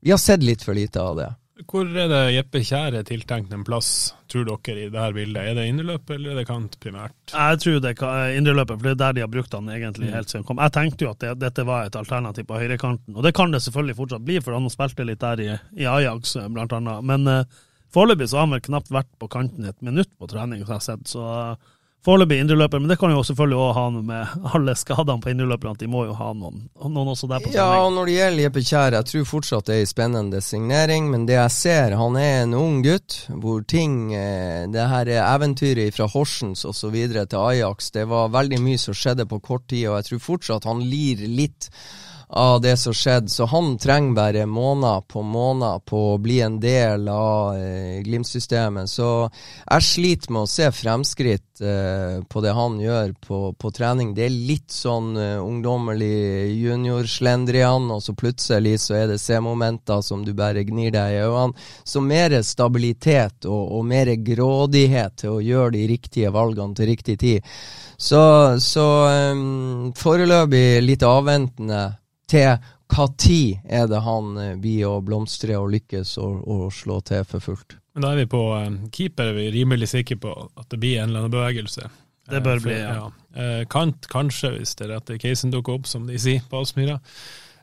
vi 0.00 0.14
har 0.14 0.22
sett 0.22 0.46
litt 0.46 0.64
for 0.64 0.78
lite 0.78 1.02
av 1.02 1.20
det. 1.20 1.28
Hvor 1.66 1.88
er 1.90 2.06
det 2.10 2.20
Jeppe 2.36 2.60
Kjære 2.62 3.00
tiltenkt 3.08 3.52
en 3.54 3.64
plass, 3.66 4.12
tror 4.30 4.44
dere, 4.46 4.84
i 4.84 4.90
dette 4.92 5.14
bildet? 5.16 5.40
Er 5.42 5.56
det 5.58 5.64
indreløp 5.66 6.12
eller 6.14 6.32
er 6.32 6.40
det 6.40 6.44
kant 6.46 6.76
primært? 6.78 7.16
Jeg 7.32 7.60
tror 7.64 7.80
det 7.82 7.94
er 7.96 8.34
indreløpet, 8.38 8.76
for 8.76 8.86
det 8.86 8.92
er 8.92 9.00
der 9.00 9.16
de 9.16 9.24
har 9.24 9.32
brukt 9.32 9.56
han 9.56 9.70
egentlig 9.74 10.12
helt 10.14 10.30
siden 10.30 10.44
han 10.44 10.48
kom. 10.50 10.60
Jeg 10.62 10.74
tenkte 10.76 11.06
jo 11.06 11.14
at 11.14 11.24
det, 11.24 11.32
dette 11.42 11.64
var 11.66 11.88
et 11.88 11.98
alternativ 11.98 12.46
på 12.46 12.60
høyrekanten, 12.60 13.16
og 13.16 13.26
det 13.26 13.34
kan 13.34 13.54
det 13.54 13.62
selvfølgelig 13.64 13.98
fortsatt 13.98 14.28
bli, 14.28 14.38
for 14.44 14.54
han 14.54 14.68
har 14.68 14.76
spilt 14.76 15.02
litt 15.08 15.24
der 15.24 15.42
i, 15.42 15.48
i 15.82 15.88
Ajax 15.90 16.36
blant 16.54 16.76
annet. 16.78 17.08
Men 17.10 17.26
uh, 17.26 17.58
foreløpig 17.94 18.30
så 18.30 18.38
har 18.38 18.46
han 18.46 18.54
vel 18.54 18.66
knapt 18.68 18.94
vært 18.94 19.10
på 19.18 19.30
kanten 19.32 19.66
et 19.66 19.82
minutt 19.82 20.14
på 20.14 20.30
trening, 20.30 20.62
så 20.62 20.70
jeg 20.70 20.78
har 20.78 20.86
sett. 20.92 21.10
så... 21.10 21.26
Uh, 21.26 21.74
Foreløpig 22.06 22.36
indreløper, 22.38 22.78
men 22.78 22.92
det 22.92 22.96
kan 23.00 23.10
jo 23.10 23.24
selvfølgelig 23.26 23.56
også 23.58 23.74
ha 23.74 23.84
noe 23.90 24.06
med 24.06 24.44
alle 24.54 24.74
skadene 24.78 25.18
på 25.22 25.32
indreløperne. 25.32 25.78
De 25.80 25.88
må 25.90 26.04
jo 26.06 26.14
ha 26.14 26.28
noen, 26.30 26.60
noen 26.78 27.10
også 27.10 27.26
der 27.30 27.42
på 27.42 27.50
Ja, 27.56 27.66
og 27.82 27.90
når 27.96 28.06
det 28.06 28.14
gjelder 28.14 28.44
Jeppe 28.44 28.62
Kjær, 28.62 28.96
jeg 28.96 29.08
tror 29.10 29.26
fortsatt 29.32 29.66
det 29.66 29.74
er 29.74 29.82
en 29.82 29.90
spennende 29.90 30.42
signering. 30.44 31.10
Men 31.10 31.26
det 31.26 31.34
jeg 31.34 31.54
ser, 31.56 31.98
han 31.98 32.18
er 32.20 32.44
en 32.44 32.54
ung 32.54 32.80
gutt 32.86 33.18
hvor 33.42 33.66
ting 33.66 34.14
eh, 34.14 34.68
Det 34.70 34.86
her 34.92 35.10
eventyret 35.18 35.96
fra 35.96 36.06
Horsens 36.12 36.62
osv. 36.68 36.94
til 37.18 37.38
Ajax, 37.42 37.90
det 37.98 38.06
var 38.08 38.30
veldig 38.30 38.62
mye 38.62 38.78
som 38.78 38.94
skjedde 38.94 39.26
på 39.26 39.42
kort 39.42 39.66
tid, 39.66 39.88
og 39.90 39.98
jeg 39.98 40.12
tror 40.12 40.26
fortsatt 40.30 40.70
han 40.70 40.86
lir 40.86 41.26
litt 41.26 41.72
av 42.28 42.60
det 42.60 42.76
som 42.76 42.94
skjedde. 42.94 43.28
Så 43.28 43.44
han 43.44 43.78
trenger 43.78 44.14
bare 44.14 44.46
måneder 44.46 45.00
på 45.00 45.22
måneder 45.22 45.78
på 45.78 46.02
å 46.12 46.18
bli 46.18 46.40
en 46.44 46.58
del 46.60 47.08
av 47.08 47.56
eh, 47.56 48.00
Glimt-systemet. 48.04 48.90
Så 48.90 49.08
jeg 49.64 49.86
sliter 49.86 50.34
med 50.34 50.44
å 50.44 50.50
se 50.50 50.68
fremskritt 50.72 51.62
eh, 51.64 52.20
på 52.28 52.42
det 52.44 52.52
han 52.56 52.78
gjør 52.80 53.14
på, 53.24 53.40
på, 53.58 53.72
trening. 53.74 54.12
Det 54.16 54.26
er 54.26 54.36
litt 54.50 54.74
sånn 54.74 55.16
eh, 55.16 55.36
ungdommelig 55.40 56.52
juniorslendrian, 56.58 57.88
og 57.94 58.04
så 58.04 58.14
plutselig 58.18 58.76
så 58.84 58.98
er 59.00 59.12
det 59.12 59.20
C-momenter 59.22 60.04
som 60.04 60.24
du 60.26 60.34
bare 60.36 60.66
gnir 60.68 60.92
deg 60.94 61.16
i 61.16 61.22
øynene. 61.24 61.68
Så 61.84 62.02
mer 62.04 62.36
stabilitet 62.44 63.48
og, 63.48 63.78
og 63.78 63.86
mer 63.88 64.12
grådighet 64.24 65.22
til 65.24 65.38
å 65.38 65.44
gjøre 65.44 65.76
de 65.78 65.86
riktige 65.94 66.32
valgene 66.34 66.76
til 66.76 66.92
riktig 66.92 67.16
tid. 67.20 67.54
Så, 67.98 68.20
så 68.62 68.84
um, 69.32 69.88
foreløpig 69.98 70.84
litt 70.84 71.02
avventende 71.02 71.80
til 72.28 72.56
hva 72.88 73.04
tid 73.20 73.64
er 73.68 73.88
det 73.90 74.00
han 74.04 74.36
eh, 74.40 74.56
blir 74.60 74.86
å 74.88 74.98
blomstre 75.04 75.58
og 75.60 75.70
lykkes 75.74 76.16
og, 76.22 76.40
og, 76.48 76.68
slå 76.74 77.00
til 77.08 77.24
for 77.28 77.44
fullt. 77.44 77.76
Men 77.94 78.06
da 78.06 78.12
er 78.14 78.22
vi 78.22 78.28
på 78.30 78.42
um, 78.54 78.78
keeper, 78.94 79.32
er 79.32 79.36
vi 79.36 79.48
rimelig 79.58 79.90
sikre 79.92 80.18
på 80.22 80.32
at 80.32 80.68
det 80.72 80.80
blir 80.80 81.00
en 81.00 81.10
eller 81.10 81.26
annen 81.26 81.34
bevegelse. 81.34 81.88
Det 82.28 82.40
bør 82.44 82.60
bli, 82.60 82.76
ja. 82.76 83.06
ja. 83.32 83.50
Kant 83.72 84.04
kanskje, 84.12 84.52
hvis 84.58 84.74
det 84.76 84.84
er 84.84 84.90
rette 84.98 85.16
casen 85.20 85.52
dukker 85.52 85.78
opp, 85.78 85.86
som 85.88 86.04
de 86.04 86.18
sier 86.20 86.42
på 86.44 86.60
Aspmyra. 86.60 86.98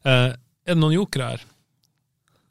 Er 0.02 0.34
det 0.66 0.78
noen 0.80 0.96
jokere 0.96 1.28
her? 1.36 1.44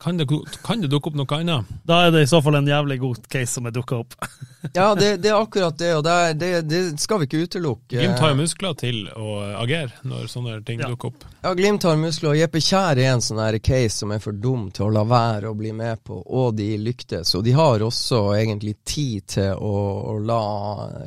Kan 0.05 0.17
det, 0.17 0.27
kan 0.65 0.81
det, 0.81 0.89
dukke 0.93 1.09
opp 1.09 1.15
noe 1.17 1.37
annet? 1.39 1.69
Da 1.89 2.03
er 2.05 2.11
det 2.13 2.27
i 2.27 2.29
så 2.29 2.43
fall 2.45 2.59
en 2.59 2.67
jævlig 2.69 2.99
god 3.01 3.23
case 3.33 3.55
som 3.57 3.65
er 3.65 3.73
dukka 3.73 4.03
opp. 4.03 4.17
ja, 4.77 4.91
det, 4.95 5.15
det, 5.25 5.31
er 5.31 5.39
akkurat 5.39 5.79
det, 5.81 5.95
og 5.97 6.03
det, 6.05 6.51
det, 6.69 6.81
skal 7.01 7.23
vi 7.23 7.29
ikke 7.31 7.41
utelukke. 7.47 7.97
Glimt 7.97 8.21
har 8.21 8.35
muskler 8.37 8.75
til 8.77 8.99
å 9.17 9.39
agere 9.63 10.05
når 10.05 10.27
sånne 10.29 10.59
ting 10.69 10.83
ja. 10.85 10.91
dukker 10.93 11.09
opp. 11.09 11.25
Ja, 11.39 11.55
Glimt 11.57 11.87
har 11.89 11.97
muskler, 11.97 12.35
og 12.35 12.37
Jeppe 12.37 12.61
Kjær 12.61 13.01
er 13.01 13.15
en 13.15 13.25
sånn 13.25 13.41
her 13.41 13.57
case 13.65 13.95
som 14.03 14.13
er 14.13 14.21
for 14.21 14.37
dum 14.37 14.67
til 14.77 14.91
å 14.91 14.93
la 14.93 15.07
være 15.09 15.49
å 15.49 15.57
bli 15.57 15.73
med 15.73 16.03
på, 16.05 16.19
og 16.21 16.53
de 16.59 16.67
lyktes. 16.85 17.33
Og 17.39 17.47
de 17.49 17.55
har 17.57 17.87
også 17.89 18.21
egentlig 18.37 18.75
tid 18.85 19.31
til 19.39 19.57
å, 19.57 19.79
å 20.13 20.19
la, 20.21 20.43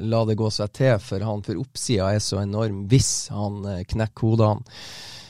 la, 0.02 0.24
det 0.26 0.40
gå 0.42 0.50
seg 0.58 0.74
til 0.74 0.98
for 1.06 1.28
han, 1.28 1.46
for 1.46 1.62
oppsida 1.62 2.10
er 2.16 2.26
så 2.26 2.42
enorm 2.42 2.88
hvis 2.90 3.12
han 3.30 3.62
eh, 3.76 3.86
knekker 3.94 4.26
hodene. 4.26 4.82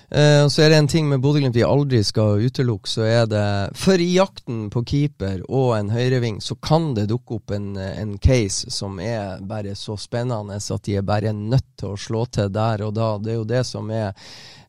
Uh, 0.07 0.47
så 0.47 0.61
er 0.63 0.69
det 0.71 0.77
en 0.79 0.87
ting 0.87 1.07
med 1.09 1.19
Bodø-Glimt 1.19 1.55
vi 1.57 1.65
aldri 1.67 1.99
skal 2.07 2.39
utelukke, 2.39 2.87
så 2.87 3.03
er 3.03 3.25
det 3.27 3.47
For 3.75 3.99
i 3.99 4.13
jakten 4.13 4.69
på 4.71 4.85
keeper 4.87 5.41
og 5.51 5.73
en 5.75 5.89
høyreving, 5.91 6.37
så 6.39 6.55
kan 6.63 6.93
det 6.95 7.09
dukke 7.11 7.35
opp 7.41 7.51
en, 7.51 7.73
en, 7.75 8.13
case 8.23 8.71
som 8.71 9.01
er 9.03 9.41
bare 9.43 9.75
så 9.75 9.97
spennende 9.99 10.61
at 10.61 10.87
de 10.87 10.95
er 10.95 11.03
bare 11.03 11.33
nødt 11.35 11.67
til 11.75 11.91
å 11.91 11.99
slå 11.99 12.23
til 12.31 12.53
der 12.55 12.85
og 12.87 12.95
da. 12.95 13.09
Det 13.19 13.33
er 13.33 13.37
jo 13.41 13.49
det 13.51 13.65
som 13.67 13.91
er 13.91 14.15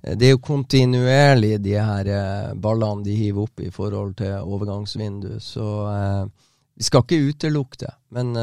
Det 0.03 0.26
er 0.26 0.34
jo 0.34 0.43
kontinuerlig 0.43 1.62
de 1.62 1.78
her 1.78 2.11
uh, 2.11 2.59
ballene 2.59 3.07
de 3.07 3.14
hiver 3.14 3.47
opp 3.47 3.62
i 3.62 3.70
forhold 3.70 4.16
til 4.18 4.43
overgangsvindu, 4.43 5.39
så 5.39 5.68
uh, 5.86 6.26
vi 6.74 6.86
skal 6.86 7.07
ikke 7.07 7.30
utelukke 7.30 7.84
det. 7.86 7.95
Men 8.11 8.34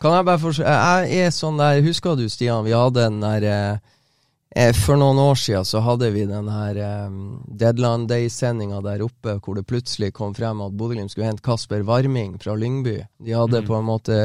kan 0.00 0.14
jeg 0.14 0.24
bare 0.24 0.40
forstå 0.40 0.62
Jeg 0.64 1.24
er 1.26 1.32
sånn 1.34 1.58
der 1.58 1.82
Husker 1.82 2.14
du, 2.16 2.28
Stian, 2.30 2.64
vi 2.64 2.72
hadde 2.74 3.02
den 3.02 3.18
der 3.22 3.50
Eh, 3.52 3.78
for 4.76 5.00
noen 5.00 5.18
år 5.22 5.38
siden 5.40 5.64
så 5.64 5.80
hadde 5.80 6.10
vi 6.12 6.26
den 6.28 6.48
her 6.52 6.76
eh, 6.76 7.12
Deadline 7.62 8.08
Day-sendinga 8.10 8.82
der 8.84 9.04
oppe 9.06 9.38
hvor 9.40 9.56
det 9.56 9.64
plutselig 9.68 10.10
kom 10.16 10.34
frem 10.36 10.60
at 10.64 10.74
Bodø-Glimt 10.76 11.12
skulle 11.12 11.30
hente 11.30 11.44
Kasper 11.44 11.84
Varming 11.88 12.34
fra 12.42 12.56
Lyngby. 12.58 12.98
De 13.22 13.36
hadde 13.36 13.62
mm. 13.62 13.68
på 13.70 13.78
en 13.78 13.86
måte 13.86 14.18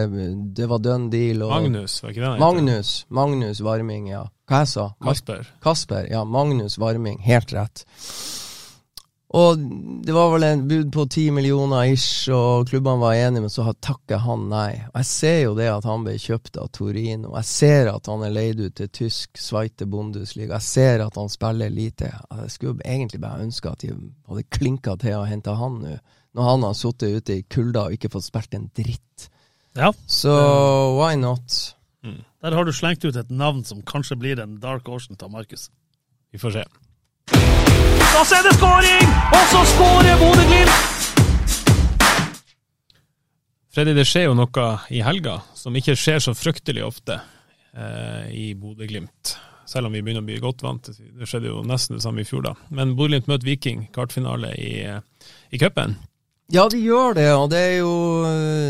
Det 0.58 0.68
var 0.68 0.84
done 0.84 1.12
deal. 1.14 1.46
Og, 1.46 1.54
Magnus, 1.54 2.02
var 2.04 2.12
ikke 2.12 2.26
det? 2.26 2.34
Magnus, 2.44 2.98
Magnus 3.08 3.64
Varming, 3.64 4.12
ja. 4.12 4.26
Hva 4.48 4.64
jeg 4.64 4.74
sa 4.74 4.90
Kasper. 5.04 5.48
Kasper, 5.64 6.12
ja. 6.12 6.26
Magnus 6.28 6.78
Varming. 6.80 7.20
Helt 7.28 7.56
rett. 7.56 7.88
Og 9.36 9.60
det 10.08 10.14
var 10.16 10.30
vel 10.32 10.46
en 10.48 10.62
bud 10.70 10.92
på 10.96 11.04
ti 11.12 11.26
millioner 11.36 11.90
ish, 11.92 12.30
og 12.32 12.70
klubbene 12.70 13.02
var 13.02 13.18
enige, 13.20 13.44
men 13.44 13.52
så 13.52 13.66
takker 13.84 14.22
han 14.24 14.46
nei. 14.48 14.86
Og 14.94 15.02
Jeg 15.02 15.10
ser 15.10 15.40
jo 15.42 15.56
det 15.58 15.68
at 15.68 15.88
han 15.88 16.06
ble 16.06 16.14
kjøpt 16.22 16.60
av 16.62 16.70
Torino. 16.78 17.34
Jeg 17.36 17.50
ser 17.50 17.92
at 17.92 18.08
han 18.08 18.24
er 18.24 18.32
leid 18.32 18.62
ut 18.64 18.78
til 18.80 18.92
tysk 19.02 19.42
Sveite 19.42 19.86
Bundesliga. 19.86 20.56
Jeg 20.56 20.70
ser 20.70 21.04
at 21.04 21.20
han 21.20 21.28
spiller 21.34 21.74
lite. 21.74 22.14
Jeg 22.32 22.56
skulle 22.56 22.88
egentlig 22.88 23.20
bare 23.26 23.44
ønske 23.44 23.74
at 23.74 23.84
de 23.84 23.92
hadde 24.30 24.48
klinka 24.48 24.96
til 25.04 25.20
å 25.20 25.28
hente 25.28 25.60
han 25.60 25.82
nå, 25.84 25.98
når 26.38 26.52
han 26.54 26.64
har 26.70 26.78
sittet 26.78 27.20
ute 27.20 27.40
i 27.42 27.46
kulda 27.50 27.88
og 27.88 27.98
ikke 27.98 28.14
fått 28.14 28.30
spilt 28.30 28.56
en 28.56 28.72
dritt. 28.78 29.30
Ja. 29.76 29.92
Så 30.08 30.32
why 30.96 31.18
not? 31.20 31.76
Mm. 32.06 32.22
Der 32.46 32.56
har 32.56 32.64
du 32.64 32.72
slengt 32.72 33.04
ut 33.04 33.18
et 33.18 33.30
navn 33.34 33.66
som 33.68 33.84
kanskje 33.84 34.16
blir 34.16 34.40
en 34.40 34.60
dark 34.64 34.88
ocean 34.88 35.20
til 35.20 35.34
Markus. 35.34 35.68
Vi 36.32 36.40
får 36.40 36.62
se. 36.62 36.70
Så 38.28 38.36
er 38.36 38.44
det 38.44 38.58
skåring! 38.58 39.12
Og 39.32 39.44
så 39.52 39.60
skårer 39.72 40.18
Bodø-Glimt! 40.20 40.86
Freddy, 43.72 43.94
det 43.94 44.08
skjer 44.10 44.26
jo 44.26 44.34
noe 44.36 44.66
i 44.92 45.04
helga 45.06 45.38
som 45.56 45.76
ikke 45.78 45.96
skjer 45.96 46.20
så 46.26 46.34
fryktelig 46.36 46.84
ofte 46.84 47.20
eh, 47.78 48.26
i 48.34 48.48
Bodø-Glimt. 48.58 49.36
Selv 49.70 49.88
om 49.88 49.96
vi 49.96 50.02
begynner 50.02 50.26
å 50.26 50.28
bli 50.28 50.42
godt 50.44 50.66
vant. 50.66 50.90
Det 50.90 51.30
skjedde 51.30 51.52
jo 51.52 51.62
nesten 51.68 52.00
det 52.00 52.04
samme 52.04 52.24
i 52.24 52.28
fjor, 52.28 52.44
da. 52.50 52.56
Men 52.68 52.98
Bodø-Glimt 52.98 53.30
møter 53.32 53.48
Viking, 53.48 53.86
kvartfinale 53.96 54.52
i, 54.60 54.74
eh, 54.84 55.32
i 55.56 55.62
cupen. 55.62 55.96
Ja, 56.48 56.64
de 56.72 56.78
gjør 56.80 57.12
det, 57.12 57.26
og 57.36 57.50
det 57.52 57.60
er 57.60 57.74
jo 57.82 57.94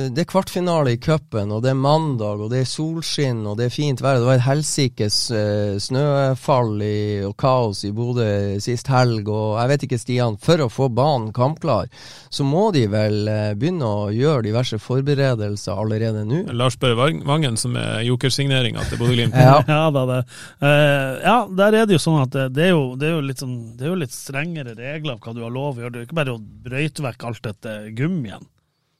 Det 0.10 0.24
er 0.24 0.30
kvartfinale 0.32 0.96
i 0.96 0.98
cupen, 0.98 1.52
og 1.54 1.62
det 1.62 1.70
er 1.70 1.78
mandag, 1.78 2.40
og 2.42 2.50
det 2.50 2.64
er 2.64 2.70
solskinn, 2.70 3.44
og 3.46 3.60
det 3.60 3.68
er 3.68 3.74
fint 3.76 4.02
vær. 4.02 4.18
Det 4.18 4.26
var 4.26 4.40
et 4.40 4.48
helsikes 4.48 5.18
uh, 5.30 5.76
snøfall 5.78 6.82
i, 6.82 7.22
og 7.28 7.36
kaos 7.38 7.84
i 7.86 7.92
Bodø 7.94 8.58
sist 8.64 8.90
helg, 8.90 9.30
og 9.30 9.60
jeg 9.60 9.70
vet 9.70 9.86
ikke, 9.86 10.00
Stian, 10.02 10.40
for 10.42 10.64
å 10.64 10.70
få 10.74 10.88
banen 10.90 11.30
kampklar, 11.36 11.92
så 12.34 12.48
må 12.48 12.72
de 12.74 12.88
vel 12.90 13.30
uh, 13.30 13.54
begynne 13.54 13.86
å 13.86 14.08
gjøre 14.16 14.48
diverse 14.48 14.80
forberedelser 14.82 15.78
allerede 15.78 16.26
nå? 16.26 16.48
Lars 16.58 16.80
Børre 16.82 17.12
Vangen, 17.30 17.60
som 17.62 17.78
er 17.78 18.02
jokersigneringa 18.08 18.88
til 18.90 19.04
Bodø-Glimt. 19.04 19.38
ja. 19.50 19.62
ja, 19.68 19.84
da, 19.94 20.06
det. 20.16 20.20
Uh, 20.64 21.14
ja, 21.22 21.38
der 21.62 21.82
er 21.84 21.86
det 21.86 22.00
jo 22.00 22.02
sånn 22.08 22.24
at 22.24 22.34
det, 22.34 22.50
det, 22.58 22.72
er, 22.72 22.74
jo, 22.74 22.90
det, 22.98 23.12
er, 23.12 23.16
jo, 23.20 23.24
litt 23.30 23.46
sånn, 23.46 23.56
det 23.78 23.86
er 23.86 23.94
jo 23.94 24.02
litt 24.02 24.18
strengere 24.18 24.74
regler 24.74 25.20
av 25.20 25.22
hva 25.22 25.38
du 25.38 25.46
har 25.46 25.54
lov 25.54 25.78
å 25.78 25.86
gjøre. 25.86 25.94
Det 25.94 26.02
er 26.02 26.08
jo 26.08 26.10
ikke 26.10 26.22
bare 26.24 26.38
å 26.40 26.42
brøyte 26.42 27.06
vekk 27.06 27.30
alt 27.30 27.46
dette 27.52 27.67
gummien, 27.98 28.46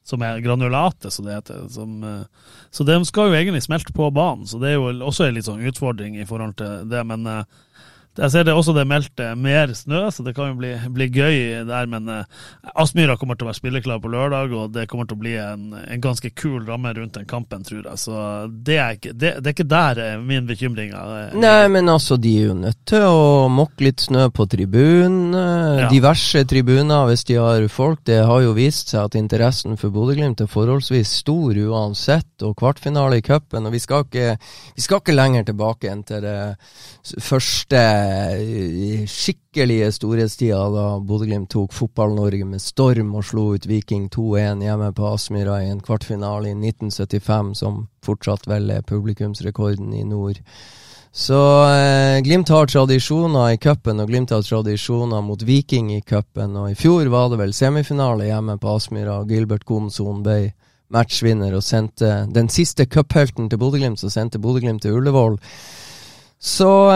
som 0.08 0.22
er 0.24 0.40
granulatet, 0.44 1.12
som 1.12 1.26
det 1.26 1.36
heter. 1.36 1.66
Som, 1.72 1.98
eh, 2.04 2.52
så 2.70 2.86
de 2.88 2.98
skal 3.08 3.30
jo 3.30 3.38
egentlig 3.38 3.64
smelte 3.66 3.94
på 3.96 4.10
banen, 4.14 4.46
så 4.48 4.60
det 4.62 4.72
er 4.72 4.78
jo 4.78 4.92
også 5.06 5.28
en 5.28 5.36
litt 5.36 5.48
sånn 5.48 5.64
utfordring 5.68 6.16
i 6.18 6.26
forhold 6.28 6.56
til 6.60 6.88
det. 6.88 7.04
Men 7.08 7.26
eh, 7.28 7.44
Jeg 8.18 8.32
ser 8.34 8.46
det 8.46 8.54
også 8.56 8.74
det 8.74 8.82
er 8.82 8.90
meldt 8.90 9.22
eh, 9.22 9.34
mer 9.38 9.72
snø, 9.76 10.08
så 10.10 10.24
det 10.26 10.34
kan 10.36 10.50
jo 10.50 10.58
bli, 10.58 10.72
bli 10.94 11.06
gøy 11.14 11.36
der. 11.68 11.88
Men 11.90 12.10
uh, 12.10 12.48
Aspmyra 12.78 13.14
kommer 13.18 13.38
til 13.38 13.46
å 13.46 13.50
være 13.50 13.60
spilleklar 13.60 14.00
på 14.02 14.10
lørdag, 14.12 14.54
og 14.58 14.72
det 14.74 14.88
kommer 14.90 15.06
til 15.08 15.18
å 15.18 15.22
bli 15.22 15.34
en, 15.38 15.68
en 15.78 16.02
ganske 16.02 16.32
kul 16.34 16.64
ramme 16.66 16.92
rundt 16.96 17.18
den 17.18 17.28
kampen, 17.30 17.62
tror 17.66 17.84
jeg. 17.84 18.00
Så 18.02 18.22
det 18.50 18.78
er 18.82 18.98
ikke, 18.98 19.14
det, 19.14 19.34
det 19.38 19.52
er 19.52 19.56
ikke 19.56 19.68
der 19.70 20.02
eh, 20.02 20.16
min 20.22 20.48
bekymring 20.48 20.94
er. 20.98 21.36
Nei, 21.38 21.68
men 21.72 21.92
altså, 21.92 22.18
de 22.20 22.34
er 22.40 22.50
jo 22.50 22.58
nødt 22.58 22.80
til 22.88 23.06
å 23.06 23.46
mokke 23.52 23.86
litt 23.86 24.02
snø 24.08 24.28
på 24.34 24.48
tribunen. 24.50 25.36
Ja. 25.78 25.88
Diverse 25.92 26.42
tribuner 26.48 27.06
hvis 27.10 27.26
de 27.28 27.38
har 27.38 27.68
folk. 27.72 28.02
Det 28.08 28.20
har 28.26 28.42
jo 28.42 28.56
vist 28.56 28.94
seg 28.94 29.06
at 29.06 29.18
interessen 29.18 29.78
for 29.78 29.94
Bodø-Glimt 29.94 30.42
er 30.42 30.50
forholdsvis 30.50 31.18
stor 31.22 31.58
uansett, 31.68 32.26
og 32.42 32.56
kvartfinale 32.58 33.18
i 33.18 33.24
cupen. 33.24 33.66
Og 33.68 33.74
vi 33.74 33.82
skal, 33.82 34.06
ikke, 34.06 34.34
vi 34.74 34.84
skal 34.84 35.02
ikke 35.02 35.16
lenger 35.16 35.48
tilbake 35.48 35.90
enn 35.92 36.04
til 36.06 36.22
det 36.24 36.38
første 37.22 37.78
eh, 37.78 39.04
skikkelige 39.08 39.90
storhetstida 39.96 40.60
da 40.74 40.86
Bodø-Glimt 41.04 41.50
tok 41.52 41.72
Fotball-Norge 41.76 42.46
med 42.48 42.62
storm 42.62 43.14
og 43.18 43.24
slo 43.28 43.46
ut 43.56 43.68
Viking 43.68 44.08
2-1 44.14 44.64
hjemme 44.66 44.90
på 44.96 45.06
Aspmyra 45.12 45.62
i 45.64 45.70
en 45.72 45.80
kvartfinale 45.84 46.52
i 46.52 46.56
1975, 46.56 47.54
som 47.62 47.86
fortsatt 48.04 48.48
vel 48.50 48.70
er 48.74 48.86
publikumsrekorden 48.86 49.94
i 49.96 50.04
nord. 50.08 50.42
Så 51.12 51.40
eh, 51.72 52.20
Glimt 52.22 52.52
har 52.52 52.68
tradisjoner 52.68 53.54
i 53.54 53.58
cupen, 53.58 54.00
og 54.02 54.12
Glimt 54.12 54.30
har 54.34 54.44
tradisjoner 54.44 55.24
mot 55.24 55.42
Viking 55.42 55.90
i 55.96 56.02
cupen. 56.02 56.54
Og 56.60 56.70
i 56.70 56.78
fjor 56.78 57.08
var 57.10 57.32
det 57.32 57.40
vel 57.40 57.56
semifinale 57.56 58.28
hjemme 58.28 58.58
på 58.60 58.76
Aspmyra, 58.76 59.22
og 59.22 59.32
Gilbert 59.32 59.66
Komson 59.66 60.22
ble 60.22 60.52
matchvinner 60.94 61.52
og 61.56 61.64
sendte 61.64 62.22
den 62.32 62.48
siste 62.52 62.86
cuphelten 62.86 63.48
til 63.50 63.60
Bodø-Glimt, 63.60 64.00
som 64.00 64.12
sendte 64.12 64.40
Bodø-Glimt 64.40 64.84
til 64.84 64.96
Ullevål. 65.00 65.38
Så 66.40 66.94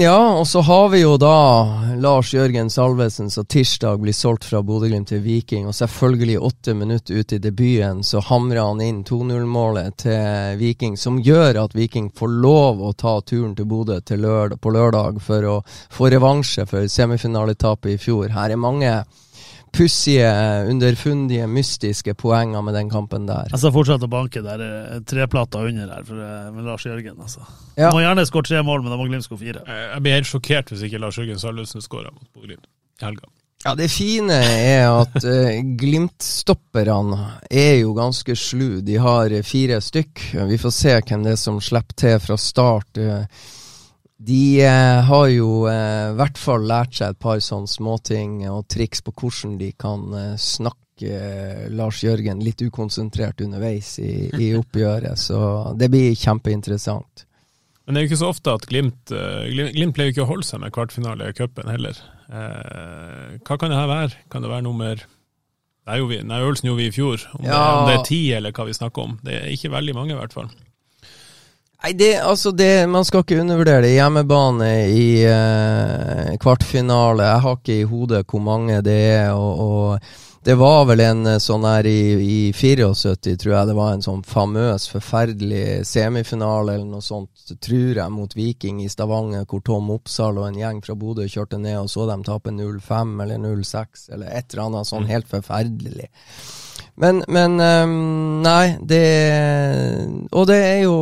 ja, 0.00 0.38
og 0.38 0.46
så 0.46 0.60
har 0.60 0.88
vi 0.92 0.98
jo 1.00 1.14
da 1.16 1.64
Lars 1.96 2.34
Jørgen 2.34 2.68
Salvesen 2.70 3.30
som 3.32 3.46
tirsdag 3.48 4.02
blir 4.02 4.12
solgt 4.12 4.44
fra 4.44 4.60
Bodø-Glimt 4.60 5.08
til 5.08 5.22
Viking, 5.24 5.64
og 5.66 5.72
selvfølgelig 5.74 6.36
åtte 6.44 6.74
minutter 6.76 7.22
ut 7.22 7.32
i 7.32 7.38
debuten 7.40 8.02
så 8.04 8.20
hamrer 8.20 8.60
han 8.60 8.82
inn 8.84 9.00
2-0-målet 9.08 9.96
til 10.04 10.60
Viking, 10.60 10.98
som 11.00 11.22
gjør 11.24 11.62
at 11.64 11.76
Viking 11.78 12.10
får 12.12 12.36
lov 12.44 12.84
å 12.84 12.92
ta 12.92 13.14
turen 13.24 13.56
til 13.56 13.70
Bodø 13.70 13.96
til 14.04 14.20
lørdag, 14.26 14.60
på 14.60 14.74
lørdag 14.76 15.24
for 15.24 15.48
å 15.48 15.56
få 15.64 16.12
revansje 16.12 16.68
for 16.68 16.84
semifinaletapet 16.84 17.94
i 17.94 18.00
fjor. 18.02 18.28
Her 18.36 18.52
er 18.52 18.60
mange 18.60 18.92
pussige, 19.72 20.28
underfundige, 20.68 21.46
mystiske 21.48 22.14
poenger 22.18 22.62
med 22.64 22.76
den 22.76 22.90
kampen 22.92 23.26
der. 23.28 23.48
Jeg 23.52 23.62
skal 23.62 23.74
fortsette 23.74 24.08
å 24.08 24.12
banke 24.12 24.42
der 24.44 24.64
eh, 24.66 24.98
treplata 25.08 25.62
under 25.64 25.94
her 25.96 26.08
for, 26.08 26.22
eh, 26.22 26.48
med 26.52 26.68
Lars 26.68 26.86
Jørgen. 26.86 27.16
altså. 27.18 27.44
Ja. 27.76 27.92
Må 27.92 28.02
gjerne 28.04 28.26
skåre 28.28 28.50
tre 28.50 28.62
mål, 28.66 28.82
men 28.84 28.92
da 28.92 28.98
må 29.00 29.08
Glimt 29.08 29.24
skåre 29.26 29.40
fire. 29.40 29.62
Jeg 29.66 30.02
blir 30.04 30.18
helt 30.18 30.28
sjokkert 30.28 30.72
hvis 30.72 30.84
ikke 30.88 31.00
Lars 31.00 31.20
Jørgen 31.20 31.40
Salvesen 31.40 31.84
skårer 31.84 32.12
mot 32.12 32.28
Bodø-Glimt 32.34 32.68
i 32.68 33.06
helga. 33.06 33.32
Ja, 33.62 33.76
Det 33.78 33.88
fine 33.94 34.34
er 34.34 34.88
at 34.90 35.16
uh, 35.22 35.58
Glimt-stopperne 35.78 37.18
er 37.46 37.76
jo 37.78 37.92
ganske 37.94 38.34
slu. 38.36 38.80
De 38.82 38.96
har 38.98 39.30
fire 39.46 39.78
stykk. 39.78 40.24
Vi 40.50 40.58
får 40.58 40.74
se 40.74 40.96
hvem 40.98 41.22
det 41.22 41.36
er 41.36 41.38
som 41.38 41.60
slipper 41.62 41.94
til 42.02 42.16
fra 42.24 42.36
start. 42.36 42.98
Uh, 42.98 43.22
de 44.24 44.62
eh, 44.62 45.00
har 45.08 45.26
jo 45.32 45.64
eh, 45.70 46.12
i 46.12 46.14
hvert 46.18 46.38
fall 46.38 46.66
lært 46.68 46.94
seg 46.98 47.14
et 47.14 47.20
par 47.22 47.40
sånne 47.42 47.70
småting 47.70 48.42
og 48.50 48.68
triks 48.70 49.02
på 49.02 49.14
hvordan 49.18 49.56
de 49.58 49.72
kan 49.74 50.04
eh, 50.14 50.36
snakke 50.38 51.08
eh, 51.08 51.64
Lars 51.74 52.02
Jørgen 52.04 52.42
litt 52.44 52.62
ukonsentrert 52.62 53.42
underveis 53.42 53.96
i, 53.98 54.30
i 54.38 54.52
oppgjøret. 54.60 55.18
Så 55.18 55.40
det 55.78 55.90
blir 55.90 56.14
kjempeinteressant. 56.18 57.26
Men 57.82 57.96
det 57.96 57.98
er 57.98 58.06
jo 58.06 58.12
ikke 58.12 58.20
så 58.20 58.30
ofte 58.30 58.54
at 58.54 58.68
Glimt 58.70 59.10
eh, 59.10 59.48
Glimt, 59.50 59.74
Glimt 59.74 59.96
pleier 59.96 60.12
jo 60.12 60.16
ikke 60.16 60.26
å 60.28 60.30
holde 60.30 60.46
seg 60.46 60.62
med 60.62 60.74
kvartfinale 60.76 61.32
i 61.32 61.36
cupen 61.36 61.72
heller. 61.72 61.98
Eh, 62.30 63.40
hva 63.42 63.58
kan 63.58 63.74
det 63.74 63.80
her 63.80 63.90
være? 63.90 64.22
Kan 64.30 64.46
det 64.46 64.52
være 64.54 64.68
nummer 64.68 65.02
er 65.82 66.04
vi, 66.06 66.20
øvelsen 66.22 66.68
gjorde 66.68 66.78
vi 66.78 66.86
i 66.86 66.94
fjor. 66.94 67.24
Om, 67.34 67.42
det, 67.42 67.54
om 67.58 67.88
det 67.88 67.94
er 67.96 68.04
ti, 68.06 68.20
eller 68.36 68.54
hva 68.54 68.68
vi 68.68 68.76
snakker 68.76 69.02
om. 69.02 69.16
Det 69.26 69.34
er 69.34 69.48
ikke 69.50 69.72
veldig 69.72 69.96
mange, 69.96 70.14
i 70.14 70.20
hvert 70.20 70.36
fall. 70.36 70.52
Nei, 71.82 71.92
det, 71.98 72.12
altså 72.22 72.52
det, 72.54 72.86
Man 72.88 73.04
skal 73.04 73.24
ikke 73.24 73.40
undervurdere 73.42 73.82
det. 73.82 73.94
Hjemmebane 73.96 74.72
i 74.94 75.06
eh, 75.26 76.34
kvartfinale. 76.38 77.26
Jeg 77.26 77.46
har 77.46 77.56
ikke 77.58 77.78
i 77.80 77.88
hodet 77.90 78.26
hvor 78.30 78.44
mange 78.44 78.82
det 78.86 79.00
er. 79.16 79.32
og, 79.34 79.58
og 79.58 80.20
det 80.44 80.54
var 80.58 80.88
vel 80.88 81.00
en 81.04 81.26
eh, 81.30 81.38
sånn 81.38 81.62
her 81.66 81.86
i, 81.86 81.98
i 82.18 82.38
74, 82.54 83.36
tror 83.38 83.52
jeg 83.54 83.68
det 83.68 83.76
var 83.78 83.92
en 83.94 84.02
sånn 84.02 84.24
famøs, 84.26 84.88
forferdelig 84.90 85.84
semifinale 85.86 86.74
eller 86.74 86.88
noe 86.88 87.04
sånt, 87.04 87.30
tror 87.62 88.00
jeg, 88.00 88.10
mot 88.10 88.34
Viking 88.34 88.80
i 88.82 88.90
Stavanger, 88.90 89.46
hvor 89.46 89.62
Tom 89.62 89.92
Oppsal 89.94 90.40
og 90.40 90.48
en 90.48 90.58
gjeng 90.58 90.82
fra 90.82 90.98
Bodø 90.98 91.28
kjørte 91.30 91.62
ned 91.62 91.78
og 91.84 91.92
så 91.92 92.08
dem 92.10 92.26
tape 92.26 92.50
0-5 92.50 93.14
eller 93.22 93.38
0-6 93.38 94.08
eller 94.16 94.34
et 94.34 94.50
eller 94.50 94.64
annet 94.66 94.90
sånn 94.90 95.06
helt 95.06 95.30
forferdelig. 95.30 96.10
Men, 96.98 97.22
men 97.30 97.56
um, 97.56 98.42
Nei, 98.44 98.74
det 98.84 99.04
Og 100.28 100.44
det 100.50 100.58
er 100.60 100.80
jo 100.82 100.96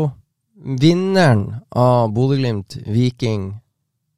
Vinneren 0.60 1.54
av 1.72 2.10
Bodø-Glimt-Viking 2.12 3.54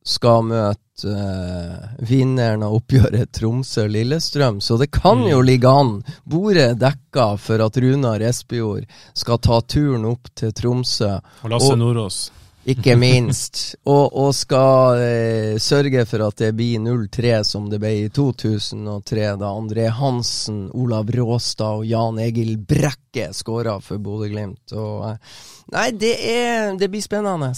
skal 0.05 0.43
møte 0.49 1.07
uh, 1.07 1.93
vinneren 2.03 2.64
av 2.66 2.74
oppgjøret 2.80 3.30
Tromsø-Lillestrøm, 3.38 4.59
så 4.61 4.74
det 4.80 4.88
kan 4.95 5.22
jo 5.28 5.38
ligge 5.47 5.70
an. 5.70 5.93
Bordet 6.26 6.74
dekka 6.82 7.36
for 7.38 7.62
at 7.62 7.78
Runar 7.78 8.24
Espejord 8.26 8.88
skal 9.14 9.38
ta 9.38 9.61
turen 9.62 10.05
opp 10.11 10.32
til 10.34 10.51
Tromsø, 10.53 11.20
Og 11.45 11.51
Lasse 11.55 11.70
Og- 11.72 11.78
Nordås. 11.78 12.20
Ikke 12.65 12.95
minst. 12.97 13.75
og, 13.85 14.13
og 14.15 14.31
skal 14.37 15.03
eh, 15.03 15.59
sørge 15.63 16.05
for 16.09 16.27
at 16.29 16.39
det 16.45 16.53
blir 16.59 16.83
0-3 16.83 17.43
som 17.47 17.69
det 17.71 17.81
ble 17.83 17.93
i 18.05 18.09
2003, 18.15 19.27
da 19.41 19.51
André 19.51 19.89
Hansen, 19.91 20.65
Olav 20.71 21.11
Råstad 21.11 21.83
og 21.83 21.87
Jan 21.89 22.21
Egil 22.23 22.57
Brekke 22.59 23.31
skåra 23.35 23.79
for 23.83 24.03
Bodø-Glimt. 24.03 24.75
Eh, 24.75 25.39
Nei, 25.73 25.89
det, 25.97 26.17
er, 26.29 26.75
det 26.79 26.91
blir 26.93 27.05
spennende. 27.05 27.53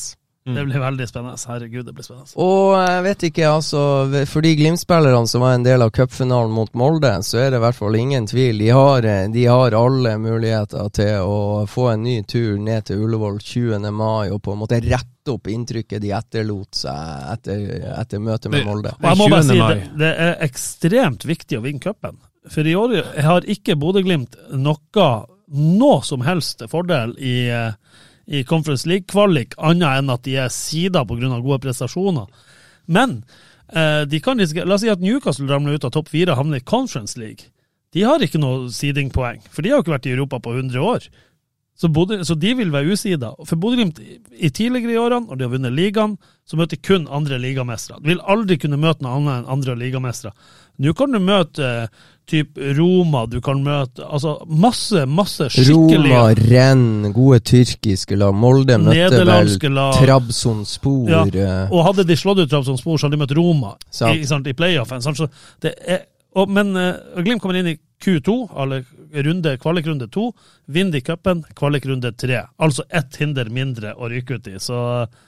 Det 0.44 0.64
blir 0.64 0.76
veldig 0.78 1.06
spennende. 1.08 1.38
Herregud, 1.48 1.86
det 1.86 1.92
blir 1.96 2.04
spennende. 2.04 2.28
Og 2.36 2.74
jeg 2.76 3.04
vet 3.06 3.22
ikke, 3.30 3.46
altså 3.48 3.84
For 4.28 4.44
de 4.44 4.50
Glimt-spillerne 4.58 5.28
som 5.30 5.40
var 5.40 5.54
en 5.56 5.64
del 5.64 5.80
av 5.80 5.92
cupfinalen 5.96 6.52
mot 6.52 6.68
Molde, 6.76 7.14
så 7.24 7.38
er 7.40 7.54
det 7.54 7.62
i 7.62 7.64
hvert 7.64 7.78
fall 7.78 7.96
ingen 7.96 8.28
tvil. 8.28 8.60
De 8.60 8.68
har, 8.76 9.08
eh, 9.08 9.24
de 9.32 9.46
har 9.48 9.76
alle 9.78 10.12
muligheter 10.20 10.92
til 11.00 11.24
å 11.24 11.64
få 11.70 11.88
en 11.94 12.04
ny 12.04 12.18
tur 12.28 12.58
ned 12.60 12.84
til 12.90 13.06
Ullevål 13.06 13.40
20. 13.40 13.88
mai 13.88 14.28
og 14.28 14.42
på 14.44 14.52
en 14.52 14.60
måte 14.60 14.82
rette 14.84 15.32
opp 15.32 15.48
inntrykket 15.48 16.04
de 16.04 16.12
etterlot 16.12 16.76
seg 16.76 17.32
etter, 17.32 17.64
etter 17.96 18.20
møtet 18.20 18.52
med 18.52 18.68
Molde. 18.68 18.92
Og 19.00 19.08
jeg 19.08 19.22
må 19.22 19.32
bare 19.32 19.48
si, 19.48 19.56
det, 19.56 19.90
det 20.04 20.14
er 20.28 20.34
ekstremt 20.44 21.24
viktig 21.24 21.56
å 21.56 21.64
vinne 21.64 21.80
cupen. 21.80 22.20
For 22.52 22.68
i 22.68 22.76
år 22.76 22.98
har 23.24 23.48
ikke 23.48 23.80
Bodø-Glimt 23.80 24.36
noe, 24.60 25.08
noe 25.48 26.02
som 26.04 26.28
helst 26.28 26.66
fordel 26.68 27.16
i, 27.16 27.38
eh, 27.48 27.72
i 28.26 28.44
Conference 28.48 28.88
League-kvalik, 28.88 29.56
annet 29.58 30.00
enn 30.00 30.12
at 30.14 30.24
de 30.26 30.36
er 30.40 30.52
sida 30.52 31.04
pga. 31.04 31.40
gode 31.40 31.60
prestasjoner. 31.64 32.26
Men 32.86 33.22
eh, 33.68 34.04
de 34.08 34.20
kan 34.20 34.40
risikere 34.40 34.68
La 34.68 34.78
oss 34.78 34.84
si 34.84 34.92
at 34.92 35.02
Newcastle 35.04 35.48
ramler 35.48 35.76
ut 35.76 35.84
av 35.84 35.92
topp 35.92 36.08
fire 36.12 36.32
og 36.32 36.40
havner 36.40 36.62
i 36.62 36.64
Conference 36.64 37.18
League. 37.20 37.52
De 37.94 38.02
har 38.02 38.22
ikke 38.22 38.40
noe 38.42 38.72
seedingpoeng, 38.74 39.44
for 39.50 39.62
de 39.62 39.70
har 39.70 39.78
jo 39.78 39.84
ikke 39.84 39.94
vært 39.94 40.08
i 40.10 40.16
Europa 40.16 40.40
på 40.42 40.56
100 40.56 40.82
år. 40.82 41.06
Så, 41.74 41.88
Bodø, 41.90 42.20
så 42.22 42.36
de 42.38 42.52
vil 42.54 42.70
være 42.70 42.94
usida. 42.94 43.32
For 43.48 43.58
Bodø-Glimt 43.58 43.98
i 43.98 44.50
tidligere 44.54 44.94
i 44.94 44.98
årene, 44.98 45.26
når 45.26 45.38
de 45.38 45.46
har 45.46 45.52
vunnet 45.56 45.74
ligaen, 45.74 46.16
så 46.46 46.58
møter 46.58 46.78
de 46.78 46.86
kun 46.86 47.08
andre 47.10 47.38
ligamestere. 47.42 47.98
De 48.02 48.12
vil 48.12 48.22
aldri 48.30 48.58
kunne 48.62 48.78
møte 48.78 49.02
noe 49.02 49.16
annet 49.18 49.40
enn 49.40 49.50
andre 49.56 49.74
ligamestere. 49.80 50.34
Nå 50.82 50.94
kan 50.98 51.14
du 51.14 51.18
møte 51.22 51.66
eh, 51.66 52.04
typ 52.30 52.58
Roma, 52.78 53.24
du 53.28 53.38
kan 53.44 53.60
møte 53.64 54.04
altså 54.04 54.38
masse, 54.48 55.04
masse 55.10 55.50
skikkelige 55.52 56.08
Roma, 56.08 56.32
Renn, 56.38 57.12
gode 57.14 57.40
tyrkiske 57.44 58.16
lag. 58.18 58.34
Molde 58.36 58.78
møtte 58.80 59.20
vel. 59.28 59.52
Trabzonspor. 59.98 61.10
Ja, 61.10 61.24
eh, 61.26 61.72
Og 61.72 61.84
hadde 61.88 62.06
de 62.08 62.16
slått 62.18 62.40
ut 62.42 62.50
Trabzonspor, 62.50 62.98
så 62.98 63.08
hadde 63.08 63.18
de 63.18 63.24
møtt 63.24 63.36
Roma 63.36 63.74
Sant. 63.90 64.16
i, 64.16 64.24
sant, 64.28 64.48
i 64.48 64.56
playoffen. 64.56 65.04
Sant? 65.04 65.20
Så 65.20 65.28
det 65.64 65.74
er, 65.84 66.06
og, 66.34 66.50
men 66.50 66.72
uh, 66.74 66.96
Glimt 67.22 67.42
kommer 67.42 67.60
inn 67.60 67.74
i 67.74 67.78
Q2, 68.04 68.38
eller 68.64 68.84
runde, 69.22 69.56
kvalikrunde 69.62 70.08
to. 70.10 70.32
Vinner 70.66 70.92
de 70.92 71.00
cupen, 71.00 71.44
kvalikrunde 71.54 72.10
tre. 72.18 72.42
Altså 72.58 72.82
ett 72.90 73.16
hinder 73.16 73.48
mindre 73.50 73.94
å 73.94 74.08
ryke 74.10 74.34
ut 74.40 74.46
i. 74.48 74.56
Så 74.58 74.74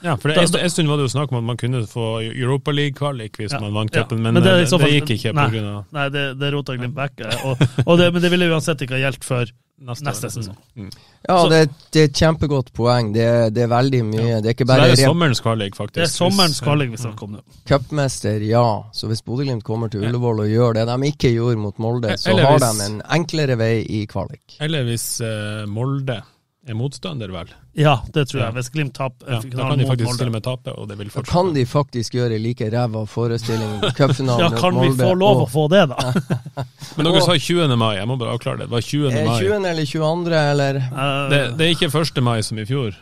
Ja, 0.02 0.16
for 0.16 0.28
det, 0.28 0.36
Da- 0.52 0.58
en, 0.58 0.70
stund 0.70 0.88
var 0.88 0.96
det 0.96 1.06
jo 1.08 1.14
snakk 1.18 1.30
om 1.32 1.38
at 1.38 1.44
man 1.44 1.56
kunne 1.56 1.84
få 1.86 2.20
Europa 2.24 2.70
League-kvalik 2.72 3.36
hvis 3.38 3.52
Ja, 3.52 3.60
man 3.60 3.72
vant 3.74 3.94
ja. 3.94 4.04
men, 4.10 4.22
Men 4.34 4.42
det 4.42 4.52
er 4.52 4.64
det, 4.64 4.78
det 4.78 4.92
gikk 5.00 5.10
ikke 5.18 5.34
nei. 5.34 5.50
grunn 5.50 5.64
av 5.76 5.84
Nei, 5.92 6.08
det, 6.08 6.38
det 6.38 6.52
rota 6.52 6.76
Glimt 6.76 6.94
vekk. 6.96 7.20
eh, 7.20 7.46
Og, 7.46 7.56
og 7.86 7.98
men 8.12 8.22
det 8.22 8.30
ville 8.30 8.48
uansett 8.50 8.80
ikke 8.82 8.96
ha 8.98 9.10
gjeldt 9.10 9.24
for 9.24 9.46
neste, 9.78 10.04
neste 10.06 10.30
sesong. 10.32 10.56
Mm. 10.76 10.90
ja, 11.28 11.36
det, 11.52 11.60
det 11.92 12.02
er 12.02 12.08
et 12.08 12.20
kjempegodt 12.20 12.70
poeng. 12.76 13.10
Det, 13.14 13.26
det 13.56 13.64
er 13.66 13.70
veldig 13.72 14.02
mye. 14.08 14.38
Det 14.44 14.52
er 14.52 14.56
ikke 14.56 14.66
Så 14.66 14.70
det 14.72 14.76
er 14.76 14.92
ren- 14.94 15.10
sommerens 15.10 15.42
kvalik, 15.44 15.76
faktisk. 15.76 15.96
Det 15.98 16.06
er 16.06 16.12
sommerens 16.12 16.60
kvalik 16.64 16.94
vi 16.94 17.00
snakker 17.02 17.28
om 17.28 17.34
nå. 17.36 17.42
Cupmester, 17.68 18.46
ja. 18.46 18.66
Så 18.96 19.10
hvis 19.10 19.24
Bodø-Glimt 19.26 19.66
kommer 19.66 19.92
til 19.92 20.06
Ullevål 20.06 20.46
og 20.46 20.52
gjør 20.52 20.78
det 20.80 20.86
de 20.92 21.10
ikke 21.12 21.34
gjorde 21.34 21.60
mot 21.60 21.82
Molde, 21.82 22.16
så 22.16 22.32
hvis, 22.32 22.46
har 22.48 22.62
de 22.64 22.88
en 22.88 23.02
enklere 23.18 23.58
vei 23.60 23.74
i 23.82 24.06
kvalik. 24.10 24.56
Eller 24.64 24.86
hvis 24.88 25.08
uh, 25.24 25.66
Molde 25.68 26.22
er 26.66 26.74
motstander, 26.74 27.30
vel. 27.30 27.50
Ja, 27.78 27.92
det 28.14 28.24
tror 28.28 28.40
jeg. 28.42 28.52
Hvis 28.56 28.68
Glimt 28.74 28.94
taper 28.96 29.28
Ja, 29.30 29.38
da 29.40 29.68
kan 29.68 29.78
de 29.78 29.84
faktisk 29.86 30.08
Molde. 30.08 30.18
til 30.18 30.26
og 30.26 30.32
med 30.34 30.42
tape, 30.42 30.72
og 30.74 30.88
det 30.90 30.96
vil 30.98 31.06
Da 31.06 31.14
fortsette. 31.14 31.32
kan 31.32 31.52
de 31.54 31.64
faktisk 31.66 32.14
gjøre 32.18 32.38
like 32.42 32.70
ræva 32.72 33.04
forestilling 33.06 33.76
i 33.84 33.90
cupfinalen 33.94 34.40
Ja, 34.44 34.48
mot 34.50 34.60
kan 34.60 34.80
vi 34.80 34.90
få 34.98 35.12
lov 35.14 35.42
å 35.44 35.48
få 35.52 35.68
det, 35.70 35.84
da? 35.92 36.12
Men 36.96 37.06
dere 37.06 37.22
sa 37.22 37.36
20. 37.38 37.76
mai, 37.76 37.96
jeg 38.00 38.08
må 38.10 38.16
bare 38.18 38.34
avklare 38.34 38.58
det. 38.58 38.66
Det 38.66 38.74
var 38.74 38.80
20. 38.80 39.06
Eh, 39.12 39.26
mai. 39.26 39.38
20. 39.40 39.66
eller 39.72 39.84
22. 39.92 40.34
eller 40.52 40.74
Eh, 40.76 41.28
Det, 41.30 41.42
det 41.58 41.66
er 41.66 41.74
ikke 41.76 41.90
1. 41.92 42.22
mai 42.22 42.40
som 42.42 42.58
i 42.58 42.64
fjor. 42.66 42.96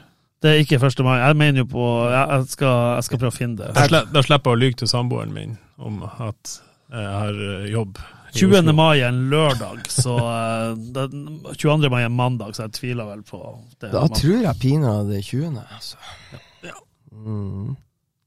Det 0.45 0.51
er 0.53 0.61
ikke 0.61 0.77
1. 0.77 1.01
mai. 1.05 1.19
Jeg 1.25 1.37
mener 1.41 1.59
jo 1.65 1.65
på 1.73 1.85
jeg, 2.13 2.47
skal, 2.53 2.95
jeg 2.99 3.05
skal 3.09 3.19
prøve 3.19 3.33
å 3.33 3.39
finne 3.39 3.57
det. 3.57 3.73
Da, 4.13 4.23
slipper 4.23 4.51
jeg 4.53 4.59
å 4.59 4.61
lyve 4.61 4.77
til 4.83 4.89
samboeren 4.91 5.33
min 5.33 5.57
om 5.79 6.03
at 6.05 6.59
jeg 6.91 7.15
har 7.15 7.41
eh, 7.49 7.71
jobb. 7.73 7.99
20. 8.35 8.57
Oslo. 8.59 8.73
mai 8.75 8.99
er 8.99 9.09
en 9.13 9.21
lørdag, 9.31 9.85
så 9.95 10.17
eh, 10.39 10.73
det, 10.97 11.05
22. 11.57 11.91
mai 11.91 12.01
er 12.03 12.09
en 12.11 12.17
mandag, 12.19 12.57
så 12.57 12.67
jeg 12.67 12.75
tviler 12.81 13.07
vel 13.13 13.23
på 13.23 13.41
det. 13.79 13.93
Da 13.93 14.07
tror 14.11 14.43
jeg 14.43 14.61
pinadø 14.61 15.13
det 15.13 15.21
er 15.21 15.29
20. 15.29 15.61
Altså. 15.63 16.01
Mm. 17.15 17.77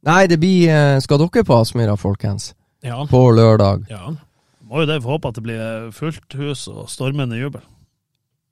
Nei, 0.08 0.22
det 0.32 0.38
blir 0.40 0.70
eh, 0.72 1.00
Skal 1.04 1.20
dere 1.20 1.44
på 1.44 1.58
Aspmyra, 1.60 1.98
folkens? 2.00 2.54
Ja. 2.86 3.02
På 3.10 3.28
lørdag? 3.36 3.86
ja. 3.92 4.14
Må 4.68 4.82
jo 4.82 4.88
det, 4.90 4.98
vi 5.00 5.06
får 5.06 5.14
håpe 5.16 5.30
at 5.32 5.38
det 5.38 5.44
blir 5.46 5.92
fullt 5.96 6.34
hus 6.36 6.66
og 6.68 6.90
stormende 6.92 7.38
jubel. 7.40 7.62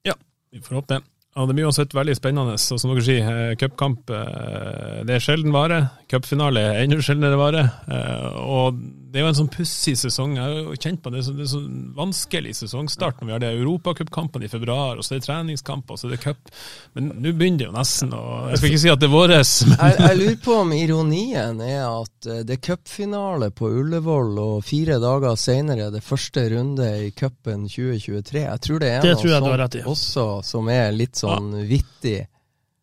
Ja, 0.08 0.14
Vi 0.52 0.62
får 0.64 0.78
håpe 0.78 0.94
det. 0.94 1.02
Ja, 1.36 1.44
det 1.46 1.54
blir 1.58 1.66
uansett 1.68 1.92
veldig 1.92 2.14
spennende. 2.16 2.54
Og 2.56 2.80
som 2.80 2.92
dere 2.94 3.04
sier, 3.04 3.26
eh, 3.28 3.56
cupkamp 3.60 4.08
eh, 4.10 5.02
det 5.04 5.18
er 5.18 5.24
sjelden 5.24 5.52
vare. 5.52 5.82
Cupfinale 6.08 6.62
er 6.64 6.84
enda 6.86 7.02
sjeldnere 7.04 7.36
vare. 7.36 7.66
Eh, 7.92 8.38
Og 8.46 8.78
det 9.12 9.20
er 9.22 9.24
jo 9.26 9.32
en 9.32 9.38
sånn 9.38 9.52
pussig 9.52 9.94
sesong. 10.00 10.34
Jeg 10.36 10.44
har 10.44 10.56
jo 10.56 10.76
kjent 10.76 11.02
på 11.04 11.12
det. 11.12 11.22
Det 11.24 11.44
er 11.44 11.48
så, 11.48 11.60
det 11.60 11.76
er 11.76 11.92
vanskelig 11.96 12.52
sesongstart 12.56 13.20
når 13.20 13.28
vi 13.28 13.34
har 13.36 13.44
det 13.44 13.52
europacupkampene 13.56 14.48
i 14.48 14.52
februar, 14.52 14.96
og 15.00 15.04
så 15.08 15.16
er 15.16 15.22
det 15.22 15.28
treningskamper, 15.28 15.96
og 15.96 16.00
så 16.02 16.08
er 16.08 16.16
det 16.16 16.20
cup. 16.24 16.52
Men 16.96 17.12
nå 17.24 17.32
begynner 17.36 17.62
det 17.62 17.68
jo 17.70 17.76
nesten, 17.76 18.12
og 18.16 18.50
jeg 18.52 18.60
skal 18.60 18.70
ikke 18.72 18.82
si 18.84 18.92
at 18.92 19.00
det 19.04 19.08
er 19.08 19.14
våres, 19.14 19.54
men 19.70 19.78
Jeg, 19.80 19.96
jeg 20.04 20.20
lurer 20.20 20.42
på 20.48 20.58
om 20.60 20.74
ironien 20.76 21.62
er 21.64 21.86
at 21.88 22.30
det 22.48 22.58
er 22.58 22.62
cupfinale 22.68 23.52
på 23.56 23.72
Ullevål, 23.80 24.34
og 24.44 24.66
fire 24.68 25.00
dager 25.04 25.40
senere 25.40 25.88
er 25.88 25.96
det 25.96 26.04
første 26.04 26.44
runde 26.52 26.90
i 27.08 27.12
cupen 27.16 27.68
2023. 27.72 28.44
Jeg 28.44 28.64
tror 28.68 28.84
det 28.84 28.92
er 28.98 29.08
Det 29.08 29.16
noe 29.16 29.24
sånt 29.32 29.80
også 29.96 30.28
som 30.44 30.72
er 30.76 30.92
litt 30.96 31.16
sånn 31.16 31.25
vittig. 31.70 32.20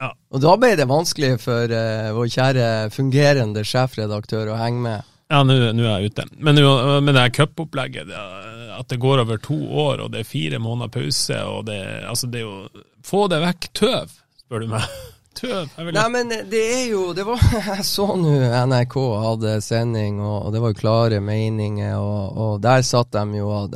Ja. 0.03 0.11
Og 0.35 0.43
da 0.43 0.57
ble 0.59 0.73
det 0.79 0.89
vanskelig 0.91 1.37
for 1.45 1.71
uh, 1.71 2.11
vår 2.17 2.31
kjære 2.35 2.69
fungerende 2.95 3.63
sjefredaktør 3.67 4.51
å 4.53 4.59
henge 4.59 4.83
med. 4.89 5.11
Ja, 5.33 5.41
nå 5.47 5.55
er 5.57 5.73
jeg 5.73 6.13
ute. 6.13 6.27
Men 6.37 6.59
med 6.61 7.15
det 7.15 7.23
her 7.23 7.33
cupopplegget, 7.33 8.11
at 8.77 8.89
det 8.91 9.01
går 9.01 9.23
over 9.23 9.39
to 9.41 9.57
år, 9.57 10.03
og 10.05 10.13
det 10.13 10.23
er 10.23 10.29
fire 10.29 10.61
måneder 10.61 10.93
pause, 10.93 11.39
og 11.49 11.65
det, 11.71 11.79
altså 12.09 12.29
det 12.29 12.43
er 12.43 12.49
jo 12.49 12.85
Få 13.03 13.25
det 13.27 13.41
vekk. 13.43 13.67
Tøv, 13.75 14.13
spør 14.45 14.63
du 14.63 14.69
meg. 14.71 14.85
Tøv. 15.41 15.71
Vil 15.75 15.97
Nei, 15.97 16.05
men 16.13 16.29
det 16.31 16.61
er 16.61 16.85
jo 16.93 17.09
det 17.17 17.25
var, 17.27 17.41
Jeg 17.73 17.87
så 17.89 18.07
nå 18.21 18.37
NRK 18.69 18.97
hadde 19.25 19.57
sending, 19.65 20.21
og, 20.23 20.37
og 20.47 20.55
det 20.55 20.63
var 20.63 20.75
jo 20.75 20.79
klare 20.79 21.23
meninger, 21.25 21.97
og, 21.99 22.37
og 22.37 22.53
der 22.63 22.85
satt 22.87 23.11
de 23.17 23.41
jo 23.41 23.49
og 23.51 23.75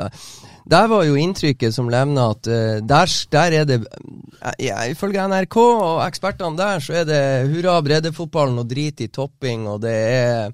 der, 0.66 0.88
var 0.90 1.04
jo 1.06 1.16
inntrykket 1.18 1.74
som 1.74 1.90
levna 1.90 2.30
at 2.34 2.50
uh, 2.50 2.76
der, 2.82 3.14
der 3.30 3.56
er 3.60 3.68
det 3.68 3.80
ja, 4.62 4.82
Ifølge 4.90 5.24
NRK 5.30 5.56
og 5.62 6.02
ekspertene 6.04 6.58
der, 6.58 6.82
så 6.82 7.00
er 7.00 7.08
det 7.08 7.22
hurra 7.50 7.78
breddefotballen 7.82 8.60
og 8.62 8.68
drit 8.70 9.00
i 9.02 9.08
topping, 9.08 9.66
og 9.70 9.80
det 9.86 9.96
er 9.96 10.52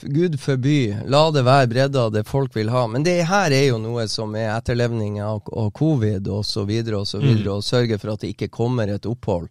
Gud 0.00 0.38
forby, 0.40 0.94
la 1.12 1.26
det 1.34 1.44
være 1.44 1.68
bredda 1.68 2.06
det 2.12 2.26
folk 2.28 2.54
vil 2.56 2.72
ha. 2.72 2.86
Men 2.88 3.04
det 3.04 3.18
her 3.28 3.52
er 3.52 3.66
jo 3.68 3.80
noe 3.80 4.06
som 4.08 4.32
er 4.36 4.54
etterlevninger 4.54 5.24
av, 5.26 5.42
av 5.44 5.72
covid 5.76 6.28
og 6.32 6.46
så 6.48 6.64
videre 6.68 7.02
og 7.02 7.08
så 7.08 7.20
videre, 7.20 7.58
og 7.58 7.66
sørge 7.66 8.00
for 8.00 8.14
at 8.14 8.24
det 8.24 8.32
ikke 8.34 8.52
kommer 8.52 8.88
et 8.88 9.08
opphold 9.08 9.50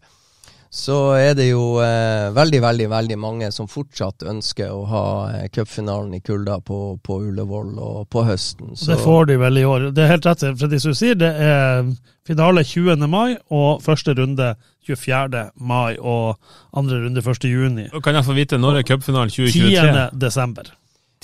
så 0.69 0.95
er 1.17 1.33
det 1.33 1.47
jo 1.47 1.79
eh, 1.81 2.29
veldig, 2.35 2.59
veldig 2.61 2.87
veldig 2.91 3.15
mange 3.17 3.47
som 3.51 3.65
fortsatt 3.69 4.21
ønsker 4.29 4.69
å 4.69 4.83
ha 4.91 5.05
eh, 5.33 5.47
cupfinalen 5.49 6.13
i 6.13 6.21
kulda 6.21 6.59
på, 6.61 6.99
på 7.01 7.17
Ullevål 7.25 7.71
og 7.81 8.03
på 8.13 8.21
høsten. 8.27 8.75
Så 8.77 8.91
det 8.93 8.99
får 9.01 9.31
de 9.31 9.39
vel 9.41 9.57
i 9.57 9.65
år. 9.65 9.87
Det 9.97 10.03
er 10.05 10.11
helt 10.13 10.27
rett, 10.29 10.45
Freddy 10.61 10.79
som 10.83 10.93
sier. 10.93 11.17
Det 11.17 11.29
er 11.29 11.89
finale 12.29 12.61
20. 12.61 13.01
mai 13.09 13.39
og 13.49 13.81
første 13.81 14.13
runde 14.19 14.51
24. 14.85 15.47
mai 15.57 15.97
og 15.97 16.37
andre 16.77 17.01
runde 17.01 17.25
1. 17.25 17.49
juni. 17.49 17.87
Og 17.89 18.05
Kan 18.05 18.19
jeg 18.19 18.29
få 18.29 18.37
vite 18.37 18.61
når 18.61 18.83
er 18.83 18.87
cupfinalen 18.91 19.33
10. 19.33 20.19
desember. 20.21 20.69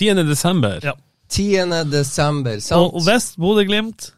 10. 0.02 0.26
desember. 0.26 0.82
Ja. 0.82 0.98
10. 1.30 1.86
desember, 1.94 2.58
sant? 2.60 2.82
Og, 2.82 2.98
og 2.98 3.06
hvis 3.06 3.36
Bodø-Glimt 3.38 4.10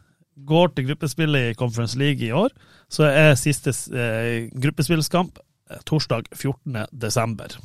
går 0.48 0.72
til 0.72 0.88
gruppespillet 0.88 1.52
i 1.52 1.54
Conference 1.58 1.98
League 1.98 2.24
i 2.24 2.32
år, 2.32 2.48
så 2.90 3.04
er 3.08 3.34
siste 3.36 3.70
eh, 3.92 4.48
gruppespillskamp 4.54 5.38
eh, 5.70 5.80
torsdag 5.84 6.28
14. 6.36 6.86
desember. 6.92 7.56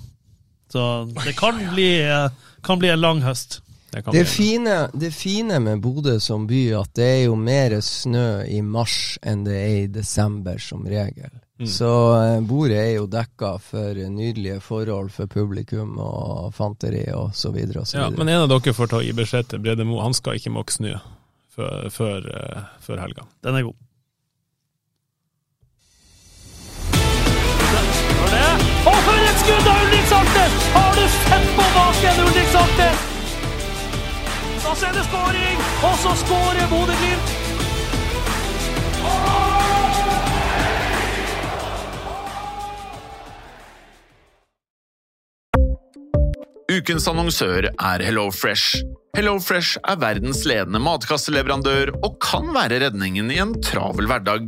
Så 0.74 1.06
det 1.26 1.36
kan 1.38 1.60
bli, 1.74 2.02
eh, 2.02 2.30
kan 2.66 2.80
bli 2.82 2.90
en 2.90 3.02
lang 3.02 3.22
høst. 3.22 3.62
Det 3.94 4.02
Det 4.12 4.26
fine, 4.28 4.90
det 4.98 5.12
fine 5.14 5.60
med 5.62 5.80
Bodø 5.82 6.16
som 6.20 6.48
by, 6.50 6.72
at 6.80 6.90
det 6.98 7.06
er 7.06 7.24
jo 7.28 7.36
mer 7.38 7.76
snø 7.86 8.42
i 8.50 8.62
mars 8.66 9.20
enn 9.22 9.44
det 9.46 9.54
er 9.54 9.76
i 9.84 9.88
desember, 9.88 10.58
som 10.58 10.82
regel. 10.90 11.30
Så 11.64 11.86
eh, 12.18 12.40
bordet 12.42 12.80
er 12.82 12.96
jo 12.98 13.06
dekka 13.08 13.52
for 13.62 13.94
nydelige 13.94 14.58
forhold 14.66 15.12
for 15.14 15.30
publikum 15.30 15.94
og 16.02 16.50
fanteri 16.58 17.06
og 17.14 17.36
så 17.38 17.52
videre 17.54 17.84
og 17.84 17.88
så 17.88 18.00
Ja, 18.02 18.10
videre. 18.10 18.18
men 18.26 18.34
en 18.34 18.42
av 18.42 18.50
dere 18.50 18.74
får 18.74 18.90
ta 18.90 19.00
i 19.06 19.14
beskjed 19.14 19.48
til 19.54 19.60
Brede 19.64 19.86
Moe, 19.86 20.02
Han 20.04 20.14
skal 20.18 20.36
ikke 20.42 20.52
måke 20.52 20.74
snø 20.74 20.96
før, 21.54 21.90
før, 21.94 22.26
før 22.82 22.98
helga. 23.06 23.28
Den 23.46 23.56
er 23.56 23.62
god. 23.70 23.78
Skudd 29.44 29.68
av 29.68 29.82
Ulrik 29.84 30.06
Saltnes! 30.08 30.54
Har 30.74 30.94
du 30.96 31.08
sett 31.18 31.48
på 31.58 31.66
baken, 31.76 32.22
Ulrik 32.26 32.50
Saltnes? 32.56 33.10
Da 34.64 34.76
ser 34.80 34.88
er 34.88 34.96
det 34.96 35.04
skåring, 35.10 35.64
og 35.84 35.96
så 36.04 36.14
skårer 36.24 36.70
Bodø-Glimt. 36.72 37.34
Ukens 46.74 47.06
annonsør 47.12 47.68
er 47.70 48.02
HelloFresh. 48.08 48.80
HelloFresh 49.14 49.78
er 49.84 50.00
verdens 50.02 50.42
ledende 50.50 50.80
matkasseleverandør 50.82 51.92
og 52.00 52.16
kan 52.24 52.50
være 52.56 52.80
redningen 52.88 53.30
i 53.30 53.42
en 53.44 53.58
travel 53.62 54.08
hverdag. 54.10 54.48